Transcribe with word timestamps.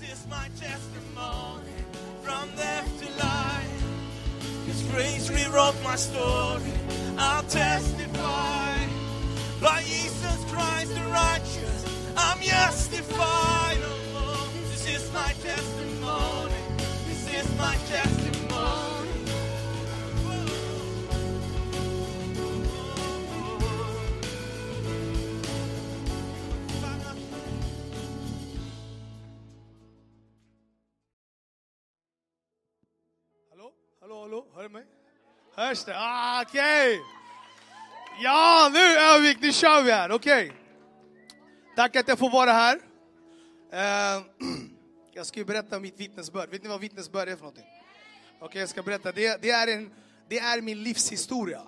This 0.00 0.12
is 0.12 0.26
my 0.28 0.48
testimony 0.58 1.76
from 2.22 2.48
death 2.56 2.88
to 3.00 3.24
life. 3.24 4.66
His 4.66 4.82
grace 4.90 5.30
rewrote 5.30 5.80
my 5.84 5.96
story. 5.96 6.72
I'll 7.16 7.44
testify 7.44 8.78
by 9.60 9.82
Jesus 9.82 10.44
Christ 10.50 10.94
the 10.94 11.02
righteous. 11.10 12.14
I'm 12.16 12.40
justified. 12.40 13.78
Oh, 14.14 14.50
this 14.70 14.86
is 14.88 15.12
my 15.12 15.32
testimony. 15.40 16.54
This 17.06 17.44
is 17.44 17.58
my 17.58 17.76
testimony. 17.86 18.25
Hörs 35.56 35.84
det? 35.84 35.94
Ah, 35.96 36.42
Okej! 36.42 37.00
Ja, 38.20 38.70
nu 38.72 38.78
Övik, 38.78 39.38
nu 39.40 39.52
kör 39.52 39.82
vi 39.82 39.92
här. 39.92 40.12
Okej. 40.12 40.52
Tack 41.76 41.96
att 41.96 42.08
jag 42.08 42.18
får 42.18 42.30
vara 42.30 42.52
här. 42.52 42.80
Eh, 43.72 44.22
jag 45.12 45.26
ska 45.26 45.38
ju 45.38 45.44
berätta 45.44 45.80
mitt 45.80 46.00
vittnesbörd. 46.00 46.50
Vet 46.50 46.62
ni 46.62 46.68
vad 46.68 46.80
vittnesbörd 46.80 47.28
är 47.28 47.36
för 47.36 47.42
någonting? 47.42 47.64
Okej, 48.40 48.60
jag 48.60 48.68
ska 48.68 48.82
berätta. 48.82 49.12
Det, 49.12 49.42
det, 49.42 49.50
är 49.50 49.66
en, 49.76 49.90
det 50.28 50.38
är 50.38 50.60
min 50.60 50.82
livshistoria. 50.82 51.62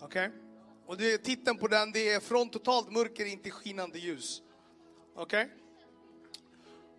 Okej? 0.00 0.30
Och 0.86 0.96
det, 0.96 1.18
titeln 1.18 1.58
på 1.58 1.68
den 1.68 1.92
det 1.92 2.12
är 2.12 2.20
Från 2.20 2.48
totalt 2.48 2.92
mörker 2.92 3.24
in 3.24 3.42
till 3.42 3.52
skinande 3.52 3.98
ljus. 3.98 4.42
Okej? 5.16 5.48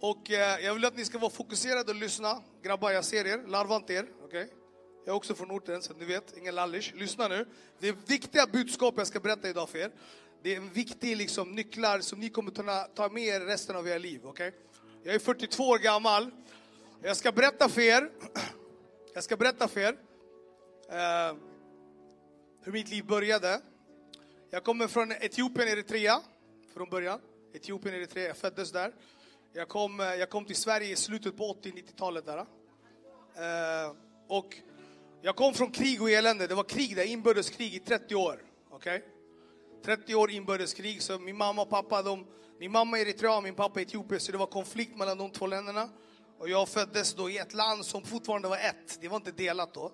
Och 0.01 0.31
eh, 0.31 0.59
jag 0.59 0.73
vill 0.73 0.85
att 0.85 0.97
ni 0.97 1.05
ska 1.05 1.17
vara 1.17 1.31
fokuserade 1.31 1.91
och 1.91 1.95
lyssna. 1.95 2.41
Grabbar, 2.63 2.91
jag 2.91 3.05
ser 3.05 3.25
er. 3.25 3.47
Larva 3.47 3.75
inte 3.75 3.93
er. 3.93 4.05
okej? 4.23 4.49
Jag 5.05 5.13
är 5.13 5.17
också 5.17 5.35
från 5.35 5.51
orten, 5.51 5.81
så 5.81 5.93
ni 5.93 6.05
vet. 6.05 6.37
Ingen 6.37 6.55
lallish. 6.55 6.93
Lyssna 6.95 7.27
nu. 7.27 7.45
Det 7.79 7.87
är 7.87 7.95
viktiga 8.07 8.47
budskap 8.47 8.93
jag 8.97 9.07
ska 9.07 9.19
berätta 9.19 9.49
idag 9.49 9.69
för 9.69 9.77
er. 9.77 9.91
Det 10.43 10.53
är 10.53 10.57
en 10.57 10.69
viktig 10.69 11.17
liksom, 11.17 11.51
nycklar 11.51 11.99
som 11.99 12.19
ni 12.19 12.29
kommer 12.29 12.51
kunna 12.51 12.83
ta 12.83 13.09
med 13.09 13.23
er 13.23 13.39
resten 13.39 13.75
av 13.75 13.87
era 13.87 13.97
liv. 13.97 14.25
Okay? 14.25 14.51
Jag 15.03 15.15
är 15.15 15.19
42 15.19 15.63
år 15.63 15.77
gammal. 15.77 16.31
Jag 17.01 17.17
ska 17.17 17.31
berätta 17.31 17.69
för 17.69 17.81
er. 17.81 18.09
Jag 19.13 19.23
ska 19.23 19.37
berätta 19.37 19.67
för 19.67 19.79
er. 19.79 19.97
eh, 20.89 21.35
hur 22.63 22.71
mitt 22.71 22.89
liv 22.89 23.05
började. 23.05 23.61
Jag 24.49 24.63
kommer 24.63 24.87
från 24.87 25.11
Etiopien, 25.11 25.67
Eritrea, 25.67 26.21
från 26.73 26.89
början. 26.89 27.19
Etiopien, 27.53 27.95
Eritrea, 27.95 28.27
jag 28.27 28.37
föddes 28.37 28.71
där. 28.71 28.93
Jag 29.53 29.67
kom, 29.67 29.99
eh, 29.99 30.05
jag 30.05 30.29
kom 30.29 30.45
till 30.45 30.55
Sverige 30.55 30.91
i 30.91 30.95
slutet 30.95 31.37
på 31.37 31.53
80-90-talet 31.53 32.25
där. 32.25 32.37
Eh, 32.37 33.95
och 34.27 34.55
jag 35.21 35.35
kom 35.35 35.53
från 35.53 35.71
krig 35.71 36.01
och 36.01 36.09
elände. 36.09 36.47
Det 36.47 36.55
var 36.55 36.63
krig 36.63 36.95
där, 36.95 37.03
inbördeskrig 37.03 37.73
i 37.73 37.79
30 37.79 38.15
år. 38.15 38.41
Okay? 38.71 39.01
30 39.85 40.15
år 40.15 40.31
inbördeskrig, 40.31 41.01
så 41.01 41.19
min 41.19 41.37
mamma 41.37 41.61
och 41.61 41.69
pappa, 41.69 42.01
de, 42.01 42.27
min 42.59 42.71
mamma 42.71 42.99
är 42.99 43.01
eritrean, 43.01 43.43
min 43.43 43.55
pappa 43.55 43.79
är 43.79 43.85
etiopier, 43.85 44.19
så 44.19 44.31
det 44.31 44.37
var 44.37 44.45
konflikt 44.45 44.97
mellan 44.97 45.17
de 45.17 45.31
två 45.31 45.47
länderna. 45.47 45.89
Och 46.39 46.49
jag 46.49 46.69
föddes 46.69 47.13
då 47.13 47.29
i 47.29 47.37
ett 47.37 47.53
land 47.53 47.85
som 47.85 48.03
fortfarande 48.03 48.47
var 48.47 48.57
ett, 48.57 48.97
det 49.01 49.07
var 49.07 49.17
inte 49.17 49.31
delat 49.31 49.73
då. 49.73 49.91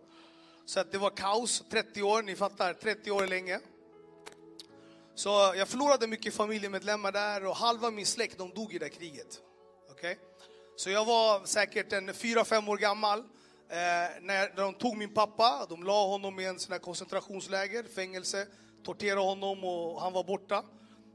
Så 0.65 0.79
att 0.79 0.91
det 0.91 0.97
var 0.97 1.09
kaos, 1.09 1.63
30 1.69 2.01
år, 2.01 2.21
ni 2.21 2.35
fattar, 2.35 2.73
30 2.73 3.11
år 3.11 3.23
är 3.23 3.27
länge. 3.27 3.59
Så 5.15 5.29
jag 5.29 5.67
förlorade 5.67 6.07
mycket 6.07 6.33
familjemedlemmar 6.33 7.11
där 7.11 7.45
och 7.45 7.55
halva 7.55 7.91
min 7.91 8.05
släkt 8.05 8.37
de 8.37 8.49
dog 8.49 8.73
i 8.73 8.79
det 8.79 8.89
kriget. 8.89 9.41
Okay? 9.91 10.15
Så 10.75 10.89
jag 10.89 11.05
var 11.05 11.45
säkert 11.45 11.93
en 11.93 12.09
4-5 12.09 12.69
år 12.69 12.77
gammal 12.77 13.23
eh, 13.69 14.21
när 14.21 14.55
de 14.55 14.73
tog 14.73 14.97
min 14.97 15.13
pappa. 15.13 15.66
De 15.69 15.83
la 15.83 16.08
honom 16.08 16.39
i 16.39 16.45
en 16.45 16.59
sån 16.59 16.71
här 16.71 16.80
koncentrationsläger, 16.80 17.83
fängelse, 17.83 18.48
torterade 18.83 19.21
honom 19.21 19.64
och 19.64 20.02
han 20.02 20.14
var 20.14 20.23
borta. 20.23 20.64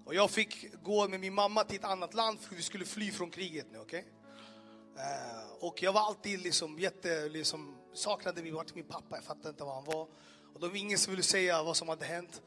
Och 0.05 0.15
jag 0.15 0.31
fick 0.31 0.83
gå 0.83 1.09
med 1.09 1.21
min 1.21 1.34
mamma 1.34 1.65
till 1.65 1.78
ett 1.78 1.84
annat 1.84 2.15
land 2.15 2.41
för 2.41 2.55
vi 2.55 2.62
skulle 2.62 2.84
fly 2.84 3.11
från 3.12 3.31
kriget 3.31 3.66
nu. 3.72 3.78
okej? 3.78 4.06
Eh, 4.97 5.65
och 5.66 5.83
jag 5.83 5.93
var 5.93 6.00
alltid 6.00 6.41
liksom 6.41 6.78
jätte, 6.78 7.28
liksom, 7.28 7.77
saknade 7.94 8.43
min, 8.43 8.59
min 8.75 8.84
pappa, 8.84 9.17
jag 9.17 9.25
fattade 9.25 9.49
inte 9.49 9.65
var 9.65 9.75
han 9.75 9.84
var. 9.84 10.06
Och 10.55 10.61
det 10.61 10.69
var 10.69 10.77
ingen 10.77 10.99
som 10.99 11.11
ville 11.11 11.22
säga 11.22 11.62
vad 11.62 11.77
som 11.77 11.88
hade 11.88 12.05
hänt. 12.05 12.43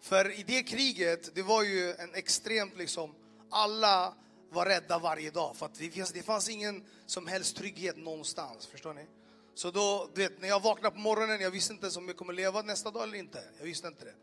För 0.00 0.40
i 0.40 0.42
det 0.42 0.62
kriget, 0.62 1.34
det 1.34 1.42
var 1.42 1.62
ju 1.62 1.92
en 1.92 2.14
extremt 2.14 2.76
liksom, 2.76 3.14
alla 3.50 4.14
var 4.50 4.66
rädda 4.66 4.98
varje 4.98 5.30
dag. 5.30 5.56
För 5.56 5.66
att 5.66 5.74
det, 5.74 5.90
fanns, 5.90 6.12
det 6.12 6.22
fanns 6.22 6.48
ingen 6.48 6.84
som 7.06 7.26
helst 7.26 7.56
trygghet 7.56 7.96
någonstans, 7.96 8.66
förstår 8.66 8.94
ni? 8.94 9.06
Så 9.54 9.70
då, 9.70 10.10
du 10.14 10.22
vet, 10.22 10.40
när 10.40 10.48
jag 10.48 10.62
vaknade 10.62 10.94
på 10.94 11.00
morgonen, 11.00 11.40
jag 11.40 11.50
visste 11.50 11.72
inte 11.72 11.84
ens 11.84 11.96
om 11.96 12.06
jag 12.06 12.16
kommer 12.16 12.32
leva 12.32 12.62
nästa 12.62 12.90
dag 12.90 13.02
eller 13.02 13.18
inte. 13.18 13.44
Jag 13.58 13.64
visste 13.64 13.88
inte 13.88 14.04
det. 14.04 14.14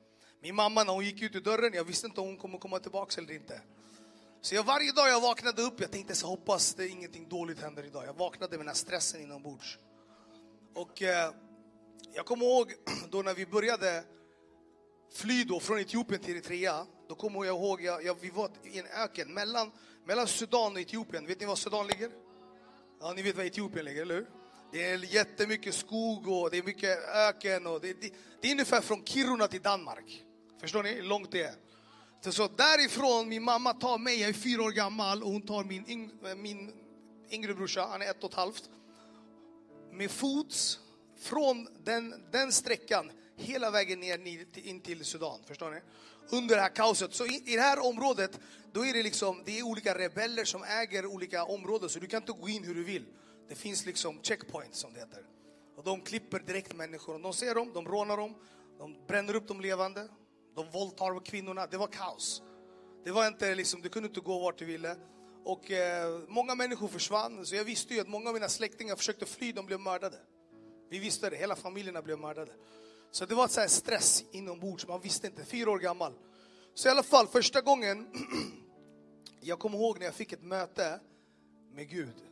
Min 0.41 0.55
mamma, 0.55 0.83
när 0.83 0.93
hon 0.93 1.05
gick 1.05 1.21
ut 1.21 1.35
ur 1.35 1.41
dörren, 1.41 1.73
jag 1.73 1.83
visste 1.83 2.07
inte 2.07 2.21
om 2.21 2.27
hon 2.27 2.37
kommer 2.37 2.57
komma 2.57 2.79
tillbaka 2.79 3.21
eller 3.21 3.33
inte. 3.33 3.61
Så 4.41 4.55
jag, 4.55 4.63
varje 4.63 4.91
dag 4.91 5.09
jag 5.09 5.21
vaknade 5.21 5.61
upp, 5.61 5.81
jag 5.81 5.91
tänkte 5.91 6.15
så 6.15 6.27
hoppas 6.27 6.73
det 6.73 6.87
ingenting 6.87 7.29
dåligt 7.29 7.61
händer 7.61 7.85
idag. 7.85 8.05
Jag 8.05 8.13
vaknade 8.13 8.51
med 8.51 8.59
den 8.59 8.67
här 8.67 8.75
stressen 8.75 9.21
inombords. 9.21 9.77
Och 10.73 11.01
eh, 11.01 11.31
jag 12.13 12.25
kommer 12.25 12.45
ihåg 12.45 12.73
då 13.09 13.21
när 13.21 13.33
vi 13.33 13.45
började 13.45 14.03
fly 15.13 15.43
då 15.43 15.59
från 15.59 15.79
Etiopien 15.79 16.21
till 16.21 16.33
Eritrea, 16.33 16.85
då 17.07 17.15
kommer 17.15 17.45
jag 17.45 17.55
ihåg, 17.55 17.81
jag, 17.81 18.05
jag, 18.05 18.17
vi 18.21 18.29
var 18.29 18.49
i 18.63 18.79
en 18.79 18.85
öken 18.85 19.33
mellan, 19.33 19.71
mellan 20.05 20.27
Sudan 20.27 20.71
och 20.71 20.79
Etiopien. 20.79 21.25
Vet 21.25 21.39
ni 21.39 21.45
var 21.45 21.55
Sudan 21.55 21.87
ligger? 21.87 22.11
Ja, 22.99 23.13
ni 23.13 23.21
vet 23.21 23.37
var 23.37 23.43
Etiopien 23.43 23.85
ligger, 23.85 24.01
eller 24.01 24.15
hur? 24.15 24.38
Det 24.71 24.85
är 24.85 25.13
jättemycket 25.13 25.75
skog 25.75 26.27
och 26.27 26.51
det 26.51 26.57
är 26.57 26.63
mycket 26.63 26.99
öken. 27.07 27.67
Och 27.67 27.81
det, 27.81 28.01
det, 28.01 28.13
det 28.41 28.47
är 28.47 28.51
ungefär 28.51 28.81
från 28.81 29.05
Kiruna 29.05 29.47
till 29.47 29.61
Danmark. 29.61 30.23
Förstår 30.61 30.83
ni 30.83 30.93
hur 30.93 31.03
långt 31.03 31.31
det 31.31 31.43
är? 31.43 31.55
Så, 32.21 32.31
så 32.31 32.47
därifrån, 32.47 33.29
min 33.29 33.43
mamma 33.43 33.73
tar 33.73 33.97
mig, 33.97 34.19
jag 34.19 34.29
är 34.29 34.33
fyra 34.33 34.63
år 34.63 34.71
gammal, 34.71 35.23
och 35.23 35.31
hon 35.31 35.41
tar 35.41 35.63
min, 35.63 35.89
yng, 35.89 36.11
eh, 36.25 36.35
min 36.35 36.73
yngre 37.29 37.53
brorsa, 37.53 37.87
han 37.91 38.01
är 38.01 38.09
ett 38.09 38.23
och 38.23 38.29
ett 38.29 38.35
halvt, 38.35 38.69
med 39.91 40.11
fots 40.11 40.79
från 41.19 41.67
den, 41.83 42.23
den 42.31 42.51
sträckan 42.51 43.11
hela 43.37 43.71
vägen 43.71 43.99
ner 43.99 44.45
in 44.53 44.81
till 44.81 45.05
Sudan. 45.05 45.39
Förstår 45.47 45.71
ni? 45.71 45.79
Under 46.29 46.55
det 46.55 46.61
här 46.61 46.69
kaoset. 46.69 47.13
Så 47.13 47.25
i, 47.25 47.43
i 47.45 47.55
det 47.55 47.61
här 47.61 47.85
området, 47.85 48.39
då 48.73 48.85
är 48.85 48.93
det 48.93 49.03
liksom, 49.03 49.41
det 49.45 49.59
är 49.59 49.63
olika 49.63 49.97
rebeller 49.97 50.45
som 50.45 50.63
äger 50.63 51.05
olika 51.05 51.43
områden, 51.43 51.89
så 51.89 51.99
du 51.99 52.07
kan 52.07 52.21
inte 52.21 52.31
gå 52.31 52.49
in 52.49 52.63
hur 52.63 52.75
du 52.75 52.83
vill. 52.83 53.05
Det 53.49 53.55
finns 53.55 53.85
liksom 53.85 54.19
checkpoints 54.23 54.79
som 54.79 54.93
det 54.93 54.99
heter. 54.99 55.25
Och 55.75 55.83
de 55.83 56.01
klipper 56.01 56.39
direkt 56.39 56.75
människor. 56.75 57.19
De 57.19 57.33
ser 57.33 57.55
dem, 57.55 57.71
de 57.73 57.87
rånar 57.87 58.17
dem, 58.17 58.35
de 58.77 59.05
bränner 59.07 59.35
upp 59.35 59.47
dem 59.47 59.61
levande, 59.61 60.07
de 60.55 60.71
våldtar 60.71 61.25
kvinnorna. 61.25 61.67
Det 61.67 61.77
var 61.77 61.87
kaos. 61.87 62.41
Det 63.03 63.11
var 63.11 63.27
inte 63.27 63.55
liksom, 63.55 63.81
du 63.81 63.89
kunde 63.89 64.09
inte 64.09 64.19
gå 64.19 64.39
vart 64.39 64.57
du 64.57 64.65
ville. 64.65 64.95
Och 65.43 65.71
eh, 65.71 66.19
många 66.27 66.55
människor 66.55 66.87
försvann, 66.87 67.45
så 67.45 67.55
jag 67.55 67.63
visste 67.63 67.93
ju 67.93 67.99
att 67.99 68.07
många 68.07 68.29
av 68.29 68.33
mina 68.33 68.49
släktingar 68.49 68.95
försökte 68.95 69.25
fly, 69.25 69.51
de 69.51 69.65
blev 69.65 69.79
mördade. 69.79 70.17
Vi 70.89 70.99
visste 70.99 71.29
det, 71.29 71.35
hela 71.35 71.55
familjerna 71.55 72.01
blev 72.01 72.19
mördade. 72.19 72.51
Så 73.11 73.25
det 73.25 73.35
var 73.35 73.47
så 73.47 73.59
här 73.59 73.67
stress 73.67 74.23
inombords, 74.31 74.87
man 74.87 75.01
visste 75.01 75.27
inte, 75.27 75.45
fyra 75.45 75.71
år 75.71 75.79
gammal. 75.79 76.13
Så 76.73 76.87
i 76.87 76.91
alla 76.91 77.03
fall, 77.03 77.27
första 77.27 77.61
gången, 77.61 78.07
jag 79.41 79.59
kommer 79.59 79.77
ihåg 79.77 79.99
när 79.99 80.05
jag 80.05 80.15
fick 80.15 80.31
ett 80.31 80.43
möte 80.43 80.99
med 81.73 81.89
Gud. 81.89 82.28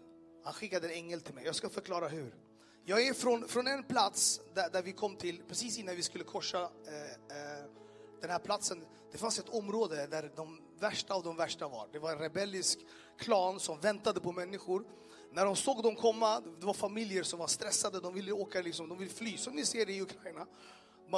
Han 0.48 0.54
skickade 0.54 0.88
en 0.88 0.94
ängel 0.94 1.22
till 1.22 1.34
mig, 1.36 1.46
jag 1.46 1.56
ska 1.56 1.70
förklara 1.70 2.08
hur. 2.08 2.36
Jag 2.86 3.08
är 3.08 3.14
från, 3.14 3.48
från 3.48 3.68
en 3.68 3.84
plats 3.84 4.42
där, 4.54 4.70
där 4.70 4.82
vi 4.82 4.92
kom 4.92 5.16
till, 5.16 5.42
precis 5.48 5.80
innan 5.80 5.96
vi 5.96 6.02
skulle 6.04 6.24
korsa 6.24 6.62
eh, 6.62 7.38
eh, 7.38 7.66
den 8.22 8.30
här 8.30 8.40
platsen. 8.40 8.86
Det 9.12 9.18
fanns 9.18 9.40
ett 9.40 9.50
område 9.50 10.08
där 10.08 10.32
de 10.36 10.62
värsta 10.80 11.14
av 11.14 11.24
de 11.24 11.36
värsta 11.36 11.68
var. 11.68 11.88
Det 11.92 12.00
var 12.00 12.12
en 12.12 12.20
rebellisk 12.20 12.80
klan 13.18 13.60
som 13.60 13.80
väntade 13.80 14.20
på 14.20 14.32
människor. 14.32 14.86
När 15.32 15.46
de 15.46 15.56
såg 15.56 15.84
dem 15.84 15.96
komma, 15.96 16.42
det 16.60 16.66
var 16.66 16.74
familjer 16.74 17.24
som 17.24 17.40
var 17.40 17.48
stressade, 17.48 18.00
de 18.00 18.14
ville 18.14 18.32
åka 18.32 18.62
liksom, 18.62 18.90
de 18.90 18.98
ville 18.98 19.12
fly, 19.12 19.38
som 19.38 19.54
ni 19.54 19.66
ser 19.66 19.90
i 19.90 20.02
Ukraina. 20.02 20.46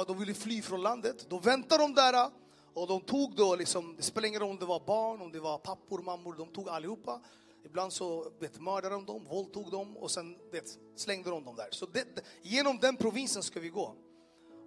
De 0.06 0.18
ville 0.18 0.34
fly 0.34 0.62
från 0.62 0.82
landet. 0.82 1.26
Då 1.28 1.38
väntade 1.38 1.82
de 1.82 1.94
där 1.94 2.30
och 2.74 2.86
de 2.86 3.00
tog 3.00 3.36
då 3.36 3.56
liksom, 3.56 3.96
det 3.96 4.02
spelar 4.02 4.28
ingen 4.28 4.40
roll 4.40 4.50
om 4.50 4.58
det 4.58 4.66
var 4.66 4.80
barn, 4.80 5.20
om 5.20 5.32
det 5.32 5.40
var 5.40 5.58
pappor, 5.58 6.02
mammor, 6.02 6.34
de 6.38 6.48
tog 6.48 6.68
allihopa. 6.68 7.20
Ibland 7.64 7.92
så 7.92 8.32
vet, 8.38 8.60
mördade 8.60 8.94
de 8.94 9.06
dem, 9.06 9.24
våldtog 9.24 9.70
dem 9.70 9.96
och 9.96 10.10
sen 10.10 10.38
vet, 10.52 10.78
slängde 10.96 11.30
de 11.30 11.44
dem 11.44 11.56
där. 11.56 11.68
Så 11.70 11.86
det, 11.86 12.06
genom 12.42 12.78
den 12.78 12.96
provinsen 12.96 13.42
ska 13.42 13.60
vi 13.60 13.68
gå. 13.68 13.94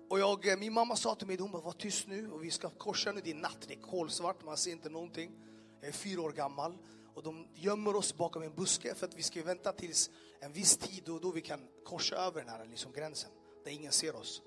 Och 0.10 0.20
jag, 0.20 0.48
eh, 0.48 0.58
min 0.58 0.74
mamma 0.74 0.96
sa 0.96 1.16
till 1.16 1.28
mig, 1.28 1.38
hon 1.38 1.52
bara, 1.52 1.62
var 1.62 1.72
tyst 1.72 2.08
nu 2.08 2.32
och 2.32 2.44
vi 2.44 2.52
ska 2.52 2.70
korsa 2.70 3.12
nu, 3.12 3.22
det 3.24 3.32
är 3.32 3.36
natt, 3.36 3.66
det 3.68 3.74
är 3.74 3.82
kolsvart, 3.82 4.46
man 4.46 4.58
ser 4.58 4.72
inte 4.72 4.90
någonting. 4.90 5.32
Jag 5.80 5.88
är 5.88 5.92
fyra 5.92 6.22
år 6.22 6.32
gammal 6.32 6.78
och 7.16 7.24
de 7.24 7.48
gömmer 7.54 7.96
oss 7.96 8.18
bakom 8.18 8.44
en 8.44 8.56
buske 8.56 8.96
för 8.96 9.08
att 9.08 9.18
vi 9.18 9.24
ska 9.24 9.44
vänta 9.44 9.72
tills 9.72 10.10
en 10.40 10.54
viss 10.54 10.78
tid 10.78 11.10
och 11.10 11.22
då 11.22 11.32
vi 11.32 11.42
kan 11.42 11.60
korsa 11.86 12.16
över 12.16 12.42
den 12.42 12.50
här 12.50 12.66
liksom, 12.66 12.92
gränsen, 12.92 13.30
där 13.64 13.72
ingen 13.72 13.92
ser 13.92 14.16
oss. 14.16 14.42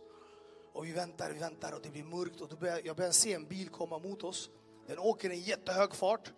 Och 0.72 0.87
vi 0.87 0.92
väntar, 0.92 1.32
vi 1.32 1.38
väntar 1.38 1.72
och 1.72 1.81
det 1.82 1.90
blir 1.90 2.04
mörkt 2.04 2.40
och 2.40 2.49
då 2.49 2.56
börjar, 2.56 2.81
jag 2.84 2.96
börjar 2.96 3.10
se 3.10 3.32
en 3.32 3.44
bil 3.44 3.69
komma 3.69 3.99
mot 3.99 4.25
oss. 4.25 4.50
Den 4.87 4.99
åker 4.99 5.31
i 5.31 5.32
en 5.32 5.40
jättehög 5.40 5.94
fart 5.94 6.32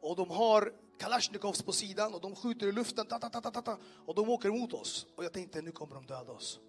och 0.00 0.16
de 0.16 0.30
har 0.30 0.72
Kalashnikovs 0.98 1.62
på 1.62 1.72
sidan 1.72 2.14
och 2.14 2.20
de 2.20 2.36
skjuter 2.36 2.66
i 2.66 2.72
luften. 2.72 3.06
Ta, 3.06 3.18
ta, 3.18 3.28
ta, 3.28 3.40
ta, 3.40 3.50
ta, 3.50 3.62
ta, 3.62 3.78
och 4.06 4.14
de 4.14 4.28
åker 4.28 4.50
mot 4.50 4.72
oss. 4.72 5.06
Och 5.16 5.24
jag 5.24 5.32
tänkte 5.32 5.62
nu 5.62 5.72
kommer 5.72 5.94
de 5.94 6.06
döda 6.06 6.32
oss. 6.32 6.60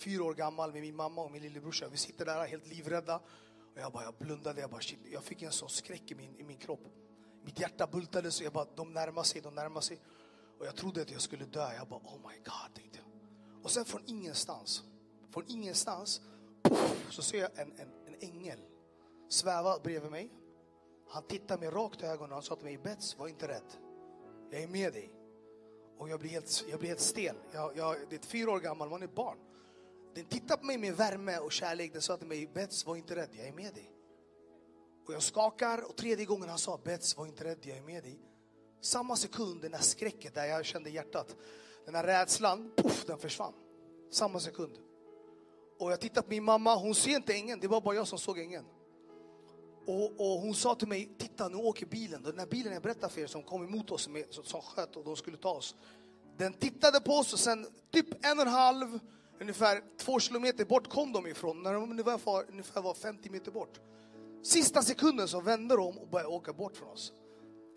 Fyra 0.00 0.24
år 0.24 0.34
gammal 0.34 0.72
med 0.72 0.82
min 0.82 0.96
mamma 0.96 1.22
och 1.22 1.30
min 1.30 1.42
lillebrorsa. 1.42 1.88
Vi 1.88 1.96
sitter 1.96 2.24
där 2.24 2.46
helt 2.46 2.66
livrädda. 2.66 3.16
Och 3.74 3.80
jag 3.80 3.92
bara, 3.92 4.04
jag 4.04 4.14
blundade. 4.14 4.60
Jag, 4.60 4.70
bara, 4.70 4.80
shit, 4.80 4.98
jag 5.12 5.24
fick 5.24 5.42
en 5.42 5.52
sån 5.52 5.68
skräck 5.68 6.10
i 6.10 6.14
min, 6.14 6.36
i 6.36 6.42
min 6.42 6.56
kropp. 6.56 6.88
Mitt 7.44 7.60
hjärta 7.60 7.86
bultade 7.86 8.30
så 8.30 8.44
jag 8.44 8.52
bara, 8.52 8.66
de 8.76 8.92
närmar 8.92 9.22
sig, 9.22 9.40
de 9.40 9.54
närmar 9.54 9.80
sig. 9.80 10.00
Och 10.58 10.66
jag 10.66 10.76
trodde 10.76 11.02
att 11.02 11.10
jag 11.10 11.20
skulle 11.20 11.44
dö. 11.44 11.72
Jag 11.74 11.88
bara, 11.88 12.00
oh 12.00 12.16
my 12.28 12.36
god, 12.36 12.74
tänkte 12.74 12.98
jag. 12.98 13.06
Och 13.64 13.70
sen 13.70 13.84
från 13.84 14.02
ingenstans, 14.06 14.82
från 15.30 15.44
ingenstans, 15.48 16.20
puff, 16.62 17.06
så 17.10 17.22
ser 17.22 17.38
jag 17.38 17.58
en, 17.58 17.72
en, 17.78 17.88
en 18.06 18.14
ängel 18.20 18.58
sväva 19.28 19.78
bredvid 19.78 20.10
mig. 20.10 20.30
Han 21.10 21.22
tittade 21.22 21.60
mig 21.60 21.70
rakt 21.70 22.02
i 22.02 22.06
ögonen 22.06 22.30
och 22.30 22.36
han 22.36 22.42
sa 22.42 22.56
till 22.56 22.64
mig, 22.64 22.78
Bets, 22.78 23.18
var 23.18 23.28
inte 23.28 23.48
rädd. 23.48 23.76
Jag 24.50 24.62
är 24.62 24.68
med 24.68 24.92
dig. 24.92 25.12
Och 25.98 26.08
jag 26.08 26.20
blir 26.20 26.30
helt, 26.30 26.64
jag 26.70 26.78
blir 26.78 26.88
helt 26.88 27.00
stel. 27.00 27.36
Jag, 27.52 27.76
jag, 27.76 27.96
det 28.10 28.16
är 28.16 28.26
fyra 28.26 28.50
år 28.50 28.60
gammal, 28.60 28.90
man 28.90 29.02
är 29.02 29.06
barn. 29.06 29.38
Den 30.14 30.24
tittade 30.24 30.60
på 30.60 30.66
mig 30.66 30.78
med 30.78 30.96
värme 30.96 31.38
och 31.38 31.52
kärlek. 31.52 31.92
Den 31.92 32.02
sa 32.02 32.16
till 32.16 32.26
mig, 32.26 32.46
Bets, 32.46 32.86
var 32.86 32.96
inte 32.96 33.16
rädd, 33.16 33.28
jag 33.32 33.46
är 33.46 33.52
med 33.52 33.74
dig. 33.74 33.92
Och 35.06 35.14
jag 35.14 35.22
skakar 35.22 35.90
och 35.90 35.96
tredje 35.96 36.24
gången 36.24 36.48
han 36.48 36.58
sa, 36.58 36.80
Bets, 36.84 37.16
var 37.16 37.26
inte 37.26 37.44
rädd, 37.44 37.58
jag 37.62 37.76
är 37.76 37.82
med 37.82 38.02
dig. 38.02 38.18
Samma 38.80 39.16
sekund, 39.16 39.62
den 39.62 39.72
där 39.72 39.78
skräcken 39.78 40.32
där 40.34 40.44
jag 40.44 40.64
kände 40.64 40.90
hjärtat, 40.90 41.36
den 41.84 41.94
här 41.94 42.04
rädslan, 42.04 42.72
puff, 42.76 43.04
den 43.06 43.18
försvann. 43.18 43.52
Samma 44.10 44.40
sekund. 44.40 44.78
Och 45.78 45.92
jag 45.92 46.00
tittar 46.00 46.22
på 46.22 46.28
min 46.28 46.44
mamma, 46.44 46.74
hon 46.74 46.94
ser 46.94 47.16
inte 47.16 47.34
ängeln, 47.34 47.60
det 47.60 47.68
var 47.68 47.80
bara 47.80 47.94
jag 47.94 48.08
som 48.08 48.18
såg 48.18 48.38
ängeln. 48.38 48.64
Och, 49.88 50.20
och, 50.20 50.40
hon 50.40 50.54
sa 50.54 50.74
till 50.74 50.88
mig, 50.88 51.08
titta 51.18 51.48
nu 51.48 51.56
åker 51.56 51.86
bilen. 51.86 52.22
Den 52.22 52.38
här 52.38 52.46
bilen 52.46 52.72
jag 52.72 52.82
berättade 52.82 53.12
för 53.12 53.20
er 53.20 53.26
som 53.26 53.42
kom 53.42 53.64
emot 53.64 53.90
oss 53.90 54.08
med, 54.08 54.24
som 54.30 54.60
sköt 54.60 54.96
och 54.96 55.04
de 55.04 55.16
skulle 55.16 55.36
ta 55.36 55.50
oss. 55.50 55.74
Den 56.36 56.52
tittade 56.52 57.00
på 57.00 57.12
oss 57.12 57.32
och 57.32 57.38
sen 57.38 57.66
typ 57.90 58.26
en 58.26 58.38
och 58.38 58.46
en 58.46 58.52
halv, 58.52 58.98
ungefär 59.40 59.82
två 59.98 60.20
kilometer 60.20 60.64
bort 60.64 60.88
kom 60.88 61.12
de 61.12 61.26
ifrån. 61.26 61.62
När 61.62 61.72
de 61.72 61.90
ungefär 61.90 62.20
var, 62.24 62.44
ungefär 62.48 62.82
var 62.82 62.94
50 62.94 63.30
meter 63.30 63.50
bort. 63.50 63.80
Sista 64.42 64.82
sekunden 64.82 65.28
så 65.28 65.40
vände 65.40 65.76
de 65.76 65.98
och 65.98 66.08
började 66.08 66.28
åka 66.28 66.52
bort 66.52 66.76
från 66.76 66.88
oss. 66.88 67.12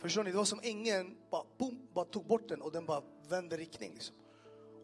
Förstår 0.01 0.23
ni? 0.23 0.31
Det 0.31 0.37
var 0.37 0.45
som 0.45 0.59
ängeln 0.63 1.15
bara, 1.29 1.43
boom, 1.57 1.87
bara 1.93 2.05
tog 2.05 2.25
bort 2.25 2.49
den 2.49 2.61
och 2.61 2.71
den 2.71 2.85
bara 2.85 3.01
vände 3.29 3.57
riktning. 3.57 3.93
Liksom. 3.93 4.15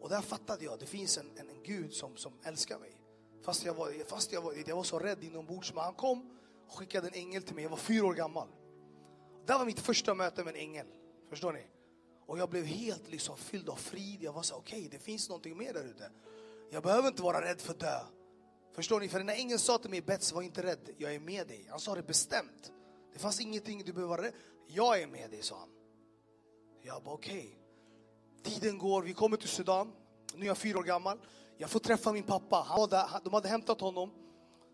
Och 0.00 0.08
där 0.08 0.20
fattade 0.20 0.64
jag, 0.64 0.78
det 0.78 0.86
finns 0.86 1.18
en, 1.18 1.30
en, 1.36 1.50
en 1.50 1.62
Gud 1.62 1.92
som, 1.92 2.16
som 2.16 2.32
älskar 2.42 2.78
mig. 2.78 2.92
Fast 3.42 3.64
jag 3.64 3.74
var, 3.74 4.04
fast 4.06 4.32
jag 4.32 4.42
var, 4.42 4.54
jag 4.66 4.76
var 4.76 4.82
så 4.82 4.98
rädd 4.98 5.24
inombords. 5.24 5.74
Men 5.74 5.84
han 5.84 5.94
kom 5.94 6.37
skickade 6.68 7.08
en 7.08 7.14
ängel 7.14 7.42
till 7.42 7.54
mig. 7.54 7.64
Jag 7.64 7.70
var 7.70 7.76
fyra 7.76 8.06
år 8.06 8.14
gammal. 8.14 8.48
Det 9.46 9.52
var 9.52 9.66
mitt 9.66 9.80
första 9.80 10.14
möte 10.14 10.44
med 10.44 10.54
en 10.54 10.60
ängel. 10.60 10.86
Förstår 11.28 11.52
ni? 11.52 11.66
Och 12.26 12.38
jag 12.38 12.50
blev 12.50 12.64
helt 12.64 13.08
liksom 13.08 13.36
fylld 13.36 13.68
av 13.68 13.76
frid. 13.76 14.22
Jag 14.22 14.32
var 14.32 14.42
så 14.42 14.54
okej, 14.54 14.78
okay, 14.78 14.88
det 14.88 14.98
finns 14.98 15.28
någonting 15.28 15.58
mer 15.58 15.72
där 15.72 15.84
ute. 15.84 16.10
Jag 16.70 16.82
behöver 16.82 17.08
inte 17.08 17.22
vara 17.22 17.40
rädd 17.40 17.60
för 17.60 17.72
att 17.72 17.80
dö. 17.80 18.00
Förstår 18.74 19.00
ni? 19.00 19.08
För 19.08 19.24
när 19.24 19.34
ängeln 19.34 19.58
sa 19.58 19.78
till 19.78 19.90
mig, 19.90 20.00
Bets 20.02 20.32
var 20.32 20.42
inte 20.42 20.62
rädd, 20.62 20.90
jag 20.98 21.14
är 21.14 21.20
med 21.20 21.46
dig. 21.46 21.66
Han 21.70 21.80
sa 21.80 21.94
det 21.94 22.02
bestämt. 22.02 22.72
Det 23.12 23.18
fanns 23.18 23.40
ingenting 23.40 23.82
du 23.84 23.92
behöver 23.92 24.16
vara 24.16 24.26
rädd 24.26 24.32
Jag 24.66 25.02
är 25.02 25.06
med 25.06 25.30
dig, 25.30 25.42
sa 25.42 25.58
han. 25.58 25.68
Jag 26.82 27.02
bara 27.02 27.14
okej. 27.14 27.58
Okay. 28.42 28.52
Tiden 28.54 28.78
går, 28.78 29.02
vi 29.02 29.14
kommer 29.14 29.36
till 29.36 29.48
Sudan. 29.48 29.92
Nu 30.34 30.44
är 30.44 30.46
jag 30.46 30.58
fyra 30.58 30.78
år 30.78 30.82
gammal. 30.82 31.18
Jag 31.56 31.70
får 31.70 31.80
träffa 31.80 32.12
min 32.12 32.22
pappa. 32.22 32.64
Han 32.68 32.80
var 32.80 32.88
där, 32.88 33.08
de 33.24 33.34
hade 33.34 33.48
hämtat 33.48 33.80
honom 33.80 34.10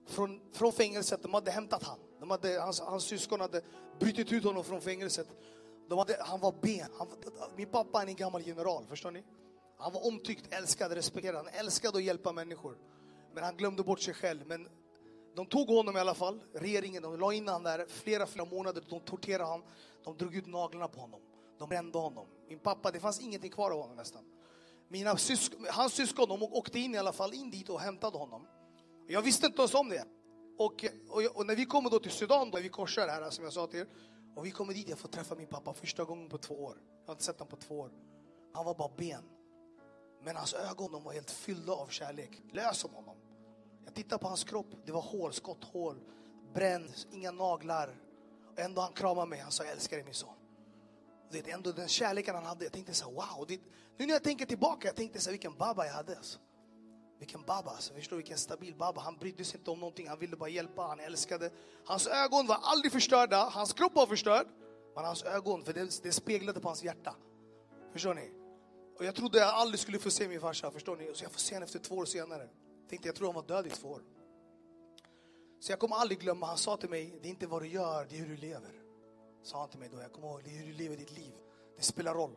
från, 0.07 0.41
från 0.53 0.73
fängelset. 0.73 1.23
De 1.23 1.35
hade 1.35 1.51
hämtat 1.51 1.83
han. 1.83 1.99
De 2.21 2.31
hade, 2.31 2.61
hans, 2.61 2.81
hans 2.81 3.05
syskon 3.05 3.41
hade 3.41 3.63
brutit 3.99 4.33
ut 4.33 4.45
honom 4.45 4.65
från 4.65 4.81
fängelset. 4.81 5.29
De 5.89 5.99
hade, 5.99 6.17
han 6.21 6.41
var 6.41 6.55
ben. 6.63 6.89
Han, 6.99 7.09
min 7.57 7.69
pappa 7.69 8.03
är 8.03 8.07
en 8.07 8.17
gammal 8.17 8.47
general, 8.47 8.87
förstår 8.87 9.11
ni? 9.11 9.25
Han 9.79 9.93
var 9.93 10.07
omtyckt, 10.07 10.55
älskad, 10.55 10.93
respekterad. 10.93 11.37
Han 11.37 11.55
älskade 11.55 11.99
att 11.99 12.05
hjälpa 12.05 12.33
människor. 12.33 12.79
Men 13.35 13.45
han 13.45 13.57
glömde 13.57 13.83
bort 13.83 14.01
sig 14.01 14.15
själv. 14.15 14.47
Men 14.47 14.69
de 15.35 15.47
tog 15.47 15.69
honom 15.69 15.97
i 15.97 16.01
alla 16.01 16.15
fall, 16.15 16.41
regeringen, 16.55 17.03
de 17.03 17.21
la 17.21 17.33
in 17.33 17.49
honom 17.49 17.63
där 17.63 17.87
flera, 17.89 18.27
flera 18.27 18.47
månader. 18.47 18.83
De 18.89 19.01
torterade 19.01 19.45
honom, 19.45 19.67
de 20.05 20.17
drog 20.17 20.35
ut 20.35 20.47
naglarna 20.47 20.89
på 20.89 21.01
honom. 21.01 21.21
De 21.59 21.69
brände 21.69 21.99
honom. 21.99 22.27
Min 22.49 22.59
pappa, 22.59 22.91
det 22.91 23.01
fanns 23.01 23.21
ingenting 23.21 23.51
kvar 23.51 23.71
av 23.71 23.81
honom 23.81 23.97
nästan. 23.97 24.25
Mina 24.89 25.17
sysk 25.17 25.53
hans 25.71 25.93
syskon 25.93 26.29
de 26.29 26.43
åkte 26.43 26.79
in 26.79 26.95
i 26.95 26.99
alla 26.99 27.13
fall 27.13 27.35
in 27.35 27.51
dit 27.51 27.69
och 27.69 27.81
hämtade 27.81 28.19
honom. 28.19 28.47
Jag 29.07 29.23
visste 29.23 29.47
inte 29.47 29.59
ens 29.63 29.75
om 29.75 29.89
det. 29.89 30.05
Och, 30.59 30.85
och, 31.09 31.37
och, 31.37 31.47
när 31.47 31.57
vi 31.57 31.65
kommer 31.65 31.91
då 31.91 31.99
till 31.99 32.11
Sudan, 32.11 32.51
då, 32.51 32.59
vi 32.59 32.69
korsar 32.69 33.09
här 33.09 33.31
som 33.31 33.45
jag 33.45 33.53
sa 33.53 33.67
till 33.67 33.81
er. 33.81 33.87
Och 34.37 34.47
vi 34.47 34.51
kommer 34.51 34.75
dit, 34.75 34.89
jag 34.89 34.99
får 34.99 35.09
träffa 35.09 35.35
min 35.35 35.47
pappa 35.47 35.75
första 35.75 36.05
gången 36.05 36.29
på 36.29 36.39
två 36.39 36.55
år. 36.55 36.77
Jag 37.01 37.07
har 37.07 37.13
inte 37.15 37.25
sett 37.25 37.39
honom 37.39 37.51
på 37.51 37.57
två 37.57 37.81
år. 37.81 37.91
Han 38.55 38.65
var 38.65 38.75
bara 38.75 38.91
ben. 38.97 39.23
Men 40.23 40.37
hans 40.37 40.55
ögon 40.55 40.93
de 40.93 41.05
var 41.05 41.13
helt 41.13 41.31
fyllda 41.31 41.73
av 41.73 41.87
kärlek. 41.87 42.43
Lös 42.53 42.85
om 42.85 42.95
honom. 42.95 43.17
Jag 43.85 43.95
tittade 43.95 44.23
på 44.23 44.29
hans 44.29 44.45
kropp, 44.45 44.67
det 44.87 44.93
var 44.93 45.03
hål, 45.03 45.33
skotthål, 45.33 46.01
bränd, 46.55 46.93
inga 47.13 47.31
naglar. 47.31 47.97
Och 48.53 48.59
ändå 48.59 48.81
han 48.81 48.93
kramade 48.93 49.27
mig, 49.27 49.41
han 49.41 49.51
sa 49.51 49.65
jag 49.65 49.73
älskar 49.73 49.97
dig 49.97 50.05
min 50.05 50.15
son. 50.15 50.35
Det 51.31 51.51
är 51.51 51.55
ändå 51.55 51.73
den 51.73 51.89
kärleken 51.89 52.35
han 52.35 52.45
hade. 52.45 52.65
Jag 52.65 52.73
tänkte 52.73 52.95
så 52.95 53.05
här, 53.05 53.13
wow. 53.13 53.47
Det, 53.49 53.61
nu 53.97 54.07
när 54.07 54.13
jag 54.13 54.23
tänker 54.23 54.47
tillbaka, 54.47 54.89
jag 54.89 54.97
tänkte 54.97 55.21
så 55.21 55.31
här, 55.31 55.33
vilken 55.33 55.57
baba 55.57 55.87
jag 55.87 55.93
hade. 55.93 56.17
Alltså. 56.17 56.39
Vilken 57.19 57.43
baba, 57.43 57.71
alltså. 57.71 57.95
förstår 57.95 58.17
vilken 58.17 58.39
stabil 58.39 58.75
baba. 58.75 59.01
Han 59.01 59.17
brydde 59.17 59.45
sig 59.45 59.59
inte 59.59 59.71
om 59.71 59.81
någonting, 59.81 60.09
han 60.09 60.19
ville 60.19 60.37
bara 60.37 60.49
hjälpa, 60.49 60.83
han 60.83 61.01
älskade. 61.01 61.51
Hans 61.85 62.07
ögon 62.07 62.47
var 62.47 62.59
aldrig 62.63 62.93
förstörda, 62.93 63.45
hans 63.45 63.73
kropp 63.73 63.95
var 63.95 64.07
förstörd. 64.07 64.47
Men 64.95 65.05
hans 65.05 65.23
ögon, 65.23 65.65
för 65.65 65.73
det, 65.73 66.03
det 66.03 66.13
speglade 66.13 66.61
på 66.61 66.69
hans 66.69 66.85
hjärta. 66.85 67.15
Förstår 67.93 68.15
ni? 68.15 68.31
Och 68.99 69.05
jag 69.05 69.15
trodde 69.15 69.39
jag 69.39 69.49
aldrig 69.49 69.81
skulle 69.81 69.99
få 69.99 70.11
se 70.11 70.29
min 70.29 70.41
farsa, 70.41 70.71
förstår 70.71 70.97
ni? 70.97 71.11
Så 71.15 71.25
jag 71.25 71.33
får 71.33 71.41
se 71.41 71.55
honom 71.55 71.65
efter 71.65 71.79
två 71.79 71.95
år 71.95 72.05
senare. 72.05 72.49
Tänkte 72.89 73.09
jag 73.09 73.15
tror 73.15 73.27
han 73.27 73.35
var 73.35 73.43
död 73.43 73.67
i 73.67 73.71
två 73.71 73.89
år. 73.89 74.03
Så 75.61 75.73
jag 75.73 75.79
kommer 75.79 75.97
aldrig 75.97 76.21
glömma, 76.21 76.47
han 76.47 76.59
sa 76.59 76.77
till 76.77 76.91
mig, 76.91 77.19
det 77.23 77.29
är 77.29 77.31
inte 77.31 77.47
vad 77.47 77.63
du 77.63 77.69
gör, 77.69 78.07
det 78.11 78.17
är 78.17 78.21
hur 78.21 78.29
du 78.29 78.37
lever. 78.37 78.71
Sa 79.43 79.61
han 79.61 79.69
till 79.69 79.79
mig 79.79 79.89
då, 79.93 80.01
jag 80.01 80.13
kommer 80.13 80.29
ihåg, 80.29 80.41
det 80.45 80.51
är 80.51 80.55
hur 80.55 80.67
du 80.67 80.73
lever 80.73 80.97
ditt 80.97 81.13
liv. 81.13 81.33
Det 81.77 81.83
spelar 81.83 82.15
roll. 82.15 82.37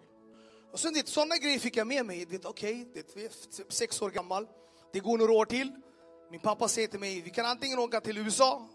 Och 0.71 0.79
sen 0.79 0.93
det, 0.93 1.07
sådana 1.07 1.37
grejer 1.37 1.59
fick 1.59 1.77
jag 1.77 1.87
med 1.87 2.05
mig. 2.05 2.27
Okej, 2.43 2.87
okay, 2.95 3.29
sex 3.69 4.01
år 4.01 4.09
gammal. 4.09 4.47
Det 4.97 5.01
går 5.01 5.17
några 5.17 5.31
år 5.31 5.45
till. 5.45 5.71
Min 6.31 6.39
pappa 6.39 6.67
säger 6.67 6.87
till 6.87 6.99
mig, 6.99 7.21
vi 7.21 7.29
kan 7.29 7.45
antingen 7.45 7.79
åka 7.79 8.01
till 8.01 8.17
USA, 8.17 8.67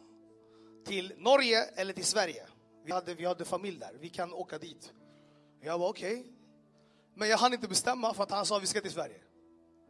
till 0.87 1.13
Norge 1.19 1.65
eller 1.65 1.93
till 1.93 2.05
Sverige. 2.05 2.47
Vi 2.85 2.93
hade, 2.93 3.15
vi 3.15 3.25
hade 3.25 3.45
familj 3.45 3.79
där, 3.79 3.97
vi 4.01 4.09
kan 4.09 4.33
åka 4.33 4.59
dit. 4.59 4.93
Jag 5.61 5.79
var 5.79 5.89
okej. 5.89 6.21
Okay. 6.21 6.33
Men 7.15 7.29
jag 7.29 7.39
hann 7.39 7.53
inte 7.53 7.69
bestämma 7.69 8.15
för 8.15 8.23
att 8.23 8.31
han 8.31 8.47
sa 8.47 8.59
vi 8.59 8.67
ska 8.67 8.81
till 8.81 8.91
Sverige. 8.91 9.21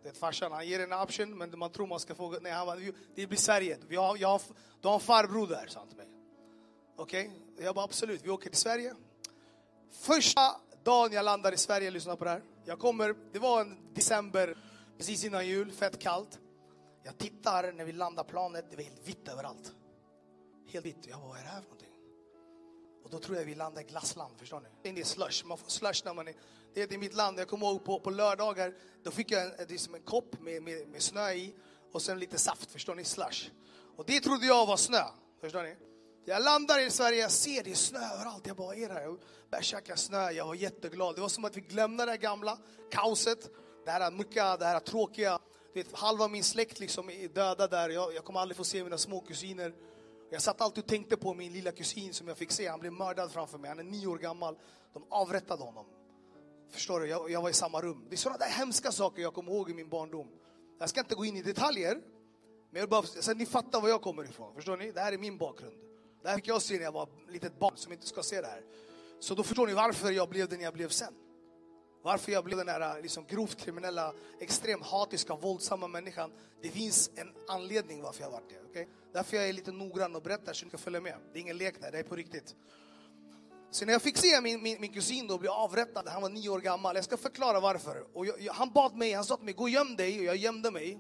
Det 0.03 0.09
är 0.09 0.13
farsan, 0.13 0.53
han 0.53 0.69
ger 0.69 0.81
en 0.81 0.93
option 0.93 1.39
men 1.39 1.59
man 1.59 1.71
tror 1.71 1.87
man 1.87 2.01
ska 2.01 2.15
få, 2.15 2.39
nej 2.41 2.53
han 2.53 2.67
bara, 2.67 2.79
det 3.15 3.27
blir 3.27 3.39
Sverige. 3.39 3.79
Vi 3.89 3.97
har, 3.97 4.17
jag 4.17 4.29
har, 4.29 4.43
du 4.81 4.89
har 4.89 4.95
en 4.95 5.01
farbror 5.01 5.47
där, 5.47 5.67
sa 5.67 5.79
han 5.79 5.89
till 5.89 5.97
mig. 5.97 6.09
Okej, 6.97 7.31
okay. 7.53 7.65
jag 7.65 7.75
bara 7.75 7.85
absolut, 7.85 8.25
vi 8.25 8.31
åker 8.31 8.51
till 8.51 8.61
Sverige. 8.61 8.95
Första 9.91 10.41
dagen 10.85 11.13
jag 11.13 11.25
landar 11.25 11.53
i 11.53 11.57
Sverige, 11.57 11.91
lyssna 11.91 12.17
på 12.17 12.25
det 12.25 12.31
här. 12.31 12.43
Jag 12.65 12.79
kommer, 12.79 13.15
det 13.33 13.39
var 13.39 13.61
en 13.61 13.95
december, 13.95 14.57
precis 15.03 15.25
innan 15.25 15.47
jul, 15.47 15.73
fett 15.73 15.99
kallt. 15.99 16.41
Jag 17.03 17.19
tittar 17.19 17.73
när 17.73 17.85
vi 17.85 17.93
landar 17.93 18.25
planet, 18.25 18.65
det 18.71 18.77
var 18.77 18.83
helt 18.83 19.09
vitt 19.09 19.29
överallt. 19.29 19.73
Helt 20.73 20.87
vitt. 20.87 21.07
Jag 21.09 21.19
bara, 21.19 21.29
vad 21.29 21.39
är 21.39 21.43
det 21.43 21.49
här 21.49 21.61
för 21.61 21.69
någonting? 21.69 21.93
Och 23.05 23.11
då 23.11 23.19
tror 23.19 23.37
jag 23.37 23.45
vi 23.45 23.55
landar 23.55 23.83
i 23.83 23.85
glassland, 23.85 24.39
förstår 24.39 24.61
ni? 24.61 24.93
Det 24.93 25.01
är 25.01 25.05
slush, 25.05 25.47
man 25.47 25.59
får 25.59 25.71
slush 25.71 26.03
när 26.05 26.15
man 26.15 26.29
är... 26.29 26.35
Det 26.75 26.93
är 26.93 26.99
mitt 26.99 27.15
land. 27.15 27.39
Jag 27.39 27.49
kommer 27.49 27.67
ihåg 27.67 27.85
på, 27.85 28.01
på 28.01 28.11
lördagar, 28.11 28.75
då 29.03 29.11
fick 29.11 29.31
jag 29.31 29.45
en, 29.45 29.67
det 29.69 29.79
som 29.79 29.95
en 29.95 30.03
kopp 30.03 30.41
med, 30.41 30.63
med, 30.63 30.89
med 30.89 31.03
snö 31.03 31.33
i 31.33 31.55
och 31.93 32.03
sen 32.03 32.19
lite 32.19 32.39
saft, 32.39 32.71
förstår 32.71 32.95
ni? 32.95 33.05
Slush. 33.05 33.51
Och 33.97 34.05
det 34.07 34.21
trodde 34.21 34.47
jag 34.47 34.67
var 34.67 34.77
snö, 34.77 35.05
förstår 35.41 35.63
ni? 35.63 35.77
Jag 36.25 36.43
landar 36.43 36.87
i 36.87 36.91
Sverige, 36.91 37.21
jag 37.21 37.31
ser 37.31 37.63
det 37.63 37.71
är 37.71 37.75
snö 37.75 38.15
överallt. 38.15 38.47
Jag 38.47 38.57
bara, 38.57 38.75
är 38.75 38.89
det 38.89 38.95
här? 38.95 39.03
Jag 39.03 39.21
började 39.51 39.65
käka 39.65 39.97
snö, 39.97 40.31
jag 40.31 40.47
var 40.47 40.55
jätteglad. 40.55 41.15
Det 41.15 41.21
var 41.21 41.29
som 41.29 41.45
att 41.45 41.57
vi 41.57 41.61
glömde 41.61 42.07
det 42.07 42.17
gamla 42.17 42.59
kaoset, 42.91 43.51
det 43.85 43.91
här 43.91 44.11
mörka, 44.11 44.57
det 44.57 44.65
här 44.65 44.81
tråkiga. 44.81 45.39
Vet, 45.75 45.93
halva 45.93 46.29
min 46.29 46.45
släkt 46.45 46.81
liksom 46.81 47.11
är 47.11 47.29
döda 47.29 47.67
där. 47.67 47.89
Jag, 47.89 48.15
jag 48.15 48.25
kommer 48.25 48.41
aldrig 48.41 48.57
få 48.57 48.65
se 48.65 48.85
mina 48.85 48.99
små 48.99 49.21
kusiner. 49.21 49.75
Jag 50.31 50.43
satt 50.43 50.61
alltid 50.61 50.85
och 50.85 50.89
tänkte 50.89 51.17
på 51.17 51.35
min 51.35 51.53
lilla 51.53 51.73
kusin 51.73 52.15
som 52.15 52.29
jag 52.29 52.37
fick 52.37 52.51
se. 52.51 52.69
Han 52.69 52.81
blev 52.81 52.93
mördad 52.93 53.33
framför 53.33 53.59
mig. 53.59 53.69
Han 53.69 53.79
är 53.79 53.85
nio 53.85 54.07
år 54.07 54.19
gammal. 54.19 54.59
De 54.93 55.05
avrättade 55.09 55.63
honom. 55.63 55.87
Förstår 56.71 57.01
du? 57.01 57.07
Jag, 57.07 57.31
jag 57.31 57.43
var 57.43 57.51
i 57.51 57.53
samma 57.53 57.81
rum. 57.81 58.07
Det 58.09 58.15
är 58.15 58.19
sådana 58.19 58.39
där 58.39 58.47
hemska 58.47 58.93
saker 58.93 59.23
jag 59.23 59.35
kommer 59.35 59.53
ihåg 59.53 59.71
i 59.71 59.75
min 59.75 59.89
barndom. 59.89 60.29
Jag 60.79 60.89
ska 60.89 61.01
inte 61.01 61.15
gå 61.15 61.25
in 61.25 61.37
i 61.37 61.43
detaljer. 61.43 62.01
Men 62.71 62.81
jag 62.81 62.89
bara, 62.89 63.03
så 63.03 63.35
ni 63.35 63.47
fattar 63.47 63.81
var 63.81 63.89
jag 63.89 64.03
kommer 64.03 64.25
ifrån. 64.25 64.55
Förstår 64.55 64.77
ni? 64.77 64.91
Det 64.91 65.01
här 65.01 65.13
är 65.13 65.19
min 65.19 65.39
bakgrund. 65.39 65.77
Det 66.23 66.29
här 66.29 66.37
fick 66.37 66.49
jag 66.49 66.63
se 66.63 66.75
när 66.75 66.83
jag 66.83 66.93
var 66.93 67.03
ett 67.03 67.33
litet 67.33 67.59
barn 67.59 67.77
som 67.77 67.93
inte 67.93 68.07
ska 68.07 68.23
se 68.23 68.41
det 68.41 68.47
här. 68.47 68.63
Så 69.21 69.35
då 69.35 69.43
förstår 69.43 69.67
ni 69.67 69.75
varför 69.75 70.11
jag 70.11 70.29
blev 70.29 70.49
den 70.49 70.61
jag 70.61 70.75
blev 70.75 70.89
sen. 70.89 71.15
Varför 72.03 72.33
jag 72.33 72.45
blev 72.45 72.59
den 72.59 72.69
här 72.69 72.97
äh, 72.97 73.03
liksom, 73.03 73.25
grovt 73.27 73.57
kriminella, 73.57 74.13
extremt 74.41 74.87
hatiska, 74.87 75.37
våldsamma 75.37 75.89
människan. 75.89 76.31
Det 76.63 76.69
finns 76.69 77.11
en 77.15 77.33
anledning 77.49 78.03
varför 78.03 78.23
jag 78.23 78.31
varit 78.31 78.49
det. 78.49 78.71
Okay? 78.71 78.87
Därför 79.13 79.37
jag 79.37 79.49
är 79.49 79.53
lite 79.53 79.73
noggrann 79.73 80.17
och 80.17 80.23
berättar 80.23 80.53
så 80.53 80.65
ni 80.65 80.71
kan 80.71 80.81
följa 80.81 81.01
med. 81.01 81.15
Det 81.33 81.39
är 81.39 81.41
ingen 81.41 81.57
lek 81.57 81.81
där, 81.81 81.93
det 81.93 81.99
är 81.99 82.03
på 82.03 82.17
riktigt. 82.17 82.55
Så 83.71 83.85
när 83.85 83.93
jag 83.93 84.03
fick 84.03 84.17
se 84.17 84.41
min, 84.41 84.63
min, 84.63 84.81
min 84.81 84.93
kusin 84.93 85.27
då 85.27 85.39
bli 85.39 85.49
avrättad, 85.49 86.09
han 86.09 86.23
var 86.23 86.29
nio 86.29 86.49
år 86.49 86.61
gammal, 86.61 86.97
jag 86.97 87.05
ska 87.05 87.17
förklara 87.17 87.61
varför. 87.61 88.07
Och 88.15 88.27
jag, 88.27 88.41
jag, 88.41 88.53
han 88.53 88.73
bad 88.73 88.97
mig, 88.97 89.13
han 89.13 89.25
sa 89.25 89.37
till 89.37 89.45
mig, 89.45 89.55
gå 89.55 89.63
och 89.63 89.71
göm 89.71 89.97
dig, 89.97 90.19
och 90.19 90.25
jag 90.25 90.37
gömde 90.37 90.71
mig 90.71 90.99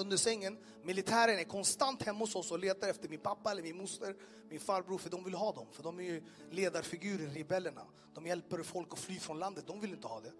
under 0.00 0.16
sängen. 0.16 0.58
Militären 0.82 1.38
är 1.38 1.44
konstant 1.44 2.02
hemma 2.02 2.18
hos 2.18 2.34
oss 2.34 2.50
och 2.52 2.58
letar 2.58 2.88
efter 2.88 3.08
min 3.08 3.20
pappa 3.20 3.50
eller 3.50 3.62
min 3.62 3.76
moster, 3.76 4.16
min 4.48 4.60
farbror, 4.60 4.98
för 4.98 5.10
de 5.10 5.24
vill 5.24 5.34
ha 5.34 5.52
dem. 5.52 5.66
För 5.72 5.82
de 5.82 5.98
är 5.98 6.04
ju 6.04 6.22
ledarfigurer, 6.50 7.28
rebellerna. 7.28 7.86
De 8.14 8.26
hjälper 8.26 8.62
folk 8.62 8.92
att 8.92 8.98
fly 8.98 9.18
från 9.18 9.38
landet, 9.38 9.66
de 9.66 9.80
vill 9.80 9.92
inte 9.92 10.06
ha 10.06 10.20
det. 10.20 10.32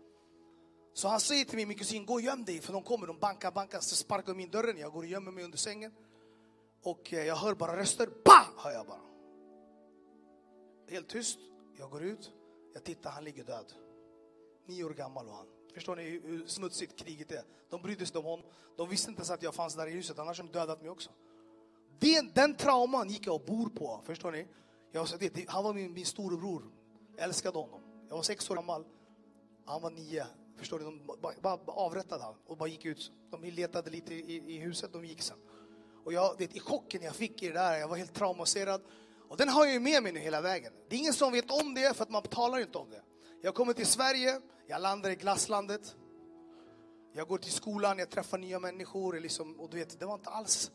Så 0.94 1.08
han 1.08 1.20
säger 1.20 1.44
till 1.44 1.56
mig, 1.56 1.66
min 1.66 1.78
kusin, 1.78 2.06
gå 2.06 2.14
och 2.14 2.20
göm 2.20 2.44
dig, 2.44 2.60
för 2.60 2.72
de 2.72 2.82
kommer, 2.82 3.06
de 3.06 3.18
bankar, 3.18 3.52
bankar, 3.52 3.80
så 3.80 3.96
sparkar 3.96 4.32
de 4.32 4.40
in 4.40 4.50
dörren, 4.50 4.78
jag 4.78 4.92
går 4.92 5.02
och 5.02 5.06
gömmer 5.06 5.30
mig 5.30 5.44
under 5.44 5.58
sängen. 5.58 5.92
Och 6.82 7.12
eh, 7.12 7.26
jag 7.26 7.36
hör 7.36 7.54
bara 7.54 7.76
röster, 7.76 8.08
bah! 8.24 8.46
Hör 8.56 8.70
jag 8.70 8.86
bara. 8.86 9.00
Helt 10.88 11.08
tyst, 11.08 11.38
jag 11.78 11.90
går 11.90 12.02
ut, 12.02 12.32
jag 12.74 12.84
tittar, 12.84 13.10
han 13.10 13.24
ligger 13.24 13.44
död. 13.44 13.72
Nio 14.66 14.84
år 14.84 14.90
gammal 14.90 15.26
var 15.26 15.34
han. 15.34 15.57
Förstår 15.78 15.96
ni 15.96 16.02
hur 16.02 16.46
smutsigt 16.46 16.96
kriget 16.96 17.32
är? 17.32 17.42
De 17.70 17.82
brydde 17.82 17.98
sig 17.98 18.04
inte 18.06 18.18
om 18.18 18.24
honom. 18.24 18.46
De 18.76 18.88
visste 18.88 19.10
inte 19.10 19.20
ens 19.20 19.30
att 19.30 19.42
jag 19.42 19.54
fanns 19.54 19.74
där 19.74 19.86
i 19.86 19.90
huset, 19.90 20.18
annars 20.18 20.38
hade 20.38 20.52
de 20.52 20.58
dödat 20.58 20.80
mig 20.82 20.90
också. 20.90 21.10
Den, 21.98 22.30
den 22.34 22.54
trauman 22.54 23.08
gick 23.08 23.26
jag 23.26 23.34
och 23.34 23.44
bor 23.46 23.68
på, 23.68 24.00
förstår 24.04 24.32
ni? 24.32 24.46
Jag, 24.92 25.00
var 25.00 25.18
det, 25.18 25.48
han 25.48 25.64
var 25.64 25.74
min, 25.74 25.92
min 25.92 26.06
storebror, 26.06 26.62
jag 27.16 27.24
älskade 27.24 27.58
honom. 27.58 27.80
Jag 28.08 28.16
var 28.16 28.22
sex 28.22 28.50
år 28.50 28.54
gammal, 28.54 28.84
han 29.64 29.82
var 29.82 29.90
nio. 29.90 30.26
Förstår 30.56 30.78
ni? 30.78 30.84
De 30.84 31.00
bara, 31.20 31.34
bara 31.42 31.72
avrättade 31.72 32.22
han 32.22 32.34
och 32.46 32.56
bara 32.56 32.68
gick 32.68 32.84
ut. 32.84 33.12
De 33.30 33.42
letade 33.42 33.90
lite 33.90 34.14
i, 34.14 34.54
i 34.54 34.58
huset, 34.58 34.92
de 34.92 35.04
gick 35.04 35.22
sen. 35.22 35.38
Och 36.04 36.12
jag, 36.12 36.34
det, 36.38 36.56
i 36.56 36.60
chocken 36.60 37.02
jag 37.02 37.14
fick 37.14 37.42
i 37.42 37.48
det 37.48 37.54
där, 37.54 37.76
jag 37.76 37.88
var 37.88 37.96
helt 37.96 38.14
traumatiserad. 38.14 38.80
Och 39.28 39.36
den 39.36 39.48
har 39.48 39.64
jag 39.64 39.74
ju 39.74 39.80
med 39.80 40.02
mig 40.02 40.12
nu 40.12 40.20
hela 40.20 40.40
vägen. 40.40 40.72
Det 40.88 40.96
är 40.96 41.00
ingen 41.00 41.12
som 41.12 41.32
vet 41.32 41.50
om 41.50 41.74
det, 41.74 41.96
för 41.96 42.02
att 42.02 42.10
man 42.10 42.22
talar 42.22 42.58
inte 42.58 42.78
om 42.78 42.90
det. 42.90 43.02
Jag 43.42 43.54
kommer 43.54 43.72
till 43.72 43.86
Sverige, 43.86 44.40
jag 44.70 44.82
landar 44.82 45.10
i 45.10 45.14
glasslandet. 45.14 45.96
Jag 47.12 47.28
går 47.28 47.38
till 47.38 47.52
skolan, 47.52 47.98
jag 47.98 48.10
träffar 48.10 48.38
nya 48.38 48.58
människor. 48.58 49.20
Liksom, 49.20 49.60
och 49.60 49.70
du 49.70 49.76
vet, 49.76 50.00
det 50.00 50.06
var 50.06 50.14
inte 50.14 50.30
alls 50.30 50.70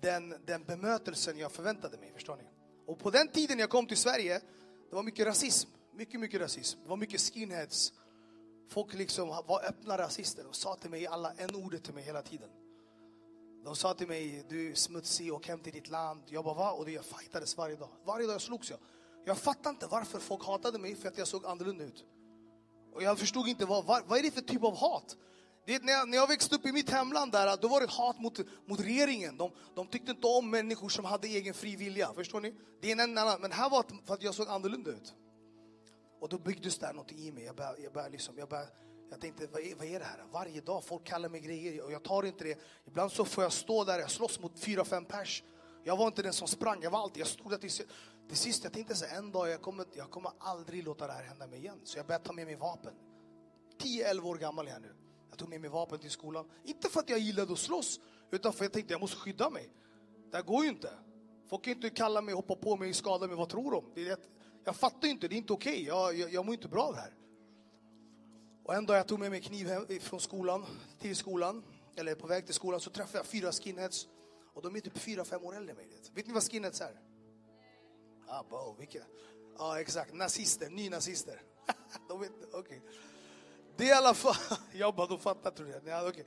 den, 0.00 0.34
den 0.46 0.64
bemötelsen 0.64 1.38
jag 1.38 1.52
förväntade 1.52 1.98
mig. 1.98 2.12
Förstår 2.14 2.36
ni? 2.36 2.42
Och 2.86 2.98
på 2.98 3.10
den 3.10 3.28
tiden 3.28 3.58
jag 3.58 3.70
kom 3.70 3.86
till 3.86 3.96
Sverige, 3.96 4.40
det 4.90 4.96
var 4.96 5.02
mycket 5.02 5.26
rasism. 5.26 5.70
Mycket, 5.94 6.20
mycket 6.20 6.40
rasism. 6.40 6.80
Det 6.82 6.88
var 6.88 6.96
mycket 6.96 7.20
skinheads. 7.20 7.92
Folk 8.68 8.94
liksom 8.94 9.28
var 9.28 9.64
öppna 9.64 9.98
rasister 9.98 10.46
och 10.46 10.56
sa 10.56 10.76
till 10.76 10.90
mig 10.90 11.06
alla 11.06 11.32
en 11.32 11.54
ordet 11.54 11.84
till 11.84 11.94
mig 11.94 12.04
hela 12.04 12.22
tiden. 12.22 12.48
De 13.64 13.76
sa 13.76 13.94
till 13.94 14.08
mig, 14.08 14.44
du 14.48 14.70
är 14.70 14.74
smutsig, 14.74 15.32
åk 15.32 15.48
hem 15.48 15.60
till 15.60 15.72
ditt 15.72 15.88
land. 15.88 16.22
Jag 16.26 16.44
bara, 16.44 16.54
va? 16.54 16.72
Och 16.72 16.90
jag 16.90 17.04
fightades 17.04 17.56
varje 17.56 17.76
dag. 17.76 17.88
Varje 18.04 18.26
dag 18.26 18.34
jag 18.34 18.42
slogs 18.42 18.70
jag. 18.70 18.78
Jag 19.24 19.38
fattade 19.38 19.68
inte 19.68 19.86
varför 19.86 20.18
folk 20.18 20.44
hatade 20.44 20.78
mig 20.78 20.94
för 20.94 21.08
att 21.08 21.18
jag 21.18 21.28
såg 21.28 21.46
annorlunda 21.46 21.84
ut. 21.84 22.04
Och 22.94 23.02
jag 23.02 23.18
förstod 23.18 23.48
inte, 23.48 23.66
vad, 23.66 23.84
vad, 23.84 24.02
vad 24.06 24.18
är 24.18 24.22
det 24.22 24.30
för 24.30 24.40
typ 24.40 24.64
av 24.64 24.76
hat? 24.76 25.16
Det, 25.66 25.82
när, 25.82 25.92
jag, 25.92 26.08
när 26.08 26.16
jag 26.18 26.28
växte 26.28 26.54
upp 26.54 26.66
i 26.66 26.72
mitt 26.72 26.90
hemland, 26.90 27.32
där, 27.32 27.56
då 27.56 27.68
var 27.68 27.80
det 27.80 27.90
hat 27.90 28.20
mot, 28.20 28.38
mot 28.66 28.80
regeringen. 28.80 29.36
De, 29.36 29.50
de 29.74 29.86
tyckte 29.86 30.10
inte 30.10 30.26
om 30.26 30.50
människor 30.50 30.88
som 30.88 31.04
hade 31.04 31.28
egen 31.28 31.54
fri 31.54 31.76
vilja. 31.76 32.12
Förstår 32.12 32.40
ni? 32.40 32.54
Det 32.80 32.92
är 32.92 33.02
en 33.02 33.18
annan, 33.18 33.40
men 33.40 33.52
här 33.52 33.70
var 33.70 33.84
det 33.88 33.94
för 34.06 34.14
att 34.14 34.22
jag 34.22 34.34
såg 34.34 34.48
annorlunda 34.48 34.90
ut. 34.90 35.14
Och 36.20 36.28
då 36.28 36.38
byggdes 36.38 36.78
det 36.78 36.92
något 36.92 37.12
i 37.12 37.32
mig. 37.32 37.44
Jag, 37.44 37.56
bör, 37.56 37.76
jag, 37.82 37.92
bör 37.92 38.10
liksom, 38.10 38.38
jag, 38.38 38.48
bör, 38.48 38.66
jag 39.10 39.20
tänkte, 39.20 39.46
vad 39.52 39.62
är, 39.62 39.74
vad 39.74 39.86
är 39.86 39.98
det 39.98 40.04
här? 40.04 40.24
Varje 40.32 40.60
dag, 40.60 40.84
folk 40.84 41.04
kallar 41.04 41.28
mig 41.28 41.40
grejer 41.40 41.84
och 41.84 41.92
jag 41.92 42.02
tar 42.02 42.22
inte 42.22 42.44
det. 42.44 42.58
Ibland 42.86 43.12
så 43.12 43.24
får 43.24 43.44
jag 43.44 43.52
stå 43.52 43.84
där, 43.84 43.98
jag 43.98 44.10
slåss 44.10 44.40
mot 44.40 44.58
fyra, 44.58 44.84
fem 44.84 45.04
pers. 45.04 45.42
Jag 45.84 45.96
var 45.96 46.06
inte 46.06 46.22
den 46.22 46.32
som 46.32 46.48
sprang, 46.48 46.82
jag 46.82 46.90
var 46.90 46.98
alltid, 46.98 47.20
jag 47.20 47.28
stod 47.28 47.50
där 47.50 47.58
till, 47.58 47.70
till 48.32 48.40
sist. 48.40 48.64
Jag 48.64 48.72
tänkte 48.72 48.94
så 48.94 49.04
en 49.04 49.32
dag, 49.32 49.48
jag 49.48 49.62
kommer, 49.62 49.86
jag 49.92 50.10
kommer 50.10 50.32
aldrig 50.38 50.84
låta 50.84 51.06
det 51.06 51.12
här 51.12 51.22
hända 51.22 51.46
mig 51.46 51.58
igen. 51.58 51.80
Så 51.84 51.98
jag 51.98 52.06
började 52.06 52.24
ta 52.24 52.32
med 52.32 52.46
mig 52.46 52.56
vapen. 52.56 52.92
10-11 53.78 54.20
år 54.20 54.36
gammal 54.36 54.66
är 54.66 54.70
jag 54.70 54.82
nu. 54.82 54.94
Jag 55.30 55.38
tog 55.38 55.48
med 55.48 55.60
mig 55.60 55.70
vapen 55.70 55.98
till 55.98 56.10
skolan. 56.10 56.50
Inte 56.64 56.88
för 56.88 57.00
att 57.00 57.08
jag 57.08 57.18
gillade 57.18 57.52
att 57.52 57.58
slåss, 57.58 58.00
utan 58.30 58.52
för 58.52 58.58
att 58.58 58.64
jag 58.64 58.72
tänkte 58.72 58.94
jag 58.94 59.00
måste 59.00 59.16
skydda 59.16 59.50
mig. 59.50 59.70
Det 60.30 60.36
här 60.36 60.44
går 60.44 60.64
ju 60.64 60.70
inte. 60.70 60.90
Folk 61.48 61.64
kan 61.64 61.72
inte 61.72 61.90
kalla 61.90 62.20
mig, 62.20 62.34
hoppa 62.34 62.54
på 62.56 62.76
mig, 62.76 62.94
skada 62.94 63.26
mig, 63.26 63.36
vad 63.36 63.48
tror 63.48 63.70
de? 63.70 63.84
Det 63.94 64.08
är, 64.08 64.16
jag 64.64 64.76
fattar 64.76 65.08
inte, 65.08 65.28
det 65.28 65.34
är 65.34 65.36
inte 65.36 65.52
okej. 65.52 65.72
Okay. 65.72 65.84
Jag, 65.84 66.14
jag, 66.14 66.32
jag 66.32 66.46
mår 66.46 66.54
inte 66.54 66.68
bra 66.68 66.82
av 66.82 66.94
det 66.94 67.00
här. 67.00 67.14
Och 68.64 68.74
en 68.74 68.86
dag 68.86 68.96
jag 68.96 69.06
tog 69.06 69.18
med 69.18 69.30
mig 69.30 69.40
kniv 69.40 69.68
hem 69.68 69.86
från 70.00 70.20
skolan 70.20 70.64
till 70.98 71.16
skolan, 71.16 71.64
eller 71.96 72.14
på 72.14 72.26
väg 72.26 72.44
till 72.46 72.54
skolan, 72.54 72.80
så 72.80 72.90
träffade 72.90 73.18
jag 73.18 73.26
fyra 73.26 73.52
skinheads. 73.52 74.08
Och 74.54 74.62
de 74.62 74.76
är 74.76 74.80
typ 74.80 74.98
fyra, 74.98 75.24
fem 75.24 75.44
år 75.44 75.56
äldre 75.56 75.70
än 75.70 75.76
mig. 75.76 75.88
Vet 76.14 76.26
ni 76.26 76.32
vad 76.32 76.42
skinheads 76.42 76.80
är? 76.80 77.11
Ah, 78.28 78.38
Abba 78.38 78.74
vilka? 78.78 78.98
Ja, 79.58 79.80
exakt. 79.80 80.14
Nazister, 80.14 80.70
nynazister. 80.70 81.42
de 82.08 82.20
vet, 82.20 82.54
okay. 82.54 82.80
Det 83.76 83.84
är 83.84 83.88
i 83.88 83.92
alla 83.92 84.14
fall, 84.14 84.58
jag 84.72 84.94
bara, 84.94 85.06
de 85.06 85.18
fattar 85.18 85.50
tror 85.50 85.68
jag. 85.68 85.80
Ja, 85.86 86.08
okay. 86.08 86.24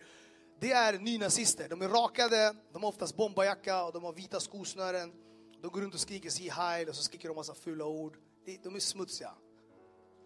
Det 0.59 0.71
är 0.71 0.99
nynazister. 0.99 1.69
De 1.69 1.81
är 1.81 1.89
rakade, 1.89 2.55
de 2.73 2.83
har 2.83 2.89
oftast 2.89 3.15
bomberjacka 3.15 3.85
och 3.85 3.93
de 3.93 4.03
har 4.03 4.13
vita 4.13 4.39
skosnören. 4.39 5.13
De 5.61 5.67
går 5.71 5.81
runt 5.81 5.93
och 5.93 5.99
skriker 5.99 6.29
si 6.29 6.49
heil 6.49 6.89
och 6.89 6.95
så 6.95 7.03
skriker 7.03 7.27
de 7.27 7.35
massa 7.35 7.53
fula 7.53 7.85
ord. 7.85 8.17
De 8.63 8.75
är 8.75 8.79
smutsiga. 8.79 9.31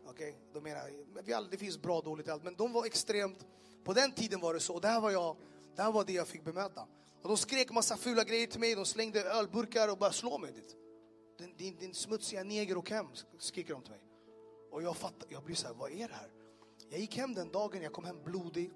Okej, 0.05 0.29
okay? 0.29 0.41
de 0.53 0.63
menar, 0.63 1.51
det 1.51 1.57
finns 1.57 1.77
bra 1.77 1.97
och 1.97 2.03
dåligt 2.03 2.29
allt, 2.29 2.43
men 2.43 2.55
de 2.55 2.73
var 2.73 2.85
extremt, 2.85 3.45
på 3.83 3.93
den 3.93 4.11
tiden 4.11 4.39
var 4.39 4.53
det 4.53 4.59
så, 4.59 4.73
och 4.73 4.81
det 4.81 4.87
här 4.87 5.01
var 5.01 5.11
jag, 5.11 5.37
det 5.75 5.81
här 5.81 5.91
var 5.91 6.03
det 6.03 6.13
jag 6.13 6.27
fick 6.27 6.43
bemöta. 6.43 6.87
Och 7.21 7.29
de 7.29 7.37
skrek 7.37 7.71
massa 7.71 7.97
fula 7.97 8.23
grejer 8.23 8.47
till 8.47 8.59
mig, 8.59 8.75
de 8.75 8.85
slängde 8.85 9.23
ölburkar 9.23 9.91
och 9.91 9.97
började 9.97 10.15
slå 10.15 10.37
mig. 10.37 10.53
Din, 11.39 11.53
din, 11.57 11.75
din 11.79 11.93
smutsiga 11.93 12.43
neger, 12.43 12.77
och 12.77 12.89
hem, 12.89 13.07
skriker 13.39 13.73
de 13.73 13.83
till 13.83 13.91
mig. 13.91 14.01
Och 14.71 14.83
jag 14.83 14.97
fattar, 14.97 15.27
jag 15.29 15.43
blir 15.43 15.55
så 15.55 15.67
här, 15.67 15.73
vad 15.73 15.91
är 15.91 16.07
det 16.07 16.13
här? 16.13 16.31
Jag 16.89 16.99
gick 16.99 17.17
hem 17.17 17.33
den 17.33 17.51
dagen, 17.51 17.81
jag 17.81 17.93
kom 17.93 18.05
hem 18.05 18.23
blodig. 18.23 18.71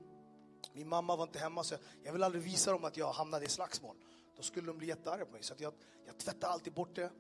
Min 0.74 0.88
mamma 0.88 1.16
var 1.16 1.24
inte 1.24 1.40
hemma, 1.40 1.64
så 1.64 1.76
jag 2.04 2.14
vill 2.14 2.24
aldrig 2.24 2.44
visa 2.44 2.72
dem 2.72 2.84
att 2.84 2.98
jag 2.98 3.12
hamnade 3.12 3.46
i 3.46 3.50
slagsmål. 3.50 3.96
Då 4.36 4.44
skulle 4.44 4.68
de 4.68 4.78
bli 4.78 4.88
jättearga 4.88 5.26
på 5.26 5.32
mig. 5.32 5.44
Så 5.44 5.54
jag, 5.58 5.74
jag 6.06 6.18
tvättade 6.18 6.54
alltid 6.54 6.74
bort 6.74 6.96
det 6.96 7.12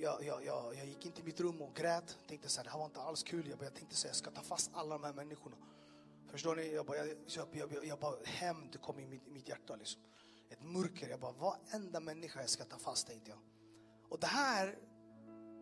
jag, 0.00 0.24
jag, 0.24 0.44
jag, 0.44 0.74
jag 0.74 0.86
gick 0.86 1.06
in 1.06 1.12
till 1.12 1.24
mitt 1.24 1.40
rum 1.40 1.62
och 1.62 1.74
grät. 1.74 2.18
Tänkte 2.28 2.48
så 2.48 2.60
här, 2.60 2.64
det 2.64 2.70
här 2.70 2.78
var 2.78 2.84
inte 2.86 3.00
alls 3.00 3.22
kul. 3.22 3.48
Jag, 3.48 3.58
bara, 3.58 3.64
jag 3.64 3.74
tänkte 3.74 3.96
så 3.96 4.06
här, 4.06 4.08
jag 4.08 4.16
ska 4.16 4.30
ta 4.30 4.42
fast 4.42 4.70
alla 4.74 4.98
de 4.98 5.04
här 5.04 5.12
människorna. 5.12 5.56
Förstår 6.26 6.56
ni? 6.56 6.74
Jag 6.74 6.86
bara, 6.86 6.96
jag, 6.96 7.16
jag, 7.26 7.48
jag, 7.52 7.84
jag 7.84 7.98
bara 7.98 8.16
hämnd 8.24 8.80
kom 8.80 8.98
i 8.98 9.06
mitt, 9.06 9.26
mitt 9.26 9.48
hjärta. 9.48 9.76
Liksom. 9.76 10.02
Ett 10.50 10.62
mörker. 10.62 11.08
Jag 11.08 11.20
bara, 11.20 11.32
varenda 11.32 12.00
människa 12.00 12.40
jag 12.40 12.50
ska 12.50 12.64
ta 12.64 12.78
fast, 12.78 13.06
tänkte 13.06 13.30
jag. 13.30 13.38
Och 14.10 14.20
det 14.20 14.26
här 14.26 14.78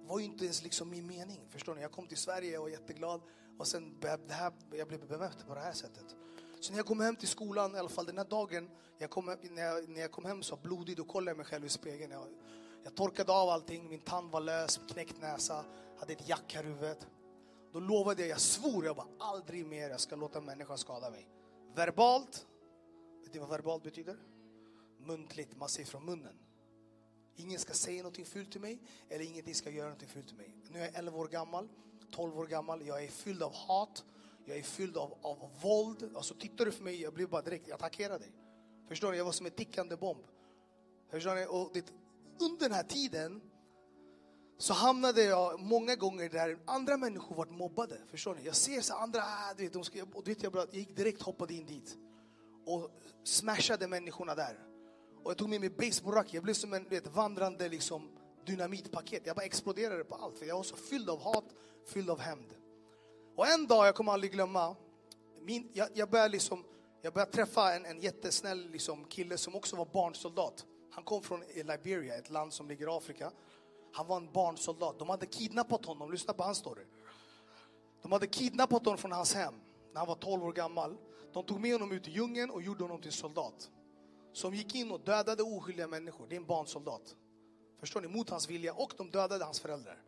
var 0.06 0.18
ju 0.18 0.24
inte 0.24 0.44
ens 0.44 0.62
liksom 0.62 0.90
min 0.90 1.06
mening. 1.06 1.48
Förstår 1.50 1.74
ni? 1.74 1.82
Jag 1.82 1.92
kom 1.92 2.06
till 2.06 2.16
Sverige 2.16 2.58
och 2.58 2.62
var 2.62 2.70
jätteglad. 2.70 3.20
Och 3.58 3.66
sen 3.66 4.00
det 4.00 4.32
här, 4.32 4.52
jag 4.72 4.88
blev 4.88 5.08
bemött 5.08 5.46
på 5.46 5.54
det 5.54 5.60
här 5.60 5.72
sättet. 5.72 6.16
Så 6.60 6.72
när 6.72 6.78
jag 6.78 6.86
kom 6.86 7.00
hem 7.00 7.16
till 7.16 7.28
skolan, 7.28 7.74
i 7.74 7.78
alla 7.78 7.88
fall 7.88 8.06
den 8.06 8.18
här 8.18 8.24
dagen, 8.24 8.70
jag 8.98 9.10
kom, 9.10 9.36
när, 9.42 9.62
jag, 9.62 9.88
när 9.88 10.00
jag 10.00 10.12
kom 10.12 10.24
hem 10.24 10.42
så 10.42 10.56
blodig, 10.56 10.96
då 10.96 11.04
kollade 11.04 11.30
jag 11.30 11.36
mig 11.36 11.46
själv 11.46 11.64
i 11.64 11.68
spegeln. 11.68 12.12
Jag, 12.12 12.26
jag 12.84 12.94
torkade 12.94 13.32
av 13.32 13.48
allting, 13.48 13.88
min 13.88 14.00
tand 14.00 14.30
var 14.30 14.40
lös, 14.40 14.80
knäckt 14.88 15.20
näsa, 15.20 15.64
hade 15.98 16.12
ett 16.12 16.28
jack 16.28 16.54
här 16.54 16.64
i 16.64 16.66
huvudet. 16.66 17.06
Då 17.72 17.80
lovade 17.80 18.22
jag, 18.22 18.30
jag 18.30 18.40
svor, 18.40 18.84
jag 18.84 18.96
bara 18.96 19.06
aldrig 19.18 19.66
mer 19.66 19.90
jag 19.90 20.00
ska 20.00 20.16
låta 20.16 20.38
en 20.38 20.44
människa 20.44 20.76
skada 20.76 21.10
mig. 21.10 21.28
Verbalt, 21.74 22.46
vet 23.22 23.34
ni 23.34 23.40
vad 23.40 23.48
verbalt 23.48 23.82
betyder? 23.82 24.16
Muntligt, 24.98 25.56
man 25.56 25.68
säger 25.68 25.88
från 25.88 26.04
munnen. 26.04 26.47
Ingen 27.40 27.59
ska 27.59 27.73
säga 27.73 28.02
någonting 28.02 28.26
fult 28.26 28.52
till 28.52 28.61
mig 28.61 28.78
eller 29.09 29.25
ingenting 29.25 29.54
ska 29.54 29.71
göra 29.71 29.85
någonting 29.85 30.09
fult 30.09 30.28
till 30.28 30.37
mig. 30.37 30.54
Nu 30.71 30.78
är 30.78 30.85
jag 30.85 30.95
11 30.95 31.18
år 31.18 31.28
gammal, 31.28 31.68
12 32.11 32.38
år 32.38 32.47
gammal, 32.47 32.87
jag 32.87 33.04
är 33.04 33.09
fylld 33.09 33.42
av 33.42 33.54
hat, 33.54 34.04
jag 34.45 34.57
är 34.57 34.62
fylld 34.62 34.97
av, 34.97 35.18
av, 35.23 35.50
våld. 35.62 36.11
Alltså 36.16 36.35
tittar 36.35 36.64
du 36.64 36.73
på 36.73 36.83
mig, 36.83 37.02
jag 37.02 37.14
blir 37.14 37.26
bara 37.26 37.42
direkt, 37.42 37.68
jag 37.68 37.75
attackerar 37.75 38.18
dig. 38.18 38.33
Förstår 38.88 39.11
ni? 39.12 39.18
Jag 39.18 39.25
var 39.25 39.33
som 39.33 39.47
en 39.47 39.52
tickande 39.52 39.97
bomb. 39.97 40.25
Förstår 41.11 41.35
ni? 41.35 41.47
Och 41.47 41.71
det, 41.73 41.92
under 42.40 42.68
den 42.68 42.73
här 42.73 42.83
tiden 42.83 43.40
så 44.59 44.73
hamnade 44.73 45.23
jag 45.23 45.61
många 45.61 45.97
gånger 45.97 46.28
där 46.28 46.59
andra 46.66 46.97
människor 46.97 47.37
varit 47.37 47.52
mobbade. 47.52 47.99
Förstår 48.11 48.35
ni? 48.35 48.42
Jag 48.45 48.57
ser 48.57 48.80
så 48.80 48.95
andra, 48.95 49.23
ah, 49.23 49.54
du 49.57 49.62
vet, 49.62 49.73
de 49.73 49.85
ska, 49.85 50.02
och 50.14 50.25
du 50.25 50.35
vet, 50.35 50.42
jag, 50.42 50.52
bara, 50.52 50.64
jag 50.64 50.75
gick 50.75 50.97
direkt 50.97 51.23
hoppade 51.23 51.54
in 51.54 51.66
dit 51.66 51.97
och 52.66 52.90
smashade 53.25 53.88
människorna 53.88 54.35
där. 54.35 54.59
Och 55.22 55.30
jag 55.30 55.38
tog 55.38 55.48
med 55.48 55.60
mig 55.60 55.70
basebollracket, 55.70 56.34
jag 56.34 56.42
blev 56.42 56.54
som 56.54 56.72
en 56.72 56.88
vet, 56.88 57.06
vandrande 57.06 57.68
liksom, 57.68 58.10
dynamitpaket. 58.46 59.26
Jag 59.26 59.37
bara 59.37 59.44
exploderade 59.46 60.04
på 60.04 60.14
allt, 60.14 60.38
för 60.38 60.46
jag 60.46 60.56
var 60.56 60.62
så 60.62 60.76
fylld 60.76 61.10
av 61.10 61.20
hat, 61.20 61.44
fylld 61.87 62.10
av 62.10 62.20
hämnd. 62.20 62.54
Och 63.37 63.46
en 63.46 63.66
dag, 63.66 63.87
jag 63.87 63.94
kommer 63.94 64.12
aldrig 64.12 64.32
glömma, 64.32 64.76
min, 65.40 65.70
jag, 65.72 65.88
jag 65.94 66.10
började 66.10 66.28
liksom, 66.28 66.64
jag 67.02 67.12
började 67.12 67.32
träffa 67.32 67.75
en, 67.75 67.84
en 67.84 68.00
jättesnäll 68.00 68.70
liksom, 68.70 69.04
kille 69.04 69.38
som 69.38 69.54
också 69.54 69.76
var 69.76 69.87
barnsoldat. 69.87 70.66
Han 70.90 71.04
kom 71.04 71.22
från 71.22 71.42
eh, 71.42 71.66
Liberia, 71.66 72.14
ett 72.14 72.30
land 72.30 72.52
som 72.52 72.68
ligger 72.68 72.87
i 72.87 72.90
Afrika. 72.90 73.32
Han 73.92 74.06
var 74.06 74.16
en 74.16 74.32
barnsoldat. 74.32 74.98
De 74.98 75.08
hade 75.08 75.26
kidnappat 75.26 75.84
honom, 75.84 76.12
lyssna 76.12 76.32
på 76.32 76.42
hans 76.42 76.58
story. 76.58 76.84
De 78.02 78.12
hade 78.12 78.26
kidnappat 78.26 78.84
honom 78.84 78.98
från 78.98 79.12
hans 79.12 79.34
hem 79.34 79.54
när 79.92 79.98
han 79.98 80.08
var 80.08 80.14
12 80.14 80.44
år 80.44 80.52
gammal. 80.52 80.96
De 81.32 81.44
tog 81.44 81.60
med 81.60 81.72
honom 81.72 81.92
ut 81.92 82.08
i 82.08 82.10
djungeln 82.10 82.50
och 82.50 82.62
gjorde 82.62 82.84
honom 82.84 83.00
till 83.00 83.12
soldat. 83.12 83.70
Som 84.38 84.54
gick 84.54 84.75
in 84.75 84.90
och 84.90 85.00
dödade 85.00 85.42
oskyldiga 85.42 85.87
människor. 85.87 86.26
Det 86.28 86.35
är 86.35 86.40
en 86.40 86.47
barnsoldat. 86.47 87.16
Förstår 87.80 88.00
ni? 88.00 88.09
Mot 88.09 88.30
hans 88.30 88.50
vilja. 88.50 88.75
Och 88.75 88.92
de 88.97 89.11
dödade 89.11 89.45
hans 89.45 89.61
föräldrar. 89.61 90.02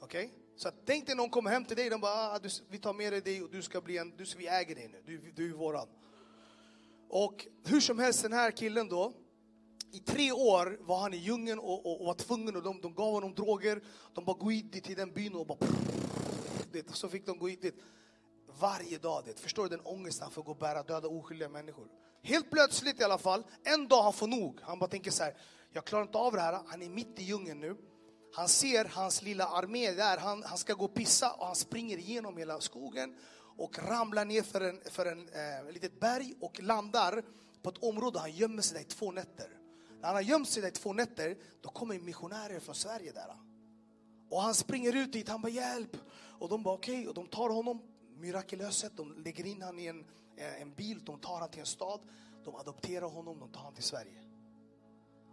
Okej? 0.00 0.32
Så 0.56 0.70
tänk 0.84 1.06
dig 1.06 1.16
någon 1.16 1.30
kommer 1.30 1.50
hem 1.50 1.64
till 1.64 1.76
dig, 1.76 1.90
de 1.90 2.00
bara, 2.00 2.12
ah, 2.12 2.38
du, 2.38 2.48
vi 2.68 2.78
tar 2.78 2.92
med 2.92 3.12
dig 3.12 3.20
dig 3.20 3.42
och 3.42 3.50
du 3.50 3.62
ska 3.62 3.80
bli 3.80 3.98
en, 3.98 4.16
du, 4.16 4.24
vi 4.36 4.46
äger 4.46 4.74
dig 4.74 4.88
nu, 4.88 5.02
du, 5.06 5.32
du 5.32 5.50
är 5.50 5.54
våran. 5.54 5.88
Och 7.08 7.46
hur 7.64 7.80
som 7.80 7.98
helst, 7.98 8.22
den 8.22 8.32
här 8.32 8.50
killen 8.50 8.88
då, 8.88 9.12
i 9.92 9.98
tre 9.98 10.32
år 10.32 10.78
var 10.80 11.00
han 11.00 11.14
i 11.14 11.16
djungeln 11.16 11.58
och, 11.58 11.86
och, 11.86 12.00
och 12.00 12.06
var 12.06 12.14
tvungen 12.14 12.56
och 12.56 12.62
de, 12.62 12.80
de 12.80 12.94
gav 12.94 13.12
honom 13.12 13.34
droger. 13.34 13.82
De 14.14 14.24
bara 14.24 14.36
gå 14.36 14.50
hit 14.50 14.84
till 14.84 14.96
den 14.96 15.12
byn 15.12 15.34
och 15.34 15.46
bara... 15.46 15.58
Det, 16.72 16.94
så 16.94 17.08
fick 17.08 17.26
de 17.26 17.38
gå 17.38 17.48
hit 17.48 17.62
dit. 17.62 17.74
Varje 18.60 18.98
dag, 18.98 19.22
det. 19.24 19.40
förstår 19.40 19.62
du 19.62 19.68
den 19.68 19.80
ångest 19.80 20.20
han 20.20 20.30
får 20.30 20.42
gå 20.42 20.50
och 20.50 20.58
bära, 20.58 20.82
döda 20.82 21.08
oskyldiga 21.08 21.48
människor. 21.48 21.88
Helt 22.24 22.50
plötsligt 22.50 23.00
i 23.00 23.04
alla 23.04 23.18
fall, 23.18 23.44
en 23.64 23.88
dag 23.88 24.02
han 24.02 24.12
får 24.12 24.26
nog. 24.26 24.60
Han 24.62 24.78
bara 24.78 24.90
tänker 24.90 25.10
så 25.10 25.22
här, 25.22 25.34
jag 25.72 25.84
klarar 25.84 26.02
inte 26.02 26.18
av 26.18 26.32
det 26.32 26.40
här. 26.40 26.60
Han 26.66 26.82
är 26.82 26.88
mitt 26.88 27.18
i 27.18 27.22
djungeln 27.22 27.60
nu. 27.60 27.76
Han 28.34 28.48
ser 28.48 28.84
hans 28.84 29.22
lilla 29.22 29.46
armé 29.46 29.92
där, 29.92 30.18
han, 30.18 30.42
han 30.42 30.58
ska 30.58 30.74
gå 30.74 30.84
och 30.84 30.94
pissa 30.94 31.32
och 31.32 31.46
han 31.46 31.56
springer 31.56 31.98
igenom 31.98 32.36
hela 32.36 32.60
skogen 32.60 33.16
och 33.56 33.78
ramlar 33.78 34.24
ner 34.24 34.42
för 34.42 34.60
en, 34.60 34.80
för 34.90 35.06
en 35.06 35.28
eh, 35.28 35.72
litet 35.72 36.00
berg 36.00 36.34
och 36.40 36.62
landar 36.62 37.22
på 37.62 37.70
ett 37.70 37.78
område. 37.78 38.18
Han 38.18 38.32
gömmer 38.32 38.62
sig 38.62 38.74
där 38.74 38.84
i 38.84 38.88
två 38.88 39.10
nätter. 39.10 39.48
När 40.00 40.06
han 40.06 40.14
har 40.14 40.22
gömt 40.22 40.48
sig 40.48 40.62
där 40.62 40.68
i 40.68 40.72
två 40.72 40.92
nätter, 40.92 41.36
då 41.60 41.68
kommer 41.68 41.98
missionärer 41.98 42.60
från 42.60 42.74
Sverige 42.74 43.12
där. 43.12 43.36
Och 44.30 44.42
han 44.42 44.54
springer 44.54 44.96
ut 44.96 45.12
dit, 45.12 45.28
han 45.28 45.42
bara 45.42 45.48
hjälp. 45.48 45.96
Och 46.38 46.48
de 46.48 46.62
bara 46.62 46.74
okej, 46.74 46.94
okay. 46.94 47.06
och 47.06 47.14
de 47.14 47.26
tar 47.26 47.48
honom 47.48 47.82
mirakulöst. 48.16 48.96
De 48.96 49.12
lägger 49.24 49.46
in 49.46 49.62
honom 49.62 49.78
i 49.78 49.86
en, 49.86 50.04
Eh, 50.36 50.62
en 50.62 50.74
bil, 50.74 51.04
de 51.04 51.18
tar 51.18 51.32
honom 51.32 51.48
till 51.48 51.60
en 51.60 51.66
stad. 51.66 52.00
De 52.44 52.56
adopterar 52.56 53.06
honom, 53.06 53.38
de 53.40 53.52
tar 53.52 53.60
honom 53.60 53.74
till 53.74 53.84
Sverige. 53.84 54.20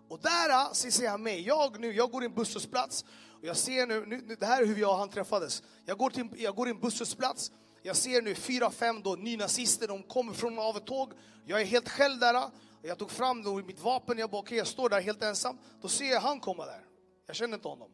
Och 0.10 0.20
där 0.20 0.50
ah, 0.50 0.74
så 0.74 0.91
ser 0.91 1.10
han 1.10 1.24
mig. 1.24 1.41
Jag 1.41 1.79
nu, 1.79 1.93
jag 1.93 2.12
går 2.12 2.24
i 2.24 2.25
en 2.25 2.34
busshållplats 2.34 3.05
och 3.41 3.46
jag 3.46 3.58
ser 3.58 3.88
nu, 3.88 4.05
nu, 4.05 4.36
det 4.39 4.46
här 4.46 4.62
är 4.62 4.65
hur 4.65 4.77
jag 4.77 4.91
och 4.91 4.98
han 4.98 5.10
träffades. 5.10 5.63
Jag 5.86 5.98
går, 5.98 6.10
till, 6.10 6.27
jag 6.38 6.55
går 6.55 6.67
i 6.67 6.72
en 6.72 6.79
busshållplats, 6.79 7.51
jag 7.81 7.96
ser 7.96 8.22
nu 8.22 8.36
fyra, 8.36 8.72
fem 8.72 9.01
då, 9.01 9.15
nynazister, 9.15 9.88
de 9.88 10.03
kommer 10.03 10.34
från 10.34 10.60
av 10.60 10.77
ett 10.77 10.86
tåg. 10.86 11.13
Jag 11.46 11.62
är 11.62 11.65
helt 11.65 11.89
själv 11.89 12.20
där. 12.20 12.34
Ah. 12.34 12.51
Jag 12.81 12.98
tog 12.98 13.12
fram 13.12 13.43
då 13.43 13.53
mitt 13.55 13.79
vapen, 13.79 14.17
jag 14.17 14.29
bara 14.29 14.39
okej, 14.39 14.48
okay, 14.48 14.58
jag 14.58 14.67
står 14.67 14.89
där 14.89 15.01
helt 15.01 15.24
ensam. 15.24 15.58
Då 15.81 15.88
ser 15.88 16.12
jag 16.12 16.22
han 16.22 16.39
komma 16.39 16.65
där. 16.65 16.86
Jag 17.27 17.36
känner 17.36 17.53
inte 17.55 17.67
honom. 17.67 17.91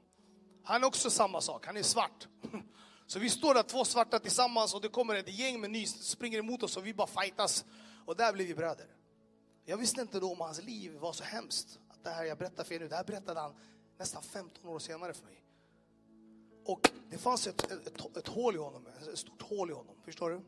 Han 0.64 0.84
är 0.84 0.88
också 0.88 1.10
samma 1.10 1.42
sak, 1.42 1.66
han 1.66 1.78
är 1.78 1.84
svart. 1.84 2.28
Så 3.08 3.20
vi 3.20 3.30
står 3.30 3.54
där 3.54 3.64
två 3.64 3.86
svarta 3.86 4.20
tillsammans 4.20 4.74
och 4.74 4.82
det 4.82 4.88
kommer 4.88 5.16
ett 5.16 5.40
gäng 5.40 5.62
med 5.62 5.72
ny 5.72 5.86
springer 5.86 6.40
emot 6.40 6.64
oss 6.64 6.78
och 6.78 6.86
vi 6.86 6.94
bara 6.94 7.08
fightas. 7.08 7.66
Och 8.06 8.16
där 8.16 8.34
blir 8.34 8.48
vi 8.48 8.56
bröder. 8.56 8.88
Jag 9.66 9.78
visste 9.78 10.02
inte 10.02 10.20
då 10.20 10.32
om 10.32 10.42
hans 10.42 10.64
liv 10.64 10.94
var 10.94 11.14
så 11.14 11.24
hemskt. 11.24 11.80
Att 11.90 12.04
det 12.04 12.10
här 12.10 12.24
jag 12.24 12.38
berättar 12.38 12.64
för 12.64 12.76
er 12.76 12.80
nu, 12.80 12.88
det 12.88 12.96
här 12.96 13.04
berättade 13.04 13.40
han 13.40 13.54
nästan 13.98 14.24
15 14.24 14.70
år 14.70 14.80
senare 14.80 15.14
för 15.14 15.26
mig. 15.26 15.44
Och 16.66 16.92
det 17.10 17.18
fanns 17.18 17.48
ett, 17.48 17.72
ett, 17.72 18.18
ett 18.18 18.28
hål 18.28 18.56
i 18.56 18.58
honom, 18.58 18.88
ett 19.12 19.20
stort 19.20 19.42
hål 19.42 19.70
i 19.70 19.74
honom. 19.74 19.96
Förstår 20.06 20.30
du? 20.30 20.42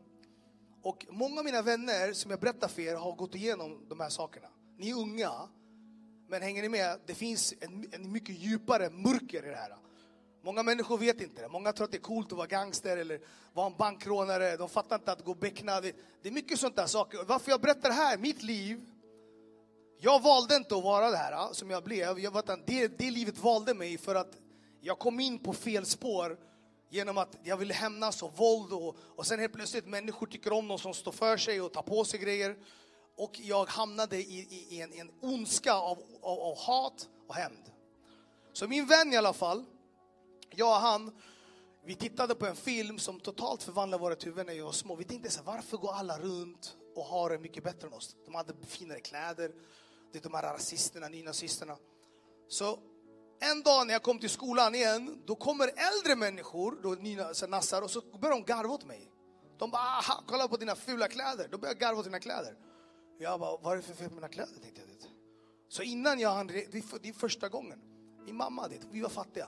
Och 0.81 1.05
många 1.09 1.39
av 1.39 1.45
mina 1.45 1.61
vänner 1.61 2.13
som 2.13 2.31
jag 2.31 2.39
berättar 2.39 2.67
för 2.67 2.81
er 2.81 2.95
har 2.95 3.11
gått 3.11 3.35
igenom 3.35 3.85
de 3.89 3.99
här 3.99 4.09
sakerna. 4.09 4.47
Ni 4.77 4.89
är 4.89 4.95
unga, 4.95 5.49
men 6.27 6.41
hänger 6.41 6.61
ni 6.61 6.69
med? 6.69 6.99
Det 7.05 7.15
finns 7.15 7.53
en, 7.59 7.89
en 7.91 8.11
mycket 8.11 8.39
djupare 8.39 8.89
mörker 8.89 9.45
i 9.45 9.49
det 9.49 9.55
här. 9.55 9.75
Många 10.41 10.63
människor 10.63 10.97
vet 10.97 11.21
inte 11.21 11.41
det. 11.41 11.49
Många 11.49 11.73
tror 11.73 11.85
att 11.85 11.91
det 11.91 11.97
är 11.97 12.01
coolt 12.01 12.31
att 12.31 12.37
vara 12.37 12.47
gangster 12.47 12.97
eller 12.97 13.21
vara 13.53 13.67
en 13.67 13.77
bankrånare. 13.77 14.57
De 14.57 14.69
fattar 14.69 14.95
inte 14.95 15.11
att 15.11 15.25
gå 15.25 15.33
beckna. 15.33 15.81
Det, 15.81 15.95
det 16.21 16.29
är 16.29 16.33
mycket 16.33 16.59
sånt 16.59 16.75
där 16.75 16.85
saker. 16.85 17.19
Varför 17.27 17.51
jag 17.51 17.61
berättar 17.61 17.89
det 17.89 17.95
här, 17.95 18.17
mitt 18.17 18.43
liv. 18.43 18.85
Jag 20.01 20.21
valde 20.21 20.55
inte 20.55 20.75
att 20.75 20.83
vara 20.83 21.09
det 21.09 21.17
här 21.17 21.53
som 21.53 21.69
jag 21.69 21.83
blev. 21.83 22.19
Jag, 22.19 22.43
det, 22.65 22.87
det 22.87 23.11
livet 23.11 23.37
valde 23.37 23.73
mig 23.73 23.97
för 23.97 24.15
att 24.15 24.37
jag 24.81 24.99
kom 24.99 25.19
in 25.19 25.39
på 25.39 25.53
fel 25.53 25.85
spår 25.85 26.37
genom 26.89 27.17
att 27.17 27.37
jag 27.43 27.57
ville 27.57 27.73
hämnas 27.73 28.23
och 28.23 28.37
våld 28.37 28.73
och, 28.73 28.95
och 29.15 29.25
sen 29.25 29.39
helt 29.39 29.53
plötsligt 29.53 29.87
människor 29.87 30.27
tycker 30.27 30.53
om 30.53 30.67
någon 30.67 30.79
som 30.79 30.93
står 30.93 31.11
för 31.11 31.37
sig 31.37 31.61
och 31.61 31.73
tar 31.73 31.81
på 31.81 32.05
sig 32.05 32.19
grejer. 32.19 32.55
Och 33.17 33.39
jag 33.39 33.65
hamnade 33.65 34.17
i, 34.17 34.39
i, 34.39 34.75
i 34.75 34.81
en, 34.81 34.93
en 34.93 35.11
ondska 35.21 35.73
av, 35.73 36.03
av, 36.21 36.39
av 36.39 36.57
hat 36.57 37.09
och 37.27 37.35
hämnd. 37.35 37.71
Så 38.53 38.67
min 38.67 38.85
vän 38.85 39.13
i 39.13 39.17
alla 39.17 39.33
fall, 39.33 39.65
jag 40.55 40.69
och 40.69 40.81
han, 40.81 41.11
vi 41.85 41.95
tittade 41.95 42.35
på 42.35 42.45
en 42.45 42.55
film 42.55 42.99
som 42.99 43.19
totalt 43.19 43.63
förvandlade 43.63 44.01
våra 44.01 44.15
huvuden 44.15 44.45
när 44.45 44.53
vi 44.53 44.59
var 44.59 44.71
små. 44.71 44.95
Vi 44.95 45.03
tänkte 45.03 45.31
så 45.31 45.39
här, 45.39 45.45
varför 45.45 45.77
går 45.77 45.93
alla 45.93 46.19
runt 46.19 46.75
och 46.95 47.03
har 47.03 47.29
det 47.29 47.39
mycket 47.39 47.63
bättre 47.63 47.87
än 47.87 47.93
oss? 47.93 48.15
De 48.25 48.35
hade 48.35 48.53
finare 48.65 48.99
kläder, 48.99 49.51
det 50.11 50.19
är 50.19 50.23
de 50.23 50.33
här 50.33 50.43
rasisterna, 50.43 51.07
nynazisterna. 51.07 51.77
Så 52.47 52.79
en 53.39 53.61
dag 53.61 53.87
när 53.87 53.93
jag 53.93 54.03
kom 54.03 54.19
till 54.19 54.29
skolan 54.29 54.75
igen, 54.75 55.23
då 55.25 55.35
kommer 55.35 55.67
äldre 55.67 56.15
människor, 56.15 56.79
då 56.83 56.89
nya 56.89 57.33
nassar, 57.47 57.81
och 57.81 57.91
så 57.91 58.01
börjar 58.01 58.35
de 58.35 58.43
garva 58.43 58.73
åt 58.73 58.85
mig. 58.85 59.11
De 59.57 59.71
bara, 59.71 59.81
aha, 59.81 60.23
kolla 60.27 60.47
på 60.47 60.57
dina 60.57 60.75
fula 60.75 61.07
kläder. 61.07 61.47
Då 61.51 61.57
börjar 61.57 61.73
jag 61.73 61.79
garva 61.79 61.99
åt 61.99 62.05
dina 62.05 62.19
kläder. 62.19 62.55
Jag 63.19 63.39
bara, 63.39 63.57
vad 63.57 63.73
är 63.73 63.77
det 63.77 63.83
för 63.83 63.93
fel 63.93 64.09
på 64.09 64.15
mina 64.15 64.27
kläder? 64.27 64.59
Tänkte 64.61 64.81
jag. 64.81 64.89
Så 65.69 65.83
innan 65.83 66.19
jag 66.19 66.29
hann, 66.29 66.47
det 66.47 66.75
är 66.75 67.13
första 67.13 67.49
gången. 67.49 67.79
Min 68.25 68.35
mamma, 68.35 68.67
det, 68.67 68.81
vi 68.91 69.01
var 69.01 69.09
fattiga. 69.09 69.47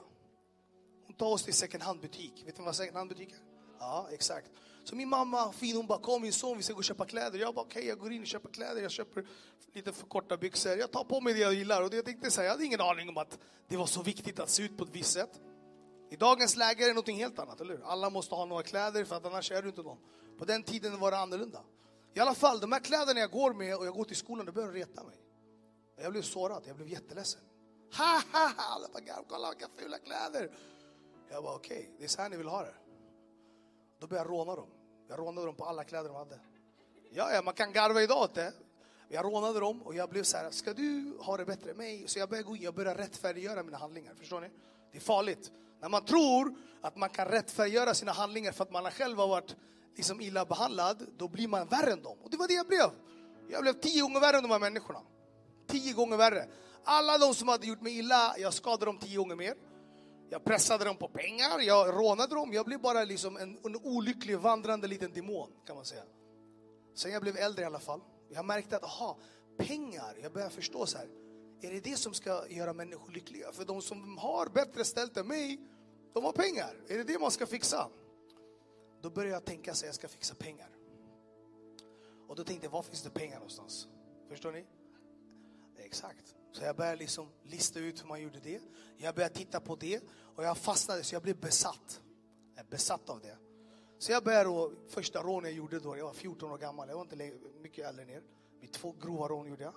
Tar 1.13 1.27
oss 1.27 1.43
till 1.43 1.53
second 1.53 1.83
hand-butik. 1.83 2.43
Vet 2.45 2.57
ni 2.57 2.65
vad 2.65 2.75
second 2.75 2.97
hand-butik 2.97 3.31
är? 3.31 3.37
Ja, 3.79 4.07
exakt. 4.11 4.51
Så 4.83 4.95
min 4.95 5.09
mamma, 5.09 5.51
fin, 5.51 5.75
hon 5.75 5.87
bara 5.87 5.99
kom 5.99 6.21
min 6.21 6.33
son, 6.33 6.57
vi 6.57 6.63
ska 6.63 6.73
gå 6.73 6.77
och 6.77 6.83
köpa 6.83 7.05
kläder. 7.05 7.39
Jag 7.39 7.55
bara 7.55 7.65
okej, 7.65 7.79
okay, 7.79 7.89
jag 7.89 7.99
går 7.99 8.11
in 8.11 8.21
och 8.21 8.27
köper 8.27 8.49
kläder. 8.49 8.81
Jag 8.81 8.91
köper 8.91 9.27
lite 9.73 9.93
för 9.93 10.07
korta 10.07 10.37
byxor. 10.37 10.77
Jag 10.77 10.91
tar 10.91 11.03
på 11.03 11.21
mig 11.21 11.33
det 11.33 11.39
jag 11.39 11.53
gillar. 11.53 11.81
Och 11.81 11.93
jag 11.93 12.05
tänkte 12.05 12.31
säga, 12.31 12.45
jag 12.45 12.51
hade 12.51 12.65
ingen 12.65 12.81
aning 12.81 13.09
om 13.09 13.17
att 13.17 13.39
det 13.67 13.77
var 13.77 13.85
så 13.85 14.01
viktigt 14.01 14.39
att 14.39 14.49
se 14.49 14.63
ut 14.63 14.77
på 14.77 14.83
ett 14.83 14.89
visst 14.95 15.11
sätt. 15.11 15.41
I 16.11 16.15
dagens 16.15 16.55
läge 16.55 16.83
är 16.83 16.87
det 16.87 16.93
något 16.93 17.09
helt 17.09 17.39
annat, 17.39 17.61
eller 17.61 17.73
hur? 17.73 17.83
Alla 17.85 18.09
måste 18.09 18.35
ha 18.35 18.45
några 18.45 18.63
kläder 18.63 19.05
för 19.05 19.15
att 19.15 19.25
annars 19.25 19.51
är 19.51 19.61
du 19.61 19.69
inte 19.69 19.81
någon. 19.81 19.97
På 20.39 20.45
den 20.45 20.63
tiden 20.63 20.99
var 20.99 21.11
det 21.11 21.17
annorlunda. 21.17 21.63
I 22.13 22.19
alla 22.19 22.33
fall, 22.33 22.59
de 22.59 22.71
här 22.71 22.79
kläderna 22.79 23.19
jag 23.19 23.31
går 23.31 23.53
med 23.53 23.77
och 23.77 23.85
jag 23.85 23.93
går 23.93 24.03
till 24.03 24.15
skolan, 24.15 24.45
det 24.45 24.51
börjar 24.51 24.71
reta 24.71 25.03
mig. 25.03 25.15
Jag 26.01 26.11
blev 26.11 26.21
sårad, 26.21 26.63
jag 26.67 26.75
blev 26.75 26.87
jätteledsen. 26.87 27.41
Ha, 27.97 28.21
ha, 28.31 28.47
ha! 28.57 28.63
Alla 28.75 28.87
bara, 28.93 29.23
kolla 29.29 29.49
vilka 29.49 29.67
fula 29.75 29.97
kläder. 29.97 30.51
Jag 31.31 31.43
bara, 31.43 31.55
okej, 31.55 31.77
okay, 31.77 31.89
det 31.97 32.03
är 32.03 32.07
så 32.07 32.21
här 32.21 32.29
ni 32.29 32.37
vill 32.37 32.47
ha 32.47 32.63
det. 32.63 32.73
Då 33.99 34.07
började 34.07 34.29
jag 34.29 34.33
råna 34.33 34.55
dem. 34.55 34.67
Jag 35.07 35.19
rånade 35.19 35.47
dem 35.47 35.55
på 35.55 35.65
alla 35.65 35.83
kläder 35.83 36.09
de 36.09 36.15
hade. 36.15 36.39
Ja, 37.11 37.33
ja 37.33 37.41
man 37.41 37.53
kan 37.53 37.73
garva 37.73 38.01
idag 38.01 38.21
åt 38.21 38.35
det. 38.35 38.53
Jag 39.09 39.25
rånade 39.25 39.59
dem 39.59 39.81
och 39.81 39.95
jag 39.95 40.09
blev 40.09 40.23
så 40.23 40.37
här, 40.37 40.51
ska 40.51 40.73
du 40.73 41.17
ha 41.19 41.37
det 41.37 41.45
bättre 41.45 41.71
än 41.71 41.77
mig? 41.77 42.07
Så 42.07 42.19
jag 42.19 42.29
började 42.29 42.47
gå 42.47 42.55
in, 42.55 42.61
jag 42.61 42.73
började 42.73 43.01
rättfärdiggöra 43.01 43.63
mina 43.63 43.77
handlingar. 43.77 44.13
Förstår 44.15 44.41
ni? 44.41 44.49
Det 44.91 44.97
är 44.97 45.01
farligt. 45.01 45.51
När 45.79 45.89
man 45.89 46.05
tror 46.05 46.55
att 46.81 46.95
man 46.95 47.09
kan 47.09 47.27
rättfärdiggöra 47.27 47.93
sina 47.93 48.11
handlingar 48.11 48.51
för 48.51 48.63
att 48.63 48.71
man 48.71 48.91
själv 48.91 49.17
har 49.17 49.27
varit 49.27 49.55
liksom 49.95 50.21
illa 50.21 50.45
behandlad, 50.45 51.07
då 51.17 51.27
blir 51.27 51.47
man 51.47 51.67
värre 51.67 51.91
än 51.91 52.03
dem. 52.03 52.17
Och 52.23 52.29
det 52.29 52.37
var 52.37 52.47
det 52.47 52.53
jag 52.53 52.67
blev. 52.67 52.89
Jag 53.49 53.61
blev 53.61 53.73
tio 53.73 54.01
gånger 54.01 54.19
värre 54.19 54.37
än 54.37 54.43
de 54.43 54.51
här 54.51 54.59
människorna. 54.59 54.99
Tio 55.67 55.93
gånger 55.93 56.17
värre. 56.17 56.47
Alla 56.83 57.17
de 57.17 57.35
som 57.35 57.47
hade 57.47 57.67
gjort 57.67 57.81
mig 57.81 57.97
illa, 57.97 58.35
jag 58.37 58.53
skadade 58.53 58.85
dem 58.85 58.97
tio 58.97 59.17
gånger 59.17 59.35
mer. 59.35 59.55
Jag 60.31 60.43
pressade 60.43 60.85
dem 60.85 60.97
på 60.97 61.07
pengar, 61.07 61.59
jag 61.59 61.95
rånade 61.95 62.35
dem. 62.35 62.53
Jag 62.53 62.65
blev 62.65 62.81
bara 62.81 63.03
liksom 63.03 63.37
en, 63.37 63.57
en 63.65 63.75
olycklig 63.75 64.39
vandrande 64.39 64.87
liten 64.87 65.13
demon 65.13 65.49
kan 65.65 65.75
man 65.75 65.85
säga. 65.85 66.03
Sen 66.95 67.11
jag 67.11 67.21
blev 67.21 67.37
äldre 67.37 67.61
i 67.61 67.65
alla 67.65 67.79
fall. 67.79 68.01
Jag 68.29 68.45
märkte 68.45 68.75
att, 68.75 68.83
aha, 68.83 69.17
pengar, 69.57 70.17
jag 70.21 70.33
började 70.33 70.53
förstå 70.53 70.85
så 70.85 70.97
här. 70.97 71.07
Är 71.61 71.71
det 71.71 71.79
det 71.79 71.97
som 71.97 72.13
ska 72.13 72.47
göra 72.49 72.73
människor 72.73 73.11
lyckliga? 73.11 73.51
För 73.51 73.65
de 73.65 73.81
som 73.81 74.17
har 74.17 74.47
bättre 74.47 74.83
ställt 74.85 75.17
än 75.17 75.27
mig, 75.27 75.59
de 76.13 76.23
har 76.23 76.31
pengar. 76.31 76.75
Är 76.87 76.97
det 76.97 77.03
det 77.03 77.19
man 77.19 77.31
ska 77.31 77.45
fixa? 77.45 77.87
Då 79.01 79.09
började 79.09 79.33
jag 79.33 79.45
tänka 79.45 79.73
så 79.73 79.85
jag 79.85 79.95
ska 79.95 80.07
fixa 80.07 80.35
pengar. 80.35 80.69
Och 82.27 82.35
då 82.35 82.43
tänkte 82.43 82.65
jag, 82.65 82.71
var 82.71 82.83
finns 82.83 83.03
det 83.03 83.09
pengar 83.09 83.35
någonstans? 83.35 83.87
Förstår 84.29 84.51
ni? 84.51 84.65
Exakt. 85.77 86.35
Så 86.51 86.63
jag 86.63 86.75
började 86.75 86.97
liksom 86.97 87.27
lista 87.43 87.79
ut 87.79 88.03
hur 88.03 88.07
man 88.07 88.21
gjorde 88.21 88.39
det. 88.39 88.61
Jag 88.97 89.15
började 89.15 89.35
titta 89.35 89.59
på 89.59 89.75
det 89.75 90.01
och 90.41 90.47
jag 90.47 90.57
fastnade 90.57 91.03
så 91.03 91.15
jag 91.15 91.21
blev 91.21 91.39
besatt. 91.39 92.01
Jag 92.55 92.65
besatt 92.65 93.09
av 93.09 93.21
det. 93.21 93.37
Så 93.99 94.11
jag 94.11 94.23
började 94.23 94.43
då, 94.43 94.71
första 94.89 95.23
rånet 95.23 95.49
jag 95.49 95.57
gjorde 95.57 95.79
då, 95.79 95.97
jag 95.97 96.05
var 96.05 96.13
14 96.13 96.51
år 96.51 96.57
gammal, 96.57 96.89
jag 96.89 96.95
var 96.95 97.01
inte 97.01 97.31
mycket 97.61 97.85
äldre 97.85 98.05
ner. 98.05 98.21
Mitt 98.61 98.73
två 98.73 98.95
grova 99.01 99.27
rån 99.27 99.47
gjorde 99.47 99.63
jag. 99.63 99.73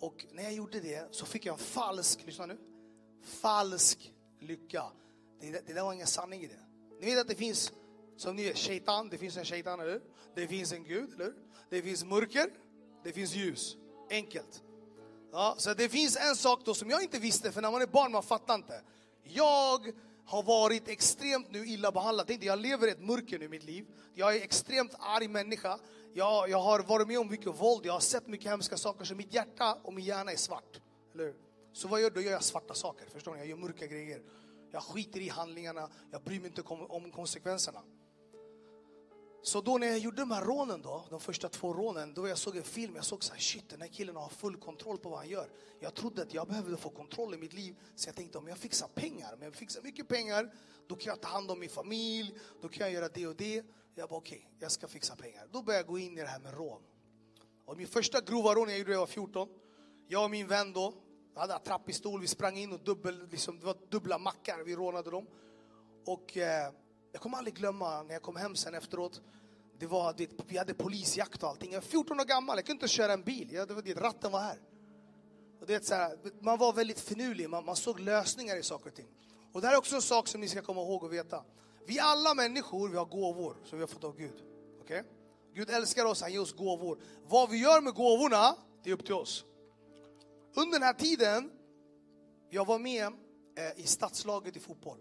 Och 0.00 0.26
när 0.32 0.42
jag 0.42 0.52
gjorde 0.52 0.80
det 0.80 1.08
så 1.10 1.26
fick 1.26 1.46
jag 1.46 1.52
en 1.52 1.58
falsk, 1.58 2.26
lyssna 2.26 2.46
nu, 2.46 2.58
falsk 3.22 4.14
lycka. 4.40 4.84
Det, 5.40 5.66
det 5.66 5.72
där 5.72 5.82
var 5.82 5.92
ingen 5.92 6.06
sanning 6.06 6.42
i 6.42 6.46
det. 6.46 6.66
Ni 7.00 7.06
vet 7.06 7.20
att 7.20 7.28
det 7.28 7.34
finns, 7.34 7.72
som 8.16 8.36
ni 8.36 8.44
vet, 8.44 8.58
shaitan, 8.58 9.08
det 9.08 9.18
finns 9.18 9.36
en 9.36 9.44
shaitan, 9.44 9.80
eller 9.80 10.00
Det 10.34 10.46
finns 10.46 10.72
en 10.72 10.84
gud, 10.84 11.14
eller 11.14 11.32
Det 11.70 11.82
finns 11.82 12.04
mörker, 12.04 12.50
det 13.04 13.12
finns 13.12 13.34
ljus. 13.34 13.76
Enkelt. 14.10 14.62
Ja, 15.32 15.54
så 15.58 15.74
det 15.74 15.88
finns 15.88 16.16
en 16.16 16.36
sak 16.36 16.60
då 16.64 16.74
som 16.74 16.90
jag 16.90 17.02
inte 17.02 17.18
visste, 17.18 17.52
för 17.52 17.62
när 17.62 17.70
man 17.70 17.82
är 17.82 17.86
barn 17.86 18.12
man 18.12 18.22
fattar 18.22 18.54
inte. 18.54 18.82
Jag 19.22 19.92
har 20.26 20.42
varit 20.42 20.88
extremt 20.88 21.50
nu 21.50 21.66
illa 21.66 21.92
behandlad. 21.92 22.26
Tänkte, 22.26 22.46
jag 22.46 22.58
lever 22.58 22.88
i 22.88 22.90
ett 22.90 23.00
mörker 23.00 23.38
nu 23.38 23.44
i 23.44 23.48
mitt 23.48 23.64
liv. 23.64 23.86
Jag 24.14 24.36
är 24.36 24.42
extremt 24.42 24.94
arg 24.98 25.28
människa. 25.28 25.78
Jag, 26.14 26.50
jag 26.50 26.58
har 26.58 26.80
varit 26.80 27.08
med 27.08 27.18
om 27.18 27.28
mycket 27.28 27.60
våld, 27.60 27.86
jag 27.86 27.92
har 27.92 28.00
sett 28.00 28.26
mycket 28.26 28.50
hemska 28.50 28.76
saker, 28.76 29.04
så 29.04 29.14
mitt 29.14 29.34
hjärta 29.34 29.78
och 29.82 29.94
min 29.94 30.04
hjärna 30.04 30.32
är 30.32 30.36
svart. 30.36 30.80
Eller 31.14 31.34
Så 31.72 31.88
vad 31.88 32.00
gör, 32.00 32.10
då 32.10 32.20
gör 32.20 32.32
jag 32.32 32.42
svarta 32.42 32.74
saker, 32.74 33.06
förstår 33.06 33.32
ni? 33.32 33.38
Jag 33.38 33.48
gör 33.48 33.56
mörka 33.56 33.86
grejer. 33.86 34.22
Jag 34.70 34.82
skiter 34.82 35.20
i 35.20 35.28
handlingarna, 35.28 35.88
jag 36.10 36.22
bryr 36.22 36.40
mig 36.40 36.46
inte 36.46 36.62
om 36.68 37.10
konsekvenserna. 37.10 37.82
Så 39.44 39.60
då 39.60 39.78
när 39.78 39.86
jag 39.86 39.98
gjorde 39.98 40.16
de 40.16 40.30
här 40.30 40.44
rånen 40.44 40.82
då, 40.82 41.04
de 41.10 41.20
första 41.20 41.48
två 41.48 41.72
rånen, 41.72 42.14
då 42.14 42.28
jag 42.28 42.38
såg 42.38 42.56
en 42.56 42.62
film, 42.62 42.96
jag 42.96 43.04
såg 43.04 43.24
så 43.24 43.32
här, 43.32 43.40
shit 43.40 43.68
den 43.68 43.80
här 43.80 43.88
killen 43.88 44.16
har 44.16 44.28
full 44.28 44.56
kontroll 44.56 44.98
på 44.98 45.08
vad 45.08 45.18
han 45.18 45.28
gör. 45.28 45.48
Jag 45.80 45.94
trodde 45.94 46.22
att 46.22 46.34
jag 46.34 46.48
behövde 46.48 46.76
få 46.76 46.90
kontroll 46.90 47.34
i 47.34 47.36
mitt 47.36 47.52
liv, 47.52 47.76
så 47.94 48.08
jag 48.08 48.16
tänkte 48.16 48.38
om 48.38 48.48
jag 48.48 48.58
fixar 48.58 48.88
pengar, 48.88 49.34
om 49.34 49.42
jag 49.42 49.54
fixar 49.54 49.82
mycket 49.82 50.08
pengar, 50.08 50.54
då 50.86 50.94
kan 50.94 51.10
jag 51.10 51.20
ta 51.20 51.28
hand 51.28 51.50
om 51.50 51.60
min 51.60 51.68
familj, 51.68 52.34
då 52.60 52.68
kan 52.68 52.86
jag 52.86 52.94
göra 52.94 53.08
det 53.08 53.26
och 53.26 53.36
det. 53.36 53.64
Jag 53.94 54.08
bara 54.08 54.16
okej, 54.16 54.38
okay, 54.38 54.50
jag 54.58 54.72
ska 54.72 54.88
fixa 54.88 55.16
pengar. 55.16 55.48
Då 55.52 55.62
började 55.62 55.80
jag 55.80 55.86
gå 55.86 55.98
in 55.98 56.18
i 56.18 56.20
det 56.20 56.26
här 56.26 56.40
med 56.40 56.54
rån. 56.54 56.82
Och 57.64 57.76
min 57.76 57.86
första 57.86 58.20
grova 58.20 58.54
rån 58.54 58.68
jag 58.68 58.78
gjorde 58.78 58.90
när 58.90 58.94
jag 58.94 59.00
var 59.00 59.06
14, 59.06 59.48
jag 60.08 60.24
och 60.24 60.30
min 60.30 60.46
vän 60.46 60.72
då, 60.72 60.94
vi 61.34 61.40
hade 61.40 61.58
trappistol, 61.58 62.20
vi 62.20 62.26
sprang 62.26 62.56
in 62.58 62.72
och 62.72 62.80
dubbel, 62.80 63.28
liksom, 63.28 63.60
det 63.60 63.66
var 63.66 63.76
dubbla 63.88 64.18
mackar, 64.18 64.62
vi 64.64 64.76
rånade 64.76 65.10
dem. 65.10 65.26
Och 66.06 66.36
eh, 66.36 66.72
jag 67.12 67.22
kommer 67.22 67.38
aldrig 67.38 67.54
glömma 67.54 68.02
när 68.02 68.12
jag 68.12 68.22
kom 68.22 68.36
hem 68.36 68.56
sen 68.56 68.74
efteråt. 68.74 69.20
Det 69.78 69.86
var, 69.86 70.14
det, 70.16 70.30
vi 70.46 70.58
hade 70.58 70.74
polisjakt 70.74 71.42
och 71.42 71.48
allting. 71.48 71.72
Jag 71.72 71.80
var 71.80 71.86
14 71.86 72.20
år 72.20 72.24
gammal, 72.24 72.56
jag 72.56 72.66
kunde 72.66 72.84
inte 72.84 72.94
köra 72.94 73.12
en 73.12 73.22
bil. 73.22 73.52
Jag, 73.52 73.68
det 73.68 73.74
var, 73.74 73.82
det, 73.82 73.94
ratten 73.94 74.32
var 74.32 74.40
här. 74.40 74.58
Och 75.60 75.66
det, 75.66 75.86
så 75.86 75.94
här, 75.94 76.18
man 76.40 76.58
var 76.58 76.72
väldigt 76.72 77.00
finurlig, 77.00 77.50
man, 77.50 77.64
man 77.64 77.76
såg 77.76 78.00
lösningar 78.00 78.56
i 78.56 78.62
saker 78.62 78.90
och 78.90 78.96
ting. 78.96 79.08
Och 79.52 79.60
det 79.60 79.66
här 79.66 79.74
är 79.74 79.78
också 79.78 79.94
en 79.94 80.02
sak 80.02 80.28
som 80.28 80.40
ni 80.40 80.48
ska 80.48 80.62
komma 80.62 80.80
ihåg 80.80 81.02
och 81.02 81.12
veta. 81.12 81.44
Vi 81.86 81.98
alla 81.98 82.34
människor, 82.34 82.88
vi 82.88 82.96
har 82.96 83.04
gåvor 83.04 83.56
som 83.64 83.78
vi 83.78 83.82
har 83.82 83.88
fått 83.88 84.04
av 84.04 84.16
Gud. 84.16 84.42
Okay? 84.80 85.02
Gud 85.54 85.70
älskar 85.70 86.04
oss, 86.04 86.20
han 86.20 86.32
ger 86.32 86.40
oss 86.40 86.52
gåvor. 86.52 86.98
Vad 87.28 87.50
vi 87.50 87.58
gör 87.58 87.80
med 87.80 87.94
gåvorna, 87.94 88.56
det 88.82 88.90
är 88.90 88.94
upp 88.94 89.04
till 89.04 89.14
oss. 89.14 89.44
Under 90.54 90.72
den 90.72 90.82
här 90.82 90.94
tiden, 90.94 91.50
jag 92.50 92.66
var 92.66 92.78
med 92.78 93.06
eh, 93.56 93.80
i 93.80 93.86
stadslaget 93.86 94.56
i 94.56 94.60
fotboll. 94.60 94.98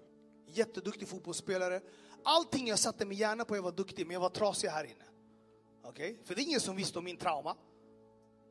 Jätteduktig 0.47 1.07
fotbollsspelare. 1.07 1.81
Allting 2.23 2.67
jag 2.67 2.79
satte 2.79 3.05
min 3.05 3.17
hjärna 3.17 3.45
på, 3.45 3.55
jag 3.55 3.63
var 3.63 3.71
duktig, 3.71 4.07
men 4.07 4.13
jag 4.13 4.21
var 4.21 4.29
trasig 4.29 4.67
här 4.67 4.83
inne. 4.83 5.05
Okej? 5.83 6.11
Okay? 6.11 6.25
För 6.25 6.35
det 6.35 6.41
är 6.41 6.43
ingen 6.43 6.59
som 6.59 6.75
visste 6.75 6.99
om 6.99 7.05
min 7.05 7.17
trauma. 7.17 7.55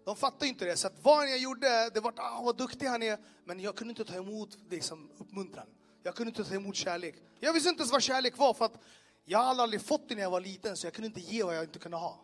De 0.05 0.17
fattade 0.17 0.47
inte 0.47 0.65
det, 0.65 0.77
så 0.77 0.87
att 0.87 0.95
vad 1.03 1.31
jag 1.31 1.39
gjorde, 1.39 1.91
det 1.95 2.01
var 2.01 2.13
ah, 2.17 2.43
vad 2.43 2.57
duktig 2.57 2.87
han 2.87 3.03
är, 3.03 3.19
men 3.45 3.61
jag 3.61 3.77
kunde 3.77 3.91
inte 3.91 4.05
ta 4.05 4.15
emot 4.15 4.59
liksom, 4.71 5.11
uppmuntran. 5.19 5.67
Jag 6.03 6.15
kunde 6.15 6.29
inte 6.29 6.45
ta 6.45 6.55
emot 6.55 6.77
kärlek. 6.77 7.15
Jag 7.41 7.53
visste 7.53 7.69
inte 7.69 7.81
ens 7.81 7.93
vad 7.93 8.03
kärlek 8.03 8.39
var, 8.39 8.55
för 8.55 8.65
att 8.65 8.79
jag 9.25 9.39
hade 9.39 9.63
aldrig 9.63 9.83
fått 9.83 10.09
det 10.09 10.15
när 10.15 10.23
jag 10.23 10.31
var 10.31 10.41
liten, 10.41 10.77
så 10.77 10.87
jag 10.87 10.95
kunde 10.95 11.07
inte 11.07 11.21
ge 11.21 11.43
vad 11.43 11.57
jag 11.57 11.65
inte 11.65 11.79
kunde 11.79 11.97
ha. 11.97 12.21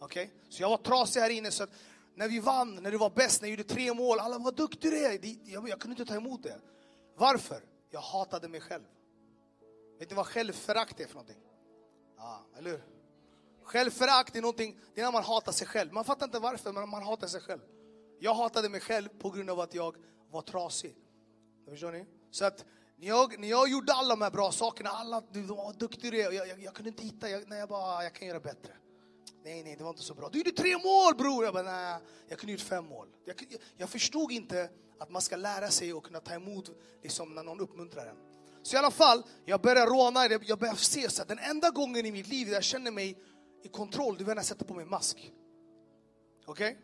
Okej? 0.00 0.24
Okay? 0.24 0.36
Så 0.48 0.62
jag 0.62 0.70
var 0.70 0.76
trasig 0.76 1.20
här 1.20 1.30
inne, 1.30 1.50
så 1.50 1.62
att 1.62 1.70
när 2.14 2.28
vi 2.28 2.40
vann, 2.40 2.74
när 2.74 2.90
du 2.90 2.98
var 2.98 3.10
bäst, 3.10 3.42
när 3.42 3.48
jag 3.48 3.58
gjorde 3.58 3.68
tre 3.68 3.94
mål, 3.94 4.18
alla 4.18 4.38
vad 4.38 4.56
duktig 4.56 4.90
du 4.90 5.06
är. 5.06 5.20
Jag, 5.44 5.68
jag 5.68 5.80
kunde 5.80 6.00
inte 6.00 6.12
ta 6.12 6.16
emot 6.16 6.42
det. 6.42 6.60
Varför? 7.16 7.62
Jag 7.90 8.00
hatade 8.00 8.48
mig 8.48 8.60
själv. 8.60 8.84
Vet 10.00 10.10
ni 10.10 10.16
vad 10.16 10.26
självförakt 10.26 11.00
är 11.00 11.06
för 11.06 11.14
någonting? 11.14 11.42
Ja, 12.16 12.46
eller 12.58 12.70
hur? 12.70 12.82
Självförakt 13.62 14.36
är 14.36 14.40
någonting, 14.40 14.78
det 14.94 15.00
är 15.00 15.04
när 15.04 15.12
man 15.12 15.22
hatar 15.22 15.52
sig 15.52 15.66
själv. 15.66 15.92
Man 15.92 16.04
fattar 16.04 16.26
inte 16.26 16.38
varför, 16.38 16.72
men 16.72 16.88
man 16.88 17.02
hatar 17.02 17.26
sig 17.26 17.40
själv. 17.40 17.60
Jag 18.18 18.34
hatade 18.34 18.68
mig 18.68 18.80
själv 18.80 19.08
på 19.08 19.30
grund 19.30 19.50
av 19.50 19.60
att 19.60 19.74
jag 19.74 19.96
var 20.30 20.42
trasig. 20.42 20.96
Förstår 21.68 21.92
ni? 21.92 22.06
Så 22.30 22.44
att 22.44 22.64
när 22.96 23.06
jag, 23.06 23.38
när 23.38 23.48
jag 23.48 23.68
gjorde 23.68 23.92
alla 23.92 24.08
de 24.08 24.22
här 24.22 24.30
bra 24.30 24.52
sakerna, 24.52 24.90
alla, 24.90 25.22
du 25.32 25.42
var 25.42 25.72
duktig 25.72 26.12
du 26.12 26.20
är, 26.20 26.32
jag, 26.32 26.48
jag, 26.48 26.62
jag, 26.62 26.74
kunde 26.74 26.88
inte 26.88 27.02
hitta, 27.02 27.30
jag, 27.30 27.48
när 27.48 27.58
jag 27.58 27.68
bara, 27.68 28.02
jag 28.02 28.14
kan 28.14 28.28
göra 28.28 28.40
bättre. 28.40 28.72
Nej, 29.44 29.62
nej, 29.62 29.76
det 29.76 29.84
var 29.84 29.90
inte 29.90 30.02
så 30.02 30.14
bra. 30.14 30.28
Du 30.28 30.38
gjorde 30.38 30.50
tre 30.50 30.78
mål 30.78 31.14
bror! 31.18 31.44
Jag 31.44 31.54
bara, 31.54 31.62
nej, 31.62 32.00
jag 32.28 32.38
kunde 32.38 32.52
gjort 32.52 32.60
fem 32.60 32.84
mål. 32.86 33.08
Jag, 33.24 33.36
jag 33.76 33.88
förstod 33.88 34.32
inte 34.32 34.70
att 34.98 35.10
man 35.10 35.22
ska 35.22 35.36
lära 35.36 35.68
sig 35.68 35.94
och 35.94 36.04
kunna 36.04 36.20
ta 36.20 36.34
emot 36.34 36.70
liksom, 37.02 37.34
när 37.34 37.42
någon 37.42 37.60
uppmuntrar 37.60 38.06
en. 38.06 38.29
Så 38.62 38.76
i 38.76 38.78
alla 38.78 38.90
fall, 38.90 39.22
jag 39.44 39.60
började 39.60 39.90
råna, 39.90 40.26
jag 40.26 40.58
börjar 40.58 40.74
se 40.74 41.10
så 41.10 41.22
att 41.22 41.28
den 41.28 41.38
enda 41.38 41.70
gången 41.70 42.06
i 42.06 42.12
mitt 42.12 42.28
liv 42.28 42.46
där 42.46 42.54
jag 42.54 42.64
känner 42.64 42.90
mig 42.90 43.18
i 43.62 43.68
kontroll, 43.68 44.16
det 44.18 44.24
var 44.24 44.34
när 44.34 44.38
jag 44.38 44.46
sätter 44.46 44.64
på 44.64 44.74
mig 44.74 44.84
mask. 44.84 45.32
Okej? 46.46 46.70
Okay? 46.70 46.82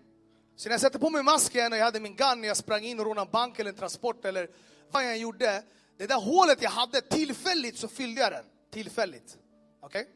Så 0.56 0.68
när 0.68 0.74
jag 0.74 0.80
sätter 0.80 0.98
på 0.98 1.10
mig 1.10 1.22
masken 1.22 1.72
och 1.72 1.78
jag 1.78 1.84
hade 1.84 2.00
min 2.00 2.16
gun, 2.16 2.44
jag 2.44 2.56
sprang 2.56 2.84
in 2.84 3.00
och 3.00 3.06
rånade 3.06 3.26
en 3.26 3.32
bank 3.32 3.58
eller 3.58 3.70
en 3.70 3.76
transport 3.76 4.24
eller 4.24 4.50
vad 4.90 5.04
jag 5.04 5.18
gjorde. 5.18 5.62
Det 5.98 6.06
där 6.06 6.20
hålet 6.20 6.62
jag 6.62 6.70
hade, 6.70 7.00
tillfälligt 7.00 7.78
så 7.78 7.88
fyllde 7.88 8.20
jag 8.20 8.32
den. 8.32 8.44
Tillfälligt. 8.70 9.38
Okej? 9.80 10.02
Okay? 10.02 10.12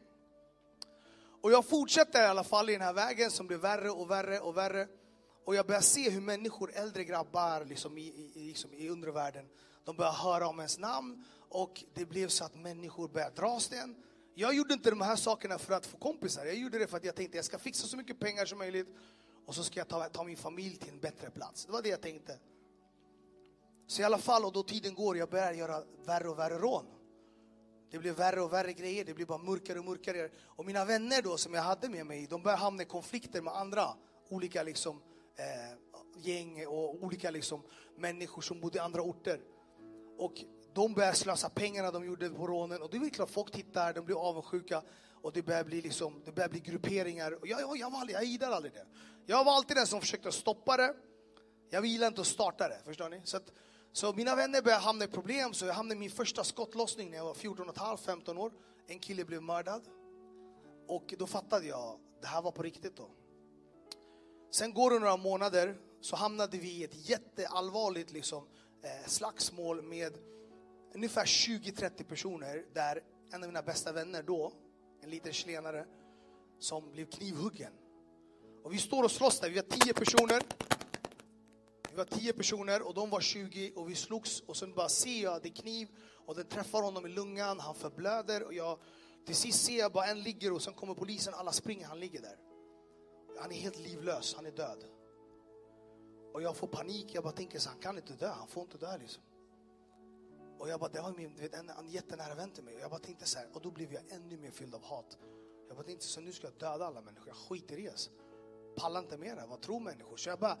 Och 1.41 1.51
jag 1.51 1.65
fortsätter 1.65 2.23
i 2.23 2.25
alla 2.25 2.43
fall 2.43 2.69
i 2.69 2.73
den 2.73 2.81
här 2.81 2.93
vägen 2.93 3.31
som 3.31 3.47
blir 3.47 3.57
värre 3.57 3.89
och 3.89 4.11
värre 4.11 4.39
och 4.39 4.57
värre. 4.57 4.87
Och 5.45 5.55
jag 5.55 5.65
börjar 5.65 5.81
se 5.81 6.09
hur 6.09 6.21
människor, 6.21 6.71
äldre 6.73 7.03
grabbar 7.03 7.65
liksom 7.65 7.97
i, 7.97 8.31
i, 8.35 8.47
liksom 8.47 8.73
i 8.73 8.89
undervärlden, 8.89 9.45
de 9.85 9.95
börjar 9.95 10.11
höra 10.11 10.47
om 10.47 10.59
ens 10.59 10.79
namn 10.79 11.25
och 11.51 11.83
det 11.93 12.05
blev 12.05 12.27
så 12.27 12.43
att 12.45 12.55
människor 12.55 13.07
började 13.07 13.35
dras 13.35 13.67
den. 13.67 13.95
Jag 14.35 14.55
gjorde 14.55 14.73
inte 14.73 14.89
de 14.89 15.01
här 15.01 15.15
sakerna 15.15 15.57
för 15.57 15.73
att 15.73 15.85
få 15.85 15.97
kompisar, 15.97 16.45
jag 16.45 16.55
gjorde 16.55 16.79
det 16.79 16.87
för 16.87 16.97
att 16.97 17.05
jag 17.05 17.15
tänkte 17.15 17.37
jag 17.37 17.45
ska 17.45 17.59
fixa 17.59 17.87
så 17.87 17.97
mycket 17.97 18.19
pengar 18.19 18.45
som 18.45 18.57
möjligt 18.57 18.87
och 19.45 19.55
så 19.55 19.63
ska 19.63 19.79
jag 19.79 19.87
ta, 19.87 20.09
ta 20.09 20.23
min 20.23 20.37
familj 20.37 20.75
till 20.75 20.89
en 20.89 20.99
bättre 20.99 21.29
plats. 21.29 21.65
Det 21.65 21.71
var 21.71 21.81
det 21.81 21.89
jag 21.89 22.01
tänkte. 22.01 22.39
Så 23.87 24.01
i 24.01 24.05
alla 24.05 24.17
fall, 24.17 24.45
och 24.45 24.51
då 24.51 24.63
tiden 24.63 24.95
går, 24.95 25.17
jag 25.17 25.29
börjar 25.29 25.53
göra 25.53 25.83
värre 26.05 26.29
och 26.29 26.39
värre 26.39 26.57
rån. 26.57 26.85
Det 27.91 27.99
blir 27.99 28.11
värre 28.11 28.41
och 28.41 28.53
värre 28.53 28.73
grejer, 28.73 29.05
det 29.05 29.13
blir 29.13 29.25
bara 29.25 29.37
mörkare 29.37 29.79
och 29.79 29.85
mörkare. 29.85 30.29
Och 30.43 30.65
mina 30.65 30.85
vänner 30.85 31.21
då 31.21 31.37
som 31.37 31.53
jag 31.53 31.61
hade 31.61 31.89
med 31.89 32.05
mig, 32.05 32.27
de 32.27 32.41
började 32.41 32.61
hamna 32.61 32.83
i 32.83 32.85
konflikter 32.85 33.41
med 33.41 33.55
andra 33.55 33.87
olika 34.29 34.63
liksom, 34.63 35.01
eh, 35.35 35.77
gäng 36.21 36.67
och 36.67 37.03
olika 37.03 37.31
liksom, 37.31 37.61
människor 37.97 38.41
som 38.41 38.59
bodde 38.59 38.77
i 38.77 38.81
andra 38.81 39.01
orter. 39.01 39.41
Och 40.17 40.33
de 40.73 40.93
började 40.93 41.15
slösa 41.15 41.49
pengarna 41.49 41.91
de 41.91 42.05
gjorde 42.05 42.29
på 42.29 42.47
rånen 42.47 42.81
och 42.81 42.89
det 42.89 42.97
är 42.97 43.09
klart 43.09 43.29
folk 43.29 43.51
tittar, 43.51 43.93
de 43.93 44.05
blir 44.05 44.27
avundsjuka 44.29 44.81
och 45.21 45.33
det 45.33 45.41
börjar 45.41 45.63
bli, 45.63 45.81
liksom, 45.81 46.21
det 46.25 46.31
börjar 46.31 46.49
bli 46.49 46.59
grupperingar. 46.59 47.31
Och 47.31 47.47
jag, 47.47 47.61
jag, 47.61 47.77
jag, 47.77 47.91
var 47.91 48.09
jag 48.09 48.23
gillade 48.23 48.55
aldrig 48.55 48.73
det. 48.73 48.85
Jag 49.25 49.43
var 49.43 49.53
alltid 49.53 49.77
den 49.77 49.87
som 49.87 50.01
försökte 50.01 50.31
stoppa 50.31 50.77
det. 50.77 50.95
Jag 51.69 51.85
gillade 51.85 52.07
inte 52.07 52.21
att 52.21 52.27
starta 52.27 52.67
det, 52.67 52.79
förstår 52.85 53.09
ni? 53.09 53.21
Så 53.23 53.37
att, 53.37 53.51
så 53.91 54.13
mina 54.13 54.35
vänner 54.35 54.61
började 54.61 54.83
hamna 54.83 55.05
i 55.05 55.07
problem, 55.07 55.53
så 55.53 55.65
jag 55.65 55.73
hamnade 55.73 55.95
i 55.95 55.99
min 55.99 56.11
första 56.11 56.43
skottlossning 56.43 57.09
när 57.09 57.17
jag 57.17 57.25
var 57.25 57.33
14,5-15 57.33 58.37
år. 58.37 58.51
En 58.87 58.99
kille 58.99 59.25
blev 59.25 59.41
mördad. 59.41 59.81
Och 60.87 61.13
då 61.17 61.27
fattade 61.27 61.65
jag, 61.65 61.99
det 62.21 62.27
här 62.27 62.41
var 62.41 62.51
på 62.51 62.63
riktigt 62.63 62.97
då. 62.97 63.09
Sen 64.51 64.73
går 64.73 64.91
det 64.91 64.99
några 64.99 65.17
månader, 65.17 65.77
så 66.01 66.15
hamnade 66.15 66.57
vi 66.57 66.71
i 66.71 66.83
ett 66.83 67.09
jätteallvarligt 67.09 68.11
liksom, 68.11 68.47
eh, 68.83 69.07
slagsmål 69.07 69.81
med 69.81 70.30
ungefär 70.93 71.25
20-30 71.25 72.03
personer, 72.03 72.65
där 72.73 73.03
en 73.33 73.43
av 73.43 73.49
mina 73.49 73.61
bästa 73.61 73.91
vänner 73.91 74.23
då, 74.23 74.53
en 75.01 75.09
liten 75.09 75.33
chilenare, 75.33 75.85
som 76.59 76.91
blev 76.91 77.05
knivhuggen. 77.05 77.73
Och 78.63 78.73
vi 78.73 78.77
står 78.77 79.03
och 79.03 79.11
slåss 79.11 79.39
där, 79.39 79.49
vi 79.49 79.55
var 79.55 79.85
10 79.85 79.93
personer. 79.93 80.43
Vi 81.91 81.97
var 81.97 82.05
tio 82.05 82.33
personer 82.33 82.87
och 82.87 82.93
de 82.93 83.09
var 83.09 83.21
20 83.21 83.73
och 83.75 83.89
vi 83.89 83.95
slogs 83.95 84.39
och 84.39 84.57
sen 84.57 84.73
bara 84.73 84.89
ser 84.89 85.23
jag 85.23 85.41
det 85.41 85.49
är 85.49 85.53
kniv 85.53 85.87
och 86.25 86.35
den 86.35 86.45
träffar 86.45 86.81
honom 86.81 87.05
i 87.05 87.09
lungan, 87.09 87.59
han 87.59 87.75
förblöder 87.75 88.43
och 88.43 88.53
jag 88.53 88.79
till 89.25 89.35
sist 89.35 89.65
ser 89.65 89.79
jag 89.79 89.91
bara 89.91 90.05
en 90.05 90.21
ligger 90.21 90.53
och 90.53 90.61
sen 90.61 90.73
kommer 90.73 90.93
polisen, 90.93 91.33
alla 91.33 91.51
springer, 91.51 91.87
han 91.87 91.99
ligger 91.99 92.21
där. 92.21 92.37
Han 93.39 93.51
är 93.51 93.55
helt 93.55 93.79
livlös, 93.79 94.33
han 94.35 94.45
är 94.45 94.51
död. 94.51 94.83
Och 96.33 96.41
jag 96.41 96.55
får 96.57 96.67
panik, 96.67 97.05
jag 97.13 97.23
bara 97.23 97.33
tänker 97.33 97.59
så 97.59 97.69
han 97.69 97.79
kan 97.79 97.97
inte 97.97 98.13
dö, 98.13 98.27
han 98.27 98.47
får 98.47 98.63
inte 98.63 98.77
dö 98.77 98.97
liksom. 98.97 99.23
Och 100.61 100.69
jag 100.69 100.79
bara, 100.79 100.89
det 100.89 101.01
var 101.01 101.13
min, 101.17 101.35
vet, 101.35 101.53
en, 101.53 101.69
en 101.69 101.89
jättenära 101.89 102.35
vän 102.35 102.51
till 102.51 102.63
mig 102.63 102.75
och 102.75 102.81
jag 102.81 102.89
bara 102.89 102.99
tänkte 102.99 103.25
så 103.25 103.39
här, 103.39 103.47
och 103.53 103.61
då 103.61 103.71
blev 103.71 103.93
jag 103.93 104.03
ännu 104.09 104.37
mer 104.37 104.51
fylld 104.51 104.75
av 104.75 104.83
hat. 104.83 105.17
Jag 105.67 105.77
bara 105.77 105.83
tänkte 105.83 106.05
så 106.05 106.21
nu 106.21 106.31
ska 106.31 106.47
jag 106.47 106.53
döda 106.53 106.85
alla 106.85 107.01
människor, 107.01 107.27
jag 107.27 107.35
skiter 107.35 107.79
i 107.79 107.81
det. 107.81 108.09
Pallar 108.75 108.99
inte 108.99 109.17
mer, 109.17 109.43
vad 109.49 109.61
tror 109.61 109.79
människor? 109.79 110.17
Så 110.17 110.29
jag 110.29 110.39
bara 110.39 110.57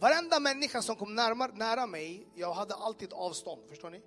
Varenda 0.00 0.40
människa 0.40 0.82
som 0.82 0.96
kom 0.96 1.14
närmare, 1.14 1.52
nära 1.54 1.86
mig, 1.86 2.28
jag 2.34 2.52
hade 2.52 2.74
alltid 2.74 3.12
avstånd. 3.12 3.62
Förstår 3.68 3.90
ni? 3.90 4.02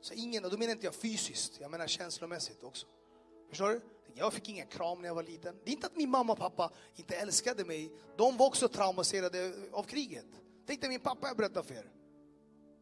Så 0.00 0.14
ingen, 0.14 0.44
och 0.44 0.50
då 0.50 0.58
menar 0.58 0.72
inte 0.72 0.86
jag 0.86 0.94
fysiskt, 0.94 1.60
jag 1.60 1.70
menar 1.70 1.86
känslomässigt 1.86 2.62
också. 2.62 2.86
Förstår 3.48 3.68
du? 3.68 3.80
Jag 4.14 4.32
fick 4.32 4.48
ingen 4.48 4.66
kram 4.66 5.00
när 5.00 5.08
jag 5.08 5.14
var 5.14 5.22
liten. 5.22 5.56
Det 5.64 5.70
är 5.70 5.74
inte 5.74 5.86
att 5.86 5.96
min 5.96 6.10
mamma 6.10 6.32
och 6.32 6.38
pappa 6.38 6.70
inte 6.96 7.16
älskade 7.16 7.64
mig. 7.64 7.92
De 8.16 8.36
var 8.36 8.46
också 8.46 8.68
traumatiserade 8.68 9.52
av 9.72 9.82
kriget. 9.82 10.26
Tänk 10.66 10.80
dig 10.80 10.90
min 10.90 11.00
pappa 11.00 11.26
jag 11.26 11.36
berättar 11.36 11.62
för 11.62 11.74
er. 11.74 11.99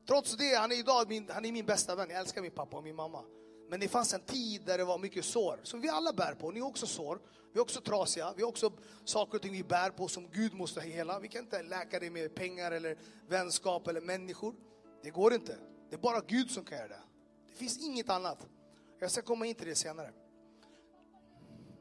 Trots 0.08 0.36
det, 0.36 0.54
han 0.54 0.72
är 0.72 0.76
idag 0.78 1.08
min, 1.08 1.30
han 1.30 1.44
är 1.44 1.52
min 1.52 1.66
bästa 1.66 1.94
vän. 1.94 2.10
Jag 2.10 2.20
älskar 2.20 2.42
min 2.42 2.50
pappa 2.50 2.76
och 2.76 2.84
min 2.84 2.96
mamma. 2.96 3.24
Men 3.70 3.80
det 3.80 3.88
fanns 3.88 4.14
en 4.14 4.20
tid 4.20 4.62
där 4.64 4.78
det 4.78 4.84
var 4.84 4.98
mycket 4.98 5.24
sår, 5.24 5.60
som 5.62 5.80
vi 5.80 5.88
alla 5.88 6.12
bär 6.12 6.34
på. 6.34 6.50
Ni 6.50 6.60
har 6.60 6.68
också 6.68 6.86
sår. 6.86 7.20
Vi 7.52 7.58
är 7.58 7.62
också 7.62 7.80
trasiga. 7.80 8.32
Vi 8.36 8.42
har 8.42 8.48
också 8.48 8.72
saker 9.04 9.34
och 9.34 9.42
ting 9.42 9.52
vi 9.52 9.64
bär 9.64 9.90
på 9.90 10.08
som 10.08 10.28
Gud 10.30 10.54
måste 10.54 10.80
hela. 10.80 11.18
Vi 11.18 11.28
kan 11.28 11.44
inte 11.44 11.62
läka 11.62 12.00
det 12.00 12.10
med 12.10 12.34
pengar 12.34 12.72
eller 12.72 12.98
vänskap 13.28 13.86
eller 13.88 14.00
människor. 14.00 14.54
Det 15.02 15.10
går 15.10 15.34
inte. 15.34 15.58
Det 15.90 15.96
är 15.96 16.00
bara 16.00 16.20
Gud 16.20 16.50
som 16.50 16.64
kan 16.64 16.78
göra 16.78 16.88
det. 16.88 17.00
Det 17.48 17.54
finns 17.54 17.78
inget 17.78 18.10
annat. 18.10 18.46
Jag 19.00 19.10
ska 19.10 19.22
komma 19.22 19.46
in 19.46 19.54
till 19.54 19.66
det 19.66 19.74
senare. 19.74 20.12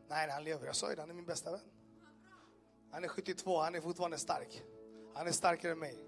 Nej, 0.08 0.30
han 0.30 0.44
lever. 0.44 0.66
Jag 0.66 0.76
sa 0.76 0.90
ju 0.90 0.96
det, 0.96 1.02
han 1.02 1.10
är 1.10 1.14
min 1.14 1.26
bästa 1.26 1.52
vän. 1.52 1.62
Han 2.92 3.04
är 3.04 3.08
72, 3.08 3.60
han 3.62 3.76
är 3.76 3.82
fortfarande 3.82 4.18
stark. 4.18 4.64
Han 5.16 5.28
är 5.28 5.32
starkare 5.32 5.72
än 5.72 5.80
mig. 5.80 6.07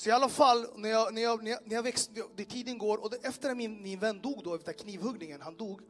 Så 0.00 0.08
i 0.08 0.12
alla 0.12 0.28
fall, 0.28 0.66
när 0.76 0.88
jag, 0.88 1.14
när 1.14 1.22
jag, 1.22 1.42
när 1.44 1.50
jag, 1.50 1.60
när 1.64 1.74
jag 1.74 1.82
växte, 1.82 2.22
det, 2.36 2.44
tiden 2.44 2.78
går, 2.78 2.98
och 2.98 3.10
det, 3.10 3.16
efter 3.16 3.50
att 3.50 3.56
min, 3.56 3.82
min 3.82 3.98
vän 3.98 4.20
dog 4.20 4.44
då, 4.44 4.54
efter 4.54 4.72
knivhuggningen, 4.72 5.40
han 5.40 5.56
dog, 5.56 5.80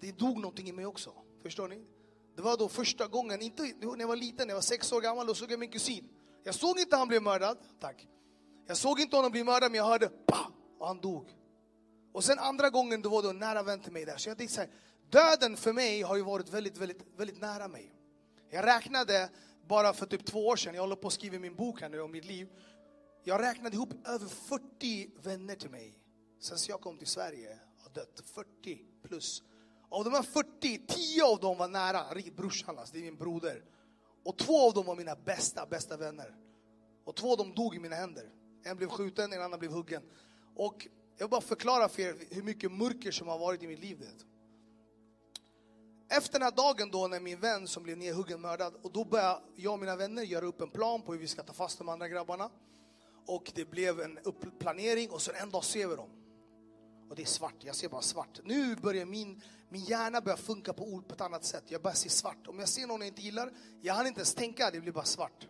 det 0.00 0.18
dog 0.18 0.38
någonting 0.38 0.68
i 0.68 0.72
mig 0.72 0.86
också. 0.86 1.12
Förstår 1.42 1.68
ni? 1.68 1.84
Det 2.36 2.42
var 2.42 2.56
då 2.56 2.68
första 2.68 3.06
gången, 3.06 3.42
inte 3.42 3.62
när 3.62 4.00
jag 4.00 4.08
var 4.08 4.16
liten, 4.16 4.46
när 4.46 4.52
jag 4.52 4.56
var 4.56 4.62
sex 4.62 4.92
år 4.92 5.00
gammal, 5.00 5.26
då 5.26 5.34
såg 5.34 5.52
jag 5.52 5.60
min 5.60 5.70
kusin. 5.70 6.08
Jag 6.44 6.54
såg 6.54 6.78
inte 6.80 6.96
han 6.96 7.08
blev 7.08 7.22
mördad, 7.22 7.58
tack. 7.80 8.08
Jag 8.66 8.76
såg 8.76 9.00
inte 9.00 9.16
honom 9.16 9.32
bli 9.32 9.44
mördad, 9.44 9.70
men 9.70 9.78
jag 9.78 9.86
hörde 9.86 10.08
pa, 10.08 10.52
och 10.78 10.86
han 10.86 11.00
dog. 11.00 11.36
Och 12.12 12.24
sen 12.24 12.38
andra 12.38 12.70
gången, 12.70 13.02
då 13.02 13.08
var 13.08 13.22
det 13.22 13.28
en 13.30 13.38
nära 13.38 13.62
vän 13.62 13.80
till 13.80 13.92
mig 13.92 14.04
där. 14.04 14.16
Så 14.16 14.30
jag 14.30 14.38
tänkte 14.38 14.54
så 14.54 14.60
här, 14.60 14.70
döden 15.10 15.56
för 15.56 15.72
mig 15.72 16.02
har 16.02 16.16
ju 16.16 16.22
varit 16.22 16.48
väldigt, 16.48 16.76
väldigt, 16.76 17.02
väldigt 17.16 17.40
nära 17.40 17.68
mig. 17.68 17.92
Jag 18.50 18.66
räknade 18.66 19.30
bara 19.66 19.92
för 19.92 20.06
typ 20.06 20.26
två 20.26 20.46
år 20.46 20.56
sedan, 20.56 20.74
jag 20.74 20.82
håller 20.82 20.96
på 20.96 21.06
att 21.06 21.12
skriva 21.12 21.38
min 21.38 21.54
bok 21.54 21.80
här 21.80 21.88
nu 21.88 22.00
om 22.00 22.10
mitt 22.10 22.24
liv. 22.24 22.48
Jag 23.24 23.42
räknade 23.42 23.76
ihop 23.76 24.08
över 24.08 24.26
40 24.26 25.10
vänner 25.22 25.54
till 25.54 25.70
mig 25.70 25.98
sen 26.40 26.58
jag 26.68 26.80
kom 26.80 26.98
till 26.98 27.06
Sverige 27.06 27.58
har 27.78 27.90
dött. 27.90 28.22
40 28.34 28.84
plus. 29.02 29.42
Av 29.88 30.04
de 30.04 30.10
här 30.10 30.22
40, 30.22 30.86
10 30.86 31.24
av 31.24 31.40
dem 31.40 31.58
var 31.58 31.68
nära. 31.68 32.04
Brorsan, 32.36 32.78
alltså, 32.78 32.94
det 32.94 33.00
är 33.00 33.02
min 33.02 33.16
broder. 33.16 33.64
Och 34.24 34.38
två 34.38 34.66
av 34.66 34.74
dem 34.74 34.86
var 34.86 34.96
mina 34.96 35.16
bästa, 35.16 35.66
bästa 35.66 35.96
vänner. 35.96 36.36
Och 37.04 37.16
två 37.16 37.32
av 37.32 37.38
dem 37.38 37.54
dog 37.54 37.74
i 37.74 37.78
mina 37.78 37.96
händer. 37.96 38.30
En 38.64 38.76
blev 38.76 38.88
skjuten, 38.88 39.32
en 39.32 39.42
annan 39.42 39.58
blev 39.58 39.72
huggen. 39.72 40.02
Och 40.54 40.86
jag 41.16 41.26
vill 41.26 41.30
bara 41.30 41.40
förklara 41.40 41.88
för 41.88 42.02
er 42.02 42.16
hur 42.30 42.42
mycket 42.42 42.72
mörker 42.72 43.10
som 43.10 43.28
har 43.28 43.38
varit 43.38 43.62
i 43.62 43.66
mitt 43.66 43.80
liv. 43.80 43.98
Det. 44.00 44.24
Efter 46.16 46.32
den 46.32 46.42
här 46.42 46.56
dagen 46.56 46.90
då 46.90 47.08
när 47.08 47.20
min 47.20 47.40
vän 47.40 47.66
som 47.66 47.82
blev 47.82 47.98
nedhuggen 47.98 48.40
mördad, 48.40 48.74
och 48.82 48.92
då 48.92 49.04
började 49.04 49.40
jag 49.54 49.72
och 49.72 49.78
mina 49.78 49.96
vänner 49.96 50.22
göra 50.22 50.46
upp 50.46 50.60
en 50.60 50.70
plan 50.70 51.02
på 51.02 51.12
hur 51.12 51.20
vi 51.20 51.28
ska 51.28 51.42
ta 51.42 51.52
fast 51.52 51.78
de 51.78 51.88
andra 51.88 52.08
grabbarna. 52.08 52.50
Och 53.28 53.52
det 53.54 53.64
blev 53.64 54.00
en 54.00 54.18
planering 54.58 55.10
och 55.10 55.22
så 55.22 55.32
en 55.34 55.50
dag 55.50 55.64
ser 55.64 55.86
vi 55.86 55.96
dem. 55.96 56.08
Och 57.10 57.16
det 57.16 57.22
är 57.22 57.26
svart, 57.26 57.54
jag 57.60 57.74
ser 57.74 57.88
bara 57.88 58.02
svart. 58.02 58.40
Nu 58.44 58.76
börjar 58.76 59.06
min, 59.06 59.42
min 59.68 59.84
hjärna 59.84 60.20
börja 60.20 60.36
funka 60.36 60.72
på 60.72 60.84
ord 60.84 61.08
på 61.08 61.14
ett 61.14 61.20
annat 61.20 61.44
sätt. 61.44 61.64
Jag 61.66 61.82
börjar 61.82 61.94
se 61.94 62.08
svart. 62.08 62.46
Om 62.46 62.58
jag 62.58 62.68
ser 62.68 62.86
någon 62.86 63.00
jag 63.00 63.08
inte 63.08 63.22
gillar, 63.22 63.52
jag 63.80 63.94
hann 63.94 64.06
inte 64.06 64.20
ens 64.20 64.34
tänka, 64.34 64.70
det 64.70 64.80
blir 64.80 64.92
bara 64.92 65.04
svart. 65.04 65.48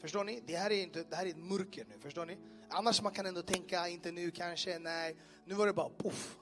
Förstår 0.00 0.24
ni? 0.24 0.42
Det 0.46 0.56
här 0.56 0.70
är, 0.70 0.82
inte, 0.82 1.02
det 1.10 1.16
här 1.16 1.26
är 1.26 1.30
ett 1.30 1.36
mörker 1.36 1.84
nu, 1.84 1.98
förstår 2.00 2.26
ni? 2.26 2.38
Annars 2.70 3.02
man 3.02 3.12
kan 3.12 3.26
ändå 3.26 3.42
tänka, 3.42 3.88
inte 3.88 4.12
nu 4.12 4.30
kanske, 4.30 4.78
nej. 4.78 5.16
Nu 5.46 5.54
var 5.54 5.66
det 5.66 5.72
bara 5.72 5.88
poff. 5.88 6.38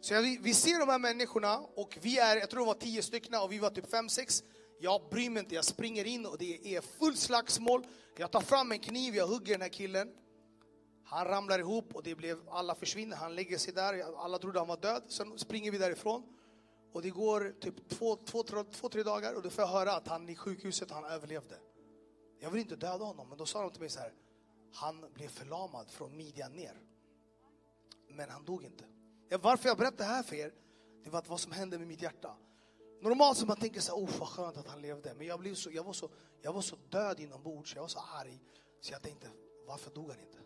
Så 0.00 0.14
jag, 0.14 0.22
vi 0.42 0.54
ser 0.54 0.78
de 0.78 0.88
här 0.88 0.98
människorna 0.98 1.58
och 1.58 1.98
vi 2.02 2.18
är, 2.18 2.36
jag 2.36 2.50
tror 2.50 2.60
det 2.60 2.66
var 2.66 2.74
tio 2.74 3.02
stycken 3.02 3.34
och 3.34 3.52
vi 3.52 3.58
var 3.58 3.70
typ 3.70 3.90
fem, 3.90 4.08
sex. 4.08 4.42
Jag 4.78 5.08
bryr 5.10 5.30
mig 5.30 5.40
inte, 5.42 5.54
jag 5.54 5.64
springer 5.64 6.04
in 6.04 6.26
och 6.26 6.38
det 6.38 6.76
är 6.76 6.80
fullt 6.80 7.18
slagsmål. 7.18 7.86
Jag 8.16 8.30
tar 8.30 8.40
fram 8.40 8.72
en 8.72 8.78
kniv, 8.78 9.14
jag 9.14 9.26
hugger 9.26 9.52
den 9.52 9.62
här 9.62 9.68
killen. 9.68 10.12
Han 11.04 11.24
ramlar 11.24 11.58
ihop 11.58 11.94
och 11.94 12.02
det 12.02 12.14
blev, 12.14 12.48
alla 12.48 12.74
försvinner. 12.74 13.16
Han 13.16 13.34
lägger 13.34 13.58
sig 13.58 13.74
där, 13.74 14.18
alla 14.24 14.38
trodde 14.38 14.58
han 14.58 14.68
var 14.68 14.76
död. 14.76 15.02
Sen 15.08 15.38
springer 15.38 15.70
vi 15.70 15.78
därifrån. 15.78 16.22
Och 16.92 17.02
det 17.02 17.10
går 17.10 17.54
typ 17.60 17.88
två, 17.88 18.16
två, 18.16 18.42
tre, 18.42 18.64
två 18.64 18.88
tre 18.88 19.02
dagar 19.02 19.34
och 19.34 19.42
då 19.42 19.50
får 19.50 19.62
jag 19.62 19.68
höra 19.68 19.92
att 19.92 20.08
han 20.08 20.28
i 20.28 20.36
sjukhuset, 20.36 20.90
han 20.90 21.04
överlevde. 21.04 21.58
Jag 22.38 22.50
vill 22.50 22.60
inte 22.60 22.76
döda 22.76 23.04
honom, 23.04 23.28
men 23.28 23.38
då 23.38 23.46
sa 23.46 23.62
de 23.62 23.70
till 23.70 23.80
mig 23.80 23.90
så 23.90 24.00
här. 24.00 24.12
Han 24.74 25.12
blev 25.14 25.28
förlamad 25.28 25.90
från 25.90 26.16
midjan 26.16 26.52
ner. 26.52 26.80
Men 28.08 28.30
han 28.30 28.44
dog 28.44 28.64
inte. 28.64 28.84
Varför 29.40 29.68
jag 29.68 29.78
berättar 29.78 29.96
det 29.96 30.04
här 30.04 30.22
för 30.22 30.36
er, 30.36 30.52
det 31.04 31.10
var 31.10 31.24
vad 31.28 31.40
som 31.40 31.52
hände 31.52 31.78
med 31.78 31.88
mitt 31.88 32.02
hjärta. 32.02 32.36
Normalt 33.00 33.38
så 33.38 33.46
man 33.46 33.56
tänker 33.56 33.80
så 33.80 33.96
här, 33.96 34.04
oh 34.04 34.18
vad 34.18 34.28
skönt 34.28 34.56
att 34.56 34.68
han 34.68 34.82
levde. 34.82 35.14
Men 35.14 35.26
jag, 35.26 35.40
blev 35.40 35.54
så, 35.54 35.70
jag, 35.70 35.84
var 35.84 35.92
så, 35.92 36.10
jag 36.42 36.52
var 36.52 36.60
så 36.60 36.76
död 36.90 37.20
inombords, 37.20 37.74
jag 37.74 37.82
var 37.82 37.88
så 37.88 37.98
arg. 37.98 38.40
Så 38.80 38.92
jag 38.92 39.02
tänkte, 39.02 39.28
varför 39.66 39.90
dog 39.90 40.10
han 40.10 40.20
inte? 40.20 40.38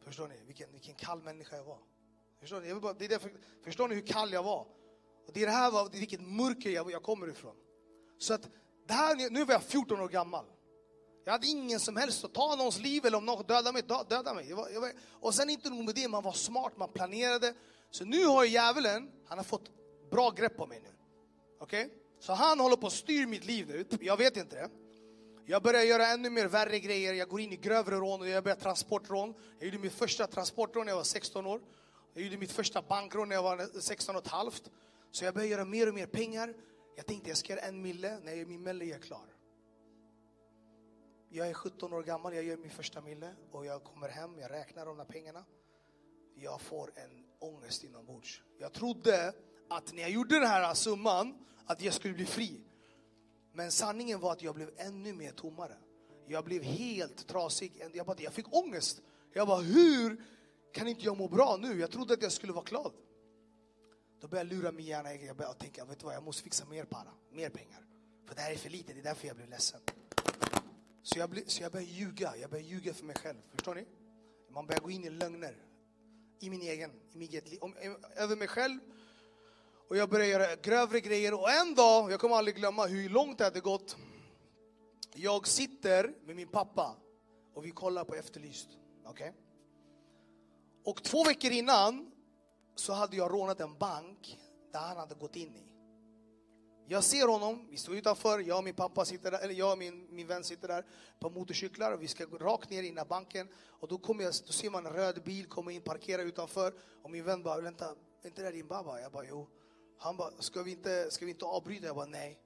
Förstår 0.00 0.28
ni 0.28 0.34
vilken, 0.46 0.72
vilken 0.72 0.94
kall 0.94 1.22
människa 1.22 1.56
jag 1.56 1.64
var? 1.64 1.78
Förstår 2.40 2.60
ni, 2.60 2.74
bara, 2.74 2.92
det 2.92 3.04
är 3.04 3.08
därför, 3.08 3.32
förstår 3.64 3.88
ni 3.88 3.94
hur 3.94 4.06
kall 4.06 4.32
jag 4.32 4.42
var? 4.42 4.66
Och 5.26 5.32
det 5.32 5.42
är 5.42 5.46
det 5.46 5.52
här 5.52 5.70
var, 5.70 5.88
vilket 5.88 6.20
mörker 6.20 6.70
jag, 6.70 6.90
jag 6.90 7.02
kommer 7.02 7.28
ifrån. 7.28 7.56
Så 8.18 8.34
att 8.34 8.48
det 8.86 8.92
här, 8.92 9.30
nu 9.30 9.44
var 9.44 9.54
jag 9.54 9.62
14 9.62 10.00
år 10.00 10.08
gammal. 10.08 10.44
Jag 11.24 11.32
hade 11.32 11.46
ingen 11.46 11.80
som 11.80 11.96
helst 11.96 12.24
att 12.24 12.34
ta 12.34 12.56
någons 12.56 12.78
liv 12.78 13.06
eller 13.06 13.18
om 13.18 13.26
någon 13.26 13.46
dödade 13.46 13.72
mig, 13.72 13.82
döda 14.08 14.34
mig. 14.34 14.48
Jag 14.48 14.56
var, 14.56 14.68
jag 14.68 14.80
var, 14.80 14.92
och 15.10 15.34
sen 15.34 15.50
inte 15.50 15.70
nog 15.70 15.84
med 15.84 15.94
det, 15.94 16.08
man 16.08 16.22
var 16.22 16.32
smart, 16.32 16.72
man 16.76 16.88
planerade. 16.88 17.54
Så 17.90 18.04
nu 18.04 18.26
har 18.26 18.44
djävulen, 18.44 19.10
han 19.26 19.38
har 19.38 19.44
fått 19.44 19.70
bra 20.10 20.30
grepp 20.30 20.56
på 20.56 20.66
mig 20.66 20.80
nu. 20.80 20.91
Okej? 21.62 21.84
Okay? 21.84 21.96
Så 22.18 22.32
han 22.32 22.60
håller 22.60 22.76
på 22.76 22.86
att 22.86 22.92
styra 22.92 23.28
mitt 23.28 23.44
liv 23.44 23.68
nu, 23.68 23.84
jag 24.00 24.16
vet 24.16 24.36
inte 24.36 24.56
det. 24.56 24.70
Jag 25.46 25.62
börjar 25.62 25.82
göra 25.82 26.06
ännu 26.06 26.30
mer 26.30 26.46
värre 26.46 26.78
grejer, 26.78 27.14
jag 27.14 27.28
går 27.28 27.40
in 27.40 27.52
i 27.52 27.56
grövre 27.56 27.96
rån 27.96 28.20
och 28.20 28.28
jag 28.28 28.44
börjar 28.44 28.56
transportrån. 28.56 29.34
Jag 29.58 29.66
gjorde 29.66 29.78
mitt 29.78 29.92
första 29.92 30.26
transportrån 30.26 30.84
när 30.84 30.92
jag 30.92 30.96
var 30.96 31.04
16 31.04 31.46
år. 31.46 31.60
Jag 32.14 32.24
gjorde 32.24 32.38
mitt 32.38 32.52
första 32.52 32.82
bankrån 32.82 33.28
när 33.28 33.36
jag 33.36 33.42
var 33.42 33.80
16 33.80 34.16
och 34.16 34.22
ett 34.22 34.28
halvt. 34.28 34.70
Så 35.10 35.24
jag 35.24 35.34
börjar 35.34 35.48
göra 35.48 35.64
mer 35.64 35.88
och 35.88 35.94
mer 35.94 36.06
pengar. 36.06 36.54
Jag 36.96 37.06
tänkte 37.06 37.28
jag 37.28 37.38
ska 37.38 37.52
göra 37.52 37.64
en 37.64 37.82
mille 37.82 38.20
när 38.20 38.44
min 38.44 38.62
mille 38.62 38.84
är 38.84 38.98
klar. 38.98 39.26
Jag 41.28 41.48
är 41.48 41.54
17 41.54 41.92
år 41.92 42.02
gammal, 42.02 42.34
jag 42.34 42.44
gör 42.44 42.56
min 42.56 42.70
första 42.70 43.00
mille 43.00 43.34
och 43.52 43.66
jag 43.66 43.84
kommer 43.84 44.08
hem, 44.08 44.38
jag 44.38 44.50
räknar 44.50 44.86
de 44.86 44.96
där 44.96 45.04
pengarna. 45.04 45.44
Jag 46.34 46.60
får 46.60 46.92
en 46.94 47.24
ångest 47.38 47.84
inombords. 47.84 48.42
Jag 48.58 48.72
trodde 48.72 49.34
att 49.70 49.92
när 49.92 50.02
jag 50.02 50.10
gjorde 50.10 50.34
den 50.34 50.48
här 50.48 50.74
summan, 50.74 51.34
att 51.66 51.82
jag 51.82 51.94
skulle 51.94 52.14
bli 52.14 52.26
fri. 52.26 52.60
Men 53.52 53.70
sanningen 53.70 54.20
var 54.20 54.32
att 54.32 54.42
jag 54.42 54.54
blev 54.54 54.70
ännu 54.76 55.12
mer 55.12 55.32
tommare. 55.32 55.76
Jag 56.26 56.44
blev 56.44 56.62
helt 56.62 57.26
trasig. 57.26 57.72
Jag, 57.92 58.06
bara, 58.06 58.16
jag 58.20 58.32
fick 58.32 58.54
ångest. 58.54 59.02
Jag 59.32 59.46
bara, 59.46 59.60
hur 59.60 60.24
kan 60.72 60.88
inte 60.88 61.04
jag 61.04 61.16
må 61.16 61.28
bra 61.28 61.58
nu? 61.60 61.80
Jag 61.80 61.90
trodde 61.90 62.14
att 62.14 62.22
jag 62.22 62.32
skulle 62.32 62.52
vara 62.52 62.64
glad. 62.64 62.92
Då 64.20 64.28
började 64.28 64.50
jag 64.50 64.58
lura 64.58 64.72
min 64.72 64.86
hjärna. 64.86 65.14
Jag 65.14 65.36
började 65.36 65.58
tänka, 65.58 65.84
vet 65.84 65.98
du 65.98 66.06
vad, 66.06 66.14
jag 66.14 66.22
måste 66.22 66.42
fixa 66.42 66.64
mer 66.64 66.84
para, 66.84 67.10
mer 67.32 67.48
pengar. 67.48 67.86
För 68.26 68.34
det 68.34 68.40
här 68.40 68.52
är 68.52 68.56
för 68.56 68.70
lite, 68.70 68.92
det 68.92 69.00
är 69.00 69.04
därför 69.04 69.26
jag 69.26 69.36
blev 69.36 69.48
ledsen. 69.48 69.80
Så 71.02 71.18
jag, 71.18 71.30
blev, 71.30 71.46
så 71.46 71.62
jag 71.62 71.72
började 71.72 71.90
ljuga, 71.90 72.36
jag 72.36 72.50
började 72.50 72.68
ljuga 72.68 72.94
för 72.94 73.04
mig 73.04 73.16
själv. 73.16 73.38
Förstår 73.50 73.74
ni? 73.74 73.86
Man 74.50 74.66
börjar 74.66 74.80
gå 74.80 74.90
in 74.90 75.04
i 75.04 75.10
lögner. 75.10 75.56
I 76.40 76.50
min 76.50 76.62
egen, 76.62 76.90
i 77.12 77.18
mitt 77.18 77.48
liv. 77.48 77.60
Över 78.16 78.36
mig 78.36 78.48
själv 78.48 78.78
och 79.92 79.98
jag 79.98 80.08
började 80.08 80.30
göra 80.30 80.56
grövre 80.56 81.00
grejer. 81.00 81.34
Och 81.34 81.50
en 81.50 81.74
dag, 81.74 82.12
jag 82.12 82.20
kommer 82.20 82.36
aldrig 82.36 82.56
glömma 82.56 82.86
hur 82.86 83.08
långt 83.08 83.38
det 83.38 83.44
hade 83.44 83.60
gått. 83.60 83.96
Jag 85.14 85.46
sitter 85.46 86.14
med 86.26 86.36
min 86.36 86.48
pappa 86.48 86.96
och 87.54 87.64
vi 87.64 87.70
kollar 87.70 88.04
på 88.04 88.14
Efterlyst. 88.14 88.68
Okay? 89.06 89.30
Och 90.84 91.02
två 91.02 91.24
veckor 91.24 91.50
innan 91.50 92.10
så 92.74 92.92
hade 92.92 93.16
jag 93.16 93.32
rånat 93.32 93.60
en 93.60 93.78
bank 93.78 94.38
där 94.72 94.80
han 94.80 94.96
hade 94.96 95.14
gått 95.14 95.36
in 95.36 95.56
i. 95.56 95.72
Jag 96.86 97.04
ser 97.04 97.28
honom, 97.28 97.66
vi 97.70 97.76
står 97.76 97.96
utanför, 97.96 98.38
jag 98.38 98.58
och 98.58 98.64
min 98.64 98.74
pappa 98.74 99.04
sitter 99.04 99.30
där, 99.30 99.38
eller 99.38 99.54
jag 99.54 99.72
och 99.72 99.78
min, 99.78 100.06
min 100.10 100.26
vän 100.26 100.44
sitter 100.44 100.68
där 100.68 100.86
på 101.20 101.30
motorcyklar 101.30 101.92
och 101.92 102.02
vi 102.02 102.08
ska 102.08 102.24
gå 102.24 102.38
rakt 102.38 102.70
ner 102.70 102.82
in 102.82 102.98
i 102.98 103.04
banken. 103.08 103.48
Och 103.66 103.88
då, 103.88 103.98
kommer 103.98 104.24
jag, 104.24 104.32
då 104.46 104.52
ser 104.52 104.70
man 104.70 104.86
en 104.86 104.92
röd 104.92 105.22
bil 105.24 105.46
komma 105.46 105.72
in, 105.72 105.82
parkera 105.82 106.22
utanför 106.22 106.74
och 107.02 107.10
min 107.10 107.24
vän 107.24 107.42
bara, 107.42 107.60
vänta, 107.60 107.94
är 108.22 108.26
inte 108.26 108.42
det 108.42 108.50
din 108.50 108.66
baba? 108.66 109.00
Jag 109.00 109.12
bara, 109.12 109.24
jo. 109.24 109.48
Han 110.02 110.16
bara, 110.16 110.30
ska 110.38 110.62
vi 110.62 110.70
inte, 110.70 111.10
ska 111.10 111.24
vi 111.24 111.30
inte 111.30 111.44
avbryta? 111.44 111.86
Jag 111.86 111.96
bara, 111.96 112.06
nej. 112.06 112.38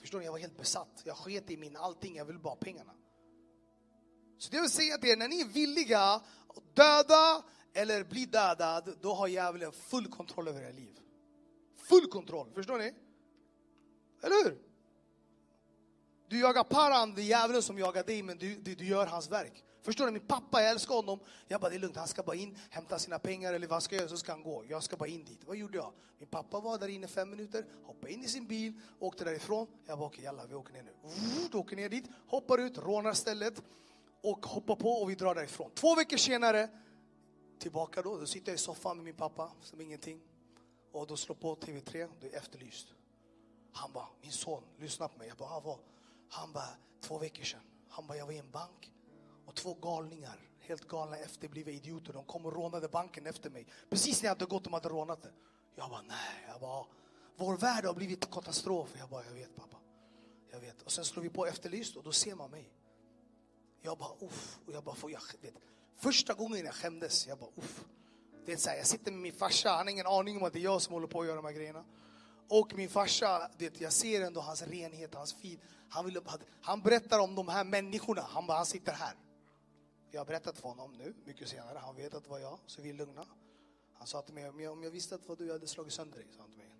Förstår 0.00 0.18
ni, 0.18 0.24
jag 0.24 0.32
var 0.32 0.38
helt 0.38 0.56
besatt. 0.56 1.02
Jag 1.04 1.16
sket 1.16 1.50
i 1.50 1.56
min 1.56 1.76
allting, 1.76 2.16
jag 2.16 2.24
ville 2.24 2.38
bara 2.38 2.50
ha 2.50 2.56
pengarna. 2.56 2.92
Så 4.38 4.50
det 4.50 4.60
vill 4.60 4.70
säga 4.70 4.98
till 4.98 5.10
er, 5.10 5.16
när 5.16 5.28
ni 5.28 5.40
är 5.40 5.44
villiga 5.44 6.00
att 6.00 6.22
döda 6.74 7.42
eller 7.74 8.04
bli 8.04 8.26
dödad, 8.26 8.96
då 9.00 9.14
har 9.14 9.26
djävulen 9.26 9.72
full 9.72 10.08
kontroll 10.10 10.48
över 10.48 10.62
era 10.62 10.72
liv. 10.72 11.00
Full 11.76 12.06
kontroll, 12.06 12.52
förstår 12.54 12.78
ni? 12.78 12.94
Eller 14.22 14.44
hur? 14.44 14.58
Du 16.28 16.40
jagar 16.40 16.64
paran, 16.64 17.14
det 17.14 17.22
är 17.22 17.24
djävulen 17.24 17.62
som 17.62 17.78
jagar 17.78 18.04
dig, 18.04 18.22
men 18.22 18.38
du, 18.38 18.54
du, 18.54 18.74
du 18.74 18.86
gör 18.86 19.06
hans 19.06 19.30
verk. 19.30 19.64
Förstår 19.88 20.06
ni? 20.06 20.12
Min 20.12 20.26
pappa, 20.26 20.62
jag 20.62 20.70
älskar 20.70 20.94
honom. 20.94 21.18
Jag 21.46 21.60
bara, 21.60 21.70
det 21.70 21.76
är 21.76 21.80
lugnt, 21.80 21.96
han 21.96 22.08
ska 22.08 22.22
bara 22.22 22.36
in, 22.36 22.58
hämta 22.70 22.98
sina 22.98 23.18
pengar 23.18 23.52
eller 23.52 23.66
vad 23.66 23.74
han 23.74 23.80
ska 23.80 23.96
göra, 23.96 24.08
så 24.08 24.16
ska 24.16 24.32
han 24.32 24.42
gå. 24.42 24.64
Jag 24.68 24.82
ska 24.82 24.96
bara 24.96 25.08
in 25.08 25.24
dit. 25.24 25.44
Vad 25.46 25.56
gjorde 25.56 25.78
jag? 25.78 25.92
Min 26.18 26.28
pappa 26.28 26.60
var 26.60 26.78
där 26.78 26.88
inne 26.88 27.08
fem 27.08 27.30
minuter, 27.30 27.64
hoppade 27.84 28.12
in 28.12 28.24
i 28.24 28.28
sin 28.28 28.46
bil, 28.46 28.72
åkte 28.98 29.24
därifrån. 29.24 29.66
Jag 29.86 29.98
bara, 29.98 30.06
okej, 30.06 30.24
jalla, 30.24 30.46
vi 30.46 30.54
åker 30.54 30.72
ner 30.72 30.82
nu. 30.82 30.92
Vr, 31.02 31.56
åker 31.56 31.76
ner 31.76 31.88
dit, 31.88 32.04
hoppar 32.26 32.58
ut, 32.58 32.78
rånar 32.78 33.12
stället 33.12 33.62
och 34.22 34.46
hoppar 34.46 34.76
på 34.76 34.90
och 34.90 35.10
vi 35.10 35.14
drar 35.14 35.34
därifrån. 35.34 35.70
Två 35.74 35.94
veckor 35.94 36.16
senare, 36.16 36.68
tillbaka 37.58 38.02
då, 38.02 38.18
då 38.18 38.26
sitter 38.26 38.52
jag 38.52 38.54
i 38.54 38.58
soffan 38.58 38.96
med 38.96 39.04
min 39.04 39.16
pappa 39.16 39.52
som 39.62 39.80
ingenting. 39.80 40.20
Och 40.92 41.06
då 41.06 41.16
slår 41.16 41.36
på 41.36 41.56
TV3, 41.56 42.08
det 42.20 42.34
är 42.34 42.38
efterlyst. 42.38 42.88
Han 43.72 43.92
bara, 43.92 44.08
min 44.20 44.32
son, 44.32 44.62
lyssna 44.78 45.08
på 45.08 45.18
mig. 45.18 45.28
Jag 45.28 45.36
bara, 45.36 45.60
vad? 45.60 45.78
Han 46.28 46.52
bara, 46.52 46.68
två 47.00 47.18
veckor 47.18 47.44
sedan. 47.44 47.60
Han 47.88 48.06
bara, 48.06 48.18
jag 48.18 48.26
var 48.26 48.32
i 48.32 48.38
en 48.38 48.50
bank 48.50 48.92
och 49.48 49.54
två 49.54 49.74
galningar, 49.74 50.40
helt 50.60 50.88
galna 50.88 51.16
efterblivna 51.16 51.72
idioter, 51.72 52.12
de 52.12 52.24
kom 52.24 52.46
och 52.46 52.52
rånade 52.52 52.88
banken 52.88 53.26
efter 53.26 53.50
mig. 53.50 53.66
Precis 53.90 54.22
när 54.22 54.28
jag 54.28 54.34
hade 54.34 54.44
gått, 54.44 54.64
de 54.64 54.72
hade 54.72 54.88
rånat 54.88 55.22
det. 55.22 55.32
Jag 55.76 55.90
bara, 55.90 56.02
nej, 56.02 56.44
jag 56.48 56.60
bara, 56.60 56.86
vår 57.36 57.56
värld 57.56 57.84
har 57.84 57.94
blivit 57.94 58.30
katastrof. 58.30 58.94
Jag 58.98 59.08
bara, 59.08 59.24
jag 59.24 59.32
vet 59.32 59.56
pappa. 59.56 59.76
Jag 60.50 60.60
vet. 60.60 60.82
Och 60.82 60.92
sen 60.92 61.04
slår 61.04 61.22
vi 61.22 61.28
på 61.28 61.46
efterlyst 61.46 61.96
och 61.96 62.02
då 62.02 62.12
ser 62.12 62.34
man 62.34 62.50
mig. 62.50 62.72
Jag 63.82 63.98
bara 63.98 64.12
uff. 64.20 64.58
Och 64.66 64.72
jag 64.72 64.84
bara, 64.84 64.94
får 64.94 65.10
jag, 65.10 65.20
vet, 65.40 65.54
första 65.96 66.34
gången 66.34 66.64
jag 66.64 66.74
skämdes, 66.74 67.26
jag 67.26 67.38
bara 67.38 67.50
uff. 67.56 67.84
Det 68.46 68.52
är 68.52 68.56
så 68.56 68.70
här, 68.70 68.76
jag 68.76 68.86
sitter 68.86 69.12
med 69.12 69.20
min 69.20 69.32
farsa, 69.32 69.70
han 69.70 69.86
har 69.86 69.90
ingen 69.92 70.06
aning 70.06 70.36
om 70.36 70.42
att 70.42 70.52
det 70.52 70.58
är 70.58 70.64
jag 70.64 70.82
som 70.82 70.94
håller 70.94 71.06
på 71.06 71.20
att 71.20 71.26
göra 71.26 71.36
de 71.36 71.44
här 71.44 71.52
grejerna. 71.52 71.84
Och 72.48 72.74
min 72.74 72.88
farsa, 72.88 73.50
det, 73.58 73.80
jag 73.80 73.92
ser 73.92 74.20
ändå 74.22 74.40
hans 74.40 74.62
renhet, 74.62 75.14
hans 75.14 75.34
fid. 75.34 75.60
Han, 75.88 76.04
vill, 76.04 76.20
han 76.60 76.82
berättar 76.82 77.18
om 77.18 77.34
de 77.34 77.48
här 77.48 77.64
människorna, 77.64 78.22
han 78.22 78.46
bara, 78.46 78.56
han 78.56 78.66
sitter 78.66 78.92
här. 78.92 79.14
Jag 80.10 80.20
har 80.20 80.26
berättat 80.26 80.58
för 80.58 80.68
honom 80.68 80.92
nu, 80.92 81.14
mycket 81.24 81.48
senare, 81.48 81.78
han 81.78 81.96
vet 81.96 82.14
att 82.14 82.24
det 82.24 82.30
var 82.30 82.38
jag, 82.38 82.58
så 82.66 82.82
vi 82.82 82.90
är 82.90 82.94
lugna. 82.94 83.26
Han 83.92 84.06
sa 84.06 84.22
till 84.22 84.34
mig, 84.34 84.48
om 84.48 84.60
jag, 84.60 84.72
om 84.72 84.82
jag 84.82 84.90
visste 84.90 85.14
att 85.14 85.22
det 85.22 85.28
var 85.28 85.36
du, 85.36 85.46
jag 85.46 85.52
hade 85.52 85.66
slagit 85.66 85.92
sönder 85.92 86.18
dig, 86.18 86.26
sa 86.30 86.40
han 86.40 86.50
till 86.50 86.58
mig. 86.58 86.70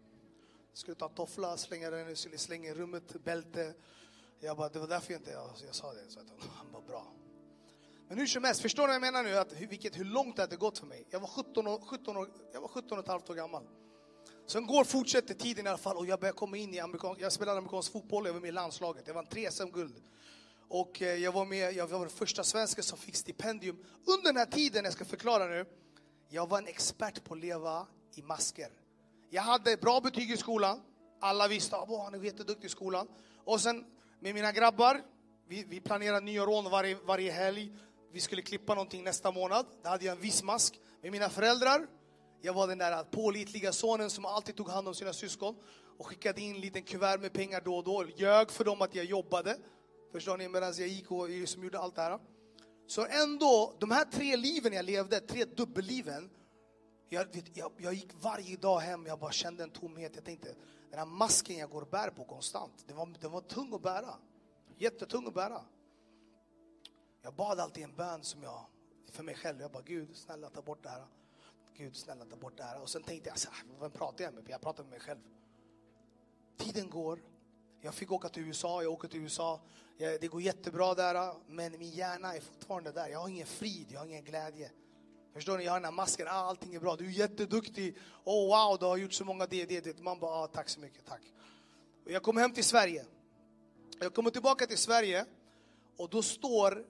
Jag 0.70 0.78
skulle 0.78 0.94
ta 0.94 1.08
toffla, 1.08 1.56
slänga 1.56 1.90
den, 1.90 2.16
slänga 2.16 2.70
i 2.70 2.74
rummet, 2.74 3.24
bälte. 3.24 3.74
Jag 4.40 4.56
bara, 4.56 4.68
det 4.68 4.78
var 4.78 4.88
därför 4.88 5.12
jag 5.12 5.20
inte 5.20 5.30
jag, 5.30 5.50
jag 5.66 5.74
sa 5.74 5.92
det. 5.92 6.10
Så 6.10 6.20
att 6.20 6.26
han 6.56 6.72
bara, 6.72 6.82
bra. 6.82 7.06
Men 8.08 8.18
hur 8.18 8.26
som 8.26 8.44
helst, 8.44 8.60
förstår 8.60 8.82
ni 8.82 8.86
vad 8.86 8.94
jag 8.94 9.00
menar 9.00 9.22
nu? 9.22 9.38
Att, 9.38 9.52
vilket, 9.52 9.98
hur 9.98 10.04
långt 10.04 10.36
det 10.36 10.42
hade 10.42 10.56
gått 10.56 10.78
för 10.78 10.86
mig. 10.86 11.06
Jag 11.10 11.20
var 11.20 11.28
17, 11.28 11.66
år, 11.66 11.80
17, 11.80 12.16
år, 12.16 12.30
jag 12.52 12.60
var 12.60 12.68
17 12.68 12.98
och 12.98 13.04
ett 13.04 13.10
halvt 13.10 13.30
år 13.30 13.34
gammal. 13.34 13.62
Sen 14.46 14.66
går, 14.66 14.84
fortsätter 14.84 15.34
tiden 15.34 15.66
i 15.66 15.68
alla 15.68 15.78
fall 15.78 15.96
och 15.96 16.06
jag 16.06 16.20
börjar 16.20 16.32
komma 16.32 16.56
in 16.56 16.74
i 16.74 16.80
amerikansk... 16.80 17.20
jag 17.20 17.32
spelade 17.32 17.58
amerikansk 17.58 17.92
fotboll, 17.92 18.26
jag 18.26 18.32
var 18.32 18.40
med 18.40 18.48
i 18.48 18.52
landslaget. 18.52 19.06
Jag 19.06 19.14
vann 19.14 19.26
tre 19.26 19.50
SM-guld. 19.50 20.02
Och 20.68 21.02
eh, 21.02 21.14
jag 21.14 21.33
var 21.33 21.44
med, 21.44 21.72
jag 21.72 21.87
var 21.87 22.00
den 22.00 22.09
första 22.09 22.44
svensken 22.44 22.85
som 22.85 22.98
fick 22.98 23.16
stipendium. 23.16 23.85
Under 24.04 24.24
den 24.24 24.37
här 24.37 24.46
tiden, 24.46 24.85
jag 24.85 24.92
ska 24.92 25.04
förklara 25.04 25.46
nu, 25.46 25.64
jag 26.28 26.48
var 26.48 26.59
en 26.59 26.66
expert 26.66 27.24
på 27.24 27.35
att 27.35 27.40
leva 27.40 27.87
i 28.14 28.22
masker. 28.22 28.68
Jag 29.31 29.42
hade 29.42 29.76
bra 29.76 30.00
betyg 30.00 30.31
i 30.31 30.37
skolan. 30.37 30.81
Alla 31.20 31.48
visste 31.48 31.76
att 31.76 31.88
oh, 31.88 32.04
han 32.04 32.14
är 32.14 32.24
jätteduktig 32.24 32.66
i 32.66 32.70
skolan. 32.70 33.09
Och 33.44 33.61
sen 33.61 33.85
med 34.20 34.35
mina 34.35 34.52
grabbar, 34.52 35.02
vi, 35.48 35.64
vi 35.68 35.81
planerade 35.81 36.20
nya 36.20 36.42
rån 36.42 36.70
varje, 36.70 36.94
varje 36.94 37.33
helg. 37.33 37.72
Vi 38.12 38.20
skulle 38.20 38.42
klippa 38.42 38.74
någonting 38.74 39.04
nästa 39.04 39.31
månad. 39.31 39.66
Då 39.83 39.88
hade 39.88 40.04
jag 40.04 40.16
en 40.16 40.22
viss 40.22 40.42
mask. 40.42 40.81
Med 41.02 41.12
mina 41.12 41.28
föräldrar, 41.28 41.87
jag 42.40 42.52
var 42.52 42.66
den 42.68 42.78
där 42.78 43.04
pålitliga 43.04 43.72
sonen 43.72 44.11
som 44.11 44.24
alltid 44.24 44.57
tog 44.57 44.68
hand 44.68 44.88
om 44.88 44.94
sina 44.94 45.12
syskon 45.12 45.57
och 45.98 46.07
skickade 46.07 46.40
in 46.40 46.54
en 46.54 46.61
liten 46.61 46.83
kuvert 46.83 47.18
med 47.18 47.33
pengar 47.33 47.61
då 47.64 47.76
och 47.76 47.85
då. 47.85 48.07
Ljög 48.16 48.50
för 48.50 48.64
dem 48.64 48.83
att 48.83 48.94
jag 48.94 49.04
jobbade. 49.04 49.57
Förstår 50.12 50.37
ni? 50.37 50.49
Medan 50.49 50.75
jag 50.79 50.88
gick 50.88 51.11
och 51.11 51.29
som 51.44 51.64
gjorde 51.64 51.79
allt 51.79 51.94
det 51.94 52.03
här. 52.03 52.18
Så 52.87 53.07
ändå, 53.07 53.75
de 53.79 53.90
här 53.90 54.05
tre 54.05 54.37
liven 54.37 54.73
jag 54.73 54.85
levde, 54.85 55.21
tre 55.21 55.44
dubbelliven. 55.44 56.31
Jag, 57.09 57.27
jag, 57.55 57.73
jag 57.77 57.94
gick 57.94 58.11
varje 58.21 58.57
dag 58.57 58.79
hem, 58.79 59.07
jag 59.07 59.18
bara 59.18 59.33
kände 59.33 59.62
en 59.62 59.71
tomhet. 59.71 60.12
Jag 60.14 60.25
tänkte, 60.25 60.55
den 60.90 60.99
här 60.99 61.07
masken 61.07 61.57
jag 61.57 61.71
går 61.71 61.83
och 61.83 61.88
bär 61.88 62.11
på 62.11 62.25
konstant, 62.25 62.85
den 62.87 62.97
var, 62.97 63.14
den 63.21 63.31
var 63.31 63.40
tung 63.40 63.75
att 63.75 63.83
bära. 63.83 64.14
Jättetung 64.77 65.27
att 65.27 65.35
bära. 65.35 65.62
Jag 67.23 67.35
bad 67.35 67.61
alltid 67.61 67.85
en 67.85 67.94
bön 67.94 68.23
som 68.23 68.42
jag, 68.42 68.66
för 69.11 69.23
mig 69.23 69.35
själv, 69.35 69.61
jag 69.61 69.71
bara 69.71 69.83
Gud, 69.83 70.16
snälla 70.16 70.51
ta 70.51 70.62
bort 70.62 70.83
det 70.83 70.88
här. 70.88 71.07
Gud, 71.77 71.97
snälla 71.97 72.25
ta 72.25 72.37
bort 72.37 72.57
det 72.57 72.62
här. 72.62 72.83
Och 72.83 72.88
sen 72.88 73.03
tänkte 73.03 73.29
jag, 73.29 73.38
så 73.38 73.49
vem 73.81 73.90
pratar 73.90 74.25
jag 74.25 74.35
med? 74.35 74.44
Jag 74.49 74.61
pratar 74.61 74.83
med 74.83 74.90
mig 74.90 75.01
själv. 75.01 75.21
Tiden 76.57 76.90
går, 76.90 77.21
jag 77.81 77.94
fick 77.94 78.12
åka 78.12 78.29
till 78.29 78.42
USA, 78.42 78.83
jag 78.83 78.92
åker 78.92 79.09
till 79.09 79.21
USA. 79.21 79.61
Eh, 79.98 80.12
det 80.20 80.28
går 80.28 80.42
jättebra 80.42 80.94
där, 80.94 81.14
eh, 81.14 81.34
men 81.46 81.78
min 81.78 81.90
hjärna 81.90 82.34
är 82.34 82.40
fortfarande 82.40 82.92
där. 82.92 83.08
Jag 83.08 83.18
har 83.18 83.28
ingen 83.28 83.46
frid, 83.46 83.87
jag 83.90 84.00
har 84.00 84.06
ingen 84.06 84.24
glädje. 84.24 84.70
Förstår 85.34 85.58
ni? 85.58 85.64
Jag 85.64 85.72
har 85.72 85.80
den 85.80 85.84
här 85.84 85.92
masken, 85.92 86.26
ah, 86.28 86.30
allting 86.30 86.74
är 86.74 86.80
bra, 86.80 86.96
du 86.96 87.06
är 87.06 87.11
jätteduktig. 87.11 87.96
Oh 88.24 88.46
wow, 88.46 88.78
du 88.78 88.87
har 88.87 88.96
gjort 88.96 89.12
så 89.12 89.24
många 89.24 89.46
det, 89.46 89.64
det, 89.64 89.80
det. 89.80 89.98
Man 89.98 90.18
bara, 90.18 90.30
ah, 90.30 90.46
tack 90.46 90.68
så 90.68 90.80
mycket, 90.80 91.06
tack. 91.06 91.22
Och 92.04 92.11
jag 92.11 92.22
kom 92.22 92.37
hem 92.37 92.52
till 92.52 92.64
Sverige. 92.64 93.04
Jag 94.00 94.14
kommer 94.14 94.30
tillbaka 94.30 94.66
till 94.66 94.78
Sverige 94.78 95.24
och 95.96 96.08
då 96.08 96.22
står 96.22 96.84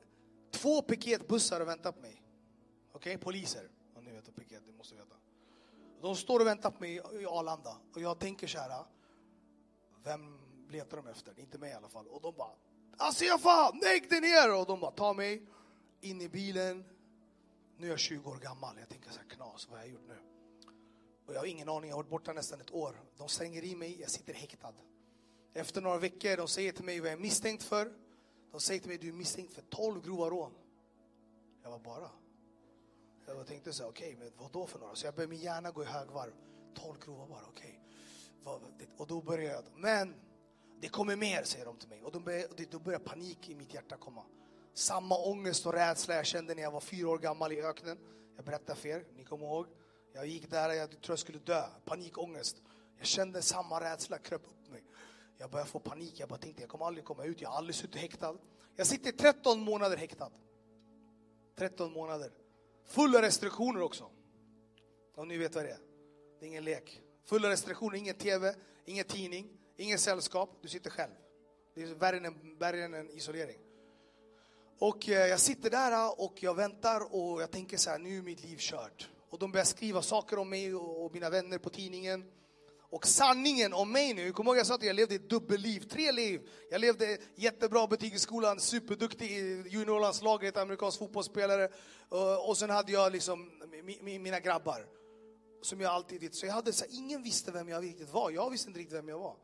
två 0.51 0.83
piketbussar 0.83 1.61
och 1.61 1.68
väntar 1.68 1.92
på 1.92 2.01
mig. 2.01 2.23
Okej, 2.92 3.14
okay? 3.14 3.25
poliser. 3.25 3.71
Om 3.94 4.05
ni 4.05 4.12
vet 4.12 4.27
vad 4.27 4.37
piket, 4.37 4.62
ni 4.66 4.73
måste 4.73 4.94
veta. 4.94 5.16
De 6.01 6.16
står 6.16 6.40
och 6.40 6.47
väntar 6.47 6.71
på 6.71 6.81
mig 6.81 6.94
i 6.94 7.27
Arlanda 7.27 7.77
och 7.94 8.01
jag 8.01 8.18
tänker 8.18 8.47
så 8.47 8.59
här, 8.59 8.71
eh, 8.71 8.87
vem 10.05 10.38
letar 10.71 10.97
de 10.97 11.07
efter? 11.07 11.38
Inte 11.38 11.59
mig 11.59 11.71
i 11.71 11.75
alla 11.75 11.88
fall. 11.88 12.07
Och 12.07 12.21
de 12.21 12.35
bara, 12.37 12.53
Alltså, 13.01 13.25
Asiafa, 13.25 13.71
lägg 13.83 14.11
dig 14.11 14.21
ner! 14.21 14.55
Och 14.55 14.67
de 14.67 14.81
bara 14.81 14.91
ta 14.91 15.13
mig 15.13 15.43
in 16.01 16.21
i 16.21 16.29
bilen. 16.29 16.85
Nu 17.77 17.87
är 17.87 17.91
jag 17.91 17.99
20 17.99 18.31
år 18.31 18.37
gammal. 18.37 18.77
Jag 18.79 18.89
tänker 18.89 19.11
så 19.11 19.19
här, 19.19 19.29
knas, 19.29 19.69
vad 19.69 19.79
har 19.79 19.85
jag 19.85 19.93
gjort 19.93 20.09
nu? 20.09 20.17
Och 21.27 21.35
jag 21.35 21.39
har 21.39 21.47
ingen 21.47 21.69
aning, 21.69 21.91
jag 21.91 21.97
har 21.97 22.03
varit 22.03 22.11
borta 22.11 22.33
nästan 22.33 22.61
ett 22.61 22.75
år. 22.75 23.01
De 23.17 23.29
slänger 23.29 23.65
i 23.65 23.77
mig, 23.77 24.01
jag 24.01 24.11
sitter 24.11 24.35
häktad. 24.35 24.73
Efter 25.53 25.81
några 25.81 25.99
veckor, 25.99 26.37
de 26.37 26.49
säger 26.49 26.73
till 26.73 26.85
mig 26.85 27.01
vad 27.01 27.09
jag 27.09 27.19
är 27.19 27.23
misstänkt 27.23 27.63
för. 27.63 27.93
De 28.51 28.61
säger 28.61 28.81
till 28.81 28.89
mig, 28.89 28.99
du 28.99 29.09
är 29.09 29.13
misstänkt 29.13 29.53
för 29.53 29.63
12 29.63 30.03
grova 30.03 30.31
rån. 30.31 30.53
Jag 31.63 31.71
var 31.71 31.79
bara. 31.79 32.11
Jag 33.27 33.47
tänkte 33.47 33.73
så 33.73 33.83
här, 33.83 33.91
okej, 33.91 34.15
okay, 34.15 34.25
men 34.25 34.33
vad 34.39 34.53
då 34.53 34.67
för 34.67 34.79
några? 34.79 34.95
Så 34.95 35.07
jag 35.07 35.15
började 35.15 35.31
min 35.31 35.41
hjärna 35.41 35.71
gå 35.71 35.83
i 35.83 35.87
högvarv. 35.87 36.33
12 36.75 36.99
grova 37.05 37.27
bara, 37.27 37.45
okej. 37.49 37.81
Okay. 38.45 38.87
Och 38.97 39.07
då 39.07 39.21
började 39.21 39.55
jag, 39.55 39.65
men 39.77 40.15
det 40.81 40.88
kommer 40.88 41.17
mer, 41.17 41.43
säger 41.43 41.64
de 41.64 41.77
till 41.77 41.88
mig. 41.88 42.03
Och 42.03 42.12
då 42.12 42.21
börjar, 42.21 42.47
då 42.71 42.79
börjar 42.79 42.99
panik 42.99 43.51
i 43.51 43.55
mitt 43.55 43.75
hjärta 43.75 43.97
komma. 43.97 44.25
Samma 44.75 45.19
ångest 45.19 45.67
och 45.67 45.73
rädsla 45.73 46.14
jag 46.14 46.27
kände 46.27 46.55
när 46.55 46.62
jag 46.62 46.71
var 46.71 46.81
fyra 46.81 47.09
år 47.09 47.19
gammal 47.19 47.53
i 47.53 47.62
öknen. 47.62 47.99
Jag 48.37 48.45
berättar 48.45 48.75
för 48.75 48.88
er, 48.88 49.05
ni 49.17 49.25
kommer 49.25 49.47
ihåg. 49.47 49.67
Jag 50.12 50.27
gick 50.27 50.51
där, 50.51 50.71
jag 50.71 50.91
tror 50.91 51.12
jag 51.12 51.19
skulle 51.19 51.38
dö. 51.38 51.62
Panikångest. 51.85 52.62
Jag 52.99 53.07
kände 53.07 53.43
samma 53.43 53.81
rädsla 53.81 54.19
kröp 54.19 54.47
upp 54.47 54.71
mig. 54.71 54.85
Jag 55.38 55.51
började 55.51 55.71
få 55.71 55.79
panik. 55.79 56.21
Jag 56.21 56.29
bara 56.29 56.38
tänkte, 56.38 56.62
jag 56.62 56.71
kommer 56.71 56.85
aldrig 56.85 57.05
komma 57.05 57.25
ut. 57.25 57.41
Jag 57.41 57.49
har 57.49 57.57
aldrig 57.57 57.75
suttit 57.75 58.01
häktad. 58.01 58.37
Jag 58.77 58.87
sitter 58.87 59.12
13 59.12 59.61
månader 59.61 59.97
häktad. 59.97 60.31
13 61.57 61.93
månader. 61.93 62.33
Fulla 62.85 63.23
restriktioner 63.23 63.83
också. 63.83 64.11
Om 65.17 65.29
ni 65.29 65.38
vet 65.38 65.55
vad 65.55 65.64
det 65.64 65.71
är. 65.71 65.81
Det 66.38 66.47
är 66.47 66.49
ingen 66.49 66.64
lek. 66.64 67.03
Fulla 67.25 67.49
restriktioner, 67.49 67.99
ingen 67.99 68.14
TV, 68.14 68.55
ingen 68.85 69.05
tidning. 69.05 69.58
Ingen 69.81 69.99
sällskap, 69.99 70.59
du 70.62 70.69
sitter 70.69 70.91
själv. 70.91 71.12
Det 71.75 71.83
är 71.83 71.87
värre 71.87 72.17
än, 72.17 72.59
värre 72.59 72.85
än 72.85 72.95
en 72.95 73.11
isolering. 73.11 73.59
Och 74.79 75.09
eh, 75.09 75.27
jag 75.27 75.41
sitter 75.41 75.71
där 75.71 75.93
eh, 75.93 76.11
och 76.11 76.43
jag 76.43 76.55
väntar 76.55 77.14
och 77.14 77.43
jag 77.43 77.51
tänker 77.51 77.77
så 77.77 77.91
här, 77.91 77.99
nu 77.99 78.19
är 78.19 78.23
mitt 78.23 78.43
liv 78.43 78.57
kört. 78.59 79.09
Och 79.31 79.38
de 79.38 79.53
börjar 79.53 79.64
skriva 79.64 80.03
saker 80.03 80.38
om 80.38 80.51
mig 80.51 80.75
och 80.75 81.12
mina 81.12 81.31
vänner 81.31 81.59
på 81.59 81.71
tidningen. 81.71 82.25
Och 82.91 83.07
sanningen 83.07 83.73
om 83.73 83.93
mig 83.93 84.14
nu, 84.14 84.33
kom 84.33 84.47
ihåg 84.47 84.57
jag 84.57 84.67
sa 84.67 84.75
att 84.75 84.83
jag 84.83 84.97
levde 84.97 85.14
ett 85.14 85.31
dubbelliv, 85.31 85.81
tre 85.81 86.12
liv. 86.12 86.49
Jag 86.71 86.81
levde 86.81 87.19
jättebra 87.35 87.87
betyg 87.87 88.14
i 88.14 88.19
skolan, 88.19 88.61
superduktig 88.61 89.31
i 89.31 89.64
juniorlandslaget, 89.69 90.57
amerikansk 90.57 90.99
fotbollsspelare. 90.99 91.64
Eh, 92.12 92.49
och 92.49 92.59
sen 92.59 92.71
hade 92.71 92.93
jag 92.93 93.12
liksom 93.12 93.51
mina 94.03 94.41
grabbar. 94.41 94.87
Som 95.62 95.81
jag 95.81 95.93
alltid. 95.93 96.35
Så 96.35 96.47
jag 96.47 96.53
hade 96.53 96.73
så 96.73 96.85
här, 96.85 96.95
ingen 96.95 97.23
visste 97.23 97.53
vem 97.53 97.69
jag 97.69 97.83
riktigt 97.83 98.11
var. 98.11 98.31
Jag 98.31 98.51
visste 98.51 98.69
inte 98.69 98.81
riktigt 98.81 98.99
vem 98.99 99.09
jag 99.09 99.19
var. 99.19 99.37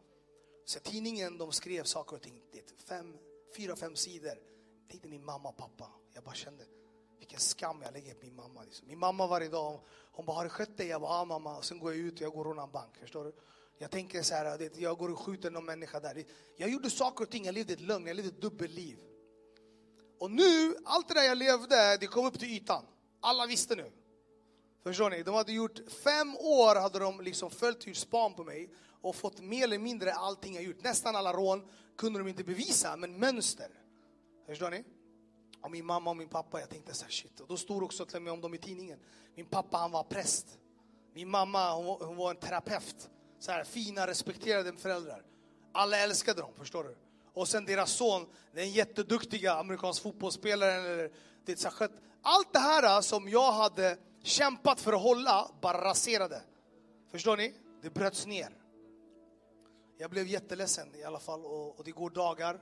Så 0.65 0.81
tidningen 0.81 1.39
de 1.39 1.53
skrev 1.53 1.85
saker 1.85 2.17
och 2.17 2.23
ting, 2.23 2.43
det, 2.53 2.89
fem, 2.89 3.17
fyra, 3.57 3.77
fem 3.77 3.97
sidor. 3.97 4.39
Tänkte 4.91 5.09
min 5.09 5.25
mamma 5.25 5.49
och 5.49 5.57
pappa. 5.57 5.91
Jag 6.13 6.25
bara 6.25 6.35
kände, 6.35 6.65
vilken 7.19 7.41
skam 7.41 7.83
jag 7.83 7.93
lägger 7.93 8.15
på 8.15 8.27
min 8.27 8.37
mamma. 8.37 8.63
Liksom. 8.63 8.89
Min 8.89 8.99
mamma 8.99 9.27
varje 9.27 9.49
dag, 9.49 9.81
hon 10.13 10.27
bara, 10.27 10.37
har 10.37 10.45
du 10.45 10.51
skött 10.51 10.77
dig? 10.77 10.87
Jag 10.87 11.01
bara, 11.01 11.19
ja 11.19 11.25
mamma. 11.25 11.57
Och 11.57 11.65
sen 11.65 11.79
går 11.79 11.93
jag 11.93 12.01
ut 12.01 12.15
och 12.15 12.21
jag 12.21 12.33
går 12.33 12.41
och 12.41 12.47
rånar 12.47 12.63
en 12.63 12.71
bank. 12.71 12.97
Förstår 12.97 13.25
du? 13.25 13.33
Jag 13.79 13.91
tänker 13.91 14.23
så 14.23 14.35
här, 14.35 14.71
jag 14.77 14.99
går 14.99 15.11
och 15.11 15.19
skjuter 15.19 15.51
någon 15.51 15.65
människa 15.65 16.01
där. 16.01 16.25
Jag 16.57 16.71
gjorde 16.71 16.91
saker 16.91 17.25
och 17.25 17.31
ting, 17.31 17.45
jag 17.45 17.55
levde 17.55 17.73
ett 17.73 17.81
lögn, 17.81 18.07
jag 18.07 18.17
levde 18.17 18.29
ett 18.29 18.41
dubbelliv. 18.41 18.99
Och 20.19 20.31
nu, 20.31 20.77
allt 20.85 21.09
det 21.09 21.15
där 21.15 21.23
jag 21.23 21.39
levde, 21.39 21.97
det 21.97 22.07
kom 22.07 22.27
upp 22.27 22.39
till 22.39 22.49
ytan. 22.49 22.85
Alla 23.21 23.47
visste 23.47 23.77
nu. 23.77 23.93
Förstår 24.83 25.11
ni? 25.11 25.23
De 25.23 25.35
hade 25.35 25.53
gjort 25.53 25.81
fem 25.91 26.37
år, 26.37 26.81
hade 26.81 26.99
de 26.99 27.21
liksom 27.21 27.51
följt 27.51 27.87
hur 27.87 27.95
span 27.95 28.35
på 28.35 28.45
mig 28.45 28.71
och 29.05 29.17
fått 29.17 29.41
mer 29.41 29.65
eller 29.65 29.79
mindre 29.79 30.15
allting 30.15 30.55
jag 30.55 30.65
gjort. 30.65 30.83
Nästan 30.83 31.17
alla 31.17 31.33
rån 31.33 31.69
kunde 31.97 32.19
de 32.19 32.29
inte 32.29 32.45
bevisa, 32.45 32.97
men 32.97 33.19
mönster. 33.19 33.69
Förstår 34.47 34.71
ni? 34.71 34.85
Och 35.63 35.71
min 35.71 35.87
mamma 35.87 36.11
och 36.11 36.17
min 36.17 36.29
pappa, 36.29 36.61
jag 36.61 36.71
tänkte 36.71 36.95
så 36.95 37.05
här, 37.05 37.13
shit. 37.13 37.41
Och 37.41 37.49
då 37.49 37.57
stod 37.57 37.83
också 37.83 38.07
till 38.07 38.17
och 38.17 38.23
med 38.23 38.33
om 38.33 38.41
dem 38.41 38.55
i 38.55 38.59
tidningen. 38.59 38.99
Min 39.35 39.47
pappa, 39.47 39.77
han 39.77 39.91
var 39.91 40.05
präst. 40.05 40.59
Min 41.15 41.31
mamma, 41.31 41.75
hon, 41.75 42.01
hon 42.01 42.17
var 42.17 42.31
en 42.31 42.37
terapeut. 42.37 43.11
Så 43.39 43.53
här, 43.53 43.65
fina, 43.65 44.07
respekterade 44.07 44.73
föräldrar. 44.77 45.23
Alla 45.73 45.99
älskade 45.99 46.41
dem, 46.41 46.53
förstår 46.59 46.85
du? 46.85 46.97
Och 47.33 47.49
sen 47.49 47.65
deras 47.65 47.93
son, 47.93 48.27
den 48.53 48.71
jätteduktiga 48.71 49.55
amerikansk 49.55 50.03
fotbollsspelaren. 50.03 50.85
Eller, 50.85 51.11
det, 51.45 51.57
så 51.57 51.69
här, 51.79 51.89
allt 52.23 52.53
det 52.53 52.59
här 52.59 52.97
äh, 52.97 53.01
som 53.01 53.29
jag 53.29 53.53
hade 53.53 53.99
kämpat 54.23 54.81
för 54.81 54.93
att 54.93 55.03
hålla, 55.03 55.51
bara 55.61 55.85
raserade. 55.85 56.43
Förstår 57.11 57.37
ni? 57.37 57.55
Det 57.83 57.91
bröts 57.91 58.27
ner. 58.27 58.64
Jag 60.05 60.11
blev 60.11 60.27
jätteledsen 60.27 60.95
i 60.95 61.05
alla 61.05 61.19
fall 61.19 61.45
och, 61.45 61.79
och 61.79 61.85
det 61.85 61.91
går 61.91 62.11
dagar. 62.11 62.61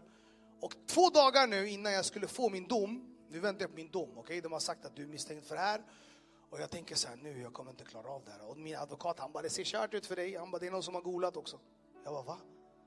Och 0.61 0.75
två 0.87 1.11
dagar 1.11 1.47
nu 1.47 1.69
innan 1.69 1.93
jag 1.93 2.05
skulle 2.05 2.29
få 2.29 2.51
min 2.51 2.69
dom, 2.69 3.17
nu 3.31 3.39
väntar 3.41 3.63
jag 3.63 3.71
på 3.71 3.77
min 3.77 3.91
dom, 3.91 4.11
okej? 4.11 4.21
Okay? 4.21 4.41
De 4.41 4.53
har 4.53 4.61
sagt 4.61 4.85
att 4.85 4.97
du 4.97 5.03
är 5.03 5.07
misstänkt 5.07 5.47
för 5.47 5.55
det 5.55 5.61
här. 5.61 5.83
Och 6.51 6.61
jag 6.61 6.71
tänker 6.71 6.95
så 6.95 7.09
här, 7.09 7.17
nu 7.17 7.43
jag 7.43 7.53
kommer 7.53 7.71
inte 7.71 7.85
klara 7.85 8.09
av 8.09 8.25
det 8.25 8.31
här. 8.31 8.51
Och 8.51 8.59
min 8.59 8.77
advokat 8.77 9.19
han 9.19 9.33
bara, 9.33 9.43
det 9.43 9.51
ser 9.51 9.65
kört 9.65 9.95
ut 9.95 10.07
för 10.07 10.17
dig. 10.17 10.37
Han 10.37 10.51
bara, 10.51 10.59
det 10.59 10.67
är 10.67 10.71
någon 10.71 10.83
som 10.83 10.95
har 10.95 11.03
golat 11.03 11.37
också. 11.37 11.59
Jag 12.05 12.13
bara, 12.13 12.23
va? 12.23 12.39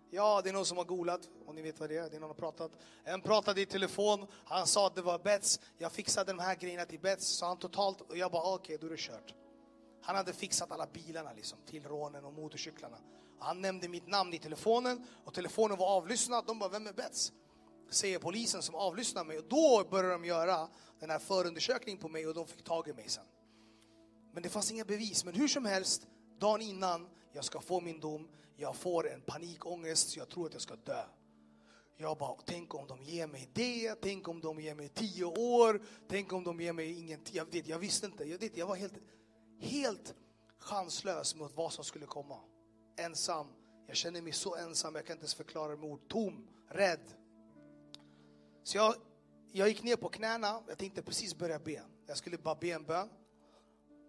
Ja, 0.10 0.42
det 0.44 0.50
är 0.50 0.54
någon 0.54 0.66
som 0.66 0.78
har 0.78 0.86
golat, 0.86 1.30
och 1.46 1.56
ni 1.56 1.62
vet 1.62 1.80
vad 1.80 1.90
det 1.90 1.98
är. 1.98 2.10
Det 2.10 2.16
är 2.16 2.20
någon 2.20 2.36
som 2.36 2.44
har 2.44 2.52
pratat. 2.52 2.72
En 3.04 3.22
pratade 3.22 3.62
i 3.62 3.66
telefon, 3.66 4.28
han 4.46 4.68
sa 4.68 4.88
att 4.88 4.96
det 4.96 5.02
var 5.02 5.20
bets. 5.20 5.60
Jag 5.78 5.92
fixade 5.92 6.32
de 6.32 6.40
här 6.40 6.56
grejerna 6.56 6.86
till 6.86 7.00
bets, 7.00 7.28
sa 7.28 7.48
han 7.48 7.58
totalt. 7.58 8.02
Och 8.02 8.18
jag 8.18 8.32
bara, 8.32 8.54
okej, 8.54 8.76
okay, 8.76 8.78
då 8.78 8.88
är 8.88 8.92
det 8.92 9.02
kört. 9.02 9.34
Han 10.02 10.16
hade 10.16 10.34
fixat 10.34 10.72
alla 10.72 10.88
bilarna 10.88 11.34
liksom, 11.34 11.58
till 11.66 11.84
rånen 11.84 12.26
och 12.26 12.34
motorcyklarna. 12.34 12.98
Han 13.40 13.62
nämnde 13.62 13.88
mitt 13.88 14.08
namn 14.08 14.34
i 14.34 14.40
telefonen 14.40 15.08
och 15.26 15.34
telefonen 15.34 15.78
var 15.78 15.88
avlyssnad. 15.88 16.46
De 16.48 16.60
bara, 16.60 16.70
vem 16.70 16.88
är 16.88 16.94
Bets? 16.94 17.34
Säger 17.90 18.20
polisen 18.20 18.62
som 18.62 18.76
avlyssnar 18.76 19.26
mig. 19.26 19.38
Och 19.38 19.46
då 19.50 19.88
började 19.90 20.14
de 20.14 20.26
göra 20.26 20.68
den 21.00 21.10
här 21.10 21.20
förundersökningen 21.20 22.02
på 22.02 22.10
mig 22.10 22.28
och 22.28 22.34
de 22.34 22.48
fick 22.48 22.64
tag 22.64 22.88
i 22.88 22.94
mig 22.94 23.10
sen. 23.10 23.24
Men 24.34 24.44
det 24.44 24.50
fanns 24.50 24.72
inga 24.72 24.86
bevis. 24.86 25.26
Men 25.26 25.34
hur 25.34 25.48
som 25.48 25.66
helst, 25.66 26.08
dagen 26.40 26.62
innan 26.62 27.10
jag 27.34 27.46
ska 27.46 27.62
få 27.62 27.82
min 27.82 28.00
dom, 28.00 28.28
jag 28.58 28.76
får 28.76 29.10
en 29.10 29.22
panikångest 29.22 30.10
så 30.10 30.20
jag 30.20 30.30
tror 30.30 30.46
att 30.46 30.54
jag 30.54 30.62
ska 30.62 30.76
dö. 30.76 31.04
Jag 31.98 32.18
bara, 32.18 32.36
tänk 32.46 32.74
om 32.76 32.88
de 32.88 33.04
ger 33.04 33.28
mig 33.28 33.50
det, 33.54 33.96
tänk 33.96 34.28
om 34.28 34.42
de 34.42 34.60
ger 34.60 34.76
mig 34.76 34.90
tio 34.90 35.26
år, 35.26 35.82
tänk 36.08 36.34
om 36.34 36.44
de 36.44 36.62
ger 36.62 36.74
mig 36.74 37.00
ingenting. 37.00 37.36
Jag, 37.36 37.46
vet, 37.52 37.68
jag 37.68 37.80
visste 37.80 38.06
inte, 38.06 38.24
jag, 38.24 38.40
vet, 38.40 38.58
jag 38.58 38.68
var 38.68 38.76
helt, 38.76 38.94
helt 39.60 40.14
chanslös 40.60 41.36
mot 41.36 41.56
vad 41.56 41.74
som 41.74 41.84
skulle 41.84 42.06
komma. 42.06 42.40
Ensam, 42.96 43.48
jag 43.88 43.96
känner 43.96 44.22
mig 44.22 44.34
så 44.34 44.56
ensam, 44.56 44.96
jag 44.96 45.06
kan 45.06 45.14
inte 45.14 45.24
ens 45.24 45.36
förklara 45.36 45.72
det 45.72 45.78
med 45.78 45.90
ord. 45.90 46.08
Tom, 46.08 46.48
rädd. 46.70 47.14
Så 48.64 48.78
jag, 48.78 48.96
jag 49.52 49.68
gick 49.68 49.84
ner 49.84 49.96
på 49.96 50.10
knäna, 50.10 50.64
jag 50.68 50.78
tänkte 50.78 51.02
precis 51.02 51.38
börja 51.38 51.60
be. 51.60 51.82
Jag 52.08 52.18
skulle 52.18 52.38
bara 52.38 52.56
be 52.56 52.70
en 52.70 52.84
bön. 52.84 53.10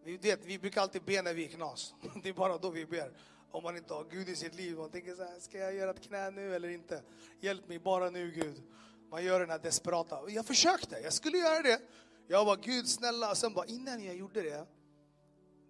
Vi, 0.04 0.16
vet, 0.16 0.44
vi 0.44 0.58
brukar 0.58 0.80
alltid 0.80 1.02
be 1.02 1.22
när 1.22 1.34
vi 1.34 1.44
är 1.44 1.48
knas. 1.48 1.94
Det 2.22 2.28
är 2.28 2.32
bara 2.32 2.58
då 2.58 2.70
vi 2.70 2.86
ber. 2.86 3.12
Om 3.50 3.62
man 3.62 3.76
inte 3.76 3.94
har 3.94 4.04
Gud 4.10 4.28
i 4.28 4.36
sitt 4.36 4.54
liv. 4.54 4.76
Man 4.76 4.90
tänker 4.90 5.14
så 5.14 5.24
här, 5.24 5.40
ska 5.40 5.58
jag 5.58 5.74
göra 5.74 5.90
ett 5.90 6.02
knä 6.02 6.30
nu 6.30 6.54
eller 6.54 6.68
inte? 6.68 7.02
Hjälp 7.40 7.68
mig 7.68 7.78
bara 7.78 8.10
nu 8.10 8.30
Gud. 8.30 8.62
Man 9.10 9.24
gör 9.24 9.40
den 9.40 9.50
här 9.50 9.58
desperata. 9.58 10.20
Jag 10.28 10.46
försökte, 10.46 11.00
jag 11.02 11.12
skulle 11.12 11.38
göra 11.38 11.62
det. 11.62 11.80
Jag 12.26 12.44
var 12.44 12.56
Gud 12.56 12.88
snälla. 12.88 13.34
Sen 13.34 13.54
bara 13.54 13.66
innan 13.66 14.04
jag 14.04 14.16
gjorde 14.16 14.42
det, 14.42 14.66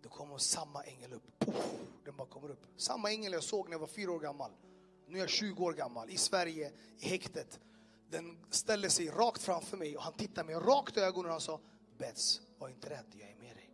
då 0.07 0.11
kommer 0.11 0.38
samma 0.38 0.82
ängel 0.82 1.12
upp. 1.12 1.38
Puff, 1.38 1.54
den 2.04 2.16
bara 2.16 2.28
kommer 2.28 2.50
upp. 2.50 2.66
Samma 2.76 3.11
ängel 3.11 3.32
jag 3.32 3.42
såg 3.42 3.68
när 3.68 3.72
jag 3.72 3.78
var 3.78 3.86
fyra 3.86 4.12
år 4.12 4.20
gammal. 4.20 4.50
Nu 5.07 5.16
är 5.16 5.20
jag 5.20 5.30
20 5.30 5.64
år 5.64 5.72
gammal, 5.72 6.11
i 6.11 6.16
Sverige, 6.16 6.72
i 6.98 7.09
häktet. 7.09 7.61
Den 8.11 8.38
ställer 8.50 8.88
sig 8.88 9.09
rakt 9.09 9.42
framför 9.42 9.76
mig 9.76 9.96
och 9.96 10.02
han 10.02 10.12
tittar 10.12 10.44
mig 10.44 10.54
rakt 10.54 10.96
i 10.96 11.00
ögonen 11.00 11.26
och 11.26 11.32
han 11.32 11.40
sa 11.40 11.61
Bets, 11.98 12.40
var 12.59 12.68
inte 12.68 12.90
rädd, 12.90 13.14
jag 13.18 13.30
är 13.30 13.36
med 13.36 13.57
dig. 13.57 13.70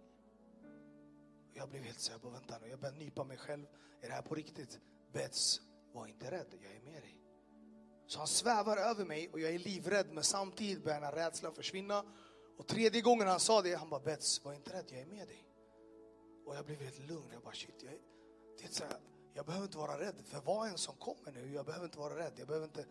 Jag 1.55 1.69
blev 1.69 1.83
helt 1.83 2.01
så 2.01 2.13
här, 2.13 2.31
vänta 2.31 2.59
nu, 2.59 2.69
jag 2.69 2.81
började 2.81 2.99
nypa 2.99 3.25
mig 3.25 3.37
själv. 3.37 3.67
Är 4.03 4.09
det 4.09 4.15
här 4.15 4.23
på 4.23 4.35
riktigt? 4.35 4.81
Bets, 5.13 5.61
var 5.93 6.07
inte 6.07 6.31
rädd, 6.31 6.55
jag 6.63 6.73
är 6.73 6.81
med 6.81 7.03
dig. 7.03 7.19
Så 8.07 8.19
han 8.19 8.29
svävar 8.29 8.77
över 8.77 9.05
mig 9.05 9.29
och 9.33 9.41
jag 9.41 9.55
är 9.55 9.59
livrädd 9.59 10.07
men 10.13 10.25
samtidigt 10.25 10.85
börjar 10.85 11.01
den 11.01 11.09
här 11.09 11.17
rädslan 11.17 11.55
försvinna. 11.55 12.05
Och 12.59 12.67
tredje 12.67 13.01
gången 13.01 13.29
han 13.29 13.41
sa 13.41 13.63
det, 13.63 13.75
han 13.75 13.89
bara 13.89 14.01
Bets, 14.01 14.45
var 14.45 14.53
inte 14.53 14.73
rädd, 14.73 14.85
jag 14.89 15.01
är 15.01 15.07
med 15.07 15.29
dig. 15.29 15.52
Och 16.47 16.57
jag 16.57 16.65
blev 16.65 16.81
helt 16.81 17.09
lugn. 17.09 17.29
Jag 17.33 17.43
bara 17.43 17.55
shit, 17.55 17.83
jag, 17.83 17.93
det 18.59 18.65
är 18.65 18.69
så 18.69 18.85
här, 18.85 18.97
jag 19.35 19.47
behöver 19.47 19.67
inte 19.67 19.79
vara 19.79 20.01
rädd 20.01 20.15
för 20.25 20.41
vad 20.41 20.69
en 20.69 20.79
som 20.79 20.95
kommer 20.97 21.33
nu. 21.33 21.53
Jag 21.53 21.67
behöver 21.67 21.85
inte 21.85 21.99
vara 21.99 22.17
rädd. 22.17 22.33
Jag 22.37 22.47
behöver 22.47 22.67
inte... 22.67 22.87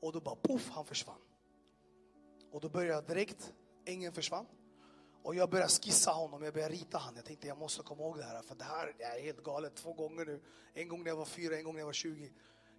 Och 0.00 0.12
då 0.12 0.20
bara 0.20 0.36
poff, 0.36 0.68
han 0.70 0.84
försvann. 0.84 1.20
Och 2.52 2.60
då 2.60 2.68
började 2.68 2.94
jag 2.94 3.06
direkt, 3.06 3.52
ängeln 3.84 4.14
försvann. 4.14 4.46
Och 5.22 5.34
jag 5.34 5.50
började 5.50 5.70
skissa 5.70 6.10
honom, 6.10 6.42
jag 6.42 6.54
började 6.54 6.74
rita 6.74 6.98
honom. 6.98 7.16
Jag 7.16 7.24
tänkte 7.24 7.48
jag 7.48 7.58
måste 7.58 7.82
komma 7.82 8.02
ihåg 8.02 8.18
det 8.18 8.24
här, 8.24 8.42
för 8.42 8.54
det 8.54 8.64
här 8.64 8.94
det 8.98 9.04
är 9.04 9.22
helt 9.22 9.42
galet. 9.42 9.74
Två 9.74 9.92
gånger 9.92 10.24
nu. 10.24 10.42
En 10.74 10.88
gång 10.88 11.02
när 11.02 11.10
jag 11.10 11.16
var 11.16 11.24
fyra, 11.24 11.56
en 11.56 11.64
gång 11.64 11.74
när 11.74 11.80
jag 11.80 11.86
var 11.86 11.92
20. 11.92 12.32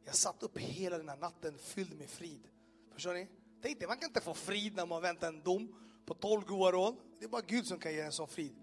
Jag 0.05 0.15
satt 0.15 0.43
upp 0.43 0.57
hela 0.57 0.97
den 0.97 1.09
här 1.09 1.17
natten 1.17 1.57
fylld 1.57 1.97
med 1.97 2.09
frid. 2.09 2.47
Förstår 2.93 3.13
ni? 3.13 3.27
Tänkte, 3.61 3.87
man 3.87 3.97
kan 3.97 4.09
inte 4.09 4.21
få 4.21 4.33
frid 4.33 4.75
när 4.75 4.85
man 4.85 5.01
väntar 5.01 5.27
en 5.27 5.43
dom 5.43 5.75
på 6.05 6.13
12 6.13 6.45
grova 6.47 6.71
rån. 6.71 6.97
Det 7.19 7.25
är 7.25 7.29
bara 7.29 7.41
Gud 7.41 7.67
som 7.67 7.79
kan 7.79 7.93
ge 7.93 8.01
en 8.01 8.11
sån 8.11 8.27
frid. 8.27 8.55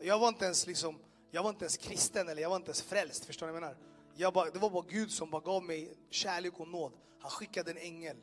Jag 0.00 0.18
var 0.18 0.28
inte 0.28 0.44
ens 0.44 0.66
liksom 0.66 0.98
jag 1.30 1.42
var 1.42 1.50
inte 1.50 1.64
ens 1.64 1.76
kristen 1.76 2.28
eller 2.28 2.42
jag 2.42 2.48
var 2.48 2.56
inte 2.56 2.68
ens 2.68 2.82
frälst. 2.82 3.24
Förstår 3.24 3.46
ni 3.46 3.52
vad 3.52 3.62
jag 3.62 3.68
menar? 3.68 3.76
Jag 4.14 4.32
bara, 4.32 4.50
det 4.50 4.58
var 4.58 4.70
bara 4.70 4.84
Gud 4.88 5.10
som 5.10 5.30
bara 5.30 5.42
gav 5.42 5.64
mig 5.64 5.96
kärlek 6.10 6.60
och 6.60 6.68
nåd. 6.68 6.92
Han 7.20 7.30
skickade 7.30 7.70
en 7.70 7.76
ängel. 7.76 8.16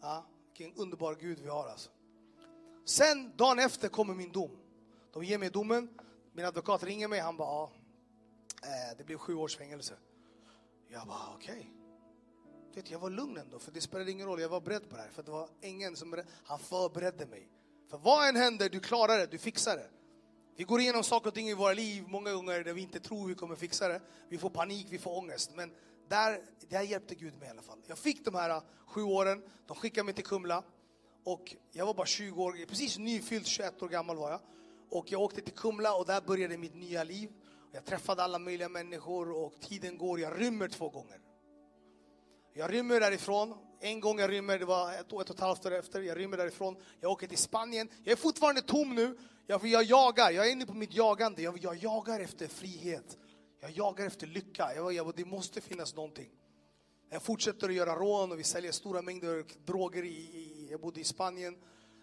Ja, 0.00 0.26
vilken 0.58 0.76
underbar 0.76 1.14
Gud 1.14 1.38
vi 1.38 1.48
har 1.48 1.68
alltså. 1.68 1.90
Sen 2.84 3.36
dagen 3.36 3.58
efter 3.58 3.88
kommer 3.88 4.14
min 4.14 4.32
dom. 4.32 4.50
De 5.12 5.24
ger 5.24 5.38
mig 5.38 5.50
domen. 5.50 5.88
Min 6.32 6.44
advokat 6.44 6.82
ringer 6.82 7.08
mig. 7.08 7.20
Han 7.20 7.36
bara, 7.36 7.48
ja, 7.48 7.72
eh, 8.62 8.96
det 8.98 9.04
blev 9.04 9.18
sju 9.18 9.34
års 9.34 9.56
fängelse. 9.56 9.94
Jag 10.88 11.06
bara, 11.06 11.34
okej. 11.34 11.72
Okay. 12.70 12.82
Jag 12.88 12.98
var 12.98 13.10
lugn 13.10 13.36
ändå, 13.36 13.58
för 13.58 13.72
det 13.72 13.80
spelade 13.80 14.10
ingen 14.10 14.26
roll. 14.26 14.40
Jag 14.40 14.48
var 14.48 14.60
beredd 14.60 14.90
på 14.90 14.96
det 14.96 15.02
här. 15.02 15.10
För 15.10 15.22
det 15.22 15.30
var 15.30 15.48
ingen 15.60 15.96
som 15.96 16.22
han 16.44 16.58
förberedde 16.58 17.26
mig. 17.26 17.48
För 17.90 17.98
vad 17.98 18.28
än 18.28 18.36
händer, 18.36 18.68
du 18.68 18.80
klarar 18.80 19.18
det, 19.18 19.26
du 19.26 19.38
fixar 19.38 19.76
det. 19.76 19.88
Vi 20.58 20.64
går 20.64 20.80
igenom 20.80 21.02
saker 21.02 21.28
och 21.28 21.34
ting 21.34 21.48
i 21.48 21.54
våra 21.54 21.72
liv 21.72 22.04
många 22.08 22.32
gånger 22.32 22.64
där 22.64 22.72
vi 22.72 22.82
inte 22.82 23.00
tror 23.00 23.28
vi 23.28 23.34
kommer 23.34 23.56
fixa 23.56 23.88
det. 23.88 24.00
Vi 24.28 24.38
får 24.38 24.50
panik, 24.50 24.86
vi 24.90 24.98
får 24.98 25.18
ångest. 25.18 25.50
Men 25.54 25.72
där, 26.08 26.40
där 26.68 26.82
hjälpte 26.82 27.14
Gud 27.14 27.38
mig 27.38 27.48
i 27.48 27.50
alla 27.50 27.62
fall. 27.62 27.78
Jag 27.86 27.98
fick 27.98 28.24
de 28.24 28.34
här 28.34 28.50
äh, 28.50 28.62
sju 28.86 29.02
åren, 29.02 29.42
de 29.66 29.76
skickade 29.76 30.04
mig 30.04 30.14
till 30.14 30.24
Kumla. 30.24 30.62
Och 31.24 31.56
jag 31.72 31.86
var 31.86 31.94
bara 31.94 32.06
20 32.06 32.42
år, 32.42 32.66
precis 32.66 32.98
nyfylld 32.98 33.46
21 33.46 33.82
år 33.82 33.88
gammal 33.88 34.16
var 34.16 34.30
jag. 34.30 34.40
Och 34.90 35.12
jag 35.12 35.20
åkte 35.20 35.40
till 35.40 35.54
Kumla 35.54 35.94
och 35.94 36.06
där 36.06 36.20
började 36.20 36.58
mitt 36.58 36.74
nya 36.74 37.04
liv. 37.04 37.30
Jag 37.72 37.84
träffade 37.84 38.22
alla 38.22 38.38
möjliga 38.38 38.68
människor 38.68 39.44
och 39.44 39.60
tiden 39.60 39.98
går, 39.98 40.20
jag 40.20 40.40
rymmer 40.40 40.68
två 40.68 40.88
gånger. 40.88 41.20
Jag 42.58 42.72
rymmer 42.72 43.00
därifrån. 43.00 43.54
En 43.80 44.00
gång 44.00 44.18
jag 44.18 44.30
rymmer, 44.30 44.58
det 44.58 44.64
var 44.64 44.92
ett, 44.92 45.00
ett 45.00 45.12
och 45.12 45.30
ett 45.30 45.40
halvt 45.40 45.66
år 45.66 45.74
efter, 45.74 46.02
jag 46.02 46.18
rymmer 46.18 46.36
därifrån. 46.36 46.76
Jag 47.00 47.10
åker 47.10 47.26
till 47.26 47.38
Spanien. 47.38 47.88
Jag 48.04 48.12
är 48.12 48.16
fortfarande 48.16 48.62
tom 48.62 48.94
nu. 48.94 49.18
Jag, 49.46 49.66
jag 49.66 49.84
jagar, 49.84 50.30
jag 50.30 50.46
är 50.46 50.52
inne 50.52 50.66
på 50.66 50.74
mitt 50.74 50.94
jagande. 50.94 51.42
Jag, 51.42 51.58
jag 51.58 51.76
jagar 51.76 52.20
efter 52.20 52.48
frihet. 52.48 53.18
Jag 53.60 53.70
jagar 53.70 54.06
efter 54.06 54.26
lycka. 54.26 54.70
Jag, 54.76 54.92
jag, 54.92 55.12
det 55.16 55.24
måste 55.24 55.60
finnas 55.60 55.94
någonting. 55.94 56.28
Jag 57.10 57.22
fortsätter 57.22 57.68
att 57.68 57.74
göra 57.74 57.94
rån 57.94 58.32
och 58.32 58.38
vi 58.38 58.44
säljer 58.44 58.72
stora 58.72 59.02
mängder 59.02 59.44
droger. 59.66 60.02
I, 60.02 60.08
i, 60.08 60.68
jag 60.70 60.80
bodde 60.80 61.00
i 61.00 61.04
Spanien. 61.04 61.56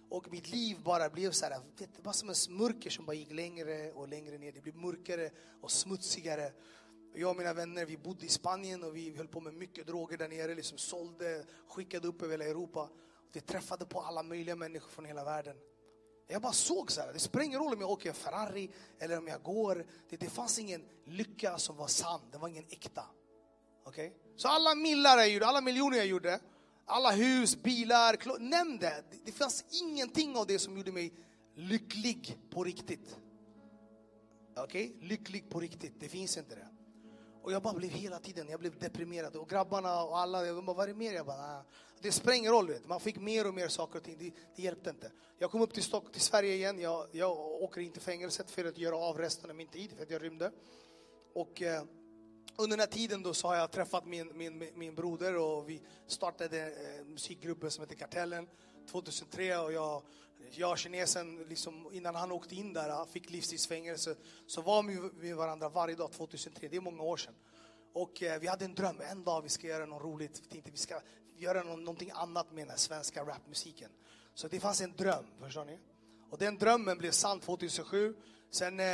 Och 0.10 0.32
mitt 0.32 0.50
liv 0.50 0.78
bara 0.84 1.10
blev 1.10 1.32
så 1.32 1.46
här, 1.46 1.60
vet, 1.80 1.96
det 1.96 2.06
var 2.06 2.14
som 2.14 2.30
en 2.30 2.58
mörker 2.58 2.90
som 2.90 3.06
bara 3.06 3.14
gick 3.14 3.32
längre 3.32 3.92
och 3.92 4.08
längre 4.08 4.38
ner. 4.38 4.52
Det 4.52 4.62
blev 4.62 4.76
mörkare 4.76 5.30
och 5.62 5.72
smutsigare. 5.72 6.52
Jag 7.16 7.30
och 7.30 7.38
mina 7.38 7.54
vänner, 7.54 7.86
vi 7.86 7.98
bodde 7.98 8.26
i 8.26 8.30
Spanien 8.30 8.84
och 8.84 8.96
vi 8.96 9.16
höll 9.18 9.28
på 9.28 9.40
med 9.40 9.54
mycket 9.54 9.88
droger 9.88 10.18
där 10.18 10.30
nere. 10.30 10.56
Liksom 10.56 10.78
sålde, 10.78 11.46
skickade 11.68 12.08
upp 12.08 12.22
över 12.22 12.32
hela 12.32 12.46
Europa. 12.46 12.90
Vi 13.34 13.42
träffade 13.42 13.86
på 13.86 14.02
alla 14.02 14.24
möjliga 14.24 14.56
människor 14.56 14.90
från 14.90 15.06
hela 15.06 15.24
världen. 15.24 15.56
Jag 16.28 16.42
bara 16.42 16.54
såg 16.54 16.92
så 16.92 17.02
här, 17.02 17.14
det 17.14 17.20
spelar 17.20 17.46
ingen 17.46 17.60
roll 17.60 17.74
om 17.74 17.82
jag 17.82 17.90
åker 17.90 18.14
Ferrari 18.14 18.72
eller 19.00 19.18
om 19.18 19.28
jag 19.28 19.44
går. 19.44 19.86
Det, 20.10 20.18
det 20.18 20.30
fanns 20.30 20.60
ingen 20.60 20.86
lycka 21.06 21.58
som 21.58 21.78
var 21.78 21.88
sann, 21.88 22.22
det 22.32 22.38
var 22.38 22.48
ingen 22.48 22.66
äkta. 22.70 23.04
Okay? 23.86 24.12
Så 24.36 24.48
alla 24.48 24.76
millar 24.76 25.18
jag 25.18 25.30
gjorde, 25.30 25.46
alla 25.46 25.62
miljoner 25.62 25.98
jag 25.98 26.06
gjorde, 26.06 26.40
alla 26.86 27.12
hus, 27.12 27.64
bilar, 27.64 28.40
nämn 28.40 28.78
det. 28.78 29.04
Det 29.26 29.32
fanns 29.32 29.66
ingenting 29.82 30.36
av 30.36 30.48
det 30.48 30.60
som 30.60 30.78
gjorde 30.78 30.92
mig 30.92 31.14
lycklig 31.56 32.38
på 32.50 32.64
riktigt. 32.64 33.18
Okej? 34.58 34.96
Okay? 34.96 35.08
Lycklig 35.08 35.50
på 35.50 35.60
riktigt, 35.60 35.94
det 36.00 36.10
finns 36.10 36.38
inte 36.38 36.56
det. 36.56 36.73
Och 37.44 37.52
jag 37.52 37.62
bara 37.62 37.74
blev 37.74 37.92
hela 37.92 38.20
tiden, 38.20 38.50
jag 38.50 38.60
blev 38.60 38.80
deprimerad. 38.80 39.36
Och 39.36 39.50
grabbarna 39.50 40.04
och 40.04 40.20
alla, 40.20 40.44
de 40.44 40.66
bara, 40.66 40.78
vad 40.78 40.84
är 40.84 40.88
det 40.88 41.00
mer? 41.00 41.14
Jag 41.14 41.26
bara, 41.26 41.38
nah. 41.38 41.62
Det 42.02 42.12
spelar 42.12 42.38
ingen 42.38 42.52
roll, 42.52 42.68
vet. 42.68 42.88
man 42.88 43.00
fick 43.00 43.20
mer 43.20 43.48
och 43.48 43.54
mer 43.54 43.68
saker 43.68 44.00
och 44.00 44.04
ting. 44.04 44.18
Det, 44.20 44.32
det 44.56 44.62
hjälpte 44.62 44.90
inte. 44.90 45.12
Jag 45.38 45.52
kom 45.52 45.62
upp 45.62 45.74
till, 45.74 45.84
Stock, 45.84 46.12
till 46.12 46.22
Sverige 46.22 46.54
igen, 46.54 46.80
jag, 46.80 47.08
jag 47.12 47.38
åker 47.38 47.82
in 47.82 47.92
till 47.92 48.02
fängelset 48.02 48.52
för 48.52 48.66
att 48.66 48.78
göra 48.78 48.96
av 48.96 49.18
resten 49.18 49.50
av 49.50 49.56
min 49.56 49.68
tid, 49.68 49.92
för 49.92 50.04
att 50.04 50.10
jag 50.10 50.24
rymde. 50.24 50.52
Och 51.36 51.62
eh, 51.62 51.84
under 52.56 52.78
den 52.78 52.80
här 52.80 52.94
tiden 52.94 53.24
då 53.24 53.34
så 53.34 53.48
har 53.48 53.56
jag 53.56 53.72
träffat 53.72 54.06
min, 54.06 54.38
min, 54.38 54.70
min 54.76 54.96
broder 54.96 55.38
och 55.38 55.70
vi 55.70 55.82
startade 56.08 56.62
eh, 56.68 57.06
musikgruppen 57.06 57.72
som 57.72 57.84
heter 57.84 57.96
Kartellen 57.96 58.48
2003 58.92 59.58
och 59.58 59.74
jag 59.74 60.02
ja, 60.52 60.76
kinesen, 60.76 61.46
liksom, 61.50 61.90
innan 61.94 62.16
han 62.16 62.32
åkte 62.32 62.56
in 62.56 62.74
där, 62.74 63.06
fick 63.06 63.30
livstidsfängelse, 63.30 64.16
så 64.48 64.62
var 64.62 64.84
vi 64.84 65.28
med 65.28 65.36
varandra 65.36 65.70
varje 65.70 65.96
dag 65.96 66.12
2003, 66.12 66.68
det 66.68 66.78
är 66.78 66.82
många 66.82 67.04
år 67.04 67.18
sedan. 67.18 67.36
Och 67.94 68.24
eh, 68.24 68.40
vi 68.40 68.48
hade 68.48 68.66
en 68.66 68.76
dröm, 68.76 69.02
en 69.12 69.24
dag 69.24 69.42
vi 69.42 69.50
ska 69.50 69.68
göra 69.68 69.86
något 69.86 70.04
roligt, 70.04 70.42
vi 70.44 70.48
tänkte 70.48 70.72
vi 70.72 70.78
ska 70.78 71.00
göra 71.38 71.64
någon, 71.64 71.84
någonting 71.84 72.12
annat 72.14 72.52
med 72.52 72.68
den 72.68 72.78
svenska 72.78 73.26
rapmusiken. 73.26 73.90
Så 74.34 74.48
det 74.48 74.60
fanns 74.60 74.82
en 74.82 74.96
dröm, 74.96 75.26
förstår 75.42 75.66
ni? 75.66 75.80
Och 76.30 76.38
den 76.38 76.58
drömmen 76.58 76.98
blev 76.98 77.12
sann 77.12 77.40
2007. 77.40 78.16
Sen, 78.52 78.80
eh, 78.80 78.86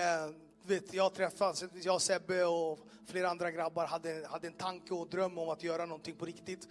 vet, 0.64 0.94
jag 0.94 1.14
träffades, 1.14 1.64
jag 1.84 1.96
och 1.96 2.02
Sebbe 2.02 2.46
och 2.46 2.80
flera 3.08 3.30
andra 3.30 3.52
grabbar 3.52 3.88
hade, 3.88 4.28
hade 4.28 4.48
en 4.48 4.54
tanke 4.54 4.94
och 4.94 5.10
dröm 5.10 5.38
om 5.38 5.50
att 5.50 5.64
göra 5.64 5.86
någonting 5.86 6.16
på 6.16 6.26
riktigt. 6.26 6.68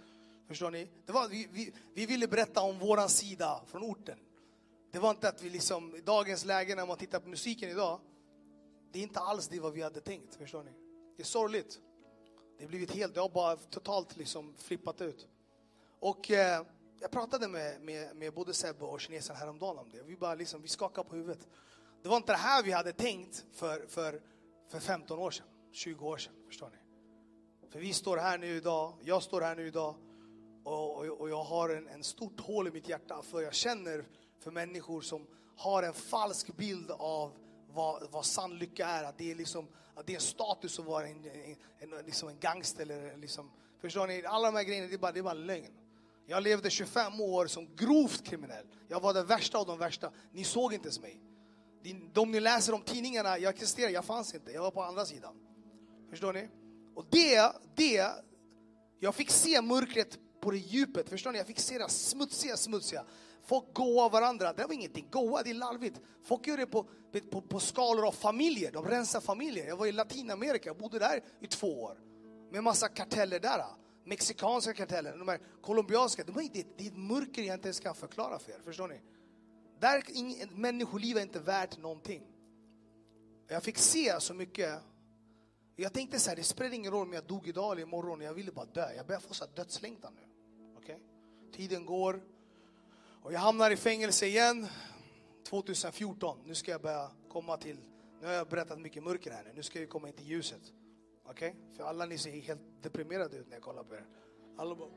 Förstår 0.47 0.71
ni? 0.71 0.89
Det 1.05 1.11
var, 1.11 1.27
vi, 1.27 1.47
vi, 1.51 1.73
vi 1.93 2.05
ville 2.05 2.27
berätta 2.27 2.61
om 2.61 2.79
våran 2.79 3.09
sida 3.09 3.61
från 3.67 3.83
orten. 3.83 4.17
Det 4.91 4.99
var 4.99 5.09
inte 5.09 5.29
att 5.29 5.41
vi 5.41 5.49
liksom, 5.49 5.95
i 5.95 6.01
dagens 6.01 6.45
läge 6.45 6.75
när 6.75 6.85
man 6.85 6.97
tittar 6.97 7.19
på 7.19 7.29
musiken 7.29 7.69
idag, 7.69 7.99
det 8.91 8.99
är 8.99 9.03
inte 9.03 9.19
alls 9.19 9.47
det 9.47 9.59
vad 9.59 9.73
vi 9.73 9.81
hade 9.81 10.01
tänkt, 10.01 10.35
förstår 10.35 10.63
ni? 10.63 10.71
Det 11.17 11.23
är 11.23 11.25
sorgligt. 11.25 11.79
Det 12.57 12.63
har 12.63 12.69
blivit 12.69 12.91
helt, 12.91 13.13
det 13.13 13.19
har 13.19 13.29
bara 13.29 13.55
totalt 13.55 14.17
liksom 14.17 14.55
flippat 14.57 15.01
ut. 15.01 15.27
Och 15.99 16.31
eh, 16.31 16.63
jag 16.99 17.11
pratade 17.11 17.47
med, 17.47 17.81
med, 17.81 18.15
med 18.15 18.33
både 18.33 18.53
Sebbe 18.53 18.85
och 18.85 19.01
kinesen 19.01 19.35
häromdagen 19.35 19.77
om 19.77 19.89
det. 19.91 20.03
Vi 20.03 20.15
bara 20.15 20.35
liksom, 20.35 20.61
vi 20.61 20.67
skakade 20.67 21.09
på 21.09 21.15
huvudet. 21.15 21.47
Det 22.01 22.09
var 22.09 22.17
inte 22.17 22.31
det 22.31 22.37
här 22.37 22.63
vi 22.63 22.71
hade 22.71 22.93
tänkt 22.93 23.45
för, 23.51 23.87
för, 23.87 24.21
för 24.67 24.79
15 24.79 25.19
år 25.19 25.31
sedan, 25.31 25.45
20 25.71 26.07
år 26.07 26.17
sedan. 26.17 26.33
Förstår 26.47 26.69
ni? 26.69 26.77
För 27.69 27.79
vi 27.79 27.93
står 27.93 28.17
här 28.17 28.37
nu 28.37 28.47
idag, 28.47 28.93
jag 29.03 29.23
står 29.23 29.41
här 29.41 29.55
nu 29.55 29.67
idag 29.67 29.95
och, 30.63 30.97
och, 30.97 31.05
och 31.05 31.29
jag 31.29 31.43
har 31.43 31.69
en, 31.69 31.87
en 31.87 32.03
stort 32.03 32.39
hål 32.39 32.67
i 32.67 32.71
mitt 32.71 32.89
hjärta 32.89 33.21
för 33.21 33.41
jag 33.41 33.53
känner 33.53 34.05
för 34.39 34.51
människor 34.51 35.01
som 35.01 35.27
har 35.55 35.83
en 35.83 35.93
falsk 35.93 36.55
bild 36.57 36.91
av 36.91 37.31
vad, 37.73 38.11
vad 38.11 38.25
sann 38.25 38.57
lycka 38.57 38.87
är. 38.87 39.03
Att 39.03 39.17
det 39.17 39.31
är, 39.31 39.35
liksom, 39.35 39.67
att 39.95 40.07
det 40.07 40.15
är 40.15 40.19
status 40.19 40.79
att 40.79 40.85
vara 40.85 41.07
en, 41.07 41.25
en, 41.79 41.93
en, 41.93 42.05
liksom 42.05 42.29
en 42.29 42.39
gangster. 42.39 42.81
Eller 42.81 43.17
liksom, 43.17 43.51
förstår 43.81 44.07
ni? 44.07 44.25
Alla 44.25 44.51
de 44.51 44.57
här 44.57 44.63
grejerna, 44.63 44.87
det 44.87 44.93
är 44.93 44.97
bara, 44.97 45.11
det 45.11 45.19
är 45.19 45.23
bara 45.23 45.33
lögn. 45.33 45.73
Jag 46.25 46.43
levde 46.43 46.69
25 46.69 47.21
år 47.21 47.47
som 47.47 47.75
grovt 47.75 48.23
kriminell. 48.23 48.65
Jag 48.87 48.99
var 48.99 49.13
den 49.13 49.25
värsta 49.25 49.57
av 49.57 49.65
de 49.65 49.77
värsta. 49.77 50.11
Ni 50.31 50.43
såg 50.43 50.73
inte 50.73 50.85
ens 50.85 50.99
mig. 50.99 51.21
De 52.13 52.31
ni 52.31 52.39
läser 52.39 52.73
om 52.73 52.81
tidningarna, 52.81 53.37
jag 53.37 53.53
existerar, 53.53 53.89
jag 53.89 54.05
fanns 54.05 54.33
inte. 54.33 54.51
Jag 54.51 54.61
var 54.61 54.71
på 54.71 54.83
andra 54.83 55.05
sidan. 55.05 55.35
Förstår 56.09 56.33
ni? 56.33 56.49
Och 56.95 57.05
det, 57.09 57.51
det, 57.75 58.11
jag 58.99 59.15
fick 59.15 59.29
se 59.29 59.61
mörkret 59.61 60.19
på 60.41 60.51
det 60.51 60.57
djupet. 60.57 61.09
Förstår 61.09 61.31
ni? 61.31 61.37
Jag 61.37 61.47
fick 61.47 61.59
se 61.59 61.77
det 61.77 61.89
smutsiga, 61.89 62.57
smutsiga. 62.57 63.05
Folk 63.43 63.73
goa 63.73 64.09
varandra. 64.09 64.53
Det 64.53 64.65
var 64.65 64.73
ingenting. 64.73 65.07
Goa, 65.11 65.43
det 65.43 65.49
är 65.49 65.53
larvigt. 65.53 66.01
Folk 66.23 66.47
gör 66.47 66.57
det 66.57 66.65
på, 66.65 66.85
på, 67.31 67.41
på 67.41 67.59
skalor 67.59 68.07
av 68.07 68.11
familjer. 68.11 68.71
De 68.71 68.85
rensar 68.85 69.21
familjer. 69.21 69.67
Jag 69.67 69.77
var 69.77 69.87
i 69.87 69.91
Latinamerika, 69.91 70.69
jag 70.69 70.77
bodde 70.77 70.99
där 70.99 71.23
i 71.39 71.47
två 71.47 71.83
år. 71.83 71.97
Med 72.51 72.63
massa 72.63 72.87
karteller 72.87 73.39
där. 73.39 73.65
Mexikanska 74.03 74.73
karteller, 74.73 75.17
de 75.17 75.27
här 75.27 75.39
colombianska. 75.61 76.23
De 76.23 76.37
är, 76.37 76.49
det, 76.53 76.67
det 76.77 76.83
är 76.83 76.87
ett 76.87 76.97
mörker 76.97 77.41
jag 77.41 77.53
inte 77.53 77.67
ens 77.67 77.79
kan 77.79 77.95
förklara 77.95 78.39
för 78.39 78.51
er. 78.51 78.59
Förstår 78.65 78.87
ni? 78.87 79.01
Där, 79.79 80.03
ing, 80.07 80.35
människoliv 80.51 81.17
är 81.17 81.21
inte 81.21 81.39
värt 81.39 81.77
någonting. 81.77 82.23
Jag 83.47 83.63
fick 83.63 83.77
se 83.77 84.19
så 84.19 84.33
mycket. 84.33 84.79
Jag 85.75 85.93
tänkte 85.93 86.19
så 86.19 86.29
här, 86.29 86.37
det 86.37 86.43
spelar 86.43 86.73
ingen 86.73 86.91
roll 86.91 87.07
om 87.07 87.13
jag 87.13 87.23
dog 87.23 87.47
idag 87.47 87.71
eller 87.71 87.81
imorgon. 87.81 88.21
Jag 88.21 88.33
ville 88.33 88.51
bara 88.51 88.65
dö. 88.65 88.93
Jag 88.95 89.07
börjar 89.07 89.19
få 89.19 89.33
så 89.33 89.45
dödslängtan 89.55 90.13
nu. 90.15 90.21
Okay? 90.77 90.97
Tiden 91.53 91.85
går. 91.85 92.21
Och 93.21 93.33
jag 93.33 93.39
hamnar 93.39 93.71
i 93.71 93.77
fängelse 93.77 94.25
igen 94.25 94.67
2014. 95.49 96.37
Nu 96.45 96.55
ska 96.55 96.71
jag 96.71 96.81
börja 96.81 97.11
komma 97.29 97.57
till, 97.57 97.77
nu 98.21 98.27
har 98.27 98.33
jag 98.33 98.47
berättat 98.47 98.79
mycket 98.79 99.03
mörker 99.03 99.31
här 99.31 99.43
nu. 99.43 99.51
Nu 99.55 99.63
ska 99.63 99.79
jag 99.79 99.89
komma 99.89 100.07
in 100.07 100.13
till 100.13 100.27
ljuset. 100.27 100.61
Okej? 101.25 101.49
Okay? 101.49 101.75
För 101.77 101.83
alla 101.83 102.05
ni 102.05 102.17
ser 102.17 102.31
helt 102.31 102.61
deprimerade 102.81 103.37
ut 103.37 103.47
när 103.47 103.55
jag 103.55 103.63
kollar 103.63 103.83
på 103.83 103.95
er. 103.95 104.05
Alla 104.57 104.75
bara, 104.75 104.89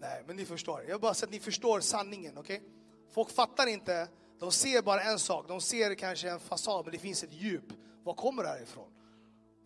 Nej, 0.00 0.22
men 0.26 0.36
ni 0.36 0.44
förstår. 0.44 0.84
Jag 0.88 1.00
bara 1.00 1.14
så 1.14 1.24
att 1.24 1.30
ni 1.30 1.40
förstår 1.40 1.80
sanningen. 1.80 2.38
Okej? 2.38 2.56
Okay? 2.56 2.68
Folk 3.10 3.30
fattar 3.30 3.66
inte. 3.66 4.08
De 4.38 4.52
ser 4.52 4.82
bara 4.82 5.02
en 5.02 5.18
sak. 5.18 5.48
De 5.48 5.60
ser 5.60 5.94
kanske 5.94 6.30
en 6.30 6.40
fasad, 6.40 6.84
men 6.84 6.92
det 6.92 6.98
finns 6.98 7.24
ett 7.24 7.32
djup. 7.32 7.72
Var 8.02 8.14
kommer 8.14 8.42
det 8.42 8.48
här 8.48 8.62
ifrån? 8.62 8.90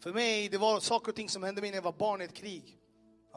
För 0.01 0.13
mig, 0.13 0.49
det 0.49 0.59
var 0.59 0.81
saker 0.81 1.09
och 1.09 1.17
ting 1.17 1.29
som 1.29 1.43
hände 1.43 1.61
mig 1.61 1.71
när 1.71 1.77
jag 1.77 1.83
var 1.83 1.93
barn 1.93 2.21
i 2.21 2.25
ett 2.25 2.35
krig. 2.35 2.78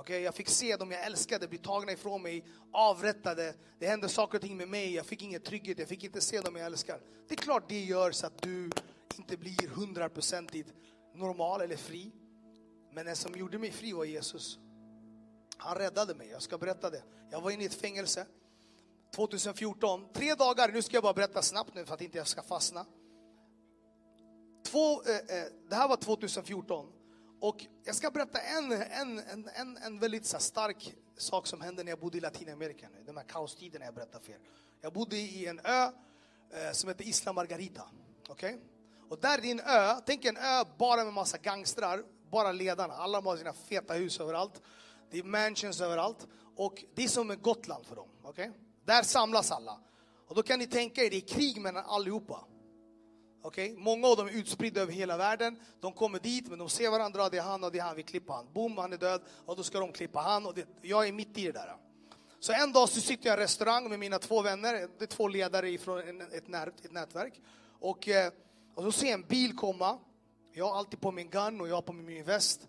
Okay, 0.02 0.22
jag 0.22 0.36
fick 0.36 0.50
se 0.50 0.76
dem 0.76 0.92
jag 0.92 1.06
älskade 1.06 1.48
bli 1.48 1.58
tagna 1.58 1.92
ifrån 1.92 2.22
mig, 2.22 2.44
avrättade. 2.72 3.54
Det 3.80 3.88
hände 3.88 4.10
saker 4.10 4.38
och 4.38 4.42
ting 4.42 4.58
med 4.58 4.68
mig, 4.68 4.94
jag 4.94 5.06
fick 5.06 5.22
ingen 5.22 5.42
trygghet, 5.42 5.80
jag 5.80 5.88
fick 5.88 6.04
inte 6.04 6.22
se 6.22 6.42
dem 6.42 6.56
jag 6.56 6.66
älskar. 6.66 7.02
Det 7.28 7.34
är 7.34 7.38
klart 7.38 7.70
det 7.70 7.80
gör 7.80 8.12
så 8.12 8.28
att 8.28 8.42
du 8.42 8.70
inte 9.18 9.38
blir 9.38 9.68
hundraprocentigt 9.68 10.74
normal 11.16 11.62
eller 11.62 11.76
fri. 11.76 12.12
Men 12.92 13.06
den 13.06 13.16
som 13.16 13.36
gjorde 13.36 13.60
mig 13.60 13.72
fri 13.72 13.94
var 13.94 14.06
Jesus. 14.06 14.60
Han 15.58 15.78
räddade 15.78 16.16
mig, 16.16 16.30
jag 16.30 16.42
ska 16.42 16.58
berätta 16.58 16.90
det. 16.90 17.04
Jag 17.32 17.42
var 17.42 17.52
inne 17.52 17.64
i 17.64 17.66
ett 17.66 17.74
fängelse 17.74 18.26
2014, 19.16 20.08
tre 20.14 20.36
dagar, 20.36 20.72
nu 20.72 20.82
ska 20.82 20.96
jag 20.96 21.04
bara 21.04 21.14
berätta 21.14 21.42
snabbt 21.42 21.76
nu 21.76 21.86
för 21.86 21.94
att 21.94 22.02
inte 22.02 22.18
jag 22.18 22.28
ska 22.28 22.42
fastna. 22.42 22.86
Två, 24.66 25.04
eh, 25.04 25.16
eh, 25.16 25.48
det 25.70 25.76
här 25.76 25.88
var 25.88 25.98
2014. 25.98 27.01
Och 27.42 27.66
jag 27.84 27.96
ska 27.96 28.12
berätta 28.12 28.40
en, 28.40 28.72
en, 28.72 29.20
en, 29.20 29.50
en, 29.56 29.78
en 29.78 30.00
väldigt 30.00 30.26
så 30.26 30.40
stark 30.40 30.96
sak 31.18 31.48
som 31.48 31.62
hände 31.62 31.84
när 31.84 31.92
jag 31.92 32.00
bodde 32.00 32.18
i 32.18 32.22
Latinamerika, 32.22 32.88
de 33.06 33.18
här 33.18 33.24
kaostiderna 33.24 33.86
jag 33.86 33.94
berättar 33.94 34.20
för 34.20 34.32
er. 34.32 34.40
Jag 34.82 34.94
bodde 34.94 35.18
i 35.18 35.48
en 35.48 35.60
ö 35.64 35.92
eh, 36.54 36.72
som 36.72 36.90
heter 36.90 37.08
Isla 37.08 37.34
Margarita. 37.34 37.82
Okay? 38.30 38.58
Och 39.10 39.20
där 39.20 39.46
är 39.46 39.52
en 39.52 39.60
ö, 39.60 40.02
tänk 40.06 40.26
en 40.26 40.38
ö 40.38 40.64
bara 40.78 41.04
med 41.04 41.14
massa 41.14 41.38
gangstrar, 41.38 42.04
bara 42.32 42.52
ledarna. 42.52 42.94
Alla 42.94 43.22
har 43.22 43.38
sina 43.38 43.54
feta 43.54 43.94
hus 43.94 44.20
överallt. 44.20 44.62
Det 45.12 45.20
är 45.20 45.24
mansions 45.24 45.82
överallt. 45.82 46.28
Och 46.56 46.84
det 46.96 47.04
är 47.04 47.08
som 47.08 47.38
Gotland 47.42 47.86
för 47.86 47.96
dem. 47.96 48.10
Okay? 48.24 48.50
Där 48.86 49.04
samlas 49.04 49.52
alla. 49.52 49.80
Och 50.28 50.36
då 50.36 50.44
kan 50.44 50.60
ni 50.60 50.68
tänka 50.68 51.04
er, 51.04 51.10
det 51.10 51.16
är 51.18 51.28
krig 51.28 51.62
mellan 51.62 51.86
allihopa. 51.86 52.46
Okay? 53.44 53.76
Många 53.78 54.08
av 54.08 54.18
dem 54.18 54.28
är 54.28 54.32
utspridda 54.32 54.82
över 54.82 54.94
hela 54.94 55.18
världen. 55.18 55.60
De 55.80 55.94
kommer 55.94 56.20
dit, 56.20 56.50
men 56.50 56.60
de 56.60 56.70
ser 56.70 56.90
varandra. 56.90 57.30
Det 57.30 57.38
är 57.38 57.42
han 57.42 57.64
och 57.64 57.72
det 57.72 57.80
är 57.80 57.84
han, 57.84 57.96
vi 57.96 58.04
klipper 58.04 58.34
han. 58.34 58.48
Boom, 58.54 58.78
han 58.78 58.94
är 58.94 58.98
död. 58.98 59.22
Och 59.46 59.56
då 59.56 59.64
ska 59.64 59.80
de 59.80 59.92
klippa 59.92 60.20
han. 60.20 60.46
Och 60.46 60.54
det, 60.54 60.68
jag 60.82 61.08
är 61.08 61.12
mitt 61.12 61.38
i 61.38 61.46
det 61.46 61.52
där. 61.52 61.76
Så 62.40 62.54
en 62.54 62.72
dag 62.72 62.90
så 62.90 63.02
sitter 63.02 63.28
jag 63.28 63.34
i 63.34 63.38
en 63.38 63.44
restaurang 63.44 63.90
med 63.90 64.00
mina 64.00 64.20
två 64.20 64.42
vänner. 64.42 64.88
Det 64.98 65.06
är 65.06 65.08
två 65.08 65.28
ledare 65.28 65.78
från 65.78 66.22
ett, 66.22 66.48
nät, 66.48 66.86
ett 66.86 66.92
nätverk. 66.92 67.42
Och, 67.80 68.08
eh, 68.08 68.32
och 68.76 68.84
så 68.84 68.92
ser 68.92 69.06
jag 69.06 69.14
en 69.14 69.28
bil 69.28 69.56
komma. 69.56 70.00
Jag 70.54 70.66
har 70.66 70.78
alltid 70.78 71.02
på 71.02 71.12
min 71.12 71.30
gun 71.30 71.62
och 71.62 71.68
jag 71.68 71.76
har 71.76 71.82
på 71.82 71.94
min 71.94 72.24
väst. 72.24 72.68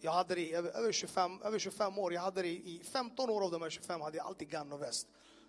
Jag 0.00 0.12
hade 0.12 0.34
det 0.34 0.40
i 0.40 0.54
över 0.54 0.92
25, 0.92 1.42
över 1.42 1.58
25 1.58 1.98
år. 1.98 2.12
Jag 2.12 2.20
hade 2.20 2.42
det 2.42 2.48
i 2.48 2.82
15 2.92 3.30
år 3.30 3.44
av 3.44 3.50
de 3.50 3.62
här 3.62 3.70
25 3.70 4.00
hade 4.00 4.16
jag 4.16 4.26
alltid 4.26 4.50
gun 4.50 4.72
och 4.72 4.82
väst. 4.82 5.08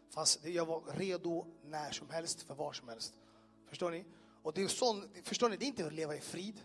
Fast 0.09 0.45
jag 0.45 0.65
var 0.65 0.81
redo 0.95 1.45
när 1.65 1.91
som 1.91 2.09
helst, 2.09 2.41
för 2.41 2.55
var 2.55 2.73
som 2.73 2.87
helst. 2.87 3.13
Förstår 3.69 3.91
ni? 3.91 4.05
Och 4.43 4.53
det 4.53 4.63
är 4.63 4.67
sån, 4.67 5.09
förstår 5.23 5.49
ni, 5.49 5.57
det 5.57 5.65
är 5.65 5.67
inte 5.67 5.85
att 5.85 5.93
leva 5.93 6.15
i 6.15 6.19
frid. 6.19 6.61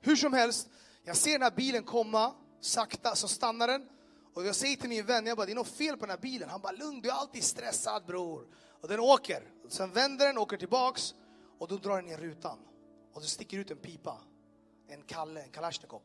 Hur 0.00 0.16
som 0.16 0.32
helst, 0.32 0.68
jag 1.02 1.16
ser 1.16 1.32
den 1.32 1.42
här 1.42 1.50
bilen 1.50 1.84
komma, 1.84 2.34
sakta, 2.60 3.14
så 3.14 3.28
stannar 3.28 3.68
den. 3.68 3.88
Och 4.34 4.46
jag 4.46 4.56
säger 4.56 4.76
till 4.76 4.88
min 4.88 5.06
vän, 5.06 5.26
jag 5.26 5.36
bara, 5.36 5.46
det 5.46 5.52
är 5.52 5.56
något 5.56 5.68
fel 5.68 5.96
på 5.96 6.06
den 6.06 6.10
här 6.10 6.18
bilen. 6.18 6.48
Han 6.48 6.60
bara, 6.60 6.72
lugn, 6.72 7.00
du 7.00 7.08
är 7.08 7.12
alltid 7.12 7.44
stressad 7.44 8.06
bror. 8.06 8.46
Och 8.80 8.88
den 8.88 9.00
åker. 9.00 9.42
Sen 9.68 9.92
vänder 9.92 10.26
den, 10.26 10.38
åker 10.38 10.56
tillbaks 10.56 11.14
och 11.58 11.68
då 11.68 11.76
drar 11.76 11.96
den 11.96 12.04
ner 12.04 12.18
rutan. 12.18 12.58
Och 13.12 13.20
det 13.20 13.26
sticker 13.26 13.58
ut 13.58 13.70
en 13.70 13.76
pipa. 13.76 14.18
En 14.88 15.02
Kalle, 15.02 15.42
en 15.42 15.50
Kalashnikov. 15.50 16.02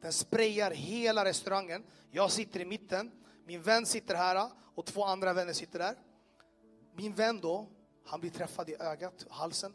Den 0.00 0.12
sprayar 0.12 0.70
hela 0.70 1.24
restaurangen. 1.24 1.84
Jag 2.10 2.30
sitter 2.30 2.60
i 2.60 2.64
mitten. 2.64 3.10
Min 3.46 3.62
vän 3.62 3.86
sitter 3.86 4.14
här 4.14 4.50
och 4.74 4.86
två 4.86 5.04
andra 5.04 5.32
vänner 5.32 5.52
sitter 5.52 5.78
där. 5.78 5.96
Min 6.94 7.14
vän 7.14 7.40
då, 7.40 7.68
han 8.04 8.20
blir 8.20 8.30
träffad 8.30 8.68
i 8.68 8.76
ögat, 8.80 9.26
halsen. 9.30 9.72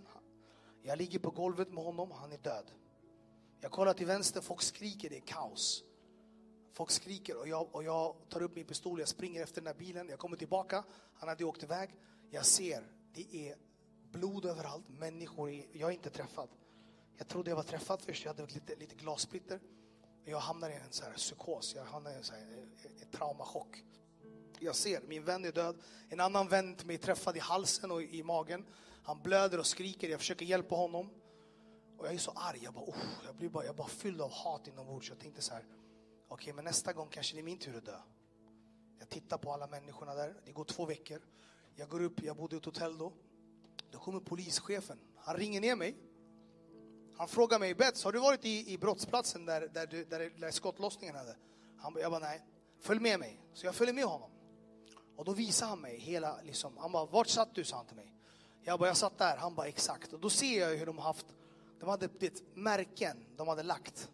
Jag 0.82 0.97
ligger 0.97 1.19
på 1.19 1.32
golvet 1.32 1.73
med 1.73 1.84
honom, 1.84 2.11
han 2.11 2.32
är 2.32 2.38
död. 2.38 2.71
Jag 3.59 3.71
kollar 3.71 3.93
till 3.93 4.05
vänster, 4.05 4.41
folk 4.41 4.61
skriker, 4.61 5.09
det 5.09 5.17
är 5.17 5.21
kaos. 5.21 5.84
Folk 6.73 6.91
skriker 6.91 7.38
och 7.38 7.47
jag, 7.47 7.75
och 7.75 7.84
jag 7.84 8.15
tar 8.30 8.41
upp 8.41 8.55
min 8.55 8.65
pistol, 8.65 8.99
jag 8.99 9.07
springer 9.07 9.43
efter 9.43 9.61
den 9.61 9.67
här 9.67 9.73
bilen, 9.73 10.09
jag 10.09 10.19
kommer 10.19 10.38
tillbaka, 10.38 10.84
han 11.13 11.30
hade 11.30 11.43
åkt 11.43 11.63
iväg. 11.63 11.95
Jag 12.30 12.45
ser, 12.45 12.84
det 13.13 13.49
är 13.49 13.55
blod 14.11 14.45
överallt, 14.45 14.89
människor, 14.89 15.49
är, 15.49 15.65
jag 15.71 15.89
är 15.89 15.93
inte 15.93 16.09
träffad. 16.09 16.49
Jag 17.17 17.28
trodde 17.28 17.51
jag 17.51 17.55
var 17.55 17.63
träffad 17.63 18.01
först, 18.01 18.25
jag 18.25 18.34
hade 18.34 18.53
lite, 18.53 18.75
lite 18.75 18.95
glassplitter. 18.95 19.59
Jag 20.25 20.39
hamnar 20.39 20.69
i 20.69 20.73
en 20.73 20.91
så 20.91 21.03
här 21.05 21.13
psykos, 21.13 21.75
jag 21.75 21.84
hamnar 21.84 22.11
i 22.11 22.15
en, 22.15 22.23
så 22.23 22.34
här, 22.34 22.67
en 23.01 23.09
traumachock. 23.11 23.84
Jag 24.59 24.75
ser, 24.75 25.01
min 25.07 25.23
vän 25.23 25.45
är 25.45 25.51
död. 25.51 25.75
En 26.09 26.19
annan 26.19 26.47
vän 26.47 26.75
till 26.75 26.87
mig 26.87 26.97
träffad 26.97 27.37
i 27.37 27.39
halsen 27.39 27.91
och 27.91 28.01
i 28.01 28.23
magen. 28.23 28.65
Han 29.03 29.21
blöder 29.21 29.59
och 29.59 29.65
skriker, 29.65 30.09
jag 30.09 30.19
försöker 30.19 30.45
hjälpa 30.45 30.75
honom. 30.75 31.09
Och 31.97 32.05
jag 32.05 32.13
är 32.13 32.17
så 32.17 32.31
arg, 32.35 32.59
jag 32.63 32.73
bara, 32.73 32.85
oh, 32.85 32.95
jag 33.25 33.35
blir 33.35 33.49
bara, 33.49 33.65
jag 33.65 33.75
bara 33.75 33.87
fylld 33.87 34.21
av 34.21 34.31
hat 34.31 34.67
inombords. 34.67 35.09
Jag 35.09 35.19
tänkte 35.19 35.41
så 35.41 35.53
här, 35.53 35.63
okej 35.63 36.33
okay, 36.43 36.53
men 36.53 36.65
nästa 36.65 36.93
gång 36.93 37.07
kanske 37.11 37.35
det 37.35 37.41
är 37.41 37.43
min 37.43 37.57
tur 37.57 37.77
att 37.77 37.85
dö. 37.85 37.99
Jag 38.99 39.09
tittar 39.09 39.37
på 39.37 39.53
alla 39.53 39.67
människorna 39.67 40.13
där, 40.13 40.33
det 40.45 40.51
går 40.51 40.65
två 40.65 40.85
veckor. 40.85 41.21
Jag 41.75 41.89
går 41.89 42.01
upp, 42.01 42.23
jag 42.23 42.37
bodde 42.37 42.55
i 42.55 42.57
ett 42.59 42.65
hotell 42.65 42.97
då. 42.97 43.13
Då 43.91 43.99
kommer 43.99 44.19
polischefen, 44.19 44.99
han 45.15 45.35
ringer 45.35 45.61
ner 45.61 45.75
mig. 45.75 45.95
Han 47.17 47.27
frågar 47.27 47.59
mig, 47.59 47.75
Bets, 47.75 48.03
har 48.03 48.11
du 48.11 48.19
varit 48.19 48.45
i, 48.45 48.73
i 48.73 48.77
brottsplatsen 48.77 49.45
där, 49.45 49.67
där, 49.73 49.87
du, 49.87 50.05
där, 50.05 50.33
där 50.37 50.51
skottlossningen 50.51 51.15
hade? 51.15 51.35
Han, 51.77 51.95
jag 52.01 52.11
bara, 52.11 52.19
nej. 52.19 52.45
Följ 52.79 52.99
med 52.99 53.19
mig. 53.19 53.41
Så 53.53 53.65
jag 53.65 53.75
följer 53.75 53.93
med 53.93 54.03
honom. 54.03 54.31
Och 55.18 55.26
då 55.26 55.34
visade 55.34 55.70
han 55.70 55.82
mig 55.82 55.97
hela, 55.97 56.41
liksom, 56.41 56.78
han 56.78 56.91
bara, 56.91 57.05
vart 57.05 57.28
satt 57.28 57.55
du? 57.55 57.63
sa 57.63 57.76
han 57.76 57.86
till 57.86 57.95
mig. 57.95 58.13
Jag 58.63 58.80
bara, 58.80 58.89
jag 58.89 58.97
satt 58.97 59.18
där. 59.18 59.38
Han 59.38 59.55
bara, 59.55 59.68
exakt. 59.68 60.13
Och 60.13 60.20
då 60.20 60.30
ser 60.30 60.59
jag 60.59 60.78
hur 60.78 60.86
de 60.86 60.97
haft, 60.97 61.26
de 61.80 61.89
hade 61.89 62.07
det, 62.20 62.43
märken 62.55 63.26
de 63.38 63.47
hade 63.47 63.63
lagt. 63.63 64.11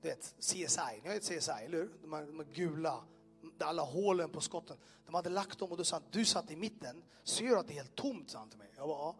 Du 0.00 0.08
vet, 0.08 0.34
CSI, 0.38 1.00
ni 1.02 1.08
vet 1.08 1.22
CSI, 1.22 1.50
eller 1.50 1.78
hur? 1.78 1.92
De 2.02 2.12
här, 2.12 2.26
de 2.26 2.38
här 2.38 2.46
gula, 2.54 3.04
alla 3.60 3.82
hålen 3.82 4.30
på 4.30 4.40
skotten. 4.40 4.76
De 5.06 5.14
hade 5.14 5.30
lagt 5.30 5.58
dem 5.58 5.70
och 5.70 5.76
då 5.76 5.84
sa 5.84 5.96
han, 5.96 6.02
du 6.10 6.24
satt 6.24 6.50
i 6.50 6.56
mitten, 6.56 7.02
ser 7.24 7.48
du 7.48 7.58
att 7.58 7.66
det 7.66 7.72
är 7.72 7.76
helt 7.76 7.94
tomt? 7.94 8.30
sa 8.30 8.38
han 8.38 8.48
till 8.48 8.58
mig. 8.58 8.72
Jag 8.76 8.88
bara, 8.88 8.98
ja. 8.98 9.16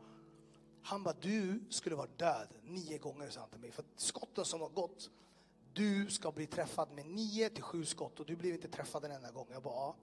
Han 0.83 1.03
bara, 1.03 1.15
du 1.21 1.65
skulle 1.71 1.97
vara 1.97 2.09
död 2.17 2.49
nio 2.63 2.99
gånger, 2.99 3.31
sa 3.31 3.41
han 3.41 3.51
till 3.51 3.61
mig. 3.61 3.71
För 3.71 3.85
skotten 3.97 4.45
som 4.45 4.61
har 4.61 4.69
gått, 4.69 5.11
du 5.73 6.11
ska 6.11 6.33
bli 6.33 6.47
träffad 6.47 6.93
med 6.93 7.07
nio 7.07 7.51
till 7.51 7.63
sju 7.63 7.85
skott 7.85 8.21
och 8.21 8.27
du 8.27 8.37
blev 8.37 8.55
inte 8.55 8.69
träffad 8.69 9.05
en 9.05 9.11
enda 9.11 9.31
gång. 9.31 9.47
Jag 9.51 9.63
bara, 9.63 9.75
ja. 9.75 9.97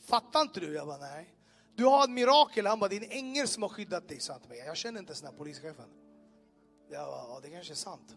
Fattar 0.00 0.40
inte 0.40 0.60
du? 0.60 0.74
Jag 0.74 0.86
bara, 0.86 0.98
nej. 0.98 1.34
Du 1.74 1.84
har 1.84 2.04
ett 2.04 2.10
mirakel. 2.10 2.66
Han 2.66 2.78
bara, 2.78 2.88
det 2.88 2.96
är 2.96 3.04
en 3.04 3.10
ängel 3.10 3.48
som 3.48 3.62
har 3.62 3.70
skyddat 3.70 4.08
dig, 4.08 4.20
sa 4.20 4.32
han 4.32 4.40
till 4.40 4.50
mig. 4.50 4.58
Jag 4.58 4.76
känner 4.76 5.00
inte 5.00 5.10
ens 5.10 5.20
den 5.20 5.30
här 5.30 5.38
polischefen. 5.38 5.88
Jag 6.90 7.06
bara, 7.06 7.24
ja, 7.28 7.40
det 7.42 7.50
kanske 7.50 7.72
är 7.72 7.76
sant. 7.76 8.16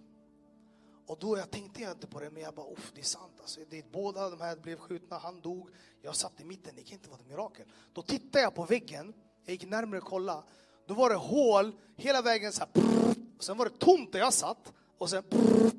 Och 1.08 1.18
då 1.20 1.38
jag 1.38 1.52
tänkte 1.52 1.82
jag 1.82 1.92
inte 1.92 2.08
på 2.08 2.20
det, 2.20 2.30
men 2.30 2.44
jag 2.44 2.54
bara, 2.54 2.72
uff, 2.72 2.92
det 2.96 3.02
är 3.02 3.06
sant. 3.06 3.34
Alltså, 3.42 3.60
det, 3.70 3.92
båda 3.92 4.30
de 4.30 4.42
här 4.42 4.56
blev 4.56 4.78
skjutna, 4.78 5.18
han 5.18 5.42
dog, 5.42 5.70
jag 6.02 6.16
satt 6.16 6.42
i 6.42 6.44
mitten, 6.44 6.74
det 6.76 6.84
kan 6.84 6.94
inte 6.94 7.10
vara 7.10 7.20
ett 7.20 7.28
mirakel. 7.28 7.66
Då 7.94 8.02
tittade 8.02 8.44
jag 8.44 8.56
på 8.56 8.66
väggen, 8.66 9.14
jag 9.46 9.52
gick 9.52 9.66
närmare 9.66 10.00
och 10.00 10.08
kollade. 10.08 10.44
Då 10.88 10.94
var 10.94 11.10
det 11.10 11.16
hål 11.16 11.72
hela 11.96 12.22
vägen, 12.22 12.52
så 12.52 12.60
här, 12.60 12.70
Prr, 12.74 13.16
och 13.38 13.44
sen 13.44 13.58
var 13.58 13.66
det 13.66 13.78
tomt 13.78 14.12
där 14.12 14.20
jag 14.20 14.34
satt. 14.34 14.74
Och 14.98 15.10
sen, 15.10 15.24
prr, 15.24 15.72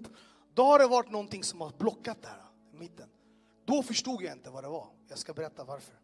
då 0.54 0.62
har 0.62 0.78
det 0.78 0.86
varit 0.86 1.10
någonting 1.10 1.44
som 1.44 1.60
har 1.60 1.70
blockat 1.78 2.22
det 2.22 2.28
här 2.28 2.44
i 2.72 2.76
mitten. 2.76 3.08
Då 3.64 3.82
förstod 3.82 4.22
jag 4.22 4.32
inte 4.32 4.50
vad 4.50 4.64
det 4.64 4.68
var. 4.68 4.88
Jag 5.08 5.18
ska 5.18 5.32
berätta 5.32 5.64
varför. 5.64 5.94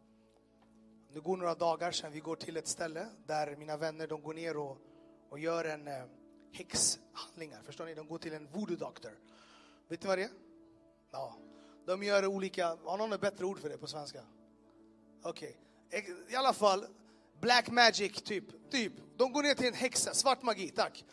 Det 1.12 1.20
går 1.20 1.36
några 1.36 1.54
dagar 1.54 1.90
sedan 1.92 2.12
vi 2.12 2.20
går 2.20 2.36
till 2.36 2.56
ett 2.56 2.68
ställe 2.68 3.06
där 3.26 3.56
mina 3.56 3.76
vänner 3.76 4.06
de 4.06 4.22
går 4.22 4.34
ner 4.34 4.56
och, 4.56 4.78
och 5.28 5.38
gör 5.38 5.64
en 5.64 5.88
eh, 5.88 6.04
häxhandlingar. 6.52 7.62
Förstår 7.62 7.86
ni? 7.86 7.94
De 7.94 8.06
går 8.06 8.18
till 8.18 8.34
en 8.34 8.46
voodoo 8.46 8.76
doctor. 8.76 9.12
Vet 9.88 10.02
ni 10.02 10.08
vad 10.08 10.18
det 10.18 10.24
är? 10.24 10.30
Ja. 11.10 11.36
De 11.86 12.02
gör 12.02 12.26
olika, 12.26 12.76
har 12.84 12.98
någon 12.98 13.12
ett 13.12 13.20
bättre 13.20 13.44
ord 13.44 13.58
för 13.58 13.68
det 13.68 13.78
på 13.78 13.86
svenska? 13.86 14.22
Okej. 15.22 15.60
Okay. 15.88 16.14
I 16.28 16.36
alla 16.36 16.52
fall, 16.52 16.86
black 17.40 17.70
magic 17.70 18.22
typ. 18.22 18.70
typ. 18.70 18.92
De 19.16 19.32
går 19.32 19.42
ner 19.42 19.54
till 19.54 19.66
en 19.66 19.74
häxa, 19.74 20.14
svart 20.14 20.42
magi, 20.42 20.68
tack. 20.68 21.04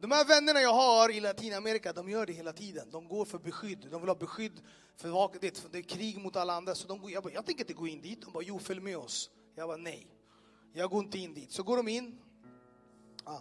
De 0.00 0.10
här 0.10 0.24
vännerna 0.24 0.60
jag 0.60 0.74
har 0.74 1.10
i 1.10 1.20
Latinamerika, 1.20 1.92
de 1.92 2.08
gör 2.08 2.26
det 2.26 2.32
hela 2.32 2.52
tiden. 2.52 2.90
De 2.90 3.08
går 3.08 3.24
för 3.24 3.38
beskydd. 3.38 3.88
De 3.90 4.00
vill 4.00 4.08
ha 4.08 4.14
beskydd 4.14 4.60
för 4.96 5.40
det, 5.40 5.72
det 5.72 5.78
är 5.78 5.82
krig 5.82 6.18
mot 6.18 6.36
alla 6.36 6.54
andra. 6.54 6.74
Så 6.74 6.88
de 6.88 7.00
går, 7.00 7.10
jag, 7.10 7.22
bara, 7.22 7.32
jag 7.32 7.46
tänker 7.46 7.64
inte 7.64 7.72
gå 7.72 7.86
in 7.86 8.00
dit. 8.00 8.22
De 8.22 8.32
bara, 8.32 8.44
jo 8.44 8.58
följ 8.58 8.80
med 8.80 8.98
oss. 8.98 9.30
Jag 9.54 9.68
bara, 9.68 9.76
nej. 9.76 10.06
Jag 10.72 10.90
går 10.90 11.04
inte 11.04 11.18
in 11.18 11.34
dit. 11.34 11.52
Så 11.52 11.62
går 11.62 11.76
de 11.76 11.88
in. 11.88 12.18
Ah. 13.24 13.40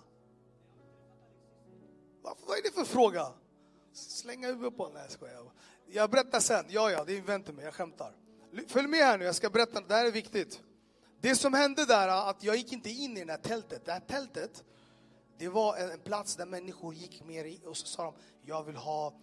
Vad 2.22 2.58
är 2.58 2.64
det 2.64 2.72
för 2.72 2.86
fråga? 2.86 3.34
Slänga 3.93 4.47
huvudet 4.47 4.78
på 4.78 4.84
honom? 4.84 4.93
Nej, 4.93 5.03
jag 5.03 5.12
skojar. 5.12 5.51
Jag 5.88 6.10
berättar 6.10 6.39
sen. 6.39 6.66
Ja, 6.70 6.91
ja, 6.91 7.03
det 7.03 7.14
är 7.14 7.18
en 7.18 7.26
vän 7.26 7.43
till 7.43 7.53
mig. 7.53 7.66
Jag 7.66 7.74
skämtar. 7.74 8.16
Följ 8.68 8.88
med 8.88 8.99
här 8.99 9.18
nu, 9.18 9.26
jag 9.26 9.36
ska 9.36 9.49
berätta. 9.49 9.82
Det 9.82 9.93
här 9.93 10.05
är 10.05 10.12
viktigt. 10.12 10.62
Det 11.22 11.36
som 11.36 11.53
hände 11.53 11.86
där, 11.86 12.30
att 12.30 12.43
jag 12.43 12.55
gick 12.55 12.74
inte 12.74 12.89
in 12.89 13.18
i 13.18 13.26
det 13.26 13.32
här 13.32 13.39
tältet. 13.39 13.86
Det 13.86 13.91
här 13.91 13.99
tältet, 13.99 14.64
det 15.38 15.49
var 15.49 15.77
en 15.77 15.99
plats 15.99 16.35
där 16.35 16.45
människor 16.45 16.93
gick 16.93 17.23
mer 17.23 17.67
och 17.67 17.77
så 17.77 17.88
sa 17.88 18.03
de, 18.03 18.13
jag 18.41 18.63
vill 18.63 18.75
ha, 18.75 19.13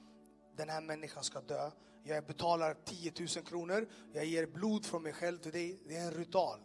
den 0.56 0.68
här 0.68 0.80
människan 0.80 1.24
ska 1.24 1.40
dö. 1.40 1.70
Jag 2.02 2.26
betalar 2.26 2.76
10 2.84 3.12
000 3.18 3.28
kronor, 3.28 3.88
jag 4.12 4.24
ger 4.24 4.46
blod 4.46 4.84
från 4.84 5.02
mig 5.02 5.12
själv 5.12 5.38
till 5.38 5.52
dig. 5.52 5.80
Det 5.88 5.96
är 5.96 6.06
en 6.06 6.14
ritual. 6.14 6.60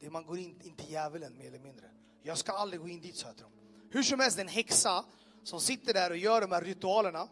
Det 0.00 0.10
man 0.10 0.26
går 0.26 0.38
in, 0.38 0.60
in 0.62 0.76
till 0.76 0.90
djävulen 0.90 1.38
mer 1.38 1.46
eller 1.46 1.58
mindre. 1.58 1.86
Jag 2.22 2.38
ska 2.38 2.52
aldrig 2.52 2.80
gå 2.80 2.88
in 2.88 3.00
dit, 3.00 3.16
sa 3.16 3.28
jag. 3.28 3.48
Hur 3.90 4.02
som 4.02 4.20
helst, 4.20 4.38
en 4.38 4.48
häxa 4.48 5.04
som 5.44 5.60
sitter 5.60 5.94
där 5.94 6.10
och 6.10 6.16
gör 6.16 6.40
de 6.40 6.52
här 6.52 6.62
ritualerna. 6.62 7.28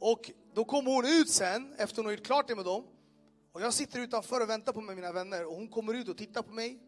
Och 0.00 0.30
då 0.54 0.64
kommer 0.64 0.90
hon 0.90 1.04
ut 1.04 1.30
sen, 1.30 1.74
efter 1.78 1.96
hon 1.96 2.04
har 2.04 2.12
gjort 2.12 2.26
klart 2.26 2.48
det 2.48 2.56
med 2.56 2.64
dem. 2.64 2.84
Och 3.52 3.60
jag 3.60 3.74
sitter 3.74 4.00
utanför 4.00 4.40
och 4.40 4.48
väntar 4.48 4.72
på 4.72 4.80
mig, 4.80 4.94
mina 4.94 5.12
vänner 5.12 5.46
och 5.46 5.54
hon 5.54 5.68
kommer 5.68 5.94
ut 5.94 6.08
och 6.08 6.16
tittar 6.16 6.42
på 6.42 6.52
mig. 6.52 6.78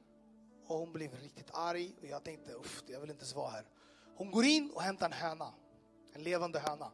Och 0.68 0.78
hon 0.78 0.92
blev 0.92 1.14
riktigt 1.14 1.50
arg 1.52 1.94
och 2.00 2.06
jag 2.06 2.24
tänkte, 2.24 2.52
uff, 2.52 2.82
jag 2.86 3.00
vill 3.00 3.10
inte 3.10 3.22
ens 3.22 3.34
vara 3.34 3.50
här. 3.50 3.64
Hon 4.16 4.30
går 4.30 4.44
in 4.44 4.70
och 4.70 4.82
hämtar 4.82 5.06
en 5.06 5.12
höna, 5.12 5.52
en 6.12 6.22
levande 6.22 6.58
höna. 6.58 6.92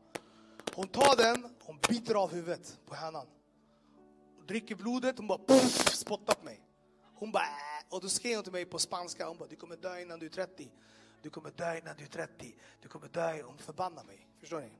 Hon 0.74 0.88
tar 0.88 1.16
den, 1.16 1.54
hon 1.60 1.78
biter 1.88 2.14
av 2.14 2.32
huvudet 2.32 2.78
på 2.86 2.94
hönan. 2.94 3.26
Hon 4.36 4.46
Dricker 4.46 4.74
blodet, 4.74 5.18
hon 5.18 5.26
bara 5.26 5.38
puff, 5.38 5.94
spottar 5.94 6.34
på 6.34 6.44
mig. 6.44 6.60
Hon 7.14 7.32
bara, 7.32 7.44
äh. 7.44 7.84
och 7.94 8.00
då 8.00 8.08
skrev 8.08 8.34
hon 8.34 8.44
till 8.44 8.52
mig 8.52 8.64
på 8.64 8.78
spanska, 8.78 9.28
hon 9.28 9.38
bara, 9.38 9.48
du 9.48 9.56
kommer 9.56 9.76
dö 9.76 10.00
innan 10.00 10.18
du 10.18 10.26
är 10.26 10.30
30. 10.30 10.70
Du 11.22 11.30
kommer 11.30 11.50
dö 11.50 11.78
innan 11.78 11.96
du 11.96 12.04
är 12.04 12.08
30. 12.08 12.54
Du 12.82 12.88
kommer 12.88 13.08
dö. 13.08 13.42
Hon 13.42 13.58
förbannar 13.58 14.04
mig. 14.04 14.28
Förstår 14.40 14.60
ni? 14.60 14.78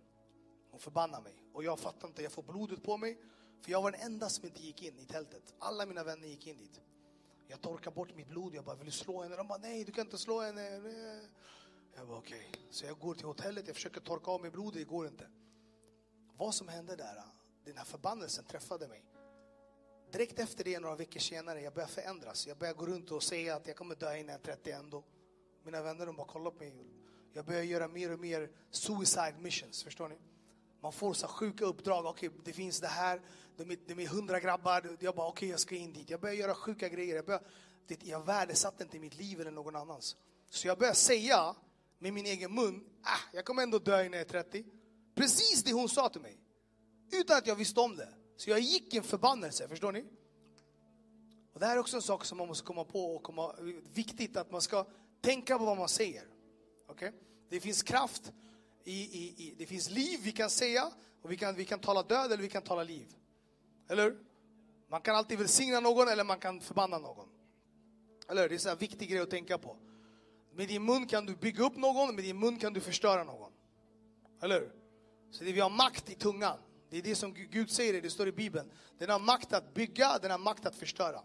Hon 0.71 0.81
förbannar 0.81 1.21
mig. 1.21 1.43
Och 1.53 1.65
jag 1.65 1.79
fattar 1.79 2.09
inte, 2.09 2.23
jag 2.23 2.33
får 2.33 2.43
blodet 2.43 2.83
på 2.83 2.97
mig. 2.97 3.19
För 3.63 3.71
jag 3.71 3.83
var 3.83 3.91
den 3.91 4.01
enda 4.01 4.29
som 4.29 4.45
inte 4.45 4.63
gick 4.63 4.83
in 4.83 4.99
i 4.99 5.07
tältet. 5.07 5.55
Alla 5.59 5.87
mina 5.87 6.05
vänner 6.05 6.29
gick 6.29 6.47
in 6.47 6.57
dit. 6.57 6.81
Jag 7.55 7.61
torkar 7.61 7.91
bort 7.91 8.17
mitt 8.17 8.29
blod, 8.29 8.55
jag 8.55 8.65
bara 8.65 8.77
vill 8.77 8.93
slå 8.93 9.23
henne. 9.23 9.37
De 9.37 9.47
bara 9.47 9.59
nej, 9.59 9.85
du 9.85 9.93
kan 9.93 10.05
inte 10.05 10.19
slå 10.19 10.41
henne. 10.41 10.63
Jag 11.97 12.09
bara 12.09 12.19
okej. 12.19 12.49
Okay. 12.51 12.63
Så 12.71 12.87
jag 12.87 12.99
går 12.99 13.15
till 13.15 13.25
hotellet, 13.25 13.67
jag 13.67 13.77
försöker 13.77 14.01
torka 14.01 14.31
av 14.31 14.41
mig 14.41 14.51
blodet, 14.51 14.75
det 14.75 14.85
går 14.85 15.07
inte. 15.07 15.27
Vad 16.37 16.55
som 16.55 16.69
hände 16.69 16.97
där, 16.97 17.23
den 17.65 17.77
här 17.77 17.85
förbannelsen 17.85 18.45
träffade 18.45 18.89
mig. 18.89 19.05
Direkt 20.13 20.39
efter 20.39 20.65
det, 20.65 20.81
några 20.81 20.97
veckor 20.97 21.21
senare, 21.21 21.61
jag 21.61 21.75
börjar 21.75 21.89
förändras. 21.89 22.47
Jag 22.47 22.57
börjar 22.57 22.75
gå 22.75 22.87
runt 22.87 23.11
och 23.11 23.23
säga 23.23 23.57
att 23.57 23.67
jag 23.67 23.77
kommer 23.77 23.95
dö 23.95 24.17
innan 24.17 24.33
jag 24.33 24.41
är 24.41 24.57
30 24.57 24.71
ändå. 24.71 25.05
Mina 25.65 25.83
vänner 25.83 26.07
de 26.07 26.17
bara 26.17 26.27
kollar 26.27 26.51
på 26.51 26.65
mig. 26.65 26.87
Jag 27.33 27.45
börjar 27.45 27.63
göra 27.63 27.89
mer 27.89 28.13
och 28.13 28.21
mer 28.21 28.51
suicide 28.71 29.35
missions, 29.39 29.83
förstår 29.83 30.09
ni? 30.09 30.19
Man 30.85 30.93
får 30.93 31.15
så 31.15 31.27
sjuka 31.27 31.65
uppdrag. 31.65 32.07
Okej, 32.07 32.29
okay, 32.29 32.41
det 32.45 32.53
finns 32.53 32.81
det 32.81 32.87
här. 32.89 33.21
De 33.57 33.71
är, 33.71 33.79
de 33.87 34.03
är 34.03 34.07
hundra 34.07 34.41
grabbar. 34.41 34.97
Jag 35.01 35.15
bara, 35.15 35.27
okej, 35.27 35.39
okay, 35.39 35.49
jag 35.49 35.61
ska 35.61 35.77
in 35.77 35.93
dit. 35.93 36.11
Jag 36.11 36.21
börjar 36.21 36.35
göra 36.35 36.55
sjuka 36.55 36.89
grejer. 36.89 37.17
Jag, 37.17 37.25
börjar, 37.25 37.43
det, 37.87 38.05
jag 38.05 38.27
värdesatte 38.27 38.83
inte 38.83 38.99
mitt 38.99 39.19
liv 39.19 39.41
eller 39.41 39.51
någon 39.51 39.77
annans. 39.77 40.17
Så 40.51 40.69
jag 40.69 40.79
börjar 40.79 40.93
säga 40.95 41.55
med 41.99 42.13
min 42.13 42.27
egen 42.27 42.55
mun, 42.55 42.85
ah, 43.03 43.19
jag 43.33 43.45
kommer 43.45 43.63
ändå 43.63 43.79
dö 43.79 44.05
innan 44.05 44.13
jag 44.13 44.21
är 44.21 44.43
30. 44.43 44.65
Precis 45.15 45.65
det 45.65 45.73
hon 45.73 45.89
sa 45.89 46.09
till 46.09 46.21
mig. 46.21 46.39
Utan 47.13 47.39
att 47.39 47.47
jag 47.47 47.57
visste 47.57 47.81
om 47.81 47.97
det. 47.97 48.09
Så 48.37 48.51
jag 48.51 48.61
gick 48.61 48.95
i 48.95 48.97
en 48.97 49.05
förbannelse, 49.05 49.69
förstår 49.69 49.93
ni? 49.93 50.05
Och 51.53 51.61
det 51.61 51.67
här 51.67 51.77
är 51.77 51.81
också 51.81 51.97
en 51.97 52.03
sak 52.03 52.25
som 52.25 52.39
man 52.39 52.49
måste 52.49 52.65
komma 52.65 52.85
på 52.85 53.17
och 53.17 53.23
komma, 53.23 53.55
viktigt 53.95 54.37
att 54.37 54.51
man 54.51 54.63
ska 54.63 54.87
tänka 55.21 55.59
på 55.59 55.65
vad 55.65 55.77
man 55.77 55.89
säger. 55.89 56.25
Okay? 56.89 57.11
Det 57.49 57.61
finns 57.61 57.83
kraft, 57.83 58.33
i, 58.85 58.93
i, 58.93 59.35
i, 59.37 59.55
det 59.59 59.67
finns 59.67 59.91
liv 59.91 60.21
vi 60.23 60.33
kan 60.33 60.51
säga, 60.51 60.91
och 61.23 61.33
vi 61.33 61.37
kan, 61.37 61.55
vi 61.55 61.65
kan 61.65 61.79
tala 61.79 62.03
död 62.03 62.33
eller 62.33 62.43
vi 62.43 62.49
kan 62.49 62.63
tala 62.63 62.83
liv. 62.83 63.07
Eller 63.89 64.17
Man 64.89 65.01
kan 65.01 65.17
alltid 65.17 65.39
välsigna 65.39 65.81
någon 65.81 66.09
eller 66.09 66.25
man 66.25 66.39
kan 66.39 66.61
förbanna 66.61 66.99
någon. 66.99 67.29
Eller 68.29 68.49
Det 68.49 68.67
är 68.67 68.71
en 68.71 68.79
viktig 68.79 69.11
grej 69.11 69.21
att 69.21 69.31
tänka 69.31 69.59
på. 69.59 69.77
Med 70.55 70.69
din 70.69 70.85
mun 70.85 71.07
kan 71.07 71.27
du 71.27 71.37
bygga 71.37 71.65
upp 71.65 71.77
någon, 71.77 72.15
med 72.15 72.25
din 72.25 72.39
mun 72.39 72.59
kan 72.59 72.73
du 72.73 72.81
förstöra 72.81 73.25
någon. 73.25 73.53
Eller 74.43 74.73
Så 75.31 75.45
det, 75.45 75.53
vi 75.53 75.61
har 75.61 75.71
makt 75.71 76.11
i 76.11 76.15
tungan. 76.15 76.59
Det 76.91 76.99
är 76.99 77.03
det 77.03 77.15
som 77.15 77.35
Gud 77.35 77.71
säger, 77.71 78.03
det 78.03 78.11
står 78.11 78.29
i 78.29 78.33
Bibeln. 78.33 78.71
Den 78.99 79.11
har 79.11 79.19
makt 79.19 79.53
att 79.53 79.75
bygga, 79.75 80.19
den 80.19 80.31
har 80.31 80.39
makt 80.39 80.67
att 80.67 80.77
förstöra. 80.77 81.21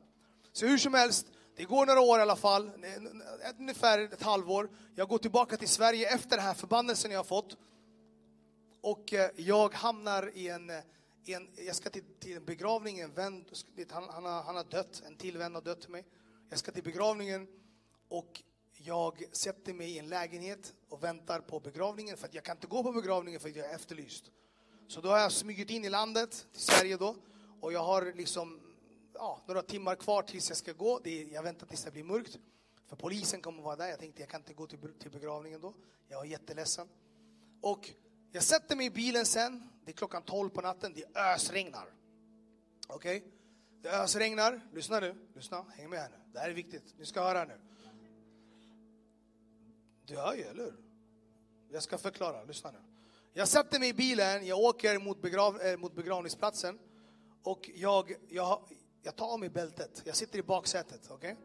Så 0.52 0.66
hur 0.66 0.78
som 0.78 0.94
helst, 0.94 1.28
det 1.60 1.66
går 1.66 1.86
några 1.86 2.02
år 2.02 2.20
i 2.20 2.22
alla 2.22 2.36
fall, 2.36 2.72
ungefär 3.60 4.00
ett 4.00 4.22
halvår. 4.22 4.70
Jag 4.96 5.08
går 5.08 5.18
tillbaka 5.18 5.58
till 5.58 5.68
Sverige 5.68 6.14
efter 6.14 6.30
den 6.30 6.46
här 6.46 6.54
förbannelsen 6.54 7.12
jag 7.12 7.20
har 7.20 7.24
fått. 7.24 7.58
Och 8.82 9.14
eh, 9.14 9.30
jag 9.36 9.74
hamnar 9.74 10.32
i 10.38 10.48
en, 10.48 10.70
eh, 10.70 10.76
en 11.26 11.48
jag 11.66 11.76
ska 11.76 11.90
till, 11.90 12.04
till 12.20 12.36
en 12.36 12.46
begravning, 12.46 13.00
en 13.00 13.14
vän, 13.14 13.46
han, 13.90 14.10
han, 14.10 14.26
har, 14.26 14.44
han 14.44 14.56
har 14.56 14.64
dött, 14.64 15.04
en 15.08 15.16
till 15.16 15.38
vän 15.38 15.56
har 15.56 15.62
dött 15.62 15.82
till 15.82 15.90
mig. 15.90 16.06
Jag 16.50 16.60
ska 16.60 16.72
till 16.72 16.84
begravningen 16.84 17.48
och 18.10 18.44
jag 18.78 19.24
sätter 19.32 19.74
mig 19.74 19.92
i 19.92 20.00
en 20.00 20.10
lägenhet 20.10 20.74
och 20.90 21.04
väntar 21.04 21.40
på 21.40 21.60
begravningen 21.60 22.18
för 22.18 22.28
att 22.28 22.34
jag 22.34 22.44
kan 22.44 22.58
inte 22.58 22.68
gå 22.68 22.84
på 22.84 22.92
begravningen 22.92 23.40
för 23.40 23.50
att 23.50 23.56
jag 23.56 23.70
är 23.70 23.76
efterlyst. 23.76 24.26
Så 24.88 25.02
då 25.02 25.10
har 25.10 25.20
jag 25.20 25.32
smugit 25.32 25.70
in 25.70 25.86
i 25.86 25.90
landet, 25.90 26.46
till 26.52 26.62
Sverige 26.62 26.98
då, 26.98 27.16
och 27.62 27.74
jag 27.74 27.84
har 27.84 28.14
liksom 28.16 28.69
ja, 29.20 29.42
några 29.46 29.62
timmar 29.62 29.96
kvar 29.96 30.22
tills 30.22 30.50
jag 30.50 30.58
ska 30.58 30.74
gå. 30.74 31.00
Det 31.04 31.22
är, 31.22 31.34
jag 31.34 31.44
väntar 31.44 31.68
tills 31.68 31.84
det 31.84 31.92
blir 31.92 32.04
mörkt. 32.04 32.40
För 32.88 32.96
polisen 32.96 33.42
kommer 33.42 33.64
vara 33.64 33.76
där. 33.76 33.88
Jag 33.88 34.00
tänkte 34.00 34.22
jag 34.22 34.30
kan 34.30 34.42
inte 34.42 34.54
gå 34.54 34.68
till, 34.68 34.94
till 35.00 35.12
begravningen 35.12 35.62
då. 35.62 35.74
Jag 36.08 36.26
är 36.26 36.30
jätteledsen. 36.30 36.88
Och 37.62 37.90
jag 38.32 38.44
sätter 38.44 38.76
mig 38.76 38.86
i 38.86 38.90
bilen 38.90 39.26
sen. 39.26 39.70
Det 39.86 39.92
är 39.92 39.94
klockan 39.94 40.24
12 40.24 40.50
på 40.50 40.62
natten. 40.62 40.94
Det 40.94 41.18
ösregnar. 41.20 41.94
Okej? 42.88 43.18
Okay? 43.18 43.32
Det 43.82 43.90
ösregnar. 43.90 44.62
Lyssna 44.74 45.00
nu. 45.00 45.16
Lyssna. 45.36 45.66
Häng 45.78 45.90
med 45.90 46.00
här 46.00 46.10
nu. 46.10 46.18
Det 46.34 46.40
här 46.40 46.50
är 46.50 46.54
viktigt. 46.54 46.84
Ni 46.98 47.06
ska 47.06 47.24
höra 47.24 47.46
nu. 47.46 47.60
Du 50.06 50.16
hör 50.16 50.34
ju, 50.34 50.44
eller 50.44 50.64
hur? 50.64 50.76
Jag 51.70 51.84
ska 51.84 51.98
förklara. 51.98 52.44
Lyssna 52.44 52.72
nu. 52.72 52.80
Jag 53.34 53.48
sätter 53.48 53.80
mig 53.80 53.90
i 53.90 53.94
bilen. 53.94 54.48
Jag 54.48 54.60
åker 54.60 55.00
mot, 55.00 55.22
begrav, 55.22 55.62
äh, 55.62 55.78
mot 55.78 55.96
begravningsplatsen. 55.96 56.80
Och 57.44 57.70
jag, 57.76 58.16
jag, 58.28 58.62
jag 59.02 59.16
tar 59.16 59.26
av 59.26 59.40
mig 59.40 59.50
bältet. 59.50 60.02
Jag 60.06 60.16
sitter 60.16 60.40
i 60.40 60.44
baksätet. 60.44 61.12
Okay? 61.12 61.36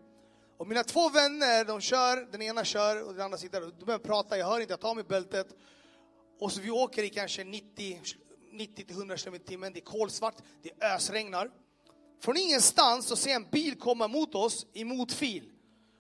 Och 0.57 0.67
mina 0.67 0.85
två 0.85 1.09
vänner, 1.09 1.65
de 1.65 1.81
kör, 1.81 2.33
den 2.33 2.43
ena 2.43 2.65
kör 2.65 3.07
och 3.09 3.13
den 3.13 3.25
andra 3.25 3.39
sitter 3.39 3.61
de 3.61 3.85
börjar 3.85 3.99
prata. 3.99 4.39
Jag 4.39 4.47
hör 4.47 4.61
inte, 4.61 4.73
jag 4.73 4.81
tar 4.81 4.89
av 4.89 4.97
mig 4.97 5.05
bältet. 5.05 5.47
Och 6.41 6.53
så 6.53 6.61
vi 6.61 6.71
åker 6.71 7.03
i 7.03 7.11
kanske 7.11 7.45
90, 7.45 8.03
90 8.53 8.87
100 8.91 9.17
km 9.17 9.35
i 9.35 9.39
timmen. 9.39 9.73
Det 9.73 9.79
är 9.79 9.85
kolsvart, 9.85 10.35
det 10.63 10.85
ösregnar. 10.85 11.51
Från 12.21 12.37
ingenstans 12.37 13.07
så 13.07 13.17
ser 13.17 13.31
jag 13.31 13.43
en 13.43 13.51
bil 13.51 13.79
komma 13.79 14.09
mot 14.09 14.35
oss 14.35 14.67
i 14.73 14.85
motfil. 14.85 15.51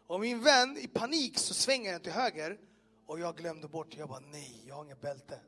Och 0.06 0.20
min 0.20 0.42
vän 0.42 0.78
i 0.78 0.88
panik 0.88 1.38
så 1.38 1.54
svänger 1.54 1.92
den 1.92 2.00
till 2.00 2.12
höger 2.12 2.58
Och 3.06 3.20
jag 3.20 3.36
glömde 3.36 3.68
bort, 3.68 3.96
jag 3.96 4.08
bara 4.08 4.20
nej, 4.20 4.64
jag 4.66 4.74
har 4.74 4.84
inget 4.84 5.00
bälte. 5.00 5.40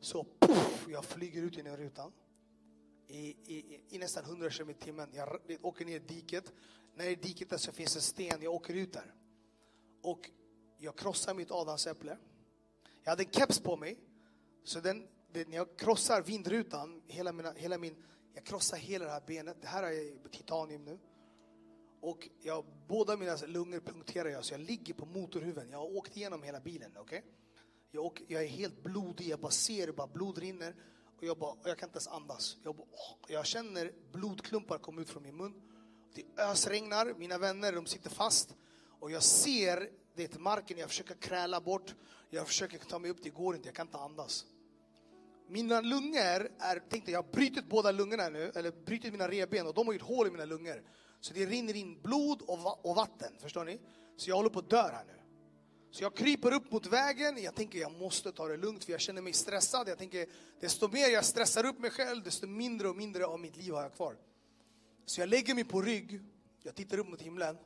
Så 0.00 0.26
puff, 0.40 0.86
jag 0.88 1.04
flyger 1.04 1.42
ut 1.42 1.56
genom 1.56 1.76
rutan. 1.76 2.12
I, 3.12 3.36
i, 3.46 3.80
i 3.88 3.98
nästan 3.98 4.24
100 4.24 4.50
km 4.50 4.70
i 4.70 4.74
timmen. 4.74 5.08
Jag 5.12 5.40
åker 5.62 5.84
ner 5.84 5.96
i 5.96 5.98
diket. 5.98 6.52
När 6.94 7.06
i 7.06 7.14
diket 7.14 7.50
där 7.50 7.56
så 7.56 7.72
finns 7.72 7.96
en 7.96 8.02
sten, 8.02 8.42
jag 8.42 8.54
åker 8.54 8.74
ut 8.74 8.92
där. 8.92 9.14
Och 10.02 10.30
jag 10.78 10.96
krossar 10.96 11.34
mitt 11.34 11.50
adamsäpple. 11.50 12.18
Jag 13.02 13.10
hade 13.10 13.22
en 13.22 13.30
keps 13.30 13.60
på 13.60 13.76
mig. 13.76 13.98
Så 14.64 14.80
den, 14.80 15.08
det, 15.32 15.48
när 15.48 15.56
jag 15.56 15.76
krossar 15.76 16.22
vindrutan, 16.22 17.02
hela, 17.06 17.32
mina, 17.32 17.52
hela 17.52 17.78
min, 17.78 18.04
jag 18.34 18.44
krossar 18.44 18.76
hela 18.76 19.04
det 19.04 19.10
här 19.10 19.22
benet. 19.26 19.56
Det 19.60 19.68
här 19.68 19.82
är 19.82 20.28
titanium 20.28 20.84
nu. 20.84 20.98
Och 22.00 22.28
jag, 22.42 22.64
båda 22.88 23.16
mina 23.16 23.36
lungor 23.46 23.80
punkterar 23.80 24.28
jag, 24.28 24.44
så 24.44 24.54
jag 24.54 24.60
ligger 24.60 24.94
på 24.94 25.06
motorhuven. 25.06 25.70
Jag 25.70 25.78
har 25.78 25.96
åkt 25.96 26.16
igenom 26.16 26.42
hela 26.42 26.60
bilen. 26.60 26.92
okej? 26.96 27.24
Jag, 27.90 28.04
åker, 28.04 28.24
jag 28.28 28.42
är 28.42 28.48
helt 28.48 28.82
blodig, 28.82 29.28
jag 29.28 29.40
bara 29.40 29.52
ser 29.52 29.92
bara 29.92 30.06
blod 30.06 30.38
rinner. 30.38 30.74
Och 31.22 31.28
jag, 31.28 31.38
bara, 31.38 31.50
och 31.50 31.68
jag 31.68 31.78
kan 31.78 31.88
inte 31.88 31.96
ens 31.96 32.08
andas. 32.08 32.56
Jag, 32.62 32.76
bara, 32.76 32.86
åh, 32.92 33.16
jag 33.28 33.46
känner 33.46 33.92
blodklumpar 34.12 34.78
komma 34.78 35.00
ut 35.00 35.10
från 35.10 35.22
min 35.22 35.36
mun. 35.36 35.62
Det 36.14 36.42
ösregnar, 36.42 37.14
mina 37.18 37.38
vänner 37.38 37.72
de 37.72 37.86
sitter 37.86 38.10
fast. 38.10 38.54
Och 39.00 39.10
jag 39.10 39.22
ser 39.22 39.90
det 40.14 40.38
marken, 40.38 40.78
jag 40.78 40.88
försöker 40.88 41.14
kräla 41.14 41.60
bort. 41.60 41.94
Jag 42.30 42.46
försöker 42.46 42.78
ta 42.78 42.98
mig 42.98 43.10
upp, 43.10 43.16
det 43.22 43.30
går 43.30 43.56
inte, 43.56 43.68
jag 43.68 43.74
kan 43.74 43.86
inte 43.86 43.98
andas. 43.98 44.44
Mina 45.48 45.80
lungor 45.80 46.50
är, 46.58 46.88
tänkte 46.88 47.10
jag 47.10 47.22
har 47.22 47.32
brutit 47.32 47.68
båda 47.68 47.90
lungorna 47.90 48.28
nu, 48.28 48.52
eller 48.54 48.70
brutit 48.84 49.12
mina 49.12 49.28
revben 49.28 49.66
och 49.66 49.74
de 49.74 49.86
har 49.86 49.94
gjort 49.94 50.02
hål 50.02 50.26
i 50.26 50.30
mina 50.30 50.44
lungor. 50.44 50.82
Så 51.20 51.34
det 51.34 51.46
rinner 51.46 51.76
in 51.76 52.02
blod 52.02 52.42
och, 52.42 52.58
va- 52.58 52.78
och 52.82 52.96
vatten, 52.96 53.32
förstår 53.40 53.64
ni? 53.64 53.80
Så 54.16 54.30
jag 54.30 54.36
håller 54.36 54.50
på 54.50 54.58
att 54.58 54.70
dö 54.70 54.82
här 54.82 55.04
nu. 55.04 55.21
Så 55.92 56.02
jag 56.02 56.14
kryper 56.14 56.52
upp 56.52 56.72
mot 56.72 56.86
vägen, 56.86 57.42
jag 57.42 57.54
tänker 57.54 57.78
jag 57.78 57.92
måste 57.92 58.32
ta 58.32 58.48
det 58.48 58.56
lugnt 58.56 58.84
för 58.84 58.92
jag 58.92 59.00
känner 59.00 59.22
mig 59.22 59.32
stressad. 59.32 59.88
Jag 59.88 59.98
tänker 59.98 60.28
desto 60.60 60.88
mer 60.88 61.08
jag 61.08 61.24
stressar 61.24 61.66
upp 61.66 61.78
mig 61.78 61.90
själv, 61.90 62.22
desto 62.22 62.46
mindre 62.46 62.88
och 62.88 62.96
mindre 62.96 63.26
av 63.26 63.40
mitt 63.40 63.56
liv 63.56 63.72
har 63.72 63.82
jag 63.82 63.94
kvar. 63.94 64.16
Så 65.06 65.20
jag 65.20 65.28
lägger 65.28 65.54
mig 65.54 65.64
på 65.64 65.82
rygg, 65.82 66.20
jag 66.62 66.74
tittar 66.74 66.98
upp 66.98 67.08
mot 67.08 67.22
himlen. 67.22 67.58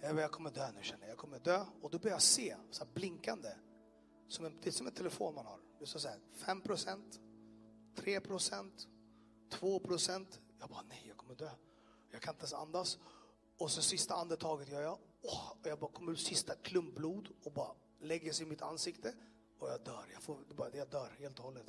Jag, 0.00 0.14
bara, 0.14 0.22
jag 0.22 0.32
kommer 0.32 0.50
dö 0.50 0.72
nu 0.72 0.82
känner 0.82 1.02
jag, 1.02 1.10
jag 1.10 1.18
kommer 1.18 1.38
dö. 1.38 1.64
Och 1.82 1.90
då 1.90 1.98
börjar 1.98 2.14
jag 2.14 2.22
se, 2.22 2.56
så 2.70 2.84
här 2.84 2.90
blinkande. 2.94 3.48
Som 4.28 4.44
en, 4.44 4.58
det 4.62 4.68
är 4.68 4.72
som 4.72 4.86
en 4.86 4.92
telefon 4.92 5.34
man 5.34 5.46
har. 5.46 5.58
Det 5.78 5.86
står 5.86 6.00
så 6.00 6.08
här, 6.08 6.18
5 6.34 6.60
procent, 6.60 7.20
3 7.96 8.20
procent, 8.20 8.88
2 9.50 9.78
procent. 9.78 10.40
Jag 10.60 10.68
bara, 10.68 10.82
nej 10.88 11.04
jag 11.08 11.16
kommer 11.16 11.34
dö. 11.34 11.50
Jag 12.10 12.22
kan 12.22 12.34
inte 12.34 12.42
ens 12.42 12.52
andas. 12.52 12.98
Och 13.58 13.70
så 13.70 13.82
sista 13.82 14.14
andetaget 14.14 14.68
gör 14.68 14.82
jag 14.82 14.98
oh, 15.22 15.50
och 15.50 15.66
jag 15.66 15.78
bara 15.78 15.90
kommer 15.90 16.12
ut 16.12 16.20
sista 16.20 16.54
klump 16.54 16.94
blod 16.94 17.28
och 17.44 17.52
bara 17.52 17.74
lägger 18.00 18.32
sig 18.32 18.46
i 18.46 18.48
mitt 18.48 18.62
ansikte. 18.62 19.14
Och 19.58 19.68
jag 19.68 19.80
dör. 19.84 20.04
Jag, 20.12 20.22
får, 20.22 20.38
bara, 20.56 20.76
jag 20.76 20.88
dör 20.88 21.16
helt 21.18 21.38
och 21.38 21.44
hållet. 21.44 21.66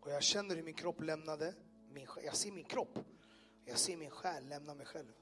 Och 0.00 0.10
jag 0.10 0.22
känner 0.22 0.56
hur 0.56 0.62
min 0.62 0.74
kropp 0.74 1.02
lämnade. 1.02 1.54
Min, 1.90 2.06
jag 2.24 2.36
ser 2.36 2.52
min 2.52 2.64
kropp. 2.64 2.98
Jag 3.64 3.78
ser 3.78 3.96
min 3.96 4.10
själ 4.10 4.48
lämna 4.48 4.74
mig 4.74 4.86
själv. 4.86 5.12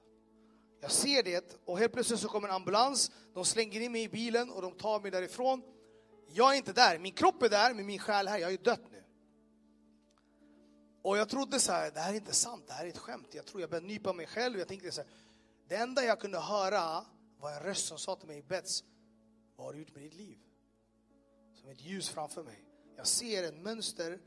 Jag 0.81 0.91
ser 0.91 1.23
det 1.23 1.59
och 1.65 1.79
helt 1.79 1.93
plötsligt 1.93 2.21
så 2.21 2.29
kommer 2.29 2.49
en 2.49 2.55
ambulans. 2.55 3.11
De 3.35 3.45
slänger 3.45 3.81
in 3.81 3.93
mig 3.93 4.03
i 4.03 4.09
bilen 4.09 4.51
och 4.51 4.63
de 4.63 4.73
tar 4.73 5.01
mig 5.01 5.11
därifrån. 5.11 5.63
Jag 6.29 6.53
är 6.53 6.57
inte 6.57 6.73
där. 6.73 6.99
Min 6.99 7.13
kropp 7.13 7.43
är 7.43 7.49
där, 7.49 7.75
men 7.75 7.87
min 7.87 7.99
själ 7.99 8.29
här. 8.29 8.39
Jag 8.39 8.53
är 8.53 8.59
dött 8.59 8.91
nu. 8.91 9.05
Och 11.03 11.19
jag 11.19 11.29
trodde 11.29 11.61
så 11.61 11.73
här, 11.73 11.91
det 11.91 12.01
här 12.01 12.13
är 12.13 12.17
inte 12.17 12.35
sant, 12.35 12.65
det 12.67 12.73
här 12.73 12.85
är 12.85 12.89
ett 12.89 12.99
skämt. 12.99 13.29
Jag 13.35 13.47
tror 13.47 13.61
jag 13.61 13.71
började 13.71 13.87
nypa 13.87 14.13
mig 14.13 14.27
själv. 14.27 14.59
Jag 14.59 14.69
tänkte 14.69 14.93
så 14.93 15.01
här, 15.01 15.11
det 15.69 15.77
enda 15.77 16.05
jag 16.05 16.21
kunde 16.21 16.39
höra 16.39 17.05
var 17.45 17.53
en 17.53 17.61
röst 17.61 17.87
som 17.87 17.99
sa 17.99 18.17
till 18.17 18.29
mig, 18.29 18.43
Bets, 18.43 18.85
vad 19.57 19.67
har 19.67 19.73
du 19.73 19.79
gjort 19.79 19.95
med 19.95 20.03
ditt 20.03 20.15
liv? 20.15 20.39
Som 21.53 21.69
ett 21.69 21.81
ljus 21.81 22.09
framför 22.09 22.43
mig. 22.43 22.65
Jag 22.97 23.07
ser 23.07 23.43
ett 23.43 23.57
mönster. 23.57 24.21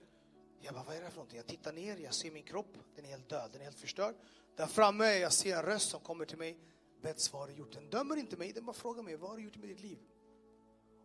Jag 0.60 0.74
bara, 0.74 0.84
vad 0.84 0.96
är 0.96 1.02
det 1.02 1.10
för 1.10 1.16
någonting? 1.16 1.38
Jag 1.38 1.48
tittar 1.48 1.74
ner, 1.74 1.98
jag 1.98 2.14
ser 2.14 2.32
min 2.32 2.44
kropp, 2.44 2.78
den 2.96 3.06
är 3.06 3.10
helt 3.10 3.30
död, 3.30 3.50
den 3.52 3.62
är 3.62 3.66
helt 3.66 3.80
förstörd. 3.80 4.16
Där 4.56 4.68
framme, 4.68 5.06
jag 5.06 5.34
ser 5.34 5.58
en 5.58 5.64
röst 5.64 5.90
som 5.90 6.00
kommer 6.00 6.26
till 6.26 6.38
mig. 6.38 6.60
Bets, 7.02 7.34
vad 7.34 7.42
har 7.42 7.48
du 7.48 7.54
gjort? 7.54 7.74
Den 7.74 7.90
dömer 7.90 8.16
inte 8.16 8.38
mig, 8.38 8.54
den 8.54 8.66
bara 8.66 8.74
frågar 8.74 9.04
mig, 9.04 9.16
vad 9.16 9.30
har 9.30 9.38
du 9.38 9.44
gjort 9.44 9.58
med 9.58 9.70
ditt 9.70 9.82
liv? 9.82 10.00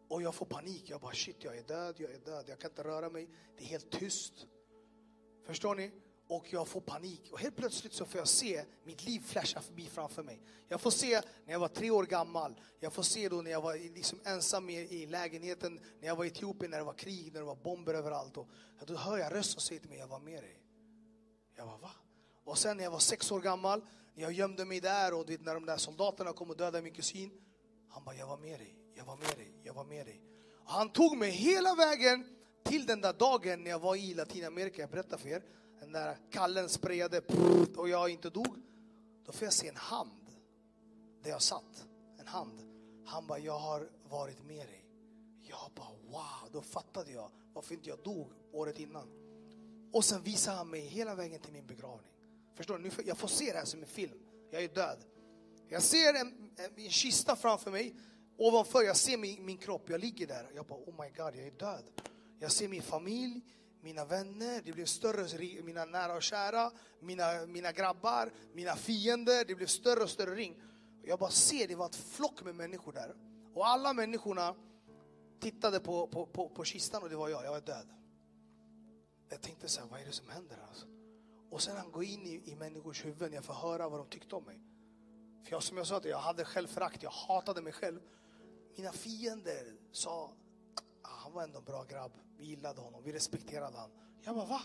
Och 0.08 0.22
jag 0.22 0.34
får 0.34 0.46
panik, 0.46 0.90
jag 0.90 1.00
bara 1.00 1.14
shit, 1.14 1.44
jag 1.44 1.58
är 1.58 1.62
död, 1.62 1.94
jag 1.98 2.10
är 2.10 2.18
död, 2.18 2.44
jag 2.48 2.58
kan 2.58 2.70
inte 2.70 2.84
röra 2.84 3.10
mig. 3.10 3.28
Det 3.58 3.64
är 3.64 3.68
helt 3.68 3.90
tyst. 3.90 4.46
Förstår 5.44 5.74
ni? 5.74 5.90
Och 6.36 6.52
jag 6.52 6.68
får 6.68 6.80
panik. 6.80 7.32
Och 7.32 7.40
helt 7.40 7.56
plötsligt 7.56 7.92
så 7.92 8.04
får 8.04 8.18
jag 8.18 8.28
se 8.28 8.64
mitt 8.84 9.04
liv 9.04 9.20
flasha 9.20 9.60
förbi 9.60 9.86
framför 9.86 10.22
mig. 10.22 10.40
Jag 10.68 10.80
får 10.80 10.90
se 10.90 11.20
när 11.44 11.52
jag 11.52 11.60
var 11.60 11.68
tre 11.68 11.90
år 11.90 12.04
gammal. 12.04 12.60
Jag 12.80 12.92
får 12.92 13.02
se 13.02 13.28
då 13.28 13.42
när 13.42 13.50
jag 13.50 13.60
var 13.60 13.94
liksom 13.94 14.20
ensam 14.24 14.70
i, 14.70 14.74
i 14.74 15.06
lägenheten, 15.06 15.80
när 16.00 16.08
jag 16.08 16.16
var 16.16 16.24
i 16.24 16.28
Etiopien, 16.28 16.70
när 16.70 16.78
det 16.78 16.84
var 16.84 16.92
krig, 16.92 17.32
när 17.32 17.40
det 17.40 17.46
var 17.46 17.54
bomber 17.54 17.94
överallt. 17.94 18.36
Och, 18.36 18.48
då 18.86 18.96
hör 18.96 19.18
jag 19.18 19.34
röst 19.34 19.50
som 19.50 19.60
säger 19.60 19.80
till 19.80 19.90
mig, 19.90 19.98
jag 19.98 20.06
var 20.06 20.18
med 20.20 20.42
dig. 20.42 20.62
Jag 21.56 21.66
bara, 21.66 21.76
va? 21.76 21.90
Och 22.44 22.58
sen 22.58 22.76
när 22.76 22.84
jag 22.84 22.90
var 22.90 22.98
sex 22.98 23.32
år 23.32 23.40
gammal, 23.40 23.84
när 24.14 24.22
jag 24.22 24.32
gömde 24.32 24.64
mig 24.64 24.80
där 24.80 25.14
och 25.14 25.26
du 25.26 25.32
vet, 25.32 25.44
när 25.44 25.54
de 25.54 25.66
där 25.66 25.76
soldaterna 25.76 26.32
kom 26.32 26.50
och 26.50 26.56
dödade 26.56 26.82
min 26.82 26.94
kusin. 26.94 27.30
Han 27.88 28.04
bara, 28.04 28.14
jag 28.14 28.26
var 28.26 28.38
med 28.38 28.58
dig, 28.58 28.76
jag 28.94 29.04
var 29.04 29.16
med 29.16 29.36
dig, 29.36 29.60
jag 29.62 29.74
var 29.74 29.84
med 29.84 30.06
dig. 30.06 30.22
Och 30.64 30.70
han 30.70 30.88
tog 30.92 31.16
mig 31.16 31.30
hela 31.30 31.74
vägen 31.74 32.24
till 32.64 32.86
den 32.86 33.00
där 33.00 33.12
dagen 33.12 33.62
när 33.62 33.70
jag 33.70 33.78
var 33.78 33.96
i 33.96 34.14
Latinamerika, 34.14 34.82
jag 34.82 34.90
berättar 34.90 35.16
för 35.16 35.28
er. 35.28 35.42
Den 35.82 35.92
där 35.92 36.16
kallen 36.30 36.68
sprayade 36.68 37.20
och 37.76 37.88
jag 37.88 38.10
inte 38.10 38.30
dog. 38.30 38.56
Då 39.24 39.32
får 39.32 39.44
jag 39.44 39.52
se 39.52 39.68
en 39.68 39.76
hand 39.76 40.30
där 41.22 41.30
jag 41.30 41.42
satt. 41.42 41.86
En 42.18 42.26
hand. 42.26 42.60
Han 43.06 43.26
bara, 43.26 43.38
jag 43.38 43.58
har 43.58 43.90
varit 44.10 44.44
med 44.44 44.66
dig. 44.66 44.86
Jag 45.42 45.70
bara, 45.74 45.90
wow, 46.10 46.52
då 46.52 46.62
fattade 46.62 47.12
jag 47.12 47.30
varför 47.52 47.74
inte 47.74 47.88
jag 47.88 47.98
dog 48.02 48.32
året 48.52 48.78
innan. 48.78 49.08
Och 49.92 50.04
sen 50.04 50.22
visar 50.22 50.54
han 50.54 50.70
mig 50.70 50.80
hela 50.80 51.14
vägen 51.14 51.40
till 51.40 51.52
min 51.52 51.66
begravning. 51.66 52.12
Förstår 52.54 52.78
du? 52.78 52.84
Nu 52.84 52.90
Jag 53.04 53.18
får 53.18 53.28
se 53.28 53.52
det 53.52 53.58
här 53.58 53.64
som 53.64 53.80
en 53.80 53.88
film. 53.88 54.18
Jag 54.50 54.64
är 54.64 54.68
död. 54.68 54.98
Jag 55.68 55.82
ser 55.82 56.14
en, 56.14 56.50
en, 56.56 56.84
en 56.84 56.90
kista 56.90 57.36
framför 57.36 57.70
mig. 57.70 57.94
Ovanför, 58.36 58.82
jag 58.82 58.96
ser 58.96 59.16
min, 59.16 59.44
min 59.44 59.58
kropp. 59.58 59.90
Jag 59.90 60.00
ligger 60.00 60.26
där. 60.26 60.50
Jag 60.54 60.66
bara, 60.66 60.78
oh 60.78 61.02
my 61.02 61.10
god, 61.10 61.36
jag 61.36 61.46
är 61.46 61.50
död. 61.50 61.84
Jag 62.38 62.52
ser 62.52 62.68
min 62.68 62.82
familj, 62.82 63.40
mina 63.82 64.04
vänner, 64.04 64.62
det 64.64 64.72
blev 64.72 64.86
större, 64.86 65.62
mina 65.62 65.84
nära 65.84 66.14
och 66.14 66.22
kära, 66.22 66.70
mina, 67.00 67.46
mina 67.46 67.72
grabbar, 67.72 68.32
mina 68.52 68.76
fiender. 68.76 69.44
Det 69.44 69.54
blev 69.54 69.66
större 69.66 70.02
och 70.02 70.10
större 70.10 70.34
ring. 70.34 70.62
Jag 71.02 71.18
bara 71.18 71.30
ser, 71.30 71.68
det 71.68 71.74
var 71.74 71.86
ett 71.86 71.96
flock 71.96 72.42
med 72.42 72.54
människor 72.54 72.92
där. 72.92 73.14
Och 73.54 73.68
alla 73.68 73.92
människorna 73.92 74.54
tittade 75.40 75.80
på, 75.80 76.06
på, 76.06 76.26
på, 76.26 76.48
på 76.48 76.64
kistan 76.64 77.02
och 77.02 77.08
det 77.08 77.16
var 77.16 77.28
jag, 77.28 77.44
jag 77.44 77.50
var 77.50 77.60
död. 77.60 77.86
Jag 79.28 79.40
tänkte 79.40 79.68
så 79.68 79.80
här, 79.80 79.88
vad 79.88 80.00
är 80.00 80.04
det 80.04 80.12
som 80.12 80.28
händer? 80.28 80.58
Alltså? 80.68 80.86
Och 81.50 81.62
sen 81.62 81.76
han 81.76 81.92
går 81.92 82.04
in 82.04 82.26
i, 82.26 82.42
i 82.50 82.56
människors 82.56 83.04
huvuden, 83.04 83.32
jag 83.32 83.44
får 83.44 83.54
höra 83.54 83.88
vad 83.88 84.00
de 84.00 84.08
tyckte 84.08 84.36
om 84.36 84.44
mig. 84.44 84.60
För 85.44 85.52
jag, 85.52 85.62
som 85.62 85.76
jag 85.76 85.86
sa, 85.86 86.00
jag 86.04 86.18
hade 86.18 86.44
självförakt, 86.44 87.02
jag 87.02 87.10
hatade 87.10 87.62
mig 87.62 87.72
själv. 87.72 88.00
Mina 88.76 88.92
fiender 88.92 89.76
sa, 89.92 90.32
Ah, 91.02 91.08
han 91.08 91.32
var 91.32 91.42
ändå 91.42 91.58
en 91.58 91.64
bra 91.64 91.84
grabb, 91.84 92.12
vi 92.38 92.44
gillade 92.44 92.80
honom, 92.80 93.02
vi 93.04 93.12
respekterade 93.12 93.76
honom. 93.76 93.90
Jag 94.22 94.34
bara, 94.34 94.46
va? 94.46 94.62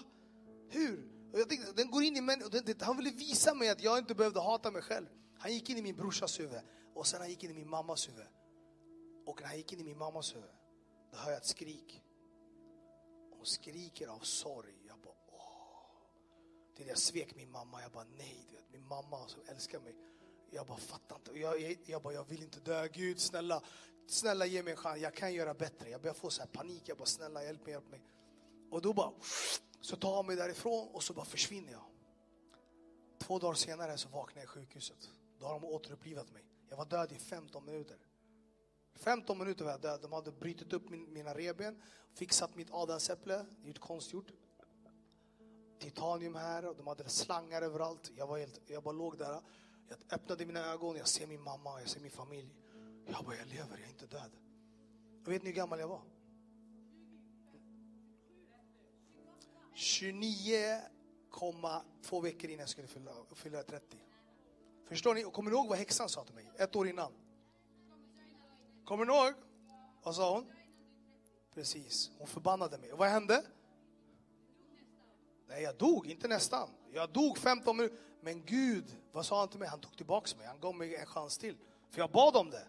Hur? 0.69 1.17
Och 1.33 1.39
jag 1.39 1.49
tänkte, 1.49 1.71
den 1.71 1.91
går 1.91 2.03
in 2.03 2.17
i 2.17 2.21
människan. 2.21 2.75
han 2.81 2.97
ville 2.97 3.11
visa 3.11 3.53
mig 3.53 3.69
att 3.69 3.83
jag 3.83 3.97
inte 3.97 4.15
behövde 4.15 4.39
hata 4.39 4.71
mig 4.71 4.81
själv. 4.81 5.07
Han 5.39 5.53
gick 5.53 5.69
in 5.69 5.77
i 5.77 5.81
min 5.81 5.95
brorsas 5.95 6.39
huvud 6.39 6.61
och 6.93 7.07
sen 7.07 7.19
han 7.19 7.29
gick 7.29 7.43
in 7.43 7.51
i 7.51 7.53
min 7.53 7.69
mammas 7.69 8.07
huvud. 8.09 8.27
Och 9.25 9.41
när 9.41 9.47
han 9.47 9.57
gick 9.57 9.73
in 9.73 9.79
i 9.79 9.83
min 9.83 9.97
mammas 9.97 10.35
huvud, 10.35 10.49
då 11.11 11.17
hör 11.17 11.31
jag 11.31 11.37
ett 11.37 11.45
skrik. 11.45 12.03
Hon 13.37 13.45
skriker 13.45 14.07
av 14.07 14.19
sorg. 14.19 14.83
Jag 14.87 14.99
bara, 14.99 15.13
åh. 15.27 15.41
Det 16.75 16.83
är 16.83 16.87
jag 16.87 16.97
svek 16.97 17.35
min 17.35 17.51
mamma. 17.51 17.81
Jag 17.81 17.91
bara, 17.91 18.03
nej, 18.17 18.45
du 18.49 18.55
vet, 18.55 18.71
min 18.71 18.87
mamma 18.87 19.27
som 19.27 19.41
älskar 19.47 19.79
mig. 19.79 19.95
Jag 20.51 20.67
bara 20.67 20.77
fattar 20.77 21.15
inte. 21.15 21.39
Jag, 21.39 21.61
jag, 21.61 21.77
jag 21.85 22.01
bara, 22.01 22.13
jag 22.13 22.23
vill 22.23 22.43
inte 22.43 22.59
dö. 22.59 22.87
Gud, 22.87 23.19
snälla, 23.19 23.61
snälla 24.07 24.45
ge 24.45 24.63
mig 24.63 24.71
en 24.71 24.77
chans. 24.77 25.01
Jag 25.01 25.13
kan 25.13 25.33
göra 25.33 25.53
bättre. 25.53 25.89
Jag 25.89 26.01
börjar 26.01 26.13
få 26.13 26.29
så 26.29 26.41
här 26.41 26.49
panik. 26.49 26.83
Jag 26.85 26.97
bara, 26.97 27.05
snälla 27.05 27.43
hjälp 27.43 27.65
mig, 27.65 27.71
hjälp 27.71 27.89
mig. 27.89 28.01
Och 28.71 28.81
då 28.81 28.93
bara, 28.93 29.11
så 29.81 29.95
tar 29.95 30.15
han 30.15 30.25
mig 30.25 30.35
därifrån 30.35 30.87
och 30.93 31.03
så 31.03 31.13
bara 31.13 31.25
försvinner 31.25 31.71
jag. 31.71 31.83
Två 33.17 33.39
dagar 33.39 33.53
senare 33.53 33.97
så 33.97 34.09
vaknar 34.09 34.41
jag 34.41 34.43
i 34.43 34.47
sjukhuset. 34.47 35.09
Då 35.39 35.45
har 35.45 35.53
de 35.53 35.63
återupplivat 35.63 36.31
mig. 36.31 36.43
Jag 36.69 36.77
var 36.77 36.85
död 36.85 37.11
i 37.11 37.15
15 37.19 37.65
minuter. 37.65 37.97
15 38.95 39.37
minuter 39.37 39.65
var 39.65 39.71
jag 39.71 39.81
död. 39.81 39.99
De 40.01 40.13
hade 40.13 40.31
brutit 40.31 40.73
upp 40.73 40.89
min, 40.89 41.13
mina 41.13 41.33
reben, 41.33 41.81
fixat 42.13 42.55
mitt 42.55 42.71
adamsäpple, 42.71 43.45
gjort 43.63 43.79
konstgjort. 43.79 44.31
Titanium 45.79 46.35
här 46.35 46.65
och 46.65 46.75
de 46.75 46.87
hade 46.87 47.09
slangar 47.09 47.61
överallt. 47.61 48.11
Jag, 48.15 48.27
var 48.27 48.37
helt, 48.37 48.61
jag 48.67 48.83
bara 48.83 48.91
låg 48.91 49.17
där. 49.17 49.41
Jag 49.89 49.97
öppnade 50.11 50.45
mina 50.45 50.65
ögon, 50.73 50.95
jag 50.95 51.07
ser 51.07 51.27
min 51.27 51.41
mamma, 51.41 51.79
jag 51.79 51.89
ser 51.89 51.99
min 51.99 52.11
familj. 52.11 52.55
Jag 53.07 53.25
bara, 53.25 53.35
jag 53.35 53.47
lever, 53.47 53.77
jag 53.77 53.81
är 53.81 53.89
inte 53.89 54.05
död. 54.05 54.31
Och 55.25 55.31
vet 55.31 55.43
ni 55.43 55.49
hur 55.49 55.55
gammal 55.55 55.79
jag 55.79 55.87
var? 55.87 56.01
29,2 59.75 62.21
veckor 62.21 62.49
innan 62.49 62.59
jag 62.59 62.69
skulle 62.69 62.87
fylla, 62.87 63.11
fylla 63.35 63.63
30. 63.63 63.97
Förstår 64.87 65.15
ni? 65.15 65.25
Och 65.25 65.33
kommer 65.33 65.51
ni 65.51 65.57
ihåg 65.57 65.67
vad 65.67 65.77
häxan 65.77 66.09
sa 66.09 66.23
till 66.23 66.35
mig 66.35 66.51
ett 66.57 66.75
år 66.75 66.87
innan? 66.87 67.11
Kommer 68.85 69.05
ni 69.05 69.13
ihåg? 69.13 69.33
Vad 70.03 70.15
sa 70.15 70.33
hon? 70.33 70.51
Precis, 71.53 72.11
hon 72.17 72.27
förbannade 72.27 72.77
mig. 72.77 72.91
Och 72.91 72.99
vad 72.99 73.09
hände? 73.09 73.45
Nej, 75.47 75.63
jag 75.63 75.77
dog, 75.77 76.07
inte 76.07 76.27
nästan. 76.27 76.69
Jag 76.91 77.09
dog 77.09 77.37
15 77.37 77.77
minuter. 77.77 77.97
Men 78.21 78.45
Gud, 78.45 78.97
vad 79.11 79.25
sa 79.25 79.39
han 79.39 79.47
till 79.47 79.59
mig? 79.59 79.67
Han 79.67 79.79
tog 79.79 79.97
tillbaks 79.97 80.35
mig. 80.35 80.47
Han 80.47 80.59
gav 80.59 80.75
mig 80.75 80.95
en 80.95 81.05
chans 81.05 81.37
till. 81.37 81.57
För 81.89 81.99
jag 81.99 82.11
bad 82.11 82.35
om 82.35 82.49
det. 82.49 82.67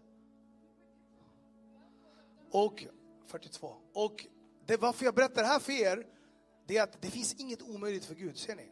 Och 2.50 2.86
42. 3.26 3.74
Och 3.94 4.26
det 4.66 4.76
varför 4.76 5.04
jag 5.04 5.14
berättar 5.14 5.42
det 5.42 5.48
här 5.48 5.58
för 5.58 5.72
er, 5.72 6.06
det 6.66 6.76
är 6.76 6.82
att 6.82 7.02
det 7.02 7.10
finns 7.10 7.34
inget 7.34 7.62
omöjligt 7.62 8.04
för 8.04 8.14
Gud. 8.14 8.38
Ser 8.38 8.56
ni? 8.56 8.68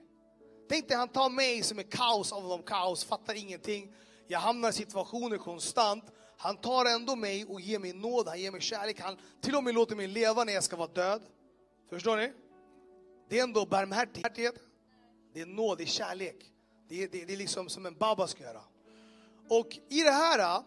Tänk 0.68 0.88
dig, 0.88 0.96
han 0.96 1.08
tar 1.08 1.30
mig 1.30 1.62
som 1.62 1.78
är 1.78 1.82
kaos 1.82 2.32
av 2.32 2.48
de 2.48 2.62
kaos, 2.62 3.04
fattar 3.04 3.34
ingenting. 3.34 3.94
Jag 4.26 4.38
hamnar 4.38 4.68
i 4.68 4.72
situationer 4.72 5.38
konstant. 5.38 6.04
Han 6.38 6.56
tar 6.56 6.84
ändå 6.84 7.16
mig 7.16 7.44
och 7.44 7.60
ger 7.60 7.78
mig 7.78 7.92
nåd, 7.92 8.28
han 8.28 8.40
ger 8.40 8.50
mig 8.50 8.60
kärlek. 8.60 9.00
Han 9.00 9.16
till 9.40 9.56
och 9.56 9.64
med 9.64 9.74
låter 9.74 9.96
mig 9.96 10.06
leva 10.06 10.44
när 10.44 10.52
jag 10.52 10.64
ska 10.64 10.76
vara 10.76 10.88
död. 10.88 11.22
Förstår 11.90 12.16
ni? 12.16 12.32
Det 13.28 13.38
är 13.38 13.42
ändå 13.42 13.66
barmhärtighet. 13.66 14.54
Det 15.34 15.40
är 15.40 15.46
nåd, 15.46 15.78
det 15.78 15.84
är 15.84 15.86
kärlek. 15.86 16.36
Det 16.88 17.02
är, 17.02 17.08
det, 17.08 17.24
det 17.24 17.32
är 17.32 17.36
liksom 17.36 17.68
som 17.68 17.86
en 17.86 17.94
baba 17.94 18.26
ska 18.26 18.42
göra. 18.42 18.62
Och 19.48 19.78
i 19.88 20.02
det 20.02 20.10
här, 20.10 20.62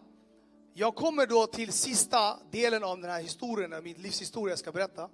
jag 0.80 0.96
kommer 0.96 1.28
då 1.28 1.48
till 1.48 1.74
sista 1.74 2.40
delen 2.52 2.84
av 2.84 3.02
den 3.02 3.12
här 3.12 3.22
historien, 3.22 3.84
min 3.84 4.02
livshistoria 4.02 4.52
jag 4.52 4.60
ska 4.60 4.72
berätta. 4.72 5.10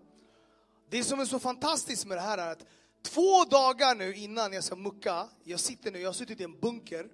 Det 0.89 1.03
som 1.03 1.20
är 1.20 1.26
så 1.26 1.39
fantastiskt 1.39 2.05
med 2.05 2.18
det 2.18 2.22
här 2.22 2.38
är 2.38 2.51
att 2.51 2.66
två 3.01 3.43
dagar 3.43 3.95
nu 3.95 4.16
innan 4.16 4.53
jag 4.53 4.63
ska 4.63 4.76
mucka, 4.76 5.30
jag 5.43 5.59
sitter 5.59 5.91
nu, 5.91 5.99
jag 5.99 6.07
har 6.07 6.13
suttit 6.13 6.41
i 6.41 6.43
en 6.43 6.59
bunker, 6.59 7.09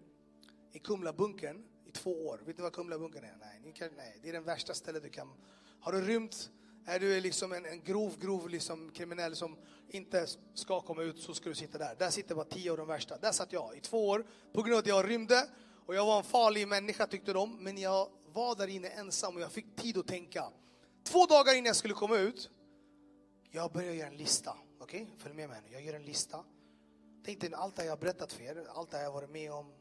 i 0.73 0.79
Kumlabunkern 0.79 1.63
i 1.85 1.91
två 1.91 2.27
år. 2.27 2.41
Vet 2.45 2.57
du 2.57 2.63
vad 2.63 2.73
Kumlabunkern 2.73 3.23
är? 3.23 3.37
Nej, 3.39 3.73
kan, 3.73 3.89
nej, 3.97 4.19
det 4.23 4.29
är 4.29 4.33
den 4.33 4.43
värsta 4.43 4.73
stället 4.73 5.03
du 5.03 5.09
kan... 5.09 5.27
Har 5.79 5.91
du 5.91 6.01
rymt, 6.01 6.49
är 6.85 6.99
du 6.99 7.21
liksom 7.21 7.51
en, 7.51 7.65
en 7.65 7.81
grov, 7.83 8.19
grov 8.19 8.49
liksom 8.49 8.91
kriminell 8.91 9.35
som 9.35 9.57
inte 9.89 10.27
ska 10.53 10.81
komma 10.81 11.01
ut 11.01 11.19
så 11.19 11.33
ska 11.33 11.49
du 11.49 11.55
sitta 11.55 11.77
där. 11.77 11.95
Där 11.99 12.09
sitter 12.09 12.35
bara 12.35 12.45
tio 12.45 12.71
av 12.71 12.77
de 12.77 12.87
värsta. 12.87 13.17
Där 13.17 13.31
satt 13.31 13.53
jag 13.53 13.77
i 13.77 13.79
två 13.79 14.09
år 14.09 14.25
på 14.53 14.61
grund 14.61 14.73
av 14.73 14.79
att 14.79 14.87
jag 14.87 15.09
rymde 15.09 15.47
och 15.85 15.95
jag 15.95 16.05
var 16.05 16.17
en 16.17 16.23
farlig 16.23 16.67
människa 16.67 17.07
tyckte 17.07 17.33
de, 17.33 17.63
men 17.63 17.77
jag 17.77 18.07
var 18.33 18.55
där 18.55 18.67
inne 18.67 18.87
ensam 18.87 19.35
och 19.35 19.41
jag 19.41 19.51
fick 19.51 19.75
tid 19.75 19.97
att 19.97 20.07
tänka. 20.07 20.51
Två 21.03 21.25
dagar 21.25 21.53
innan 21.53 21.65
jag 21.65 21.75
skulle 21.75 21.93
komma 21.93 22.17
ut, 22.17 22.49
jag 23.51 23.71
började 23.71 23.95
göra 23.95 24.07
en 24.07 24.17
lista. 24.17 24.57
Okej, 24.79 25.03
okay? 25.03 25.15
följ 25.17 25.35
med 25.35 25.49
mig 25.49 25.61
nu. 25.65 25.73
Jag 25.73 25.81
gör 25.81 25.93
en 25.93 26.05
lista. 26.05 26.43
Tänk 27.25 27.41
dig 27.41 27.53
allt 27.53 27.75
det 27.75 27.85
jag 27.85 27.91
har 27.91 27.97
berättat 27.97 28.33
för 28.33 28.43
er, 28.43 28.67
allt 28.73 28.91
det 28.91 28.97
jag 28.97 29.05
har 29.05 29.13
varit 29.13 29.29
med 29.29 29.51
om. 29.51 29.73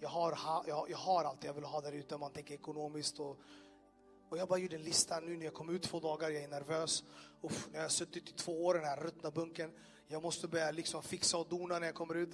Jag 0.00 0.08
har, 0.08 0.38
jag, 0.66 0.90
jag 0.90 0.98
har 0.98 1.24
allt 1.24 1.44
jag 1.44 1.54
vill 1.54 1.64
ha 1.64 1.80
där 1.80 1.92
ute, 1.92 2.18
man 2.18 2.32
tänker 2.32 2.54
ekonomiskt 2.54 3.20
och 3.20 3.36
och 4.30 4.38
jag 4.38 4.48
bara 4.48 4.58
gjorde 4.58 4.76
en 4.76 4.82
lista 4.82 5.20
nu 5.20 5.36
när 5.36 5.44
jag 5.44 5.54
kom 5.54 5.68
ut 5.68 5.82
två 5.82 6.00
dagar, 6.00 6.30
jag 6.30 6.42
är 6.42 6.48
nervös. 6.48 7.04
Uff, 7.42 7.68
när 7.70 7.78
jag 7.78 7.84
har 7.84 7.88
suttit 7.88 8.28
i 8.28 8.32
två 8.32 8.64
år 8.64 8.76
i 8.76 8.78
den 8.78 8.88
här 8.88 8.96
ruttna 8.96 9.30
bunken. 9.30 9.70
Jag 10.08 10.22
måste 10.22 10.48
börja 10.48 10.70
liksom 10.70 11.02
fixa 11.02 11.38
och 11.38 11.48
dona 11.48 11.78
när 11.78 11.86
jag 11.86 11.94
kommer 11.94 12.14
ut. 12.14 12.30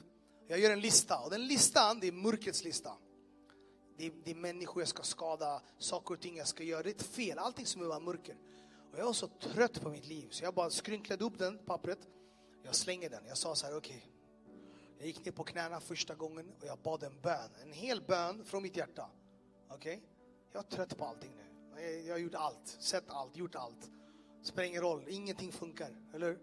Jag 0.49 0.59
gör 0.59 0.71
en 0.71 0.81
lista 0.81 1.19
och 1.19 1.31
den 1.31 1.47
listan, 1.47 2.01
det 2.01 2.07
är 2.07 2.13
mörkrets 2.13 2.65
lista. 2.65 2.93
Det 3.97 4.07
är, 4.07 4.13
det 4.25 4.31
är 4.31 4.35
människor 4.35 4.83
jag 4.83 4.89
ska 4.89 5.03
skada, 5.03 5.63
saker 5.79 6.15
och 6.15 6.21
ting 6.21 6.37
jag 6.37 6.49
ska 6.49 6.63
göra. 6.63 6.83
Det 6.83 6.89
är 6.89 6.95
ett 6.95 7.03
fel, 7.03 7.39
allting 7.39 7.67
som 7.67 7.83
är 7.83 7.87
bara 7.87 8.01
mörker. 8.01 8.37
Och 8.93 8.99
jag 8.99 9.07
var 9.07 9.13
så 9.13 9.29
trött 9.29 9.81
på 9.81 9.89
mitt 9.89 10.07
liv 10.07 10.29
så 10.31 10.45
jag 10.45 10.55
bara 10.55 10.71
skrynklade 10.71 11.25
upp 11.25 11.39
den 11.39 11.59
pappret. 11.59 11.99
Jag 12.63 12.75
slänger 12.75 13.11
den. 13.11 13.27
Jag 13.27 13.39
sa 13.39 13.55
så 13.55 13.67
här, 13.67 13.77
okej. 13.77 13.97
Okay. 13.97 14.11
Jag 14.99 15.07
gick 15.07 15.25
ner 15.25 15.33
på 15.33 15.45
knäna 15.45 15.81
första 15.81 16.15
gången 16.15 16.53
och 16.61 16.67
jag 16.67 16.79
bad 16.79 17.03
en 17.03 17.21
bön. 17.21 17.51
En 17.63 17.73
hel 17.73 18.03
bön 18.03 18.45
från 18.45 18.63
mitt 18.63 18.77
hjärta. 18.77 19.11
Okej? 19.69 19.97
Okay? 19.97 20.09
Jag 20.53 20.65
är 20.65 20.69
trött 20.69 20.99
på 20.99 21.05
allting 21.05 21.33
nu. 21.37 21.47
Jag 22.07 22.15
har 22.15 22.19
gjort 22.19 22.35
allt, 22.35 22.77
sett 22.81 23.11
allt, 23.11 23.37
gjort 23.37 23.55
allt. 23.55 23.91
Spelar 24.43 24.69
ingen 24.69 24.83
roll, 24.83 25.05
ingenting 25.09 25.53
funkar, 25.53 25.97
eller 26.15 26.39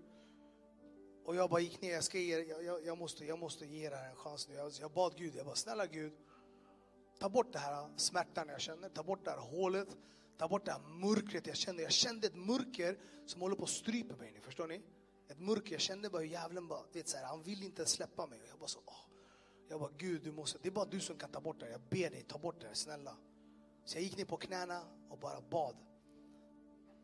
Och 1.26 1.36
jag 1.36 1.50
bara 1.50 1.60
gick 1.60 1.82
ner, 1.82 1.94
jag 1.94 2.04
ska 2.04 2.18
ge 2.18 2.40
jag, 2.40 2.64
jag, 2.64 2.86
jag, 2.86 2.98
måste, 2.98 3.26
jag 3.26 3.40
måste 3.40 3.66
ge 3.66 3.90
det 3.90 3.96
här 3.96 4.10
en 4.10 4.16
chans 4.16 4.48
nu. 4.50 4.56
Jag, 4.56 4.72
jag 4.80 4.92
bad 4.92 5.18
Gud, 5.18 5.36
jag 5.36 5.46
bara 5.46 5.56
snälla 5.56 5.86
Gud, 5.86 6.14
ta 7.24 7.30
bort 7.30 7.54
den 7.54 7.62
här 7.62 7.90
smärtan 7.96 8.50
jag 8.50 8.62
känner, 8.62 8.90
ta 8.90 9.04
bort 9.04 9.26
det 9.26 9.32
här 9.32 9.38
hålet, 9.38 9.98
ta 10.38 10.48
bort 10.48 10.66
det 10.66 10.72
här 10.72 10.80
mörkret 10.80 11.48
jag 11.48 11.56
kände. 11.56 11.84
Jag 11.84 11.92
kände 11.92 12.28
ett 12.28 12.36
mörker 12.36 12.98
som 13.26 13.42
håller 13.42 13.56
på 13.56 13.64
att 13.64 13.70
strypa 13.70 14.16
mig 14.16 14.32
nu, 14.32 14.42
förstår 14.42 14.68
ni? 14.68 14.82
Ett 15.28 15.40
mörker, 15.40 15.72
jag 15.72 15.82
kände 15.82 16.10
bara 16.10 16.22
hur 16.22 16.30
djävulen 16.30 16.68
bara, 16.68 16.80
vet 16.94 17.08
så 17.08 17.18
här, 17.18 17.26
han 17.26 17.44
vill 17.44 17.64
inte 17.64 17.86
släppa 17.86 18.28
mig. 18.28 18.40
Jag 18.50 18.60
bara 18.60 18.68
så, 18.68 18.80
åh. 18.86 18.96
Jag 19.70 19.80
bara 19.80 19.90
Gud, 19.98 20.24
du 20.24 20.32
måste, 20.32 20.60
det 20.62 20.68
är 20.68 20.72
bara 20.72 20.86
du 20.86 21.00
som 21.00 21.18
kan 21.18 21.32
ta 21.32 21.42
bort 21.42 21.60
det 21.60 21.66
här. 21.66 21.72
Jag 21.72 21.82
ber 21.82 22.10
dig, 22.10 22.24
ta 22.28 22.38
bort 22.38 22.62
det 22.62 22.68
här, 22.68 22.74
snälla. 22.74 23.18
Så 23.86 23.98
jag 23.98 24.04
gick 24.04 24.18
ner 24.18 24.26
på 24.26 24.38
knäna 24.38 24.82
och 25.10 25.18
bara 25.18 25.42
bad. 25.42 25.76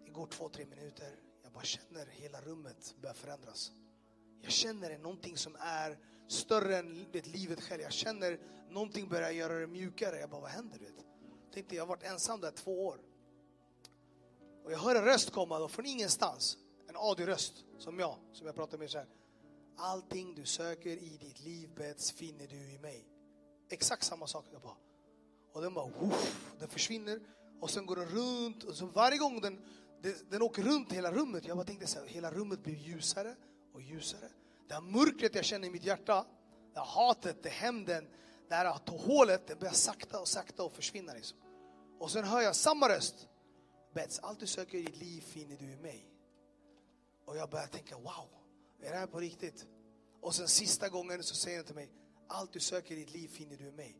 Det 0.06 0.12
går 0.12 0.28
två, 0.28 0.50
tre 0.50 0.66
minuter. 0.66 1.16
Jag 1.44 1.52
bara 1.52 1.64
känner 1.64 2.06
hela 2.06 2.42
rummet 2.42 2.96
börja 3.02 3.14
förändras. 3.14 3.72
Jag 4.42 4.52
känner 4.52 4.98
någonting 4.98 5.38
som 5.38 5.56
är 5.60 5.98
större 6.32 6.78
än 6.78 7.12
vet, 7.12 7.28
livet 7.28 7.62
själv. 7.62 7.82
Jag 7.82 7.94
känner 7.94 8.40
någonting 8.70 9.10
börjar 9.10 9.32
göra 9.32 9.60
det 9.60 9.68
mjukare. 9.68 10.20
Jag 10.20 10.30
bara, 10.30 10.42
vad 10.42 10.50
händer? 10.50 10.80
Vet? 10.80 11.06
Tänkte, 11.54 11.76
jag 11.76 11.82
har 11.84 11.88
varit 11.88 12.04
ensam 12.04 12.42
där 12.42 12.52
två 12.52 12.86
år. 12.86 13.00
Och 14.64 14.72
jag 14.72 14.80
hör 14.80 14.96
en 14.96 15.06
röst 15.06 15.32
komma 15.32 15.60
då 15.60 15.68
från 15.68 15.86
ingenstans. 15.86 16.58
En 16.88 16.96
audioröst, 16.96 17.54
som 17.78 18.00
jag, 18.00 18.16
som 18.34 18.46
jag 18.46 18.56
pratar 18.56 18.78
med 18.78 18.90
så 18.90 18.98
här. 18.98 19.08
Allting 19.78 20.36
du 20.36 20.46
söker 20.46 20.90
i 20.90 21.18
ditt 21.18 21.40
liv 21.40 21.70
bets 21.76 22.12
finner 22.12 22.48
du 22.48 22.72
i 22.72 22.80
mig. 22.80 23.08
Exakt 23.70 24.04
samma 24.04 24.28
sak. 24.28 24.46
Jag 24.52 24.62
bara, 24.62 24.78
och 25.54 25.62
den 25.62 25.74
bara, 25.74 25.86
woof, 26.00 26.46
den 26.60 26.70
försvinner. 26.70 27.20
Och 27.60 27.70
sen 27.70 27.86
går 27.86 27.96
den 27.96 28.10
runt. 28.10 28.64
Och 28.64 28.76
så 28.76 28.86
varje 28.86 29.18
gång 29.18 29.42
den, 29.42 29.62
den, 30.02 30.14
den 30.30 30.42
åker 30.42 30.64
runt 30.64 30.92
hela 30.92 31.12
rummet, 31.12 31.46
jag 31.46 31.58
bara 31.58 31.66
tänkte 31.66 31.88
så 31.88 32.00
här, 32.00 32.08
hela 32.08 32.32
rummet 32.32 32.64
blir 32.64 32.76
ljusare 32.76 33.36
och 33.74 33.82
ljusare. 33.82 34.30
Det 34.70 34.76
här 34.76 34.82
mörkret 34.82 35.36
jag 35.36 35.46
känner 35.46 35.68
i 35.68 35.72
mitt 35.72 35.86
hjärta, 35.86 36.26
det 36.74 36.80
här 36.80 36.86
hatet, 36.86 37.44
det 37.44 37.50
hämnden, 37.50 38.08
det 38.48 38.56
här 38.56 38.98
hålet, 38.98 39.48
det 39.48 39.56
börjar 39.56 39.74
sakta 39.74 40.20
och 40.20 40.28
sakta 40.28 40.64
och 40.64 40.72
försvinna. 40.72 41.14
Liksom. 41.14 41.38
Och 42.00 42.12
sen 42.12 42.24
hör 42.24 42.42
jag 42.42 42.56
samma 42.56 42.90
röst. 42.90 43.28
Bets, 43.94 44.20
allt 44.20 44.40
du 44.40 44.48
söker 44.48 44.78
i 44.78 44.82
ditt 44.82 44.98
liv 44.98 45.22
finner 45.22 45.58
du 45.58 45.72
i 45.72 45.76
mig. 45.76 46.06
Och 47.26 47.38
jag 47.38 47.50
börjar 47.50 47.68
tänka, 47.68 47.96
wow, 47.96 48.30
är 48.82 48.92
det 48.92 48.98
här 48.98 49.08
på 49.08 49.20
riktigt? 49.20 49.66
Och 50.22 50.36
sen 50.36 50.48
sista 50.48 50.90
gången 50.90 51.24
så 51.24 51.36
säger 51.36 51.58
han 51.58 51.66
till 51.66 51.76
mig, 51.76 51.90
allt 52.28 52.54
du 52.54 52.60
söker 52.60 52.96
i 52.96 53.00
ditt 53.00 53.14
liv 53.14 53.28
finner 53.28 53.58
du 53.58 53.68
i 53.68 53.72
mig. 53.72 53.96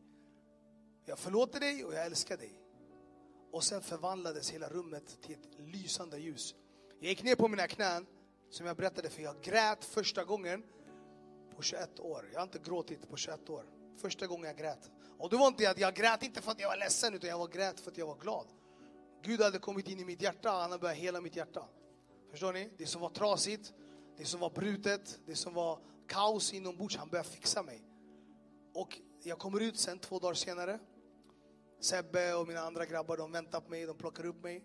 Jag 1.04 1.18
förlåter 1.18 1.60
dig 1.60 1.84
och 1.84 1.94
jag 1.94 2.06
älskar 2.06 2.36
dig. 2.36 2.60
Och 3.52 3.64
sen 3.64 3.82
förvandlades 3.82 4.50
hela 4.50 4.68
rummet 4.68 5.22
till 5.22 5.34
ett 5.34 5.58
lysande 5.58 6.18
ljus. 6.18 6.54
Jag 7.00 7.08
gick 7.08 7.22
ner 7.22 7.36
på 7.36 7.48
mina 7.48 7.66
knän, 7.66 8.06
som 8.50 8.66
jag 8.66 8.76
berättade 8.76 9.10
för 9.10 9.22
jag 9.22 9.40
grät 9.42 9.84
första 9.84 10.24
gången 10.24 10.62
på 11.56 11.62
21 11.62 12.00
år. 12.00 12.28
Jag 12.32 12.40
har 12.40 12.44
inte 12.44 12.58
gråtit 12.58 13.08
på 13.08 13.16
21 13.16 13.50
år. 13.50 13.64
Första 13.96 14.26
gången 14.26 14.46
jag 14.46 14.56
grät. 14.56 14.90
Och 15.18 15.30
det 15.30 15.36
var 15.36 15.46
inte 15.46 15.70
att 15.70 15.78
jag 15.78 15.94
grät 15.94 16.22
inte 16.22 16.42
för 16.42 16.50
att 16.50 16.60
jag 16.60 16.68
var 16.68 16.76
ledsen, 16.76 17.14
utan 17.14 17.30
jag 17.30 17.38
var 17.38 17.48
grät 17.48 17.80
för 17.80 17.90
att 17.90 17.98
jag 17.98 18.06
var 18.06 18.16
glad. 18.16 18.46
Gud 19.22 19.40
hade 19.40 19.58
kommit 19.58 19.88
in 19.88 20.00
i 20.00 20.04
mitt 20.04 20.22
hjärta, 20.22 20.50
han 20.50 20.70
hade 20.70 20.80
börjat 20.80 20.96
hela 20.96 21.20
mitt 21.20 21.36
hjärta. 21.36 21.64
Förstår 22.30 22.52
ni? 22.52 22.70
Det 22.78 22.86
som 22.86 23.00
var 23.00 23.10
trasigt, 23.10 23.72
det 24.16 24.24
som 24.24 24.40
var 24.40 24.50
brutet, 24.50 25.20
det 25.26 25.36
som 25.36 25.54
var 25.54 25.78
kaos 26.08 26.52
inombords, 26.52 26.96
han 26.96 27.08
började 27.08 27.28
fixa 27.28 27.62
mig. 27.62 27.82
Och 28.74 29.00
jag 29.22 29.38
kommer 29.38 29.60
ut 29.60 29.78
sen 29.78 29.98
två 29.98 30.18
dagar 30.18 30.34
senare 30.34 30.78
Sebbe 31.80 32.34
och 32.34 32.48
mina 32.48 32.60
andra 32.60 32.86
grabbar, 32.86 33.16
de 33.16 33.32
väntar 33.32 33.60
på 33.60 33.70
mig, 33.70 33.86
de 33.86 33.96
plockar 33.96 34.26
upp 34.26 34.42
mig. 34.42 34.64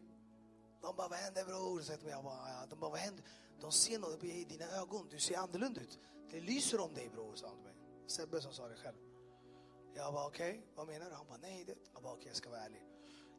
De 0.81 0.95
bara, 0.95 1.07
vad 1.07 1.17
händer 1.17 1.45
bror? 1.45 1.81
Så 1.81 1.93
jag 2.09 2.23
bara. 2.23 2.65
De 2.69 2.79
bara, 2.79 2.89
vad 2.89 2.99
händer? 2.99 3.25
De 3.62 3.72
ser 3.72 3.99
något 3.99 4.24
i 4.24 4.43
dina 4.43 4.66
ögon, 4.66 5.08
du 5.10 5.20
ser 5.20 5.38
annorlunda 5.38 5.82
ut. 5.82 5.99
Det 6.32 6.41
lyser 6.41 6.80
om 6.80 6.93
dig 6.93 7.10
bror, 7.10 7.36
sa 7.36 7.47
han 7.47 7.56
till 7.56 7.66
mig. 7.66 7.76
Sebbe 8.08 8.41
som 8.41 8.53
sa 8.53 8.68
det 8.68 8.76
själv. 8.76 8.97
Jag 9.95 10.14
bara, 10.14 10.28
okej, 10.28 10.49
okay, 10.49 10.62
vad 10.76 10.88
menar 10.88 11.10
du? 11.10 11.16
Han 11.16 11.28
bara, 11.28 11.38
nej. 11.38 11.64
Det. 11.66 11.76
Jag 11.93 12.03
bara, 12.03 12.14
okej, 12.14 12.20
okay, 12.20 12.28
jag 12.28 12.36
ska 12.36 12.49
vara 12.49 12.62
ärlig. 12.62 12.84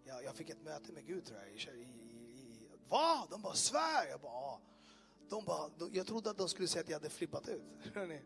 Jag, 0.04 0.24
jag 0.24 0.34
fick 0.34 0.50
ett 0.50 0.62
möte 0.62 0.92
med 0.92 1.06
Gud 1.06 1.24
tror 1.26 1.38
jag. 1.38 1.48
I, 1.48 1.80
i, 1.80 1.84
i, 1.84 2.68
Va? 2.88 3.26
De 3.30 3.42
bara, 3.42 3.54
svär! 3.54 4.06
Jag 4.10 4.20
bara, 4.20 4.32
ja. 4.32 4.60
De 5.28 5.44
bara, 5.44 5.68
de, 5.78 5.90
jag 5.94 6.06
trodde 6.06 6.30
att 6.30 6.38
de 6.38 6.48
skulle 6.48 6.68
säga 6.68 6.82
att 6.82 6.88
jag 6.88 6.96
hade 6.96 7.10
flippat 7.10 7.48
ut. 7.48 7.62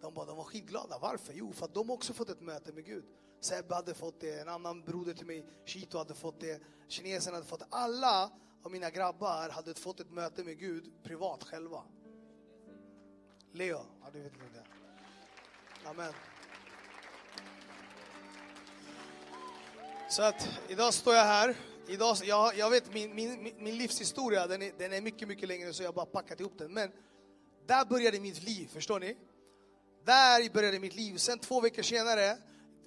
De 0.00 0.14
bara, 0.14 0.26
de 0.26 0.36
var 0.36 0.44
skitglada. 0.44 0.98
Varför? 0.98 1.32
Jo, 1.32 1.52
för 1.52 1.64
att 1.64 1.74
de 1.74 1.90
också 1.90 2.12
fått 2.12 2.30
ett 2.30 2.40
möte 2.40 2.72
med 2.72 2.84
Gud. 2.84 3.04
Sebbe 3.40 3.74
hade 3.74 3.94
fått 3.94 4.20
det, 4.20 4.40
en 4.40 4.48
annan 4.48 4.82
broder 4.82 5.14
till 5.14 5.26
mig, 5.26 5.46
Chito 5.64 5.98
hade 5.98 6.14
fått 6.14 6.40
det, 6.40 6.62
kineserna 6.88 7.36
hade 7.36 7.46
fått 7.46 7.60
det. 7.60 7.66
Alla 7.70 8.30
av 8.62 8.72
mina 8.72 8.90
grabbar 8.90 9.48
hade 9.48 9.74
fått 9.74 10.00
ett 10.00 10.10
möte 10.10 10.44
med 10.44 10.58
Gud 10.58 10.92
privat 11.02 11.44
själva. 11.44 11.82
Leo, 13.52 13.86
ja 14.02 14.10
du 14.12 14.22
vet 14.22 14.32
det. 14.32 14.64
Amen. 15.88 16.12
Så 20.10 20.22
att 20.22 20.48
idag 20.68 20.94
står 20.94 21.14
jag 21.14 21.24
här. 21.24 21.56
Idag, 21.88 22.16
jag, 22.24 22.56
jag 22.56 22.70
vet 22.70 22.94
min, 22.94 23.14
min, 23.14 23.52
min 23.58 23.76
livshistoria, 23.76 24.46
den 24.46 24.62
är, 24.62 24.72
den 24.78 24.92
är 24.92 25.00
mycket, 25.00 25.28
mycket 25.28 25.48
längre 25.48 25.72
så 25.72 25.82
jag 25.82 25.88
har 25.88 25.94
bara 25.94 26.06
packat 26.06 26.40
ihop 26.40 26.58
den. 26.58 26.72
Men 26.72 26.90
där 27.66 27.84
började 27.84 28.20
mitt 28.20 28.42
liv, 28.42 28.68
förstår 28.72 29.00
ni? 29.00 29.16
Där 30.04 30.52
började 30.52 30.78
mitt 30.78 30.94
liv. 30.94 31.16
Sen 31.16 31.38
två 31.38 31.60
veckor 31.60 31.82
senare 31.82 32.38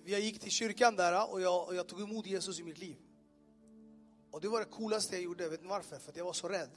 jag 0.06 0.20
gick 0.20 0.40
till 0.40 0.52
kyrkan 0.52 0.96
där 0.96 1.32
och 1.32 1.42
jag, 1.42 1.68
och 1.68 1.76
jag 1.76 1.88
tog 1.88 2.02
emot 2.02 2.26
Jesus 2.26 2.60
i 2.60 2.64
mitt 2.64 2.78
liv. 2.78 2.98
Och 4.36 4.42
det 4.42 4.48
var 4.48 4.60
det 4.60 4.66
coolaste 4.66 5.16
jag 5.16 5.24
gjorde. 5.24 5.50
Vet 5.50 5.62
ni 5.62 5.68
varför? 5.68 5.98
För 5.98 6.12
att 6.12 6.18
jag 6.18 6.26
var 6.26 6.34
så 6.34 6.48
rädd. 6.48 6.70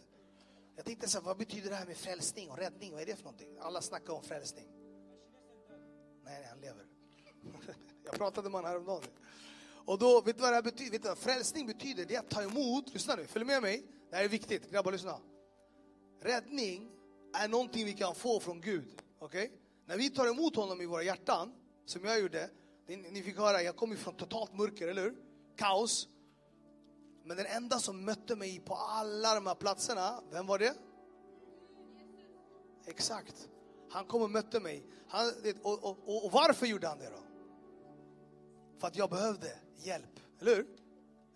Jag 0.76 0.84
tänkte 0.84 1.08
så 1.08 1.18
här, 1.18 1.24
vad 1.24 1.36
betyder 1.36 1.70
det 1.70 1.76
här 1.76 1.86
med 1.86 1.96
frälsning 1.96 2.50
och 2.50 2.58
räddning? 2.58 2.92
Vad 2.92 3.02
är 3.02 3.06
det 3.06 3.16
för 3.16 3.24
någonting? 3.24 3.56
Alla 3.60 3.82
snackar 3.82 4.12
om 4.12 4.22
frälsning. 4.22 4.66
Nej, 6.24 6.40
nej, 6.40 6.46
han 6.50 6.60
lever. 6.60 6.86
Jag 8.04 8.14
pratade 8.14 8.50
med 8.50 8.58
honom 8.58 8.70
häromdagen. 8.70 9.02
Och 9.84 9.98
då, 9.98 10.20
vet 10.20 10.36
du 10.36 10.42
vad 10.42 10.50
det 10.50 10.54
här 10.54 10.62
betyder? 10.62 10.90
Vet 10.90 11.02
du 11.02 11.08
vad 11.08 11.18
frälsning 11.18 11.66
betyder? 11.66 12.04
Det 12.04 12.14
är 12.14 12.18
att 12.18 12.30
ta 12.30 12.42
emot, 12.42 12.94
lyssna 12.94 13.14
nu, 13.14 13.26
följ 13.26 13.44
med 13.44 13.62
mig. 13.62 13.86
Det 14.10 14.16
här 14.16 14.24
är 14.24 14.28
viktigt, 14.28 14.70
grabbar 14.70 14.92
lyssna. 14.92 15.20
Räddning 16.20 16.90
är 17.34 17.48
någonting 17.48 17.84
vi 17.84 17.92
kan 17.92 18.14
få 18.14 18.40
från 18.40 18.60
Gud. 18.60 19.02
Okej? 19.18 19.44
Okay? 19.44 19.58
När 19.86 19.96
vi 19.96 20.10
tar 20.10 20.26
emot 20.26 20.56
honom 20.56 20.80
i 20.80 20.86
våra 20.86 21.02
hjärtan, 21.02 21.52
som 21.86 22.04
jag 22.04 22.20
gjorde, 22.20 22.50
ni, 22.86 22.96
ni 22.96 23.22
fick 23.22 23.36
höra, 23.36 23.62
jag 23.62 23.76
kom 23.76 23.90
ju 23.90 23.96
från 23.96 24.14
totalt 24.14 24.54
mörker, 24.54 24.88
eller 24.88 25.02
hur? 25.02 25.14
Kaos. 25.56 26.08
Men 27.28 27.36
den 27.36 27.46
enda 27.46 27.78
som 27.78 28.04
mötte 28.04 28.36
mig 28.36 28.60
på 28.60 28.74
alla 28.74 29.34
de 29.34 29.46
här 29.46 29.54
platserna, 29.54 30.22
vem 30.30 30.46
var 30.46 30.58
det? 30.58 30.74
Exakt. 32.86 33.48
Han 33.90 34.04
kom 34.04 34.22
och 34.22 34.30
mötte 34.30 34.60
mig. 34.60 34.86
Han, 35.08 35.32
och, 35.62 35.84
och, 35.84 36.08
och, 36.08 36.24
och 36.24 36.32
varför 36.32 36.66
gjorde 36.66 36.88
han 36.88 36.98
det 36.98 37.10
då? 37.10 37.22
För 38.78 38.86
att 38.86 38.96
jag 38.96 39.10
behövde 39.10 39.58
hjälp, 39.76 40.20
eller 40.40 40.56
hur? 40.56 40.66